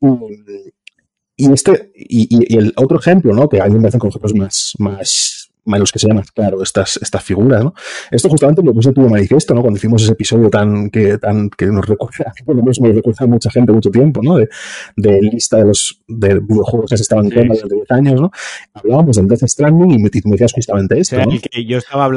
Y, 0.00 1.44
y 1.44 1.52
este, 1.52 1.92
y, 1.94 2.54
y, 2.54 2.56
el 2.56 2.72
otro 2.76 2.98
ejemplo, 2.98 3.32
¿no? 3.34 3.48
Que 3.48 3.60
a 3.60 3.66
mí 3.66 3.74
me 3.74 3.82
parecen 3.82 4.00
ejemplos 4.06 4.34
más, 4.34 4.72
más 4.78 5.50
los 5.66 5.92
que 5.92 5.98
sean 5.98 6.16
más 6.16 6.30
claro 6.30 6.62
estas, 6.62 6.98
estas 7.02 7.22
figuras, 7.22 7.64
¿no? 7.64 7.74
Esto 8.10 8.28
justamente 8.28 8.62
lo 8.62 8.72
puse 8.72 8.92
tuvo 8.92 9.08
manifiesto, 9.08 9.54
¿no? 9.54 9.60
Cuando 9.62 9.76
hicimos 9.78 10.02
ese 10.02 10.12
episodio 10.12 10.48
tan 10.48 10.90
que, 10.90 11.18
tan, 11.18 11.50
que 11.50 11.66
nos 11.66 11.86
recuerda, 11.86 12.32
por 12.44 12.56
lo 12.56 12.62
menos 12.62 12.80
me 12.80 12.92
recuerda 12.92 13.24
a 13.24 13.28
mucha 13.28 13.50
gente 13.50 13.72
mucho 13.72 13.90
tiempo, 13.90 14.20
¿no? 14.22 14.36
De, 14.36 14.48
de 14.96 15.20
lista 15.22 15.58
de 15.58 15.64
los 15.66 16.02
de 16.06 16.40
videojuegos 16.40 16.90
que 16.90 16.96
se 16.96 17.02
estaban 17.02 17.26
en 17.26 17.48
durante 17.48 17.74
10 17.74 17.90
años, 17.90 18.20
¿no? 18.20 18.30
Hablábamos 18.74 19.16
del 19.16 19.28
Death 19.28 19.46
Stranding 19.46 19.90
y 19.90 19.98
me, 19.98 20.10
me 20.24 20.32
decías 20.32 20.52
justamente 20.52 20.98
esto, 20.98 21.16
¿no? 21.16 21.30
el 21.30 21.40
que 21.40 21.64
yo 21.64 21.78
estaba 21.78 22.08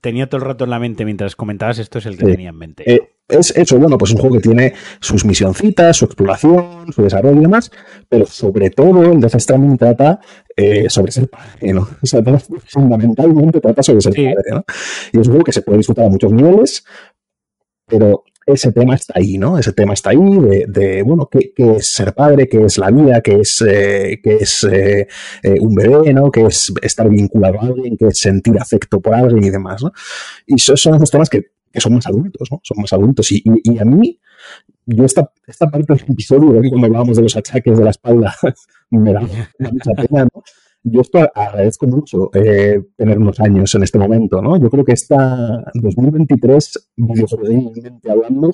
tenía 0.00 0.28
todo 0.28 0.40
el 0.40 0.46
rato 0.46 0.64
en 0.64 0.70
la 0.70 0.78
mente 0.78 1.04
mientras 1.04 1.36
comentabas 1.36 1.78
esto 1.78 1.98
es 1.98 2.06
el 2.06 2.16
que 2.16 2.26
tenía 2.26 2.50
en 2.50 2.56
mente. 2.56 2.90
Eh, 2.92 3.00
es 3.38 3.50
eso, 3.56 3.78
bueno, 3.78 3.96
pues 3.98 4.12
un 4.12 4.18
juego 4.18 4.36
que 4.36 4.42
tiene 4.42 4.74
sus 5.00 5.24
misioncitas, 5.24 5.96
su 5.96 6.04
exploración, 6.04 6.92
su 6.92 7.02
desarrollo 7.02 7.38
y 7.38 7.42
demás, 7.42 7.70
pero 8.08 8.26
sobre 8.26 8.70
todo 8.70 9.02
el 9.04 9.20
Death 9.20 9.38
Stranding 9.38 9.78
trata 9.78 10.20
eh, 10.56 10.88
sobre 10.88 11.12
ser 11.12 11.28
padre, 11.28 11.72
¿no? 11.72 11.88
O 12.02 12.06
sea, 12.06 12.22
fundamentalmente 12.66 13.60
trata 13.60 13.82
sobre 13.82 14.00
ser 14.00 14.14
padre, 14.14 14.50
¿no? 14.50 14.64
Y 15.12 15.20
es 15.20 15.26
un 15.26 15.32
juego 15.32 15.44
que 15.44 15.52
se 15.52 15.62
puede 15.62 15.78
disfrutar 15.78 16.06
a 16.06 16.08
muchos 16.10 16.32
niveles, 16.32 16.84
pero 17.86 18.24
ese 18.44 18.72
tema 18.72 18.96
está 18.96 19.14
ahí, 19.16 19.38
¿no? 19.38 19.56
Ese 19.58 19.72
tema 19.72 19.94
está 19.94 20.10
ahí 20.10 20.38
de, 20.66 21.02
bueno, 21.02 21.28
¿qué, 21.30 21.52
es 21.56 21.86
ser 21.86 22.12
padre? 22.12 22.48
¿Qué 22.48 22.64
es 22.64 22.76
la 22.76 22.90
vida? 22.90 23.20
¿Qué 23.20 23.40
es, 23.40 23.64
eh, 23.66 24.20
qué 24.22 24.36
es 24.40 24.64
eh, 24.64 25.06
un 25.60 25.74
bebé? 25.74 26.12
¿no? 26.12 26.30
¿Qué 26.30 26.46
es 26.46 26.72
estar 26.82 27.08
vinculado 27.08 27.60
a 27.60 27.66
alguien? 27.66 27.96
¿Qué 27.96 28.08
es 28.08 28.18
sentir 28.18 28.58
afecto 28.58 29.00
por 29.00 29.14
alguien 29.14 29.44
y 29.44 29.50
demás, 29.50 29.82
¿no? 29.82 29.92
Y 30.46 30.56
esos 30.56 30.80
son 30.80 30.96
esos 30.96 31.10
temas 31.10 31.30
que 31.30 31.52
que 31.72 31.80
son 31.80 31.94
más 31.94 32.06
adultos, 32.06 32.48
¿no? 32.50 32.60
Son 32.62 32.76
más 32.80 32.92
adultos. 32.92 33.30
Y, 33.32 33.42
y, 33.44 33.78
a 33.78 33.84
mí, 33.84 34.20
yo 34.86 35.04
esta, 35.04 35.30
esta 35.46 35.68
parte 35.68 35.94
del 35.94 36.04
episodio, 36.08 36.60
que 36.60 36.68
cuando 36.68 36.86
hablábamos 36.86 37.16
de 37.16 37.22
los 37.22 37.36
achaques 37.36 37.78
de 37.78 37.84
la 37.84 37.90
espalda, 37.90 38.34
me 38.90 39.12
da, 39.12 39.20
mucha 39.20 39.92
pena, 39.96 40.24
¿no? 40.24 40.42
Yo 40.84 41.00
esto 41.00 41.18
agradezco 41.32 41.86
mucho 41.86 42.30
eh, 42.34 42.82
tener 42.96 43.16
unos 43.16 43.38
años 43.38 43.72
en 43.76 43.84
este 43.84 44.00
momento, 44.00 44.42
¿no? 44.42 44.58
Yo 44.60 44.68
creo 44.68 44.84
que 44.84 44.92
esta 44.92 45.64
2023, 45.74 46.90
videojuegamente 46.96 48.10
hablando, 48.10 48.50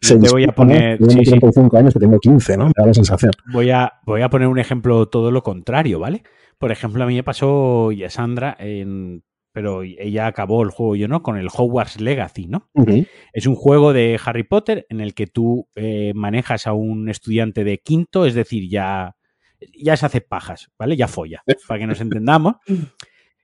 se 0.00 0.18
Te 0.18 0.30
voy 0.30 0.44
a 0.44 0.52
poner... 0.52 0.98
Tengo 0.98 1.12
35 1.12 1.76
años 1.76 1.94
que 1.94 2.00
tengo 2.00 2.18
15, 2.18 2.56
¿no? 2.56 2.66
Me 2.66 2.72
da 2.76 2.86
la 2.86 2.94
sensación. 2.94 3.30
Voy 3.52 3.70
a, 3.70 3.92
voy 4.04 4.22
a 4.22 4.30
poner 4.30 4.48
un 4.48 4.58
ejemplo 4.58 5.06
todo 5.06 5.30
lo 5.30 5.44
contrario, 5.44 6.00
¿vale? 6.00 6.24
Por 6.58 6.72
ejemplo, 6.72 7.04
a 7.04 7.06
mí 7.06 7.14
me 7.14 7.22
pasó, 7.22 7.92
y 7.92 8.02
a 8.02 8.10
Sandra, 8.10 8.56
en 8.58 9.22
pero 9.54 9.84
ella 9.84 10.26
acabó 10.26 10.64
el 10.64 10.70
juego, 10.70 10.96
yo 10.96 11.06
no, 11.06 11.22
con 11.22 11.38
el 11.38 11.46
Hogwarts 11.46 12.00
Legacy, 12.00 12.48
¿no? 12.48 12.68
Es 13.32 13.46
un 13.46 13.54
juego 13.54 13.92
de 13.92 14.18
Harry 14.24 14.42
Potter 14.42 14.84
en 14.88 15.00
el 15.00 15.14
que 15.14 15.28
tú 15.28 15.68
eh, 15.76 16.10
manejas 16.12 16.66
a 16.66 16.72
un 16.72 17.08
estudiante 17.08 17.62
de 17.62 17.78
quinto, 17.78 18.26
es 18.26 18.34
decir, 18.34 18.68
ya, 18.68 19.14
ya 19.80 19.96
se 19.96 20.06
hace 20.06 20.20
pajas, 20.20 20.72
¿vale? 20.76 20.96
Ya 20.96 21.06
folla, 21.06 21.44
para 21.68 21.78
que 21.78 21.86
nos 21.86 22.00
entendamos. 22.00 22.56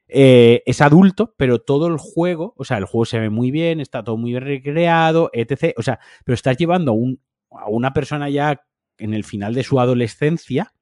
Eh, 0.08 0.64
es 0.66 0.80
adulto, 0.80 1.32
pero 1.36 1.60
todo 1.60 1.86
el 1.86 1.96
juego, 1.96 2.54
o 2.56 2.64
sea, 2.64 2.78
el 2.78 2.86
juego 2.86 3.04
se 3.04 3.20
ve 3.20 3.30
muy 3.30 3.52
bien, 3.52 3.78
está 3.78 4.02
todo 4.02 4.16
muy 4.16 4.32
bien 4.32 4.42
recreado, 4.42 5.30
etc. 5.32 5.74
O 5.76 5.82
sea, 5.82 6.00
pero 6.24 6.34
estás 6.34 6.56
llevando 6.56 6.90
a, 6.90 6.94
un, 6.94 7.20
a 7.52 7.68
una 7.68 7.92
persona 7.92 8.28
ya 8.28 8.64
en 8.98 9.14
el 9.14 9.22
final 9.22 9.54
de 9.54 9.62
su 9.62 9.78
adolescencia 9.78 10.72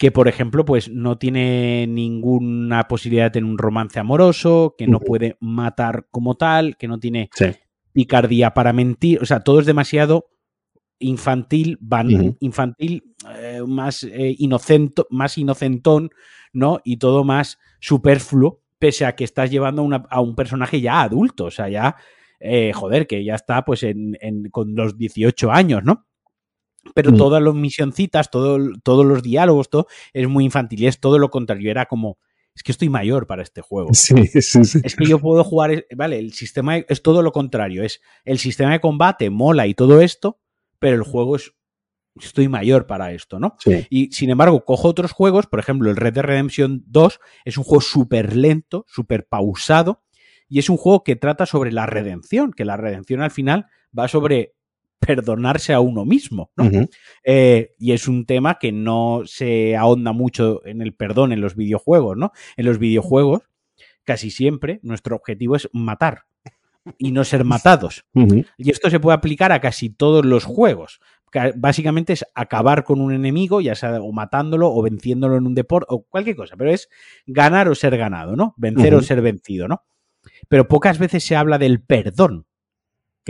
que 0.00 0.10
por 0.10 0.28
ejemplo, 0.28 0.64
pues 0.64 0.88
no 0.88 1.18
tiene 1.18 1.86
ninguna 1.86 2.88
posibilidad 2.88 3.24
de 3.24 3.32
tener 3.32 3.50
un 3.50 3.58
romance 3.58 4.00
amoroso, 4.00 4.74
que 4.78 4.86
no 4.86 4.98
puede 4.98 5.36
matar 5.40 6.06
como 6.10 6.36
tal, 6.36 6.78
que 6.78 6.88
no 6.88 6.98
tiene 6.98 7.28
picardía 7.92 8.54
para 8.54 8.72
mentir, 8.72 9.20
o 9.20 9.26
sea, 9.26 9.40
todo 9.40 9.60
es 9.60 9.66
demasiado 9.66 10.30
infantil, 11.00 11.76
van, 11.82 12.34
infantil, 12.40 13.12
eh, 13.40 13.60
más 13.66 14.04
eh, 14.04 14.34
inocente, 14.38 15.02
más 15.10 15.36
inocentón, 15.36 16.08
¿no? 16.54 16.80
Y 16.82 16.96
todo 16.96 17.22
más 17.22 17.58
superfluo, 17.78 18.62
pese 18.78 19.04
a 19.04 19.14
que 19.14 19.24
estás 19.24 19.50
llevando 19.50 19.86
a 20.08 20.20
un 20.22 20.34
personaje 20.34 20.80
ya 20.80 21.02
adulto, 21.02 21.44
o 21.44 21.50
sea, 21.50 21.68
ya, 21.68 21.96
eh, 22.38 22.72
joder, 22.72 23.06
que 23.06 23.22
ya 23.22 23.34
está 23.34 23.66
pues 23.66 23.82
en, 23.82 24.16
con 24.50 24.74
los 24.74 24.96
18 24.96 25.52
años, 25.52 25.84
¿no? 25.84 26.06
Pero 26.94 27.12
mm. 27.12 27.16
todas 27.16 27.42
las 27.42 27.54
misioncitas, 27.54 28.30
todo, 28.30 28.58
todos 28.82 29.04
los 29.04 29.22
diálogos, 29.22 29.68
todo 29.68 29.86
es 30.12 30.28
muy 30.28 30.44
infantil 30.44 30.82
y 30.82 30.86
es 30.86 31.00
todo 31.00 31.18
lo 31.18 31.30
contrario. 31.30 31.70
Era 31.70 31.86
como, 31.86 32.18
es 32.54 32.62
que 32.62 32.72
estoy 32.72 32.88
mayor 32.88 33.26
para 33.26 33.42
este 33.42 33.60
juego. 33.60 33.90
Sí, 33.92 34.14
sí, 34.26 34.64
sí. 34.64 34.80
Es 34.82 34.96
que 34.96 35.06
yo 35.06 35.18
puedo 35.18 35.44
jugar, 35.44 35.86
vale, 35.94 36.18
el 36.18 36.32
sistema 36.32 36.78
es 36.78 37.02
todo 37.02 37.22
lo 37.22 37.32
contrario. 37.32 37.82
Es 37.84 38.00
el 38.24 38.38
sistema 38.38 38.72
de 38.72 38.80
combate 38.80 39.30
mola 39.30 39.66
y 39.66 39.74
todo 39.74 40.00
esto, 40.00 40.40
pero 40.78 40.96
el 40.96 41.02
juego 41.02 41.36
es, 41.36 41.52
estoy 42.20 42.48
mayor 42.48 42.86
para 42.86 43.12
esto, 43.12 43.38
¿no? 43.38 43.56
Sí. 43.58 43.86
Y 43.90 44.12
sin 44.12 44.30
embargo, 44.30 44.64
cojo 44.64 44.88
otros 44.88 45.12
juegos, 45.12 45.46
por 45.46 45.60
ejemplo, 45.60 45.90
el 45.90 45.96
Red 45.96 46.14
Dead 46.14 46.24
Redemption 46.24 46.82
2 46.86 47.20
es 47.44 47.58
un 47.58 47.64
juego 47.64 47.80
súper 47.80 48.36
lento, 48.36 48.84
súper 48.88 49.26
pausado, 49.26 50.02
y 50.48 50.58
es 50.58 50.68
un 50.68 50.76
juego 50.76 51.04
que 51.04 51.16
trata 51.16 51.46
sobre 51.46 51.72
la 51.72 51.86
redención, 51.86 52.52
que 52.52 52.64
la 52.64 52.76
redención 52.76 53.22
al 53.22 53.30
final 53.30 53.66
va 53.96 54.08
sobre 54.08 54.56
perdonarse 55.00 55.72
a 55.72 55.80
uno 55.80 56.04
mismo. 56.04 56.52
¿no? 56.56 56.86
Eh, 57.24 57.74
y 57.78 57.92
es 57.92 58.06
un 58.06 58.26
tema 58.26 58.58
que 58.58 58.70
no 58.70 59.22
se 59.24 59.76
ahonda 59.76 60.12
mucho 60.12 60.64
en 60.64 60.82
el 60.82 60.94
perdón 60.94 61.32
en 61.32 61.40
los 61.40 61.56
videojuegos, 61.56 62.16
¿no? 62.16 62.32
En 62.56 62.66
los 62.66 62.78
videojuegos, 62.78 63.42
casi 64.04 64.30
siempre, 64.30 64.78
nuestro 64.82 65.16
objetivo 65.16 65.56
es 65.56 65.68
matar 65.72 66.24
y 66.98 67.12
no 67.12 67.24
ser 67.24 67.44
matados. 67.44 68.04
Y 68.56 68.70
esto 68.70 68.90
se 68.90 69.00
puede 69.00 69.16
aplicar 69.16 69.52
a 69.52 69.60
casi 69.60 69.90
todos 69.90 70.24
los 70.24 70.44
juegos. 70.44 71.00
Básicamente 71.56 72.12
es 72.12 72.24
acabar 72.34 72.84
con 72.84 73.00
un 73.00 73.12
enemigo, 73.12 73.60
ya 73.60 73.74
sea 73.74 74.00
o 74.02 74.12
matándolo 74.12 74.72
o 74.72 74.82
venciéndolo 74.82 75.36
en 75.36 75.46
un 75.46 75.54
deporte 75.54 75.86
o 75.90 76.02
cualquier 76.02 76.36
cosa, 76.36 76.56
pero 76.56 76.70
es 76.70 76.88
ganar 77.26 77.68
o 77.68 77.74
ser 77.74 77.96
ganado, 77.96 78.36
¿no? 78.36 78.54
Vencer 78.56 78.94
o 78.94 79.02
ser 79.02 79.22
vencido, 79.22 79.68
¿no? 79.68 79.82
Pero 80.48 80.68
pocas 80.68 80.98
veces 80.98 81.24
se 81.24 81.36
habla 81.36 81.58
del 81.58 81.80
perdón 81.80 82.46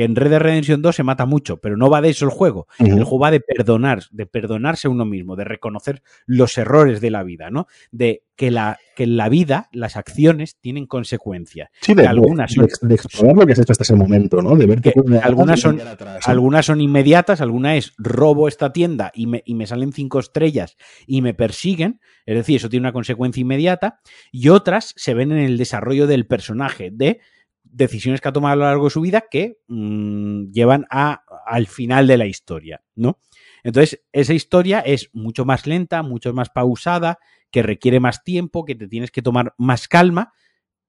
que 0.01 0.05
en 0.05 0.17
Red 0.17 0.31
Dead 0.31 0.41
Redemption 0.41 0.81
2 0.81 0.97
se 0.97 1.03
mata 1.03 1.27
mucho, 1.27 1.59
pero 1.59 1.77
no 1.77 1.91
va 1.91 2.01
de 2.01 2.09
eso 2.09 2.25
el 2.25 2.31
juego. 2.31 2.67
El 2.79 3.05
juego 3.05 3.19
va 3.19 3.31
de 3.31 3.41
perdonar, 3.41 4.05
de 4.11 4.25
perdonarse 4.25 4.89
a 4.89 4.91
uno 4.91 5.05
mismo, 5.05 5.37
de 5.37 5.45
reconocer 5.45 6.03
los 6.25 6.57
errores 6.57 7.03
de 7.03 7.11
la 7.11 7.23
vida, 7.23 7.51
¿no? 7.51 7.67
De 7.93 8.25
que, 8.35 8.51
la, 8.51 8.79
que 8.97 9.03
en 9.03 9.19
la 9.19 9.29
vida 9.29 9.69
las 9.73 9.99
acciones 9.99 10.57
tienen 10.59 10.87
consecuencias. 10.87 11.69
Sí, 11.83 11.93
de, 11.93 12.07
algunas 12.07 12.51
son, 12.51 12.67
de, 12.81 12.95
explorar 12.95 13.37
lo 13.37 13.45
que 13.45 13.53
has 13.53 13.59
hecho 13.59 13.73
hasta 13.73 13.85
ese 13.85 13.95
momento, 13.95 14.41
¿no? 14.41 14.57
De 14.57 14.65
ver 14.65 14.81
que, 14.81 14.95
algunas 15.23 15.61
son, 15.61 15.79
algunas 16.25 16.65
son 16.65 16.81
inmediatas, 16.81 17.43
alguna 17.43 17.77
es 17.77 17.93
robo 17.99 18.49
esta 18.49 18.73
tienda 18.73 19.13
y 19.15 19.27
me, 19.27 19.43
y 19.45 19.55
me 19.55 19.67
salen 19.67 19.93
cinco 19.93 20.19
estrellas 20.19 20.79
y 21.07 21.21
me 21.21 21.35
persiguen, 21.35 22.01
es 22.25 22.37
decir, 22.37 22.57
eso 22.57 22.71
tiene 22.71 22.85
una 22.85 22.95
consecuencia 22.95 23.43
inmediata, 23.43 24.01
y 24.33 24.49
otras 24.49 24.95
se 24.97 25.13
ven 25.13 25.31
en 25.33 25.41
el 25.41 25.59
desarrollo 25.59 26.07
del 26.07 26.27
personaje, 26.27 26.91
de 26.91 27.21
decisiones 27.63 28.21
que 28.21 28.29
ha 28.29 28.33
tomado 28.33 28.53
a 28.53 28.57
lo 28.57 28.65
largo 28.65 28.85
de 28.85 28.91
su 28.91 29.01
vida 29.01 29.25
que 29.31 29.59
mm, 29.69 30.51
llevan 30.51 30.87
a, 30.91 31.23
al 31.47 31.67
final 31.67 32.07
de 32.07 32.17
la 32.17 32.27
historia, 32.27 32.83
¿no? 32.95 33.19
Entonces, 33.63 34.03
esa 34.13 34.33
historia 34.33 34.81
es 34.81 35.11
mucho 35.13 35.45
más 35.45 35.67
lenta, 35.67 36.03
mucho 36.03 36.33
más 36.33 36.51
pausada, 36.51 37.19
que 37.51 37.63
requiere 37.63 38.01
más 38.01 38.25
tiempo, 38.25 38.65
que 38.65 38.75
te 38.75 38.89
tienes 38.89 39.11
que 39.11 39.23
tomar 39.23 39.55
más 39.59 39.89
calma, 39.89 40.33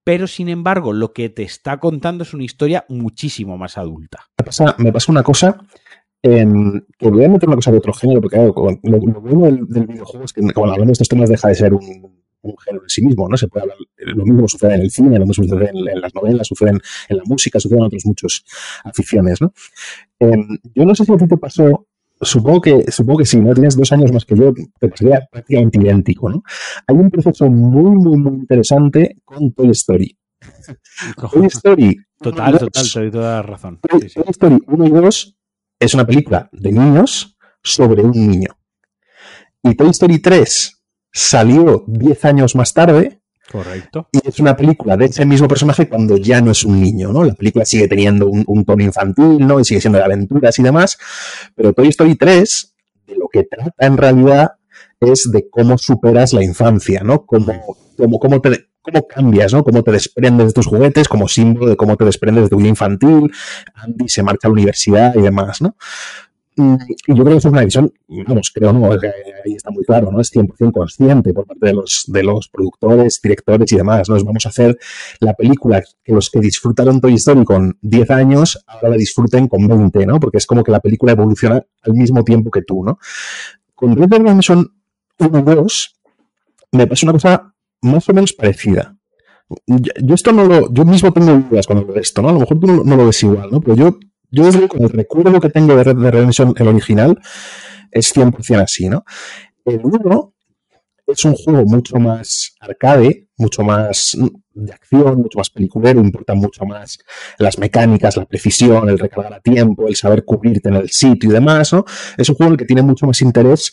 pero 0.03 0.27
sin 0.27 0.49
embargo, 0.49 0.93
lo 0.93 1.13
que 1.13 1.29
te 1.29 1.43
está 1.43 1.79
contando 1.79 2.23
es 2.23 2.33
una 2.33 2.43
historia 2.43 2.85
muchísimo 2.89 3.57
más 3.57 3.77
adulta. 3.77 4.25
Me 4.77 4.91
pasa, 4.91 5.11
una 5.11 5.23
cosa, 5.23 5.57
eh, 6.23 6.45
voy 6.45 7.25
a 7.25 7.29
meter 7.29 7.49
una 7.49 7.57
cosa 7.57 7.71
de 7.71 7.77
otro 7.77 7.93
género, 7.93 8.21
porque 8.21 8.37
lo, 8.37 8.99
bueno 8.99 9.45
del, 9.67 9.87
videojuego 9.87 10.25
es 10.25 10.33
que 10.33 10.41
cuando 10.53 10.73
hablamos 10.73 10.87
de 10.87 10.93
estos 10.93 11.09
temas 11.09 11.29
deja 11.29 11.49
de 11.49 11.55
ser 11.55 11.73
un, 11.73 12.20
un 12.41 12.57
género 12.57 12.83
en 12.83 12.89
sí 12.89 13.05
mismo, 13.05 13.27
¿no? 13.27 13.37
Se 13.37 13.47
puede 13.47 13.63
hablar, 13.63 13.77
lo 13.97 14.25
mismo 14.25 14.47
sucede 14.47 14.75
en 14.75 14.81
el 14.81 14.91
cine, 14.91 15.19
lo 15.19 15.25
mismo 15.25 15.43
sucede 15.43 15.69
en, 15.69 16.01
las 16.01 16.13
novelas, 16.13 16.47
sucede 16.47 16.71
en, 16.71 17.17
la 17.17 17.23
música, 17.25 17.59
sucede 17.59 17.79
en 17.79 17.85
otras 17.85 18.05
muchas 18.05 18.43
aficiones, 18.83 19.41
¿no? 19.41 19.53
Em, 20.19 20.57
yo 20.75 20.85
no 20.85 20.95
sé 20.95 21.05
si 21.05 21.13
a 21.13 21.17
ti 21.17 21.27
te 21.27 21.37
pasó, 21.37 21.87
supongo 22.21 22.61
que, 22.61 22.91
supongo 22.91 23.19
que 23.19 23.25
sí, 23.25 23.39
¿no? 23.39 23.53
Tienes 23.53 23.75
dos 23.75 23.91
años 23.91 24.11
más 24.11 24.25
que 24.25 24.35
yo, 24.35 24.53
te 24.79 24.87
pasaría 24.87 25.27
prácticamente 25.31 25.79
idéntico, 25.79 26.29
¿no? 26.29 26.43
Hay 26.87 26.95
un 26.95 27.09
proceso 27.09 27.49
muy, 27.49 27.95
muy, 27.95 28.17
muy 28.17 28.33
interesante 28.33 29.17
con 29.25 29.53
Toy 29.53 29.69
Story. 29.71 30.17
Toy 31.31 31.45
Story. 31.47 31.97
Total, 32.19 32.59
total, 32.59 32.91
te 32.91 32.99
doy 32.99 33.11
toda 33.11 33.35
la 33.37 33.41
razón. 33.41 33.79
Toy, 33.81 34.01
Story 34.29 34.59
1 34.67 34.87
y 34.87 34.89
2 34.91 35.37
es 35.79 35.93
una 35.95 36.05
película 36.05 36.49
de 36.51 36.71
niños 36.71 37.35
sobre 37.63 38.03
un 38.03 38.11
niño. 38.11 38.55
Y 39.63 39.75
Toy 39.75 39.89
Story 39.89 40.19
3 40.19 40.80
salió 41.11 41.83
10 41.87 42.25
años 42.25 42.55
más 42.55 42.73
tarde. 42.73 43.19
Correcto. 43.51 44.07
Y 44.13 44.27
es 44.27 44.39
una 44.39 44.55
película 44.55 44.95
de 44.95 45.05
ese 45.05 45.25
mismo 45.25 45.47
personaje 45.47 45.89
cuando 45.89 46.15
ya 46.15 46.39
no 46.39 46.51
es 46.51 46.63
un 46.63 46.79
niño, 46.81 47.11
¿no? 47.11 47.23
La 47.25 47.33
película 47.33 47.65
sigue 47.65 47.87
teniendo 47.87 48.27
un, 48.27 48.65
tono 48.65 48.83
infantil, 48.83 49.45
¿no? 49.45 49.59
Y 49.59 49.65
sigue 49.65 49.81
siendo 49.81 49.99
de 49.99 50.05
aventuras 50.05 50.57
y 50.57 50.63
demás. 50.63 50.97
Pero 51.53 51.73
Toy 51.73 51.89
Story 51.89 52.15
3, 52.15 52.75
de 53.07 53.15
lo 53.17 53.27
que 53.27 53.43
trata 53.43 53.85
en 53.85 53.97
realidad, 53.97 54.51
es 55.01 55.29
de 55.31 55.49
cómo 55.49 55.77
superas 55.77 56.31
la 56.31 56.43
infancia, 56.43 57.01
¿no? 57.03 57.25
Cómo, 57.25 57.77
cómo, 57.97 58.19
cómo, 58.19 58.39
te, 58.39 58.69
cómo 58.81 59.05
cambias, 59.05 59.51
¿no? 59.51 59.63
Cómo 59.65 59.83
te 59.83 59.91
desprendes 59.91 60.47
de 60.47 60.53
tus 60.53 60.67
juguetes 60.67 61.09
como 61.09 61.27
símbolo 61.27 61.67
de 61.67 61.75
cómo 61.75 61.97
te 61.97 62.05
desprendes 62.05 62.45
de 62.45 62.49
tu 62.49 62.57
vida 62.57 62.69
infantil. 62.69 63.31
Andy 63.73 64.07
se 64.07 64.23
marcha 64.23 64.47
a 64.47 64.49
la 64.49 64.53
universidad 64.53 65.13
y 65.15 65.21
demás, 65.21 65.61
¿no? 65.61 65.75
Mm, 66.57 66.75
y 67.07 67.15
yo 67.15 67.23
creo 67.23 67.27
que 67.27 67.37
eso 67.37 67.47
es 67.47 67.53
una 67.53 67.63
visión, 67.63 67.93
vamos, 68.27 68.51
creo 68.53 68.73
no, 68.73 68.91
ahí 68.91 69.53
está 69.55 69.71
muy 69.71 69.85
claro, 69.85 70.11
¿no? 70.11 70.19
Es 70.19 70.33
100% 70.35 70.73
consciente 70.73 71.33
por 71.33 71.45
parte 71.45 71.67
de 71.67 71.73
los, 71.73 72.03
de 72.07 72.23
los 72.23 72.49
productores, 72.49 73.21
directores 73.21 73.71
y 73.71 73.77
demás, 73.77 74.09
¿no? 74.09 74.21
vamos 74.23 74.45
a 74.45 74.49
hacer 74.49 74.77
la 75.21 75.33
película 75.33 75.81
que 76.03 76.13
los 76.13 76.29
que 76.29 76.41
disfrutaron 76.41 76.99
Toy 76.99 77.13
Story 77.13 77.45
con 77.45 77.77
10 77.81 78.11
años, 78.11 78.63
ahora 78.67 78.89
la 78.89 78.97
disfruten 78.97 79.47
con 79.47 79.65
20, 79.65 80.05
¿no? 80.05 80.19
Porque 80.19 80.37
es 80.39 80.45
como 80.45 80.63
que 80.63 80.71
la 80.71 80.81
película 80.81 81.13
evoluciona 81.13 81.63
al 81.83 81.93
mismo 81.93 82.23
tiempo 82.23 82.51
que 82.51 82.63
tú, 82.63 82.83
¿no? 82.83 82.99
Con 83.73 83.95
Red 83.95 84.09
Dead 84.09 84.19
Redemption 84.19 84.73
1 85.19 85.39
y 85.39 85.41
2 85.41 85.95
me 86.73 86.87
pasa 86.87 87.05
una 87.05 87.13
cosa 87.13 87.53
más 87.81 88.07
o 88.09 88.13
menos 88.13 88.33
parecida. 88.33 88.95
Yo, 89.67 90.15
esto 90.15 90.31
no 90.31 90.45
lo, 90.45 90.71
yo 90.71 90.85
mismo 90.85 91.11
tengo 91.11 91.37
dudas 91.49 91.67
cuando 91.67 91.85
veo 91.85 91.97
esto, 91.97 92.21
¿no? 92.21 92.29
A 92.29 92.33
lo 92.33 92.39
mejor 92.39 92.59
tú 92.59 92.67
no 92.67 92.95
lo 92.95 93.05
ves 93.05 93.23
igual, 93.23 93.49
¿no? 93.51 93.59
Pero 93.59 93.75
yo 93.75 93.99
yo 94.31 94.45
desde 94.45 94.67
el 94.73 94.89
recuerdo 94.89 95.39
que 95.39 95.49
tengo 95.49 95.75
de 95.75 95.83
Red 95.83 95.97
Dead 95.97 96.11
Redemption, 96.11 96.53
el 96.57 96.67
original, 96.67 97.19
es 97.91 98.15
100% 98.15 98.63
así, 98.63 98.89
¿no? 98.89 99.03
El 99.65 99.81
1 99.83 100.33
es 101.07 101.25
un 101.25 101.35
juego 101.35 101.65
mucho 101.65 101.97
más 101.97 102.55
arcade, 102.59 103.27
mucho 103.37 103.63
más 103.63 104.17
de 104.53 104.71
acción, 104.73 105.17
mucho 105.21 105.39
más 105.39 105.49
peliculero, 105.49 105.99
importan 105.99 106.37
mucho 106.37 106.65
más 106.65 106.99
las 107.37 107.57
mecánicas, 107.57 108.17
la 108.17 108.25
precisión, 108.25 108.87
el 108.89 108.99
recargar 108.99 109.33
a 109.33 109.39
tiempo, 109.39 109.87
el 109.87 109.95
saber 109.95 110.23
cubrirte 110.23 110.69
en 110.69 110.75
el 110.75 110.89
sitio 110.89 111.29
y 111.29 111.33
demás, 111.33 111.73
¿no? 111.73 111.85
Es 112.17 112.29
un 112.29 112.35
juego 112.35 112.49
en 112.49 112.53
el 112.53 112.57
que 112.57 112.65
tiene 112.65 112.81
mucho 112.81 113.05
más 113.05 113.21
interés 113.21 113.71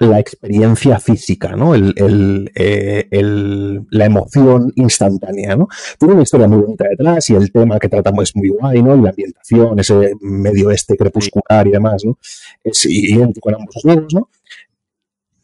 la 0.00 0.18
experiencia 0.18 0.98
física, 0.98 1.54
¿no? 1.54 1.74
Eh, 1.74 3.08
el, 3.10 3.86
la 3.90 4.04
emoción 4.06 4.72
instantánea, 4.76 5.56
¿no? 5.56 5.68
Tiene 5.98 6.14
una 6.14 6.22
historia 6.22 6.48
muy 6.48 6.62
bonita 6.62 6.86
detrás 6.88 7.28
y 7.30 7.34
el 7.34 7.52
tema 7.52 7.78
que 7.78 7.88
tratamos 7.88 8.30
es 8.30 8.36
muy 8.36 8.48
guay, 8.48 8.82
¿no? 8.82 8.96
Y 8.96 9.02
la 9.02 9.10
ambientación, 9.10 9.78
ese 9.78 10.14
medio 10.20 10.70
este 10.70 10.96
crepuscular 10.96 11.66
y 11.66 11.70
demás, 11.70 12.04
¿no? 12.04 12.18
Es 12.64 12.86
idéntico 12.86 13.50
en 13.50 13.56
ambos 13.56 13.74
juegos, 13.82 14.14
¿no? 14.14 14.28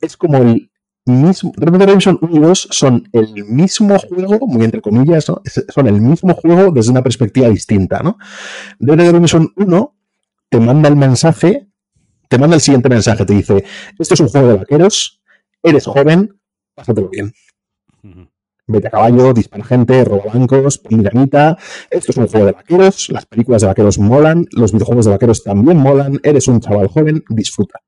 Es 0.00 0.16
como 0.16 0.38
el 0.38 0.70
mismo... 1.04 1.52
Red 1.57 1.72
Dead 1.72 1.80
Redemption 1.80 2.18
1 2.20 2.36
y 2.36 2.40
2 2.40 2.68
son 2.70 3.09
el 3.12 3.44
mismo 3.44 3.98
juego, 3.98 4.46
muy 4.46 4.64
entre 4.64 4.80
comillas, 4.80 5.28
¿no? 5.28 5.42
Son 5.68 5.86
el 5.86 6.00
mismo 6.00 6.34
juego 6.34 6.72
desde 6.72 6.90
una 6.90 7.02
perspectiva 7.02 7.48
distinta, 7.48 8.00
¿no? 8.02 8.16
Red 8.80 8.96
Dead 8.96 9.07
Redemption 9.07 9.52
1 9.57 9.94
te 10.48 10.61
manda 10.61 10.88
el 10.88 10.96
mensaje 10.96 11.66
te 12.28 12.38
manda 12.38 12.56
el 12.56 12.60
siguiente 12.60 12.88
mensaje, 12.88 13.24
te 13.24 13.34
dice, 13.34 13.64
esto 13.98 14.14
es 14.14 14.20
un 14.20 14.28
juego 14.28 14.48
de 14.48 14.54
vaqueros, 14.58 15.20
eres 15.62 15.86
joven, 15.86 16.40
pásatelo 16.74 17.08
bien. 17.08 17.32
Vete 18.68 18.88
a 18.88 18.90
caballo, 18.90 19.32
dispara 19.32 19.64
gente, 19.64 20.04
roba 20.04 20.24
bancos, 20.34 20.82
dinamita. 20.82 21.56
Esto 21.88 22.10
es 22.10 22.16
un 22.16 22.26
juego 22.26 22.46
de 22.46 22.52
vaqueros, 22.52 23.10
las 23.10 23.24
películas 23.26 23.62
de 23.62 23.68
vaqueros 23.68 23.98
molan, 23.98 24.44
los 24.50 24.72
videojuegos 24.72 25.04
de 25.04 25.12
vaqueros 25.12 25.44
también 25.44 25.76
molan, 25.76 26.18
eres 26.24 26.48
un 26.48 26.60
chaval 26.60 26.88
joven, 26.88 27.22
disfruta. 27.28 27.80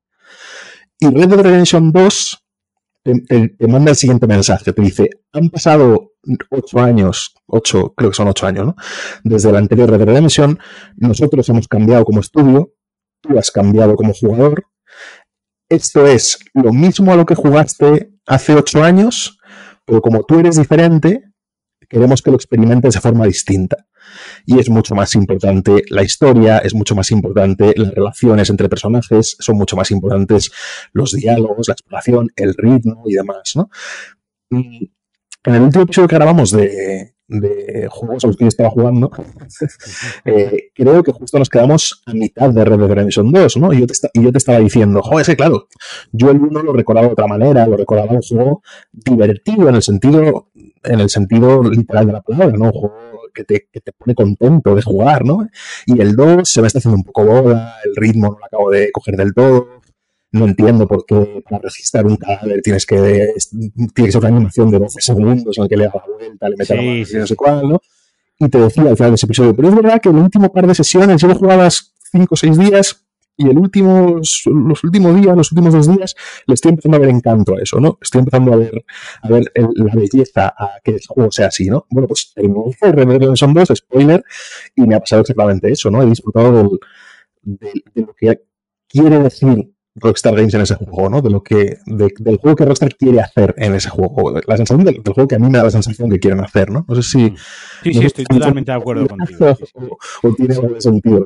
Y 0.97 1.07
Red 1.07 1.29
Dead 1.29 1.41
Redemption 1.41 1.91
2 1.91 2.43
te, 3.03 3.67
manda 3.67 3.91
el 3.91 3.97
siguiente 3.97 4.25
mensaje, 4.27 4.71
te 4.71 4.81
dice, 4.81 5.09
han 5.33 5.49
pasado 5.49 6.13
ocho 6.49 6.79
años, 6.79 7.35
ocho, 7.47 7.93
creo 7.95 8.11
que 8.11 8.15
son 8.15 8.27
ocho 8.29 8.47
años, 8.47 8.67
¿no? 8.67 8.75
Desde 9.23 9.51
la 9.51 9.59
anterior 9.59 9.89
Red 9.89 9.99
Dead 9.99 10.07
Redemption, 10.07 10.59
nosotros 10.95 11.47
hemos 11.49 11.67
cambiado 11.67 12.05
como 12.05 12.21
estudio, 12.21 12.73
tú 13.21 13.37
has 13.37 13.51
cambiado 13.51 13.95
como 13.95 14.13
jugador, 14.13 14.65
esto 15.69 16.07
es 16.07 16.39
lo 16.53 16.73
mismo 16.73 17.13
a 17.13 17.15
lo 17.15 17.25
que 17.25 17.35
jugaste 17.35 18.11
hace 18.25 18.55
ocho 18.55 18.83
años, 18.83 19.39
pero 19.85 20.01
como 20.01 20.23
tú 20.23 20.39
eres 20.39 20.55
diferente, 20.55 21.23
queremos 21.87 22.21
que 22.21 22.31
lo 22.31 22.37
experimentes 22.37 22.95
de 22.95 23.01
forma 23.01 23.25
distinta. 23.25 23.85
Y 24.45 24.59
es 24.59 24.69
mucho 24.69 24.95
más 24.95 25.13
importante 25.15 25.83
la 25.89 26.03
historia, 26.03 26.59
es 26.59 26.73
mucho 26.73 26.95
más 26.95 27.11
importante 27.11 27.73
las 27.75 27.93
relaciones 27.93 28.49
entre 28.49 28.69
personajes, 28.69 29.35
son 29.39 29.57
mucho 29.57 29.75
más 29.75 29.91
importantes 29.91 30.51
los 30.93 31.13
diálogos, 31.13 31.67
la 31.67 31.73
exploración, 31.73 32.29
el 32.35 32.55
ritmo 32.55 33.03
y 33.05 33.13
demás. 33.13 33.53
En 34.49 34.91
el 35.55 35.61
último 35.61 35.83
episodio 35.83 36.07
que 36.07 36.15
grabamos 36.15 36.51
de, 36.51 37.13
de 37.29 37.87
juegos 37.89 38.23
a 38.23 38.27
los 38.27 38.35
que 38.35 38.45
yo 38.45 38.49
estaba 38.49 38.69
jugando, 38.69 39.11
eh, 40.25 40.71
creo 40.73 41.03
que 41.03 41.11
justo 41.11 41.37
nos 41.37 41.49
quedamos 41.49 42.01
a 42.05 42.13
mitad 42.13 42.49
de 42.49 42.65
Red 42.65 42.79
Dead 42.79 42.89
Redemption 42.89 43.31
2, 43.31 43.57
¿no? 43.57 43.71
Y 43.71 43.81
yo 43.81 43.87
te, 43.87 43.93
y 44.13 44.23
yo 44.23 44.31
te 44.31 44.39
estaba 44.39 44.59
diciendo, 44.59 45.01
joder, 45.01 45.25
que 45.25 45.35
claro, 45.35 45.67
yo 46.11 46.31
el 46.31 46.37
1 46.41 46.63
lo 46.63 46.73
recordaba 46.73 47.07
de 47.07 47.13
otra 47.13 47.27
manera, 47.27 47.67
lo 47.67 47.77
recordaba 47.77 48.11
un 48.11 48.21
juego 48.21 48.63
divertido 48.91 49.69
en 49.69 49.75
el 49.75 49.83
sentido, 49.83 50.47
en 50.83 50.99
el 50.99 51.09
sentido 51.09 51.63
literal 51.63 52.07
de 52.07 52.13
la 52.13 52.21
palabra, 52.21 52.57
¿no? 52.57 52.65
Un 52.65 52.71
juego 52.71 53.09
que 53.33 53.43
te, 53.43 53.67
que 53.71 53.79
te 53.79 53.91
pone 53.91 54.15
contento 54.15 54.75
de 54.75 54.81
jugar, 54.81 55.23
¿no? 55.23 55.47
Y 55.85 56.01
el 56.01 56.15
2 56.15 56.49
se 56.49 56.61
me 56.61 56.67
está 56.67 56.79
haciendo 56.79 56.97
un 56.97 57.03
poco 57.03 57.25
boda, 57.25 57.75
el 57.85 57.95
ritmo 57.95 58.29
no 58.31 58.39
lo 58.39 58.45
acabo 58.45 58.71
de 58.71 58.91
coger 58.91 59.15
del 59.15 59.33
todo, 59.33 59.78
no 60.31 60.45
entiendo 60.45 60.87
por 60.87 61.05
qué 61.05 61.43
para 61.43 61.63
registrar 61.63 62.05
un 62.05 62.15
cadáver 62.15 62.61
tienes 62.61 62.85
que, 62.85 63.33
tiene 63.93 64.07
que 64.07 64.11
ser 64.11 64.21
una 64.21 64.29
animación 64.29 64.69
de 64.69 64.79
12 64.79 65.01
segundos 65.01 65.57
en 65.57 65.63
el 65.63 65.69
que 65.69 65.77
le 65.77 65.85
haga 65.85 66.03
la 66.07 66.13
vuelta, 66.15 66.49
le 66.49 66.55
meta 66.55 66.75
la 66.75 66.81
mano, 66.81 67.05
no 67.13 67.27
sé 67.27 67.35
cuál, 67.35 67.69
¿no? 67.69 67.81
Y 68.37 68.47
te 68.47 68.57
decía 68.57 68.83
al 68.83 68.95
final 68.95 69.11
de 69.11 69.15
ese 69.15 69.25
episodio, 69.25 69.55
pero 69.55 69.69
es 69.69 69.75
verdad 69.75 70.01
que 70.01 70.09
el 70.09 70.15
último 70.15 70.51
par 70.51 70.67
de 70.67 70.75
sesiones, 70.75 71.21
yo 71.21 71.27
lo 71.27 71.35
jugadas 71.35 71.93
5 72.11 72.27
o 72.29 72.37
6 72.37 72.57
días 72.57 73.05
y 73.35 73.49
el 73.49 73.57
último, 73.57 74.17
los 74.17 74.83
últimos 74.83 75.15
días, 75.15 75.35
los 75.35 75.51
últimos 75.53 75.73
dos 75.73 75.95
días, 75.95 76.13
le 76.45 76.53
estoy 76.53 76.71
empezando 76.71 76.97
a 76.97 76.99
ver 76.99 77.09
encanto 77.09 77.55
a 77.55 77.61
eso, 77.61 77.79
¿no? 77.79 77.97
Estoy 78.01 78.19
empezando 78.19 78.53
a 78.53 78.57
ver, 78.57 78.83
a 79.21 79.29
ver 79.29 79.49
la 79.55 79.95
belleza 79.95 80.47
a 80.57 80.79
que 80.83 80.91
el 80.91 80.99
juego 81.07 81.31
sea 81.31 81.47
así, 81.47 81.69
¿no? 81.69 81.85
Bueno, 81.89 82.07
pues 82.09 82.33
terminé 82.33 82.63
Red 82.81 82.97
Dead 82.97 83.19
Redemption 83.19 83.53
2, 83.53 83.69
spoiler, 83.75 84.23
y 84.75 84.81
me 84.81 84.95
ha 84.95 84.99
pasado 84.99 85.21
exactamente 85.21 85.71
eso, 85.71 85.89
¿no? 85.89 86.03
He 86.03 86.05
disfrutado 86.07 86.51
del, 87.41 87.83
de 87.95 88.01
lo 88.01 88.13
que 88.13 88.41
quiere 88.89 89.19
decir 89.19 89.71
Rockstar 89.99 90.35
Games 90.35 90.53
en 90.53 90.61
ese 90.61 90.75
juego, 90.75 91.09
¿no? 91.09 91.21
De 91.21 91.29
lo 91.29 91.43
que, 91.43 91.77
del 91.85 92.37
juego 92.37 92.55
que 92.55 92.65
Rockstar 92.65 92.95
quiere 92.95 93.21
hacer 93.21 93.53
en 93.57 93.75
ese 93.75 93.89
juego. 93.89 94.39
La 94.47 94.57
sensación 94.57 94.85
del, 94.85 95.01
juego 95.03 95.27
que 95.27 95.35
a 95.35 95.39
mí 95.39 95.49
me 95.49 95.57
da 95.57 95.65
la 95.65 95.71
sensación 95.71 96.09
que 96.09 96.19
quieren 96.19 96.39
hacer, 96.41 96.69
¿no? 96.69 96.85
No 96.87 96.95
sé 96.95 97.03
si. 97.03 97.33
Sí, 97.83 97.93
sí, 97.93 98.05
estoy 98.05 98.25
totalmente 98.25 98.71
de 98.71 98.77
acuerdo 98.77 99.07
contigo. 99.07 99.57
O, 100.23 100.33
tiene 100.33 100.55
sentido, 100.79 101.25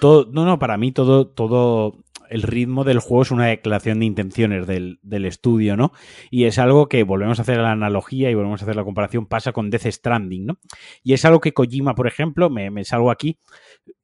Todo, 0.00 0.28
no, 0.30 0.44
no, 0.44 0.58
para 0.58 0.76
mí 0.76 0.92
todo, 0.92 1.26
todo 1.26 1.94
el 2.28 2.42
ritmo 2.42 2.84
del 2.84 2.98
juego 2.98 3.22
es 3.22 3.30
una 3.30 3.46
declaración 3.46 4.00
de 4.00 4.06
intenciones 4.06 4.66
del, 4.66 4.98
del, 5.02 5.24
estudio, 5.24 5.76
¿no? 5.76 5.92
Y 6.30 6.44
es 6.44 6.58
algo 6.58 6.88
que 6.88 7.02
volvemos 7.02 7.38
a 7.38 7.42
hacer 7.42 7.58
la 7.58 7.72
analogía 7.72 8.30
y 8.30 8.34
volvemos 8.34 8.60
a 8.60 8.64
hacer 8.64 8.76
la 8.76 8.84
comparación, 8.84 9.26
pasa 9.26 9.52
con 9.52 9.70
Death 9.70 9.86
Stranding, 9.86 10.46
¿no? 10.46 10.58
Y 11.02 11.12
es 11.12 11.24
algo 11.24 11.40
que 11.40 11.52
Kojima, 11.52 11.94
por 11.94 12.06
ejemplo, 12.06 12.50
me, 12.50 12.70
me 12.70 12.84
salgo 12.84 13.10
aquí, 13.10 13.38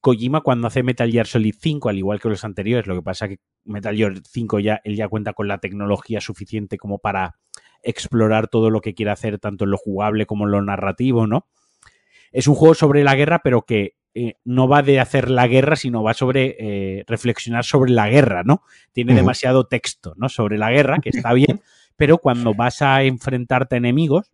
Kojima 0.01 0.40
cuando 0.40 0.66
hace 0.66 0.82
Metal 0.82 1.11
Gear 1.11 1.26
Solid 1.26 1.55
5, 1.59 1.88
al 1.88 1.99
igual 1.99 2.20
que 2.20 2.28
los 2.28 2.45
anteriores, 2.45 2.86
lo 2.86 2.95
que 2.95 3.03
pasa 3.03 3.28
que 3.28 3.38
Metal 3.64 3.96
Gear 3.96 4.14
5 4.24 4.60
ya, 4.60 4.80
él 4.84 4.96
ya 4.96 5.08
cuenta 5.08 5.32
con 5.32 5.48
la 5.48 5.58
tecnología 5.58 6.20
suficiente 6.20 6.78
como 6.78 6.98
para 6.98 7.36
explorar 7.82 8.48
todo 8.48 8.70
lo 8.70 8.80
que 8.80 8.94
quiere 8.94 9.10
hacer, 9.10 9.38
tanto 9.38 9.64
en 9.64 9.70
lo 9.70 9.78
jugable 9.78 10.26
como 10.26 10.44
en 10.44 10.52
lo 10.52 10.62
narrativo, 10.62 11.26
¿no? 11.26 11.46
Es 12.30 12.48
un 12.48 12.54
juego 12.54 12.74
sobre 12.74 13.04
la 13.04 13.14
guerra, 13.14 13.40
pero 13.42 13.62
que 13.62 13.96
eh, 14.14 14.34
no 14.44 14.68
va 14.68 14.82
de 14.82 15.00
hacer 15.00 15.30
la 15.30 15.46
guerra, 15.46 15.76
sino 15.76 16.02
va 16.02 16.14
sobre 16.14 16.56
eh, 16.58 17.04
reflexionar 17.06 17.64
sobre 17.64 17.90
la 17.90 18.08
guerra, 18.08 18.42
¿no? 18.44 18.62
Tiene 18.92 19.14
demasiado 19.14 19.66
texto, 19.66 20.14
¿no? 20.16 20.28
Sobre 20.28 20.58
la 20.58 20.70
guerra, 20.70 20.98
que 20.98 21.10
está 21.10 21.32
bien, 21.32 21.60
pero 21.96 22.18
cuando 22.18 22.54
vas 22.54 22.82
a 22.82 23.02
enfrentarte 23.02 23.76
a 23.76 23.78
enemigos, 23.78 24.32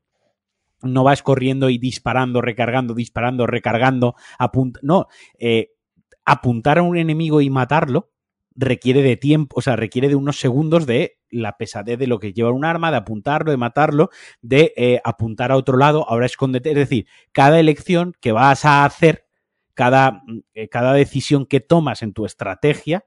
no 0.82 1.04
vas 1.04 1.22
corriendo 1.22 1.70
y 1.70 1.78
disparando, 1.78 2.40
recargando, 2.40 2.94
disparando, 2.94 3.46
recargando, 3.46 4.14
no, 4.82 5.08
eh, 5.38 5.70
apuntar 6.24 6.78
a 6.78 6.82
un 6.82 6.96
enemigo 6.96 7.40
y 7.40 7.50
matarlo 7.50 8.10
requiere 8.58 9.02
de 9.02 9.16
tiempo, 9.16 9.56
o 9.58 9.62
sea, 9.62 9.76
requiere 9.76 10.08
de 10.08 10.16
unos 10.16 10.40
segundos 10.40 10.84
de 10.84 11.18
la 11.30 11.56
pesadez 11.56 11.98
de 11.98 12.08
lo 12.08 12.18
que 12.18 12.32
lleva 12.32 12.50
un 12.50 12.64
arma, 12.64 12.90
de 12.90 12.96
apuntarlo, 12.96 13.50
de 13.52 13.56
matarlo, 13.56 14.10
de 14.42 14.72
eh, 14.76 15.00
apuntar 15.04 15.52
a 15.52 15.56
otro 15.56 15.78
lado, 15.78 16.08
ahora 16.08 16.26
escóndete, 16.26 16.70
es 16.70 16.76
decir, 16.76 17.06
cada 17.32 17.60
elección 17.60 18.14
que 18.20 18.32
vas 18.32 18.64
a 18.64 18.84
hacer, 18.84 19.26
cada, 19.74 20.22
eh, 20.54 20.68
cada 20.68 20.92
decisión 20.92 21.46
que 21.46 21.60
tomas 21.60 22.02
en 22.02 22.12
tu 22.12 22.26
estrategia, 22.26 23.04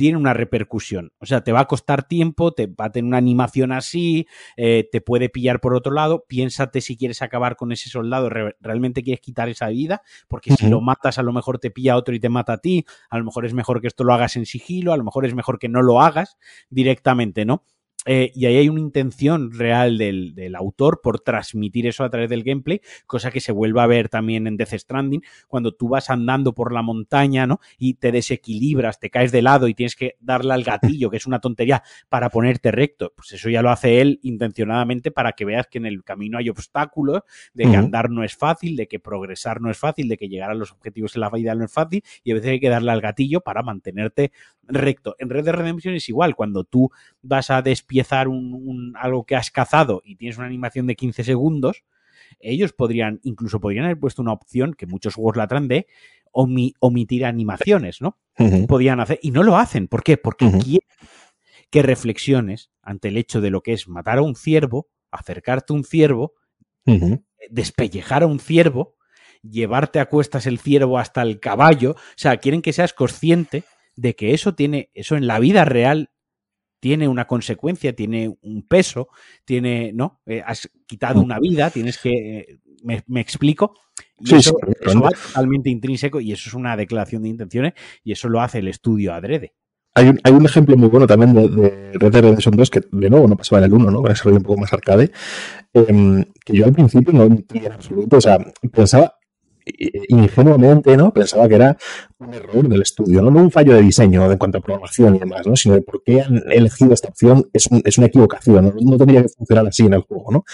tiene 0.00 0.16
una 0.16 0.32
repercusión. 0.32 1.12
O 1.18 1.26
sea, 1.26 1.44
te 1.44 1.52
va 1.52 1.60
a 1.60 1.66
costar 1.66 2.08
tiempo, 2.08 2.52
te 2.52 2.66
va 2.66 2.86
a 2.86 2.90
tener 2.90 3.06
una 3.06 3.18
animación 3.18 3.70
así, 3.70 4.26
eh, 4.56 4.88
te 4.90 5.02
puede 5.02 5.28
pillar 5.28 5.60
por 5.60 5.74
otro 5.74 5.92
lado. 5.92 6.24
Piénsate 6.26 6.80
si 6.80 6.96
quieres 6.96 7.20
acabar 7.20 7.56
con 7.56 7.70
ese 7.70 7.90
soldado, 7.90 8.30
realmente 8.60 9.02
quieres 9.02 9.20
quitar 9.20 9.50
esa 9.50 9.68
vida, 9.68 10.02
porque 10.26 10.54
si 10.56 10.68
lo 10.68 10.80
matas, 10.80 11.18
a 11.18 11.22
lo 11.22 11.32
mejor 11.32 11.58
te 11.58 11.70
pilla 11.70 11.96
otro 11.96 12.14
y 12.14 12.20
te 12.20 12.30
mata 12.30 12.54
a 12.54 12.58
ti. 12.58 12.86
A 13.10 13.18
lo 13.18 13.24
mejor 13.24 13.44
es 13.44 13.52
mejor 13.52 13.82
que 13.82 13.88
esto 13.88 14.04
lo 14.04 14.14
hagas 14.14 14.36
en 14.36 14.46
sigilo, 14.46 14.94
a 14.94 14.96
lo 14.96 15.04
mejor 15.04 15.26
es 15.26 15.34
mejor 15.34 15.58
que 15.58 15.68
no 15.68 15.82
lo 15.82 16.00
hagas 16.00 16.38
directamente, 16.70 17.44
¿no? 17.44 17.62
Eh, 18.06 18.32
y 18.34 18.46
ahí 18.46 18.56
hay 18.56 18.68
una 18.68 18.80
intención 18.80 19.52
real 19.52 19.98
del, 19.98 20.34
del, 20.34 20.56
autor 20.56 21.00
por 21.02 21.20
transmitir 21.20 21.86
eso 21.86 22.02
a 22.02 22.08
través 22.08 22.30
del 22.30 22.42
gameplay, 22.42 22.80
cosa 23.06 23.30
que 23.30 23.40
se 23.40 23.52
vuelve 23.52 23.82
a 23.82 23.86
ver 23.86 24.08
también 24.08 24.46
en 24.46 24.56
Death 24.56 24.72
Stranding, 24.72 25.22
cuando 25.48 25.72
tú 25.72 25.88
vas 25.88 26.08
andando 26.08 26.54
por 26.54 26.72
la 26.72 26.80
montaña, 26.80 27.46
¿no? 27.46 27.60
Y 27.78 27.94
te 27.94 28.10
desequilibras, 28.10 28.98
te 28.98 29.10
caes 29.10 29.32
de 29.32 29.42
lado 29.42 29.68
y 29.68 29.74
tienes 29.74 29.96
que 29.96 30.16
darle 30.20 30.54
al 30.54 30.64
gatillo, 30.64 31.10
que 31.10 31.18
es 31.18 31.26
una 31.26 31.40
tontería, 31.40 31.82
para 32.08 32.30
ponerte 32.30 32.70
recto. 32.70 33.12
Pues 33.14 33.32
eso 33.32 33.50
ya 33.50 33.60
lo 33.60 33.70
hace 33.70 34.00
él 34.00 34.18
intencionadamente 34.22 35.10
para 35.10 35.32
que 35.32 35.44
veas 35.44 35.66
que 35.66 35.78
en 35.78 35.86
el 35.86 36.02
camino 36.02 36.38
hay 36.38 36.48
obstáculos, 36.48 37.22
de 37.52 37.70
que 37.70 37.76
andar 37.76 38.10
no 38.10 38.24
es 38.24 38.34
fácil, 38.34 38.76
de 38.76 38.88
que 38.88 38.98
progresar 38.98 39.60
no 39.60 39.70
es 39.70 39.76
fácil, 39.76 40.08
de 40.08 40.16
que 40.16 40.28
llegar 40.28 40.50
a 40.50 40.54
los 40.54 40.72
objetivos 40.72 41.14
en 41.16 41.20
la 41.20 41.30
vida 41.30 41.54
no 41.54 41.64
es 41.64 41.72
fácil, 41.72 42.02
y 42.24 42.30
a 42.30 42.34
veces 42.34 42.50
hay 42.52 42.60
que 42.60 42.70
darle 42.70 42.92
al 42.92 43.00
gatillo 43.00 43.40
para 43.42 43.62
mantenerte 43.62 44.32
recto. 44.66 45.16
En 45.18 45.30
Red 45.30 45.44
de 45.44 45.52
Redemption 45.52 45.94
es 45.94 46.08
igual, 46.08 46.34
cuando 46.34 46.64
tú 46.64 46.90
vas 47.22 47.50
a 47.50 47.62
despiezar 47.90 48.28
un, 48.28 48.94
algo 48.96 49.24
que 49.24 49.34
has 49.34 49.50
cazado 49.50 50.00
y 50.04 50.14
tienes 50.14 50.38
una 50.38 50.46
animación 50.46 50.86
de 50.86 50.94
15 50.94 51.24
segundos, 51.24 51.82
ellos 52.38 52.72
podrían, 52.72 53.18
incluso 53.24 53.60
podrían 53.60 53.86
haber 53.86 53.98
puesto 53.98 54.22
una 54.22 54.32
opción 54.32 54.74
que 54.74 54.86
muchos 54.86 55.16
juegos 55.16 55.36
la 55.36 55.48
traen 55.48 55.66
de 55.66 55.86
omitir 56.32 57.24
animaciones, 57.24 58.00
¿no? 58.00 58.16
Podían 58.68 59.00
hacer, 59.00 59.18
y 59.20 59.32
no 59.32 59.42
lo 59.42 59.56
hacen. 59.56 59.88
¿Por 59.88 60.04
qué? 60.04 60.16
Porque 60.16 60.48
quieren 60.48 60.88
que 61.70 61.82
reflexiones 61.82 62.70
ante 62.82 63.08
el 63.08 63.16
hecho 63.16 63.40
de 63.40 63.50
lo 63.50 63.62
que 63.62 63.72
es 63.72 63.88
matar 63.88 64.18
a 64.18 64.22
un 64.22 64.36
ciervo, 64.36 64.88
acercarte 65.10 65.72
a 65.72 65.76
un 65.76 65.82
ciervo, 65.82 66.34
despellejar 67.50 68.22
a 68.22 68.26
un 68.26 68.38
ciervo, 68.38 68.96
llevarte 69.42 69.98
a 69.98 70.06
cuestas 70.06 70.46
el 70.46 70.60
ciervo 70.60 70.98
hasta 70.98 71.22
el 71.22 71.40
caballo. 71.40 71.92
O 71.92 72.16
sea, 72.16 72.36
quieren 72.36 72.62
que 72.62 72.72
seas 72.72 72.92
consciente 72.92 73.64
de 73.96 74.14
que 74.14 74.32
eso 74.32 74.54
tiene, 74.54 74.90
eso 74.94 75.16
en 75.16 75.26
la 75.26 75.40
vida 75.40 75.64
real 75.64 76.10
tiene 76.80 77.06
una 77.06 77.26
consecuencia, 77.26 77.94
tiene 77.94 78.34
un 78.42 78.62
peso, 78.62 79.08
tiene, 79.44 79.92
¿no? 79.92 80.20
Eh, 80.26 80.42
has 80.44 80.68
quitado 80.86 81.20
una 81.20 81.38
vida, 81.38 81.70
tienes 81.70 81.98
que, 81.98 82.58
me, 82.82 83.20
explico. 83.20 83.74
Y 84.18 84.34
eso, 84.34 84.56
va 85.02 85.10
totalmente 85.10 85.70
intrínseco 85.70 86.20
y 86.20 86.32
eso 86.32 86.48
es 86.48 86.54
una 86.54 86.76
declaración 86.76 87.22
de 87.22 87.28
intenciones 87.28 87.74
y 88.02 88.12
eso 88.12 88.28
lo 88.28 88.40
hace 88.40 88.58
el 88.58 88.68
estudio 88.68 89.14
adrede. 89.14 89.54
Hay 89.94 90.08
un, 90.08 90.20
hay 90.22 90.32
un 90.32 90.44
ejemplo 90.44 90.76
muy 90.76 90.88
bueno 90.88 91.06
también 91.06 91.34
de, 91.34 91.48
de 91.48 91.92
Red 91.94 92.12
Dead 92.12 92.22
Redemption 92.22 92.56
2 92.56 92.70
que 92.70 92.80
de 92.92 93.10
nuevo 93.10 93.26
no 93.26 93.36
pasaba 93.36 93.58
en 93.58 93.64
el 93.66 93.74
1, 93.74 93.90
¿no? 93.90 94.02
Con 94.02 94.12
ese 94.12 94.24
rollo 94.24 94.36
un 94.36 94.42
poco 94.42 94.60
más 94.60 94.72
arcade, 94.72 95.10
em, 95.74 96.24
que 96.44 96.56
yo 96.56 96.64
al 96.64 96.72
principio 96.72 97.12
no 97.12 97.24
entendía 97.24 97.68
en 97.68 97.72
absoluto, 97.74 98.16
o 98.18 98.20
sea, 98.20 98.38
pensaba, 98.72 99.16
ingenuamente, 100.08 100.96
¿no? 100.96 101.12
Pensaba 101.12 101.48
que 101.48 101.54
era 101.54 101.76
un 102.18 102.34
error 102.34 102.68
del 102.68 102.82
estudio, 102.82 103.22
no, 103.22 103.28
un 103.40 103.50
fallo 103.50 103.74
de 103.74 103.82
diseño 103.82 104.30
en 104.30 104.38
cuanto 104.38 104.58
a 104.58 104.60
programación 104.60 105.16
y 105.16 105.18
demás, 105.18 105.46
¿no? 105.46 105.56
Sino 105.56 105.74
de 105.74 105.82
por 105.82 106.02
qué 106.02 106.22
han 106.22 106.42
elegido 106.50 106.92
esta 106.92 107.08
opción 107.08 107.48
es, 107.52 107.68
es 107.84 107.98
una 107.98 108.06
equivocación, 108.08 108.74
¿no? 108.80 108.96
tendría 108.96 109.22
que 109.22 109.28
funcionar 109.28 109.66
así 109.66 109.86
en 109.86 109.94
el 109.94 110.00
juego, 110.02 110.30
¿no? 110.30 110.44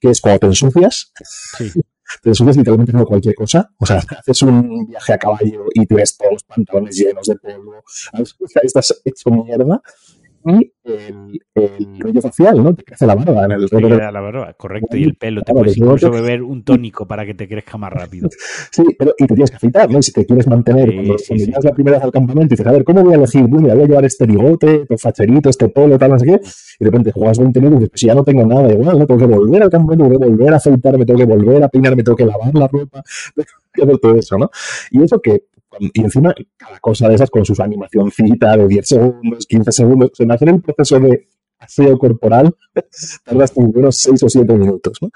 Que 0.00 0.10
es 0.10 0.20
cuando 0.20 0.40
te 0.40 0.46
ensucias, 0.46 1.12
te 2.22 2.28
ensucias 2.28 2.56
literalmente 2.56 2.92
con 2.92 3.04
cualquier 3.04 3.34
cosa, 3.34 3.70
o 3.78 3.86
sea, 3.86 4.02
haces 4.18 4.42
un 4.42 4.86
viaje 4.86 5.12
a 5.12 5.18
caballo 5.18 5.64
y 5.74 5.86
tienes 5.86 6.16
todos 6.16 6.32
los 6.32 6.44
pantalones 6.44 6.96
llenos 6.96 7.26
de 7.26 7.36
polvo, 7.36 7.82
estás 8.62 9.00
hecho 9.04 9.30
mierda, 9.30 9.80
y 10.44 10.72
el, 10.84 11.40
el 11.54 12.00
rollo 12.00 12.20
facial, 12.20 12.62
¿no? 12.62 12.74
Te 12.74 12.82
crece 12.84 13.06
la 13.06 13.14
barba 13.14 13.44
en 13.44 13.52
el 13.52 13.70
te 13.70 13.80
la 13.80 14.20
barba, 14.20 14.52
correcto, 14.54 14.96
y 14.96 15.04
el 15.04 15.14
pelo. 15.14 15.42
Te 15.42 15.52
puedes 15.52 15.76
incluso 15.76 16.10
beber 16.10 16.42
un 16.42 16.64
tónico 16.64 17.06
para 17.06 17.24
que 17.24 17.34
te 17.34 17.48
crezca 17.48 17.78
más 17.78 17.92
rápido. 17.92 18.28
Sí, 18.70 18.82
pero 18.98 19.12
y 19.18 19.26
te 19.26 19.34
tienes 19.34 19.50
que 19.50 19.56
afeitar, 19.56 19.90
¿no? 19.90 19.98
Y 19.98 20.02
si 20.02 20.12
te 20.12 20.24
quieres 20.24 20.46
mantener, 20.46 20.94
cuando, 20.94 21.16
llegas 21.16 21.64
la 21.64 21.72
primera 21.72 21.98
vez 21.98 22.04
al 22.04 22.12
campamento 22.12 22.54
y 22.54 22.56
dices, 22.56 22.66
a 22.66 22.72
ver, 22.72 22.84
¿cómo 22.84 23.02
voy 23.02 23.12
a 23.12 23.16
elegir? 23.16 23.42
Bueno, 23.42 23.68
voy 23.68 23.82
a 23.82 23.86
llevar 23.86 24.04
este 24.04 24.24
bigote, 24.24 24.82
este 24.82 24.96
facherito, 24.96 25.50
este 25.50 25.68
polo, 25.68 25.98
tal, 25.98 26.12
no 26.12 26.18
sé 26.18 26.26
qué. 26.26 26.40
Y 26.80 26.84
de 26.84 26.90
repente 26.90 27.12
juegas 27.12 27.38
20 27.38 27.60
minutos 27.60 27.76
y 27.76 27.80
dices, 27.80 27.90
pues 27.90 28.00
si 28.00 28.06
ya 28.06 28.14
no 28.14 28.24
tengo 28.24 28.46
nada 28.46 28.72
igual, 28.72 28.98
¿no? 28.98 29.06
Tengo 29.06 29.20
que 29.20 29.26
volver 29.26 29.62
al 29.62 29.70
campamento, 29.70 30.04
tengo 30.04 30.20
que 30.20 30.26
volver 30.30 30.54
a 30.54 30.56
afeitarme, 30.56 31.04
tengo 31.04 31.18
que 31.18 31.26
volver 31.26 31.62
a 31.62 31.68
peinarme, 31.68 32.02
tengo 32.02 32.16
que 32.16 32.24
lavar 32.24 32.54
la 32.54 32.68
ropa, 32.68 33.02
todo 34.00 34.16
eso, 34.16 34.38
¿no? 34.38 34.50
Y 34.90 35.02
eso 35.02 35.20
que 35.20 35.44
y 35.80 36.00
encima, 36.00 36.34
cada 36.56 36.78
cosa 36.80 37.08
de 37.08 37.14
esas 37.14 37.30
con 37.30 37.44
su 37.44 37.60
animacióncita 37.60 38.56
de 38.56 38.68
10 38.68 38.86
segundos, 38.86 39.46
15 39.46 39.72
segundos. 39.72 40.10
en 40.18 40.32
hacer 40.32 40.48
el 40.48 40.60
proceso 40.60 41.00
de 41.00 41.28
aseo 41.58 41.98
corporal 41.98 42.54
tardas 43.24 43.52
como 43.52 43.68
unos 43.68 43.96
6 43.96 44.22
o 44.22 44.28
7 44.28 44.54
minutos, 44.54 44.98
¿no? 45.00 45.10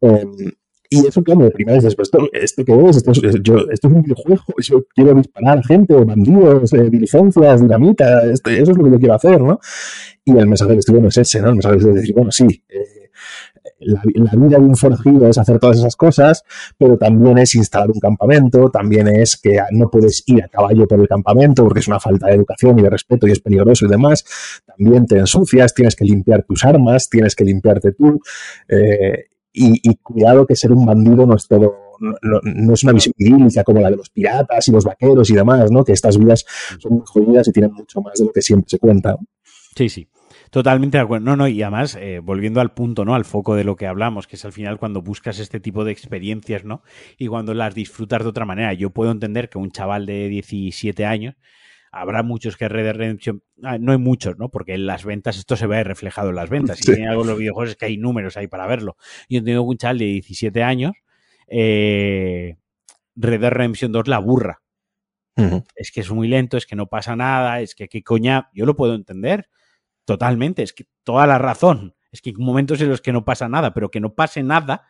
Em, 0.00 0.52
y 0.90 1.06
eso, 1.06 1.22
claro, 1.22 1.44
de 1.44 1.50
primera 1.50 1.78
vez, 1.78 1.96
¿esto, 1.98 2.28
¿esto 2.34 2.64
qué 2.66 2.72
es? 2.86 2.98
Esto 2.98 3.12
es, 3.12 3.42
yo, 3.42 3.56
esto 3.70 3.88
es 3.88 3.94
un 3.94 4.02
videojuego, 4.02 4.44
yo 4.58 4.84
quiero 4.94 5.14
disparar 5.14 5.58
a 5.58 5.62
gente, 5.62 5.94
o 5.94 6.04
bandidos, 6.04 6.70
eh, 6.74 6.90
diligencias, 6.90 7.62
dinamita, 7.62 8.30
este, 8.30 8.60
eso 8.60 8.72
es 8.72 8.76
lo 8.76 8.84
que 8.84 8.90
yo 8.90 8.98
quiero 8.98 9.14
hacer, 9.14 9.40
¿no? 9.40 9.58
Y 10.22 10.36
el 10.36 10.46
mensaje 10.46 10.72
del 10.72 10.80
estudio 10.80 11.00
no 11.00 11.08
es 11.08 11.16
ese, 11.16 11.40
¿no? 11.40 11.48
El 11.48 11.54
mensaje 11.54 11.76
es 11.76 11.84
decir, 11.94 12.14
bueno, 12.14 12.30
sí, 12.30 12.62
eh, 12.68 13.10
la, 13.80 14.02
vida 14.04 14.58
de 14.58 14.64
un 14.64 14.76
forajido 14.76 15.28
es 15.28 15.38
hacer 15.38 15.58
todas 15.58 15.78
esas 15.78 15.96
cosas, 15.96 16.44
pero 16.78 16.96
también 16.96 17.38
es 17.38 17.54
instalar 17.54 17.90
un 17.90 18.00
campamento, 18.00 18.70
también 18.70 19.08
es 19.08 19.36
que 19.36 19.58
no 19.72 19.90
puedes 19.90 20.22
ir 20.26 20.44
a 20.44 20.48
caballo 20.48 20.86
por 20.86 21.00
el 21.00 21.08
campamento 21.08 21.64
porque 21.64 21.80
es 21.80 21.88
una 21.88 22.00
falta 22.00 22.26
de 22.26 22.34
educación 22.34 22.78
y 22.78 22.82
de 22.82 22.90
respeto 22.90 23.26
y 23.26 23.32
es 23.32 23.40
peligroso 23.40 23.86
y 23.86 23.88
demás. 23.88 24.24
También 24.66 25.06
te 25.06 25.18
ensucias, 25.18 25.74
tienes 25.74 25.96
que 25.96 26.04
limpiar 26.04 26.44
tus 26.44 26.64
armas, 26.64 27.08
tienes 27.08 27.34
que 27.34 27.44
limpiarte 27.44 27.92
tú. 27.92 28.20
Eh, 28.68 29.26
y, 29.54 29.96
cuidado 29.96 30.46
que 30.46 30.56
ser 30.56 30.72
un 30.72 30.86
bandido 30.86 31.26
no 31.26 31.36
es 31.36 31.46
todo, 31.46 31.76
no, 32.00 32.72
es 32.72 32.84
una 32.84 32.92
visión 32.92 33.14
idílica 33.18 33.62
como 33.64 33.80
la 33.80 33.90
de 33.90 33.96
los 33.96 34.08
piratas 34.08 34.66
y 34.66 34.72
los 34.72 34.84
vaqueros 34.84 35.28
y 35.28 35.34
demás, 35.34 35.70
¿no? 35.70 35.84
Que 35.84 35.92
estas 35.92 36.16
vidas 36.16 36.46
son 36.78 36.94
muy 36.94 37.02
jodidas 37.04 37.48
y 37.48 37.52
tienen 37.52 37.74
mucho 37.74 38.00
más 38.00 38.14
de 38.18 38.24
lo 38.24 38.32
que 38.32 38.40
siempre 38.40 38.70
se 38.70 38.78
cuenta. 38.78 39.18
Sí, 39.76 39.90
sí. 39.90 40.08
Totalmente 40.52 40.98
de 40.98 41.02
acuerdo. 41.02 41.24
No, 41.24 41.34
no, 41.34 41.48
y 41.48 41.62
además, 41.62 41.96
eh, 41.98 42.18
volviendo 42.18 42.60
al 42.60 42.74
punto, 42.74 43.06
¿no? 43.06 43.14
Al 43.14 43.24
foco 43.24 43.54
de 43.54 43.64
lo 43.64 43.74
que 43.74 43.86
hablamos, 43.86 44.26
que 44.26 44.36
es 44.36 44.44
al 44.44 44.52
final 44.52 44.76
cuando 44.76 45.00
buscas 45.00 45.38
este 45.38 45.60
tipo 45.60 45.82
de 45.82 45.92
experiencias, 45.92 46.62
¿no? 46.62 46.82
Y 47.16 47.26
cuando 47.28 47.54
las 47.54 47.74
disfrutas 47.74 48.22
de 48.22 48.28
otra 48.28 48.44
manera. 48.44 48.74
Yo 48.74 48.90
puedo 48.90 49.10
entender 49.10 49.48
que 49.48 49.56
un 49.56 49.70
chaval 49.70 50.04
de 50.04 50.28
17 50.28 51.06
años, 51.06 51.36
habrá 51.90 52.22
muchos 52.22 52.58
que 52.58 52.68
Red 52.68 52.84
Dead 52.84 52.94
Redemption, 52.94 53.42
ah, 53.62 53.78
no 53.78 53.92
hay 53.92 53.98
muchos, 53.98 54.36
¿no? 54.36 54.50
Porque 54.50 54.74
en 54.74 54.84
las 54.84 55.06
ventas, 55.06 55.38
esto 55.38 55.56
se 55.56 55.66
ve 55.66 55.84
reflejado 55.84 56.28
en 56.28 56.36
las 56.36 56.50
ventas. 56.50 56.80
Si 56.80 56.92
tiene 56.92 57.08
algo 57.08 57.22
en 57.22 57.28
los 57.28 57.38
videojuegos 57.38 57.70
es 57.70 57.76
que 57.76 57.86
hay 57.86 57.96
números 57.96 58.36
ahí 58.36 58.46
para 58.46 58.66
verlo. 58.66 58.98
Yo 59.30 59.38
entiendo 59.38 59.62
que 59.62 59.68
un 59.68 59.78
chaval 59.78 60.00
de 60.00 60.04
17 60.04 60.62
años, 60.62 60.92
eh, 61.48 62.56
Red 63.16 63.40
Dead 63.40 63.50
Redemption 63.50 63.90
2 63.90 64.06
la 64.06 64.18
burra. 64.18 64.60
Es 65.76 65.90
que 65.92 66.00
es 66.02 66.10
muy 66.10 66.28
lento, 66.28 66.58
es 66.58 66.66
que 66.66 66.76
no 66.76 66.88
pasa 66.88 67.16
nada, 67.16 67.62
es 67.62 67.74
que 67.74 67.88
qué 67.88 68.02
coña, 68.02 68.50
yo 68.52 68.66
lo 68.66 68.76
puedo 68.76 68.94
entender 68.94 69.48
Totalmente, 70.04 70.62
es 70.62 70.72
que 70.72 70.86
toda 71.04 71.26
la 71.26 71.38
razón. 71.38 71.94
Es 72.10 72.20
que 72.20 72.30
hay 72.30 72.36
momentos 72.36 72.80
en 72.80 72.88
los 72.88 73.00
que 73.00 73.12
no 73.12 73.24
pasa 73.24 73.48
nada, 73.48 73.72
pero 73.72 73.90
que 73.90 74.00
no 74.00 74.14
pase 74.14 74.42
nada 74.42 74.86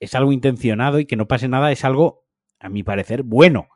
es 0.00 0.14
algo 0.14 0.32
intencionado 0.32 0.98
y 0.98 1.06
que 1.06 1.16
no 1.16 1.26
pase 1.26 1.48
nada 1.48 1.72
es 1.72 1.84
algo, 1.84 2.24
a 2.60 2.68
mi 2.68 2.82
parecer, 2.82 3.22
bueno, 3.22 3.68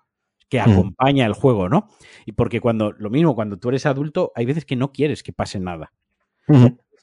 que 0.49 0.59
mm. 0.59 0.71
acompaña 0.71 1.27
el 1.27 1.33
juego, 1.33 1.69
¿no? 1.69 1.89
Y 2.27 2.33
porque 2.33 2.61
cuando, 2.61 2.93
lo 2.93 3.09
mismo, 3.09 3.35
cuando 3.35 3.59
tú 3.59 3.71
eres 3.71 3.87
adulto, 3.87 4.33
hay 4.35 4.45
veces 4.45 4.65
que 4.65 4.77
no 4.77 4.93
quieres 4.93 5.23
que 5.23 5.33
pase 5.33 5.61
nada 5.61 5.93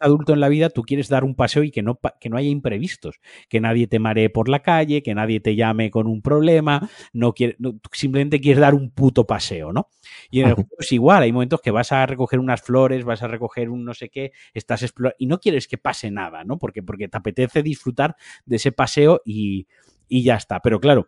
adulto 0.06 0.34
en 0.34 0.40
la 0.40 0.50
vida, 0.50 0.70
tú 0.70 0.84
quieres 0.84 1.10
dar 1.10 1.24
un 1.24 1.36
paseo 1.36 1.64
y 1.64 1.72
que 1.72 1.82
no, 1.82 2.00
que 2.20 2.30
no 2.30 2.38
haya 2.38 2.50
imprevistos, 2.50 3.20
que 3.50 3.60
nadie 3.60 3.88
te 3.88 4.00
maree 4.00 4.30
por 4.30 4.50
la 4.50 4.62
calle, 4.62 5.04
que 5.04 5.16
nadie 5.16 5.40
te 5.40 5.56
llame 5.56 5.92
con 5.92 6.08
un 6.08 6.22
problema, 6.22 6.90
no, 7.14 7.34
quiere, 7.34 7.58
simplemente 7.92 8.40
quieres 8.40 8.62
dar 8.62 8.74
un 8.74 8.92
puto 8.92 9.26
paseo, 9.26 9.74
¿no? 9.74 9.90
Y 10.30 10.42
en 10.42 10.48
el 10.48 10.54
juego 10.54 10.70
es 10.80 10.92
igual, 10.92 11.24
hay 11.24 11.32
momentos 11.32 11.62
que 11.62 11.72
vas 11.72 11.92
a 11.92 12.06
recoger 12.06 12.40
unas 12.40 12.62
flores, 12.62 13.04
vas 13.04 13.24
a 13.24 13.28
recoger 13.28 13.70
un 13.70 13.86
no 13.86 13.94
sé 13.94 14.10
qué, 14.10 14.32
estás 14.54 14.84
explorando 14.84 15.16
y 15.20 15.28
no 15.28 15.40
quieres 15.40 15.68
que 15.68 15.78
pase 15.78 16.12
nada, 16.12 16.44
¿no? 16.44 16.58
Porque, 16.58 16.84
porque 16.84 17.08
te 17.08 17.18
apetece 17.18 17.64
disfrutar 17.64 18.16
de 18.46 18.56
ese 18.58 18.72
paseo 18.72 19.22
y, 19.26 19.68
y 20.08 20.24
ya 20.24 20.36
está. 20.36 20.60
Pero 20.62 20.80
claro, 20.80 21.08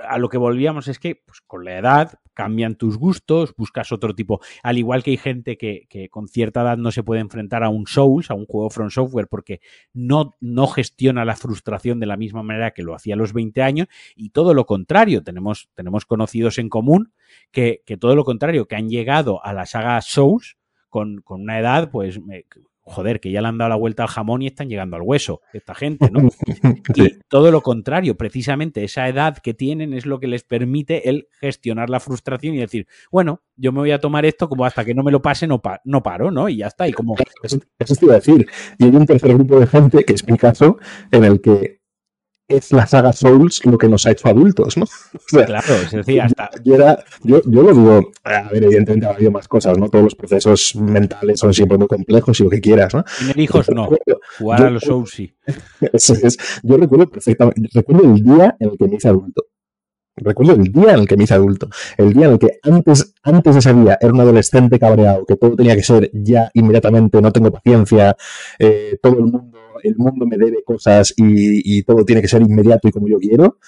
a 0.00 0.18
lo 0.18 0.28
que 0.28 0.38
volvíamos 0.38 0.88
es 0.88 0.98
que 0.98 1.16
pues, 1.16 1.40
con 1.40 1.64
la 1.64 1.78
edad 1.78 2.18
cambian 2.34 2.76
tus 2.76 2.98
gustos, 2.98 3.54
buscas 3.56 3.92
otro 3.92 4.14
tipo. 4.14 4.40
Al 4.62 4.78
igual 4.78 5.02
que 5.02 5.12
hay 5.12 5.16
gente 5.16 5.56
que, 5.56 5.86
con 6.10 6.28
cierta 6.28 6.62
edad 6.62 6.76
no 6.76 6.90
se 6.90 7.02
puede 7.02 7.20
enfrentar 7.20 7.64
a 7.64 7.70
un 7.70 7.86
Souls, 7.86 8.30
a 8.30 8.34
un 8.34 8.44
juego 8.44 8.70
From 8.70 8.90
Software, 8.90 9.26
porque 9.28 9.60
no, 9.94 10.36
no 10.40 10.66
gestiona 10.66 11.24
la 11.24 11.36
frustración 11.36 11.98
de 11.98 12.06
la 12.06 12.16
misma 12.16 12.42
manera 12.42 12.72
que 12.72 12.82
lo 12.82 12.94
hacía 12.94 13.14
a 13.14 13.18
los 13.18 13.32
20 13.32 13.62
años, 13.62 13.88
y 14.14 14.30
todo 14.30 14.52
lo 14.52 14.66
contrario. 14.66 15.22
Tenemos, 15.22 15.70
tenemos 15.74 16.04
conocidos 16.04 16.58
en 16.58 16.68
común 16.68 17.12
que, 17.50 17.82
que 17.86 17.96
todo 17.96 18.14
lo 18.14 18.24
contrario, 18.24 18.66
que 18.66 18.76
han 18.76 18.88
llegado 18.88 19.44
a 19.44 19.52
la 19.52 19.66
saga 19.66 20.00
Souls 20.02 20.56
con, 20.90 21.22
con 21.22 21.40
una 21.40 21.58
edad, 21.58 21.90
pues, 21.90 22.20
joder, 22.86 23.20
que 23.20 23.30
ya 23.30 23.42
le 23.42 23.48
han 23.48 23.58
dado 23.58 23.68
la 23.68 23.76
vuelta 23.76 24.04
al 24.04 24.08
jamón 24.08 24.42
y 24.42 24.46
están 24.46 24.68
llegando 24.68 24.96
al 24.96 25.02
hueso, 25.02 25.40
esta 25.52 25.74
gente, 25.74 26.10
¿no? 26.10 26.28
Y 26.94 27.18
todo 27.28 27.50
lo 27.50 27.60
contrario, 27.60 28.16
precisamente 28.16 28.84
esa 28.84 29.08
edad 29.08 29.38
que 29.38 29.54
tienen 29.54 29.92
es 29.92 30.06
lo 30.06 30.20
que 30.20 30.28
les 30.28 30.44
permite 30.44 31.08
el 31.08 31.28
gestionar 31.40 31.90
la 31.90 32.00
frustración 32.00 32.54
y 32.54 32.58
decir, 32.58 32.86
bueno, 33.10 33.42
yo 33.56 33.72
me 33.72 33.80
voy 33.80 33.90
a 33.90 33.98
tomar 33.98 34.24
esto 34.24 34.48
como 34.48 34.64
hasta 34.64 34.84
que 34.84 34.94
no 34.94 35.02
me 35.02 35.10
lo 35.10 35.20
pase 35.20 35.46
no, 35.46 35.60
no 35.84 36.02
paro, 36.02 36.30
¿no? 36.30 36.48
Y 36.48 36.58
ya 36.58 36.68
está. 36.68 36.86
Y 36.86 36.92
como... 36.92 37.16
Eso, 37.42 37.58
eso 37.78 37.94
te 37.96 38.04
iba 38.04 38.14
a 38.14 38.18
decir. 38.18 38.46
Y 38.78 38.84
hay 38.84 38.90
un 38.90 39.04
tercer 39.04 39.34
grupo 39.34 39.58
de 39.58 39.66
gente, 39.66 40.04
que 40.04 40.12
es 40.12 40.26
mi 40.26 40.38
caso, 40.38 40.78
en 41.10 41.24
el 41.24 41.40
que 41.40 41.80
es 42.48 42.72
la 42.72 42.86
saga 42.86 43.12
Souls 43.12 43.64
lo 43.64 43.76
que 43.76 43.88
nos 43.88 44.06
ha 44.06 44.12
hecho 44.12 44.28
adultos, 44.28 44.76
¿no? 44.76 44.86
claro, 45.46 45.74
es 45.74 45.90
decir, 45.90 46.20
hasta... 46.20 46.50
Yo, 46.62 46.76
yo, 47.22 47.40
lo 47.44 47.72
digo, 47.72 48.12
a 48.24 48.50
ver, 48.50 48.64
evidentemente 48.64 49.06
ha 49.06 49.10
habido 49.10 49.30
más 49.30 49.48
cosas, 49.48 49.76
¿no? 49.78 49.88
Todos 49.88 50.04
los 50.04 50.14
procesos 50.14 50.76
mentales 50.76 51.40
son 51.40 51.52
siempre 51.52 51.78
muy 51.78 51.88
complejos 51.88 52.38
y 52.40 52.44
lo 52.44 52.50
que 52.50 52.60
quieras, 52.60 52.94
¿no? 52.94 53.04
Tener 53.18 53.38
hijos 53.38 53.68
no, 53.70 53.88
jugar 54.38 54.64
a 54.64 54.70
los 54.70 54.82
Souls 54.82 55.10
sí. 55.10 55.34
Eso 55.92 56.14
es. 56.14 56.36
Yo 56.62 56.76
recuerdo 56.76 57.08
perfectamente, 57.08 57.68
recuerdo 57.72 58.04
el 58.04 58.22
día 58.22 58.56
en 58.60 58.70
el 58.70 58.78
que 58.78 58.86
me 58.86 58.96
hice 58.96 59.08
adulto. 59.08 59.46
Recuerdo 60.18 60.54
el 60.54 60.72
día 60.72 60.92
en 60.92 61.00
el 61.00 61.08
que 61.08 61.16
me 61.16 61.24
hice 61.24 61.34
adulto. 61.34 61.68
El 61.98 62.14
día 62.14 62.26
en 62.26 62.32
el 62.32 62.38
que 62.38 62.58
antes, 62.62 63.12
antes 63.22 63.52
de 63.52 63.58
ese 63.58 63.74
día 63.74 63.98
era 64.00 64.12
un 64.12 64.20
adolescente 64.20 64.78
cabreado, 64.78 65.26
que 65.26 65.36
todo 65.36 65.56
tenía 65.56 65.76
que 65.76 65.82
ser 65.82 66.10
ya 66.14 66.50
inmediatamente, 66.54 67.20
no 67.20 67.32
tengo 67.32 67.50
paciencia, 67.50 68.16
eh, 68.58 68.98
todo 69.02 69.18
el 69.18 69.24
mundo 69.24 69.65
el 69.82 69.96
mundo 69.96 70.26
me 70.26 70.36
debe 70.36 70.62
cosas 70.64 71.14
y, 71.16 71.82
todo 71.82 72.04
tiene 72.04 72.22
que 72.22 72.28
ser 72.28 72.42
inmediato 72.42 72.88
y 72.88 72.92
como 72.92 73.08
yo 73.08 73.18
quiero. 73.18 73.58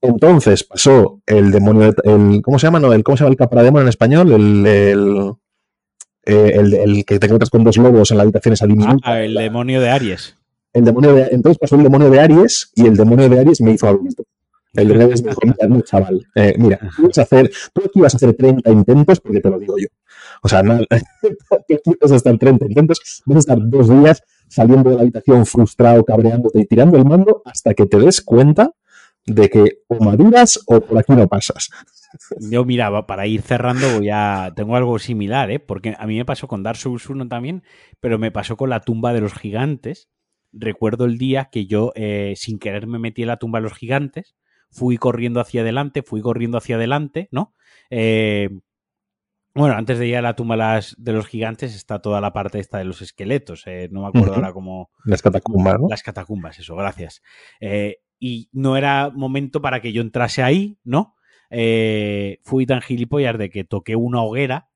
Entonces 0.00 0.64
pasó 0.64 1.20
el 1.26 1.50
demonio, 1.50 1.94
el, 2.04 2.40
¿cómo 2.42 2.58
se 2.58 2.66
llama? 2.66 2.80
No, 2.80 2.92
el, 2.92 3.02
¿Cómo 3.04 3.16
se 3.16 3.24
llama 3.24 3.60
el 3.60 3.76
en 3.76 3.88
español? 3.88 4.32
El, 4.32 4.66
el, 4.66 5.32
eh, 6.24 6.52
el, 6.56 7.04
que 7.04 7.18
te 7.18 7.26
encuentras 7.26 7.50
con 7.50 7.64
dos 7.64 7.76
lobos 7.76 8.10
en 8.10 8.16
la 8.16 8.22
habitación 8.22 8.54
esa 8.54 8.66
Ah, 9.02 9.20
el 9.20 9.34
demonio 9.34 9.80
de 9.80 9.88
Aries. 9.90 10.36
El 10.72 10.84
demonio 10.84 11.14
de, 11.14 11.28
entonces 11.32 11.58
pasó 11.58 11.76
el 11.76 11.82
demonio 11.82 12.10
de 12.10 12.20
Aries 12.20 12.70
y 12.74 12.86
el 12.86 12.96
demonio 12.96 13.28
de 13.28 13.40
Aries 13.40 13.60
me 13.60 13.72
hizo 13.72 13.88
adulto. 13.88 14.24
El 14.74 14.88
de 14.88 15.02
Aries 15.02 15.22
me 15.24 15.30
dijo, 15.30 15.40
mira, 15.42 15.82
chaval, 15.82 16.26
eh, 16.36 16.54
mira, 16.56 16.78
tú, 16.96 17.08
vas 17.08 17.18
a 17.18 17.22
hacer, 17.22 17.50
tú 17.72 17.82
aquí 17.84 18.00
vas 18.00 18.14
a 18.14 18.18
hacer 18.18 18.34
30 18.34 18.70
intentos 18.70 19.20
porque 19.20 19.40
te 19.40 19.50
lo 19.50 19.58
digo 19.58 19.76
yo. 19.78 19.88
O 20.42 20.48
sea, 20.48 20.62
nada, 20.62 20.86
tú 21.84 21.96
vas 22.00 22.12
a 22.12 22.16
estar 22.16 22.38
30 22.38 22.66
intentos, 22.66 23.22
vas 23.26 23.36
a 23.36 23.40
estar 23.40 23.58
dos 23.60 23.88
días 23.88 24.22
saliendo 24.50 24.90
de 24.90 24.96
la 24.96 25.02
habitación 25.02 25.46
frustrado, 25.46 26.04
cabreándote 26.04 26.60
y 26.60 26.66
tirando 26.66 26.98
el 26.98 27.04
mando 27.04 27.40
hasta 27.44 27.72
que 27.72 27.86
te 27.86 27.98
des 27.98 28.20
cuenta 28.20 28.72
de 29.26 29.48
que 29.48 29.82
o 29.86 30.02
maduras 30.02 30.60
o 30.66 30.80
por 30.80 30.98
aquí 30.98 31.12
no 31.12 31.28
pasas. 31.28 31.70
Yo 32.40 32.64
miraba, 32.64 33.06
para 33.06 33.26
ir 33.26 33.42
cerrando, 33.42 33.98
voy 33.98 34.10
a. 34.10 34.52
Tengo 34.56 34.74
algo 34.74 34.98
similar, 34.98 35.50
¿eh? 35.50 35.60
Porque 35.60 35.94
a 35.96 36.06
mí 36.06 36.16
me 36.16 36.24
pasó 36.24 36.48
con 36.48 36.64
Dark 36.64 36.78
Souls 36.78 37.08
1 37.08 37.28
también, 37.28 37.62
pero 38.00 38.18
me 38.18 38.32
pasó 38.32 38.56
con 38.56 38.70
la 38.70 38.80
tumba 38.80 39.12
de 39.12 39.20
los 39.20 39.34
gigantes. 39.34 40.08
Recuerdo 40.52 41.04
el 41.04 41.18
día 41.18 41.48
que 41.52 41.66
yo, 41.66 41.92
eh, 41.94 42.34
sin 42.36 42.58
querer, 42.58 42.88
me 42.88 42.98
metí 42.98 43.22
en 43.22 43.28
la 43.28 43.36
tumba 43.36 43.60
de 43.60 43.64
los 43.64 43.74
gigantes, 43.74 44.34
fui 44.70 44.96
corriendo 44.96 45.38
hacia 45.38 45.60
adelante, 45.60 46.02
fui 46.02 46.20
corriendo 46.20 46.58
hacia 46.58 46.74
adelante, 46.74 47.28
¿no? 47.30 47.54
Eh, 47.90 48.50
bueno, 49.54 49.74
antes 49.74 49.98
de 49.98 50.06
ir 50.06 50.16
a 50.16 50.22
la 50.22 50.36
tumba 50.36 50.80
de 50.96 51.12
los 51.12 51.26
gigantes 51.26 51.74
está 51.74 52.00
toda 52.00 52.20
la 52.20 52.32
parte 52.32 52.60
esta 52.60 52.78
de 52.78 52.84
los 52.84 53.02
esqueletos. 53.02 53.64
Eh, 53.66 53.88
no 53.90 54.02
me 54.02 54.08
acuerdo 54.08 54.34
ahora 54.34 54.52
cómo. 54.52 54.90
Las 55.04 55.22
catacumbas, 55.22 55.80
¿no? 55.80 55.88
Las 55.88 56.02
catacumbas, 56.02 56.58
eso, 56.58 56.76
gracias. 56.76 57.22
Eh, 57.60 57.98
y 58.20 58.48
no 58.52 58.76
era 58.76 59.10
momento 59.10 59.60
para 59.60 59.80
que 59.80 59.92
yo 59.92 60.02
entrase 60.02 60.42
ahí, 60.42 60.78
¿no? 60.84 61.16
Eh, 61.50 62.38
fui 62.44 62.64
tan 62.64 62.80
gilipollas 62.80 63.36
de 63.38 63.50
que 63.50 63.64
toqué 63.64 63.96
una 63.96 64.22
hoguera, 64.22 64.68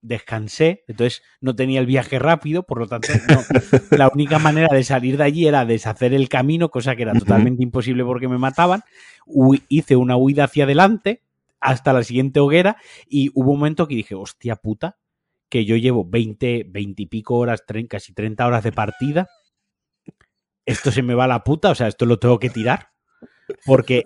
descansé, 0.00 0.84
entonces 0.88 1.22
no 1.40 1.54
tenía 1.54 1.80
el 1.80 1.86
viaje 1.86 2.18
rápido, 2.18 2.62
por 2.62 2.78
lo 2.78 2.88
tanto, 2.88 3.08
la 3.90 4.08
única 4.08 4.38
manera 4.38 4.74
de 4.74 4.82
salir 4.82 5.18
de 5.18 5.24
allí 5.24 5.46
era 5.46 5.66
deshacer 5.66 6.14
el 6.14 6.30
camino, 6.30 6.70
cosa 6.70 6.96
que 6.96 7.02
era 7.02 7.12
totalmente 7.12 7.62
imposible 7.62 8.02
porque 8.04 8.28
me 8.28 8.38
mataban. 8.38 8.82
hice 9.68 9.96
una 9.96 10.16
huida 10.16 10.44
hacia 10.44 10.64
adelante, 10.64 11.22
hasta 11.62 11.92
la 11.92 12.02
siguiente 12.02 12.40
hoguera 12.40 12.76
y 13.06 13.30
hubo 13.34 13.52
un 13.52 13.60
momento 13.60 13.88
que 13.88 13.94
dije, 13.94 14.14
hostia 14.14 14.56
puta, 14.56 14.98
que 15.48 15.64
yo 15.64 15.76
llevo 15.76 16.04
20, 16.04 16.66
20 16.68 17.02
y 17.02 17.06
pico 17.06 17.36
horas, 17.36 17.64
casi 17.88 18.12
30 18.12 18.46
horas 18.46 18.64
de 18.64 18.72
partida. 18.72 19.28
Esto 20.66 20.90
se 20.90 21.02
me 21.02 21.14
va 21.14 21.24
a 21.24 21.28
la 21.28 21.44
puta, 21.44 21.70
o 21.70 21.74
sea, 21.74 21.88
esto 21.88 22.06
lo 22.06 22.18
tengo 22.18 22.38
que 22.38 22.50
tirar. 22.50 22.88
Porque 23.66 24.04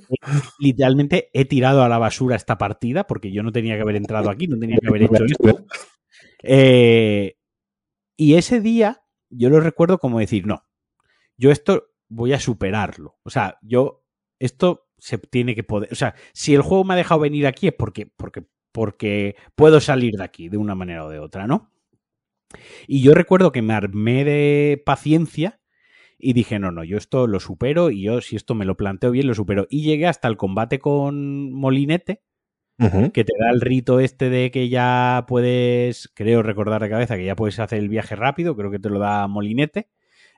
literalmente 0.59 1.30
he 1.32 1.44
tirado 1.44 1.82
a 1.82 1.88
la 1.88 1.98
basura 1.98 2.36
esta 2.36 2.59
partida, 2.59 3.07
porque 3.07 3.30
yo 3.30 3.42
no 3.42 3.52
tenía 3.52 3.76
que 3.76 3.82
haber 3.82 3.96
entrado 3.96 4.30
aquí, 4.30 4.46
no 4.48 4.58
tenía 4.58 4.78
que 4.80 4.88
haber 4.88 5.04
hecho 5.04 5.24
esto. 5.24 5.66
Eh, 6.42 7.37
y 8.16 8.34
ese 8.34 8.61
día 8.61 9.03
yo 9.30 9.50
lo 9.50 9.61
recuerdo 9.61 9.99
como 9.99 10.18
decir, 10.18 10.46
no, 10.46 10.64
yo 11.37 11.50
esto 11.50 11.91
voy 12.08 12.33
a 12.33 12.41
superarlo. 12.41 13.18
O 13.22 13.30
sea, 13.30 13.58
yo 13.62 14.04
esto 14.38 14.86
se 14.98 15.18
tiene 15.18 15.54
que 15.54 15.64
poder. 15.64 15.90
O 15.92 15.94
sea, 15.94 16.14
si 16.32 16.54
el 16.54 16.62
juego 16.62 16.84
me 16.84 16.94
ha 16.94 16.96
dejado 16.96 17.20
venir 17.20 17.46
aquí 17.46 17.68
es 17.68 17.74
porque, 17.74 18.06
porque, 18.06 18.44
porque 18.72 19.36
puedo 19.54 19.80
salir 19.80 20.14
de 20.14 20.24
aquí 20.24 20.48
de 20.48 20.56
una 20.56 20.74
manera 20.74 21.04
o 21.04 21.10
de 21.10 21.18
otra, 21.18 21.46
¿no? 21.46 21.70
Y 22.86 23.02
yo 23.02 23.14
recuerdo 23.14 23.52
que 23.52 23.62
me 23.62 23.74
armé 23.74 24.24
de 24.24 24.82
paciencia 24.84 25.60
y 26.18 26.32
dije, 26.32 26.58
no, 26.58 26.70
no, 26.70 26.84
yo 26.84 26.96
esto 26.96 27.26
lo 27.26 27.40
supero 27.40 27.90
y 27.90 28.02
yo 28.02 28.20
si 28.20 28.36
esto 28.36 28.54
me 28.54 28.64
lo 28.64 28.76
planteo 28.76 29.10
bien, 29.10 29.26
lo 29.26 29.34
supero. 29.34 29.66
Y 29.70 29.82
llegué 29.82 30.06
hasta 30.06 30.28
el 30.28 30.36
combate 30.36 30.78
con 30.78 31.52
Molinete, 31.52 32.22
que 32.78 33.24
te 33.24 33.32
da 33.38 33.50
el 33.50 33.60
rito 33.60 34.00
este 34.00 34.28
de 34.28 34.50
que 34.50 34.68
ya 34.68 35.24
puedes, 35.26 36.10
creo 36.14 36.42
recordar 36.42 36.82
de 36.82 36.90
cabeza, 36.90 37.16
que 37.16 37.24
ya 37.24 37.36
puedes 37.36 37.58
hacer 37.58 37.78
el 37.78 37.88
viaje 37.88 38.16
rápido, 38.16 38.56
creo 38.56 38.70
que 38.70 38.78
te 38.78 38.90
lo 38.90 38.98
da 38.98 39.26
Molinete. 39.26 39.88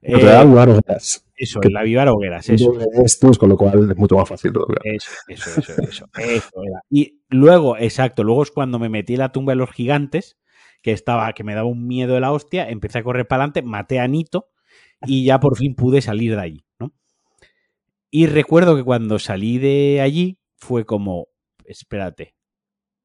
Te 0.02 0.24
da 0.24 0.40
avivar 0.40 0.68
hogueras. 0.68 1.24
Eso, 1.36 1.60
el 1.62 1.76
avivar 1.76 2.08
hogueras, 2.08 2.48
eso. 2.48 2.72
Estos, 3.04 3.38
con 3.38 3.48
lo 3.48 3.56
cual 3.56 3.90
es 3.90 3.96
mucho 3.96 4.16
más 4.16 4.28
fácil. 4.28 4.52
Eso, 4.82 5.10
eso, 5.28 5.60
eso, 5.60 5.82
eso, 5.82 6.06
eso 6.16 6.62
era. 6.64 6.82
Y 6.90 7.20
luego, 7.28 7.76
exacto, 7.76 8.24
luego 8.24 8.42
es 8.42 8.50
cuando 8.50 8.78
me 8.78 8.88
metí 8.88 9.14
en 9.14 9.20
la 9.20 9.30
tumba 9.30 9.52
de 9.52 9.56
los 9.56 9.70
gigantes, 9.70 10.36
que 10.82 10.92
estaba, 10.92 11.32
que 11.32 11.44
me 11.44 11.54
daba 11.54 11.68
un 11.68 11.86
miedo 11.86 12.14
de 12.14 12.20
la 12.20 12.32
hostia, 12.32 12.68
empecé 12.68 12.98
a 12.98 13.02
correr 13.02 13.26
para 13.26 13.44
adelante, 13.44 13.62
maté 13.62 14.00
a 14.00 14.08
Nito 14.08 14.48
y 15.06 15.24
ya 15.24 15.40
por 15.40 15.56
fin 15.56 15.74
pude 15.74 16.00
salir 16.00 16.34
de 16.34 16.40
allí, 16.40 16.64
¿no? 16.78 16.92
Y 18.10 18.26
recuerdo 18.26 18.76
que 18.76 18.84
cuando 18.84 19.18
salí 19.18 19.58
de 19.58 20.00
allí 20.00 20.38
fue 20.56 20.84
como, 20.84 21.28
espérate, 21.64 22.34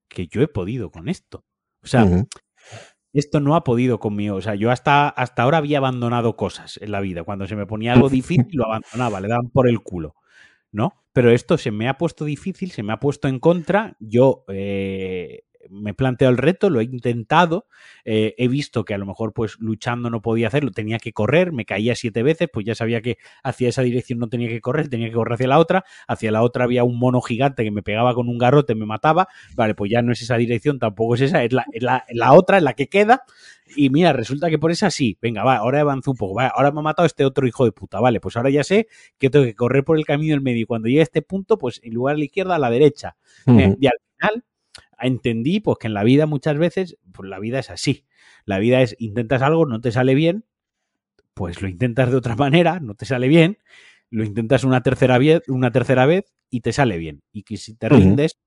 que 0.08 0.26
yo 0.26 0.42
he 0.42 0.48
podido 0.48 0.90
con 0.90 1.08
esto. 1.08 1.44
O 1.82 1.86
sea, 1.86 2.06
esto 3.14 3.40
no 3.40 3.54
ha 3.54 3.64
podido 3.64 3.98
conmigo. 4.00 4.36
O 4.36 4.40
sea, 4.42 4.54
yo 4.54 4.70
hasta, 4.70 5.08
hasta 5.08 5.42
ahora 5.42 5.58
había 5.58 5.78
abandonado 5.78 6.36
cosas 6.36 6.78
en 6.82 6.90
la 6.90 7.00
vida. 7.00 7.22
Cuando 7.22 7.46
se 7.46 7.56
me 7.56 7.66
ponía 7.66 7.92
algo 7.92 8.08
difícil, 8.10 8.48
lo 8.52 8.66
abandonaba, 8.66 9.20
le 9.20 9.28
daban 9.28 9.48
por 9.50 9.68
el 9.68 9.80
culo. 9.80 10.16
¿No? 10.72 10.94
Pero 11.12 11.30
esto 11.30 11.56
se 11.56 11.70
me 11.70 11.88
ha 11.88 11.96
puesto 11.96 12.24
difícil, 12.24 12.72
se 12.72 12.82
me 12.82 12.92
ha 12.92 12.98
puesto 12.98 13.28
en 13.28 13.38
contra. 13.38 13.96
Yo 14.00 14.44
eh, 14.48 15.44
me 15.70 15.90
he 15.90 15.94
planteado 15.94 16.32
el 16.32 16.38
reto, 16.38 16.70
lo 16.70 16.80
he 16.80 16.84
intentado, 16.84 17.66
eh, 18.04 18.34
he 18.38 18.48
visto 18.48 18.84
que 18.84 18.94
a 18.94 18.98
lo 18.98 19.06
mejor 19.06 19.32
pues 19.32 19.56
luchando 19.58 20.10
no 20.10 20.22
podía 20.22 20.48
hacerlo, 20.48 20.70
tenía 20.70 20.98
que 20.98 21.12
correr, 21.12 21.52
me 21.52 21.64
caía 21.64 21.94
siete 21.94 22.22
veces, 22.22 22.48
pues 22.52 22.66
ya 22.66 22.74
sabía 22.74 23.00
que 23.02 23.18
hacia 23.42 23.68
esa 23.68 23.82
dirección 23.82 24.18
no 24.18 24.28
tenía 24.28 24.48
que 24.48 24.60
correr, 24.60 24.88
tenía 24.88 25.08
que 25.08 25.14
correr 25.14 25.34
hacia 25.34 25.48
la 25.48 25.58
otra, 25.58 25.84
hacia 26.06 26.32
la 26.32 26.42
otra 26.42 26.64
había 26.64 26.84
un 26.84 26.98
mono 26.98 27.20
gigante 27.20 27.64
que 27.64 27.70
me 27.70 27.82
pegaba 27.82 28.14
con 28.14 28.28
un 28.28 28.38
garrote, 28.38 28.74
me 28.74 28.86
mataba, 28.86 29.28
vale, 29.54 29.74
pues 29.74 29.90
ya 29.90 30.02
no 30.02 30.12
es 30.12 30.22
esa 30.22 30.36
dirección, 30.36 30.78
tampoco 30.78 31.14
es 31.14 31.22
esa, 31.22 31.44
es 31.44 31.52
la, 31.52 31.64
es 31.72 31.82
la, 31.82 32.04
la 32.10 32.32
otra, 32.32 32.58
es 32.58 32.62
la 32.62 32.74
que 32.74 32.88
queda, 32.88 33.24
y 33.76 33.90
mira, 33.90 34.12
resulta 34.12 34.50
que 34.50 34.58
por 34.58 34.70
esa 34.70 34.90
sí, 34.90 35.16
venga, 35.20 35.42
va, 35.42 35.56
ahora 35.56 35.80
avanzo 35.80 36.10
un 36.10 36.16
poco, 36.16 36.34
va, 36.34 36.48
ahora 36.48 36.70
me 36.70 36.80
ha 36.80 36.82
matado 36.82 37.06
este 37.06 37.24
otro 37.24 37.46
hijo 37.46 37.64
de 37.64 37.72
puta, 37.72 38.00
vale, 38.00 38.20
pues 38.20 38.36
ahora 38.36 38.50
ya 38.50 38.64
sé 38.64 38.88
que 39.18 39.30
tengo 39.30 39.44
que 39.44 39.54
correr 39.54 39.84
por 39.84 39.98
el 39.98 40.04
camino 40.04 40.34
del 40.34 40.42
medio 40.42 40.62
y 40.62 40.66
cuando 40.66 40.88
llegue 40.88 41.00
a 41.00 41.04
este 41.04 41.22
punto, 41.22 41.58
pues 41.58 41.80
en 41.82 41.94
lugar 41.94 42.16
de 42.16 42.20
la 42.20 42.24
izquierda, 42.26 42.54
a 42.56 42.58
la 42.58 42.70
derecha. 42.70 43.16
Eh, 43.46 43.76
y 43.80 43.86
al 43.86 43.98
final 44.16 44.44
entendí 45.00 45.60
pues 45.60 45.78
que 45.78 45.86
en 45.86 45.94
la 45.94 46.04
vida 46.04 46.26
muchas 46.26 46.58
veces, 46.58 46.98
pues 47.12 47.28
la 47.28 47.38
vida 47.38 47.58
es 47.58 47.70
así. 47.70 48.06
La 48.44 48.58
vida 48.58 48.82
es 48.82 48.96
intentas 48.98 49.42
algo, 49.42 49.66
no 49.66 49.80
te 49.80 49.92
sale 49.92 50.14
bien, 50.14 50.44
pues 51.34 51.62
lo 51.62 51.68
intentas 51.68 52.10
de 52.10 52.16
otra 52.16 52.36
manera, 52.36 52.80
no 52.80 52.94
te 52.94 53.06
sale 53.06 53.28
bien, 53.28 53.58
lo 54.10 54.24
intentas 54.24 54.64
una 54.64 54.82
tercera 54.82 55.18
vez, 55.18 55.42
una 55.48 55.70
tercera 55.70 56.06
vez 56.06 56.32
y 56.50 56.60
te 56.60 56.72
sale 56.72 56.98
bien. 56.98 57.22
Y 57.32 57.42
que 57.42 57.56
si 57.56 57.74
te 57.74 57.88
rindes, 57.88 58.38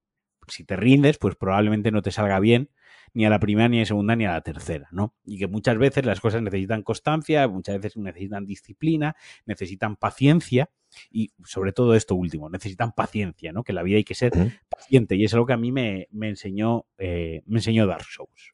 si 0.48 0.64
te 0.64 0.76
rindes, 0.76 1.18
pues 1.18 1.36
probablemente 1.36 1.92
no 1.92 2.02
te 2.02 2.12
salga 2.12 2.40
bien 2.40 2.70
ni 3.14 3.26
a 3.26 3.30
la 3.30 3.40
primera, 3.40 3.68
ni 3.70 3.78
a 3.78 3.82
la 3.82 3.86
segunda, 3.86 4.16
ni 4.16 4.26
a 4.26 4.34
la 4.34 4.42
tercera, 4.42 4.88
¿no? 4.92 5.14
Y 5.26 5.38
que 5.38 5.48
muchas 5.48 5.78
veces 5.78 6.06
las 6.06 6.20
cosas 6.20 6.42
necesitan 6.42 6.84
constancia, 6.84 7.48
muchas 7.48 7.80
veces 7.80 7.98
necesitan 7.98 8.46
disciplina, 8.46 9.16
necesitan 9.46 9.96
paciencia 9.96 10.70
y 11.12 11.32
sobre 11.44 11.74
todo 11.74 11.96
esto 11.96 12.16
último, 12.16 12.50
necesitan 12.50 12.92
paciencia, 12.94 13.52
¿no? 13.52 13.64
Que 13.64 13.74
la 13.74 13.84
vida 13.84 13.98
hay 13.98 14.04
que 14.04 14.16
ser 14.16 14.32
paciente 14.70 15.16
y 15.16 15.26
es 15.26 15.34
algo 15.34 15.46
que 15.46 15.54
a 15.54 15.58
mí 15.58 15.72
me, 15.72 16.08
enseñó, 16.22 16.86
eh, 16.98 17.42
me 17.46 17.60
enseñó 17.60 17.88
Dark 17.88 18.06
Souls. 18.06 18.54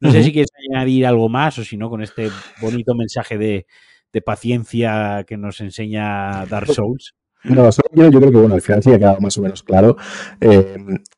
No 0.00 0.10
sé 0.10 0.22
si 0.24 0.32
quieres 0.32 0.50
añadir 0.70 1.06
algo 1.06 1.28
más 1.28 1.58
o 1.58 1.64
si 1.64 1.76
no 1.76 1.88
con 1.88 2.02
este 2.02 2.28
bonito 2.60 2.94
mensaje 2.94 3.38
de, 3.38 3.66
de 4.12 4.22
paciencia 4.22 5.24
que 5.26 5.36
nos 5.36 5.60
enseña 5.60 6.46
Dark 6.46 6.72
Souls. 6.72 7.14
No, 7.44 7.72
solo 7.72 7.88
quiero, 7.92 8.10
yo 8.10 8.20
creo 8.20 8.32
que 8.32 8.38
bueno, 8.38 8.54
al 8.54 8.60
final 8.60 8.82
sí 8.82 8.92
ha 8.92 8.98
quedado 8.98 9.20
más 9.20 9.36
o 9.38 9.42
menos 9.42 9.62
claro. 9.62 9.96
Eh, 10.40 10.76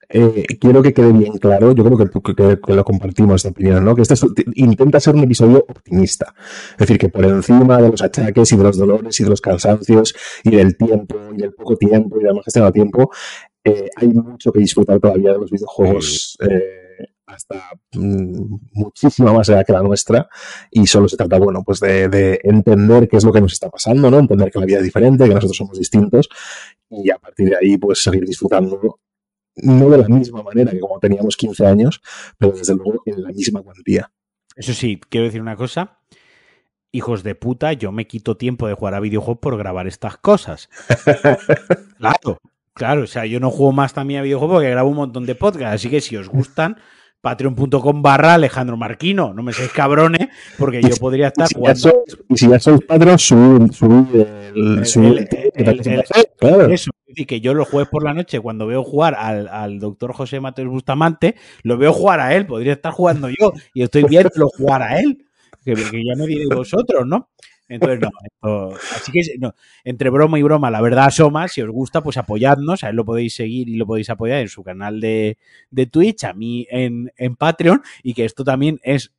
eh, 0.09 0.45
quiero 0.61 0.83
que 0.83 0.93
quede 0.93 1.11
bien 1.13 1.39
claro, 1.39 1.73
yo 1.73 1.85
creo 1.85 1.97
que, 1.97 2.59
que, 2.61 2.75
lo 2.75 2.85
compartimos 2.85 3.37
esta 3.37 3.49
opinión, 3.49 3.85
¿no? 3.85 3.97
Que 3.97 4.03
este 4.03 4.15
intenta 4.55 5.01
ser 5.01 5.15
un 5.15 5.25
episodio 5.25 5.65
optimista. 5.69 6.35
Es 6.73 6.79
decir, 6.79 6.99
que 6.99 7.09
por 7.09 7.25
encima 7.25 7.81
de 7.81 7.89
los 7.89 8.03
achaques 8.03 8.53
y 8.53 8.57
de 8.57 8.63
los 8.63 8.77
dolores 8.77 9.19
y 9.19 9.25
de 9.25 9.31
los 9.31 9.41
cansancios 9.41 10.15
y 10.45 10.51
del 10.51 10.77
tiempo 10.77 11.17
y 11.35 11.39
del 11.39 11.55
poco 11.55 11.77
tiempo 11.77 12.21
y 12.21 12.25
de 12.25 12.33
la 12.33 12.43
gestión 12.43 12.67
del 12.67 12.75
tiempo, 12.75 13.11
eh, 13.65 13.89
hay 13.97 14.09
mucho 14.09 14.53
que 14.53 14.59
disfrutar 14.59 15.01
todavía 15.01 15.33
de 15.33 15.39
los 15.39 15.51
videojuegos. 15.51 16.37
Eh, 16.41 16.82
hasta 17.33 17.71
mm, 17.93 18.57
muchísima 18.73 19.33
más 19.33 19.49
edad 19.49 19.65
que 19.67 19.73
la 19.73 19.83
nuestra 19.83 20.29
y 20.71 20.87
solo 20.87 21.09
se 21.09 21.17
trata, 21.17 21.39
bueno, 21.39 21.63
pues 21.65 21.81
de, 21.81 22.41
entender 22.43 23.09
qué 23.09 23.17
es 23.17 23.25
lo 23.25 23.33
que 23.33 23.41
nos 23.41 23.53
está 23.53 23.71
pasando, 23.71 24.11
¿no? 24.11 24.19
Entender 24.19 24.51
que 24.51 24.59
la 24.59 24.67
vida 24.67 24.79
es 24.79 24.85
diferente, 24.85 25.25
que 25.25 25.35
nosotros 25.35 25.57
somos 25.57 25.79
distintos 25.79 26.29
y 26.91 27.11
a 27.11 27.19
partir 27.19 27.49
de 27.49 27.57
ahí, 27.57 27.79
pues 27.79 28.03
seguir 28.03 28.25
disfrutando 28.25 29.01
no 29.57 29.91
de 29.91 29.99
la 29.99 30.09
misma 30.09 30.43
manera 30.43 30.71
que 30.71 30.81
como 30.81 30.99
teníamos 30.99 31.37
15 31.37 31.67
años, 31.67 32.01
pero 32.39 32.53
desde 32.53 32.75
luego 32.75 33.03
en 33.07 33.23
la 33.23 33.31
misma 33.31 33.63
cuantía. 33.63 34.11
Eso 34.57 34.73
sí, 34.73 35.01
quiero 35.09 35.27
decir 35.27 35.41
una 35.41 35.57
cosa. 35.57 35.99
Hijos 36.91 37.23
de 37.23 37.35
puta, 37.35 37.73
yo 37.73 37.91
me 37.91 38.07
quito 38.07 38.37
tiempo 38.37 38.69
de 38.69 38.75
jugar 38.75 38.95
a 38.95 39.01
videojuegos 39.01 39.41
por 39.41 39.57
grabar 39.57 39.87
estas 39.87 40.19
cosas. 40.19 40.69
claro, 41.99 42.39
claro, 42.75 43.03
o 43.03 43.07
sea, 43.07 43.25
yo 43.25 43.41
no 43.41 43.51
juego 43.51 43.73
más 43.73 43.95
también 43.95 44.21
a 44.21 44.23
videojuegos 44.23 44.57
porque 44.57 44.71
grabo 44.71 44.91
un 44.91 44.97
montón 44.97 45.25
de 45.25 45.35
podcasts, 45.35 45.75
así 45.75 45.89
que 45.89 46.03
si 46.03 46.17
os 46.17 46.29
gustan, 46.29 46.77
patreon.com 47.23 48.03
barra 48.03 48.35
Alejandro 48.35 48.77
Marquino. 48.77 49.33
No 49.33 49.43
me 49.43 49.55
seáis 49.55 49.73
cabrones, 49.73 50.29
porque 50.59 50.83
yo 50.83 50.95
podría 50.97 51.29
estar 51.29 51.49
y 51.51 51.55
jugando. 51.55 52.05
y 52.29 52.37
si 52.37 52.49
ya 52.49 52.59
sois 52.59 52.85
Patreon, 52.85 53.19
subid, 53.19 54.27
el, 54.55 54.81
Eso, 54.83 55.01
es 56.69 57.15
decir, 57.17 57.27
que 57.27 57.41
yo 57.41 57.55
los 57.55 57.69
jueves 57.69 57.89
por 57.89 58.05
la 58.05 58.13
noche, 58.13 58.41
cuando 58.41 58.67
veo 58.67 58.83
jugar 58.85 59.15
al, 59.15 59.79
doctor 59.79 60.13
José 60.13 60.41
Mateos 60.41 60.69
Bustamante, 60.69 61.37
lo 61.63 61.79
veo 61.79 61.93
jugar 61.93 62.21
a 62.21 62.35
él, 62.35 62.45
podría 62.45 62.75
estar 62.75 62.93
jugando 62.93 63.29
yo, 63.29 63.53
y 63.73 63.83
estoy 63.83 64.05
viendo 64.05 64.49
jugar 64.49 64.83
a 64.83 64.99
él, 64.99 65.25
que, 65.65 65.75
que 65.75 66.03
ya 66.05 66.17
me 66.17 66.27
diréis 66.27 66.49
vosotros, 66.49 67.07
¿no? 67.07 67.29
Entonces, 67.73 68.01
no, 68.43 68.71
así 68.75 69.11
que 69.13 69.21
no, 69.39 69.55
entre 69.83 70.11
broma 70.11 70.39
y 70.39 70.43
broma, 70.43 70.71
la 70.71 70.83
verdad 70.83 71.07
asoma, 71.07 71.49
si 71.49 71.63
os 71.63 71.71
gusta, 71.71 72.03
pues 72.03 72.19
apoyadnos, 72.19 72.85
a 72.85 72.91
él 72.91 72.97
lo 72.97 73.05
podéis 73.05 73.35
seguir 73.35 73.69
y 73.71 73.77
lo 73.77 73.87
podéis 73.87 74.11
apoyar 74.11 74.41
en 74.41 74.49
su 74.49 74.63
canal 74.63 75.01
de, 75.01 75.39
de 75.71 75.87
Twitch, 75.87 76.25
a 76.25 76.35
mí 76.35 76.67
en, 76.71 77.11
en 77.17 77.35
Patreon, 77.35 77.83
y 78.03 78.13
que 78.13 78.27
esto 78.27 78.45
también 78.45 78.79
es 78.83 79.15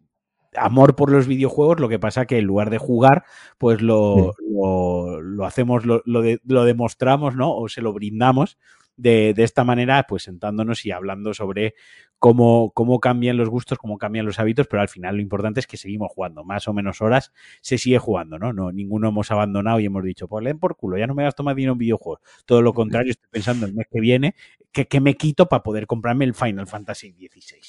amor 0.55 0.95
por 0.95 1.11
los 1.11 1.25
videojuegos, 1.25 1.79
lo 1.79 1.89
que 1.89 1.97
pasa 1.97 2.27
que 2.27 2.37
en 2.37 2.45
lugar 2.45 2.69
de 2.69 2.77
jugar, 2.77 3.23
pues 3.57 3.81
lo, 3.81 4.35
lo, 4.47 5.19
lo 5.19 5.45
hacemos, 5.45 5.85
lo, 5.85 6.03
lo, 6.05 6.21
de, 6.21 6.39
lo, 6.45 6.63
demostramos, 6.63 7.35
¿no? 7.35 7.55
O 7.55 7.69
se 7.69 7.81
lo 7.81 7.91
brindamos 7.91 8.59
de, 8.95 9.33
de, 9.33 9.43
esta 9.43 9.63
manera, 9.63 10.05
pues 10.07 10.23
sentándonos 10.23 10.85
y 10.85 10.91
hablando 10.91 11.33
sobre 11.33 11.75
cómo, 12.19 12.71
cómo 12.71 12.99
cambian 12.99 13.37
los 13.37 13.49
gustos, 13.49 13.77
cómo 13.77 13.97
cambian 13.97 14.25
los 14.25 14.39
hábitos, 14.39 14.67
pero 14.67 14.81
al 14.81 14.87
final 14.87 15.15
lo 15.15 15.21
importante 15.21 15.59
es 15.59 15.67
que 15.67 15.77
seguimos 15.77 16.11
jugando, 16.13 16.43
más 16.43 16.67
o 16.67 16.73
menos 16.73 17.01
horas 17.01 17.33
se 17.61 17.77
sigue 17.77 17.97
jugando, 17.97 18.39
¿no? 18.39 18.53
no 18.53 18.71
ninguno 18.71 19.09
hemos 19.09 19.29
abandonado 19.31 19.79
y 19.79 19.85
hemos 19.85 20.03
dicho, 20.03 20.27
pues 20.27 20.43
leen 20.43 20.59
por 20.59 20.75
culo, 20.75 20.97
ya 20.97 21.07
no 21.07 21.15
me 21.15 21.23
gasto 21.23 21.43
más 21.43 21.55
dinero 21.55 21.73
en 21.73 21.79
videojuegos. 21.79 22.21
Todo 22.45 22.61
lo 22.61 22.73
contrario, 22.73 23.11
estoy 23.11 23.29
pensando 23.29 23.65
el 23.65 23.73
mes 23.73 23.87
que 23.91 23.99
viene, 23.99 24.35
que, 24.71 24.87
que 24.87 25.01
me 25.01 25.15
quito 25.15 25.49
para 25.49 25.63
poder 25.63 25.87
comprarme 25.87 26.25
el 26.25 26.33
Final 26.33 26.67
Fantasy 26.67 27.11
XVI. 27.11 27.59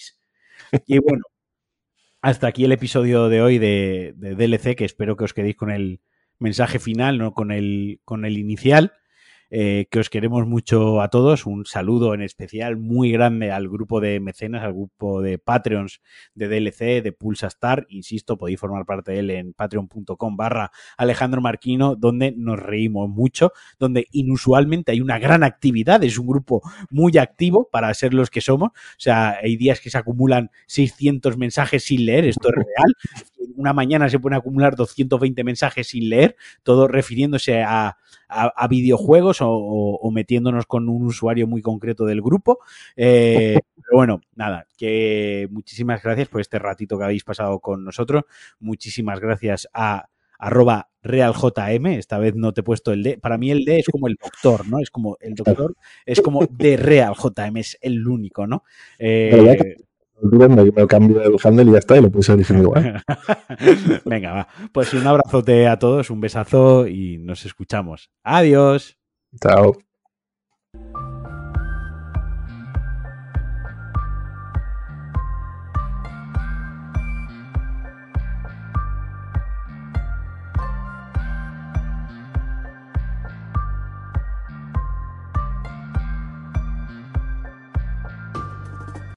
Y 0.86 0.98
bueno, 0.98 1.24
hasta 2.20 2.46
aquí 2.46 2.64
el 2.64 2.72
episodio 2.72 3.28
de 3.28 3.42
hoy 3.42 3.58
de, 3.58 4.14
de, 4.16 4.34
DLC, 4.34 4.76
que 4.76 4.84
espero 4.84 5.16
que 5.16 5.24
os 5.24 5.34
quedéis 5.34 5.56
con 5.56 5.70
el 5.70 6.00
mensaje 6.38 6.78
final, 6.78 7.18
no 7.18 7.34
con 7.34 7.50
el, 7.50 8.00
con 8.04 8.24
el 8.24 8.38
inicial 8.38 8.92
eh, 9.56 9.86
que 9.88 10.00
os 10.00 10.10
queremos 10.10 10.48
mucho 10.48 11.00
a 11.00 11.10
todos. 11.10 11.46
Un 11.46 11.64
saludo 11.64 12.12
en 12.12 12.22
especial 12.22 12.76
muy 12.76 13.12
grande 13.12 13.52
al 13.52 13.68
grupo 13.68 14.00
de 14.00 14.18
mecenas, 14.18 14.64
al 14.64 14.72
grupo 14.72 15.22
de 15.22 15.38
Patreons 15.38 16.00
de 16.34 16.48
DLC, 16.48 17.04
de 17.04 17.12
Pulsa 17.12 17.46
Star. 17.46 17.86
Insisto, 17.88 18.36
podéis 18.36 18.58
formar 18.58 18.84
parte 18.84 19.12
de 19.12 19.20
él 19.20 19.30
en 19.30 19.52
patreon.com 19.52 20.36
barra 20.36 20.72
Alejandro 20.96 21.40
Marquino, 21.40 21.94
donde 21.94 22.34
nos 22.36 22.58
reímos 22.58 23.08
mucho, 23.08 23.52
donde 23.78 24.08
inusualmente 24.10 24.90
hay 24.90 25.00
una 25.00 25.20
gran 25.20 25.44
actividad. 25.44 26.02
Es 26.02 26.18
un 26.18 26.26
grupo 26.26 26.60
muy 26.90 27.16
activo 27.16 27.68
para 27.70 27.94
ser 27.94 28.12
los 28.12 28.30
que 28.30 28.40
somos. 28.40 28.70
O 28.70 28.98
sea, 28.98 29.38
hay 29.40 29.56
días 29.56 29.78
que 29.78 29.88
se 29.88 29.98
acumulan 29.98 30.50
600 30.66 31.36
mensajes 31.36 31.84
sin 31.84 32.06
leer, 32.06 32.24
esto 32.24 32.48
es 32.48 32.54
real. 32.56 32.94
Una 33.56 33.72
mañana 33.72 34.08
se 34.08 34.18
pueden 34.18 34.38
acumular 34.38 34.76
220 34.76 35.44
mensajes 35.44 35.88
sin 35.88 36.08
leer, 36.08 36.36
todo 36.62 36.88
refiriéndose 36.88 37.62
a 37.62 37.96
a, 38.28 38.68
videojuegos 38.68 39.38
o, 39.40 40.10
metiéndonos 40.12 40.66
con 40.66 40.88
un 40.88 41.06
usuario 41.06 41.46
muy 41.46 41.62
concreto 41.62 42.04
del 42.04 42.22
grupo. 42.22 42.58
Eh, 42.96 43.58
pero 43.76 43.96
bueno, 43.96 44.20
nada, 44.34 44.66
que 44.76 45.48
muchísimas 45.50 46.02
gracias 46.02 46.28
por 46.28 46.40
este 46.40 46.58
ratito 46.58 46.98
que 46.98 47.04
habéis 47.04 47.24
pasado 47.24 47.60
con 47.60 47.84
nosotros. 47.84 48.24
Muchísimas 48.60 49.20
gracias 49.20 49.68
a 49.72 50.08
arroba 50.36 50.90
realjm, 51.02 51.86
esta 51.86 52.18
vez 52.18 52.34
no 52.34 52.52
te 52.52 52.60
he 52.60 52.64
puesto 52.64 52.92
el 52.92 53.02
D. 53.02 53.18
Para 53.18 53.38
mí 53.38 53.50
el 53.50 53.64
D 53.64 53.78
es 53.78 53.86
como 53.86 54.08
el 54.08 54.16
doctor, 54.20 54.68
¿no? 54.68 54.80
Es 54.80 54.90
como 54.90 55.16
el 55.20 55.34
doctor, 55.34 55.74
es 56.04 56.20
como 56.20 56.46
de 56.46 56.76
realjm, 56.76 57.56
es 57.56 57.78
el 57.80 58.06
único, 58.06 58.46
¿no? 58.46 58.64
Eh, 58.98 59.76
me 60.24 60.86
cambio 60.86 61.22
el 61.22 61.36
handle 61.42 61.70
y 61.70 61.72
ya 61.72 61.78
está, 61.78 61.96
y 61.96 62.02
lo 62.02 62.10
puedes 62.10 62.36
decir 62.36 62.56
igual. 62.56 63.02
Venga, 64.04 64.32
va. 64.32 64.48
Pues 64.72 64.94
un 64.94 65.06
abrazote 65.06 65.66
a 65.68 65.78
todos, 65.78 66.10
un 66.10 66.20
besazo 66.20 66.86
y 66.86 67.18
nos 67.18 67.44
escuchamos. 67.44 68.10
Adiós. 68.22 68.98
Chao. 69.40 69.76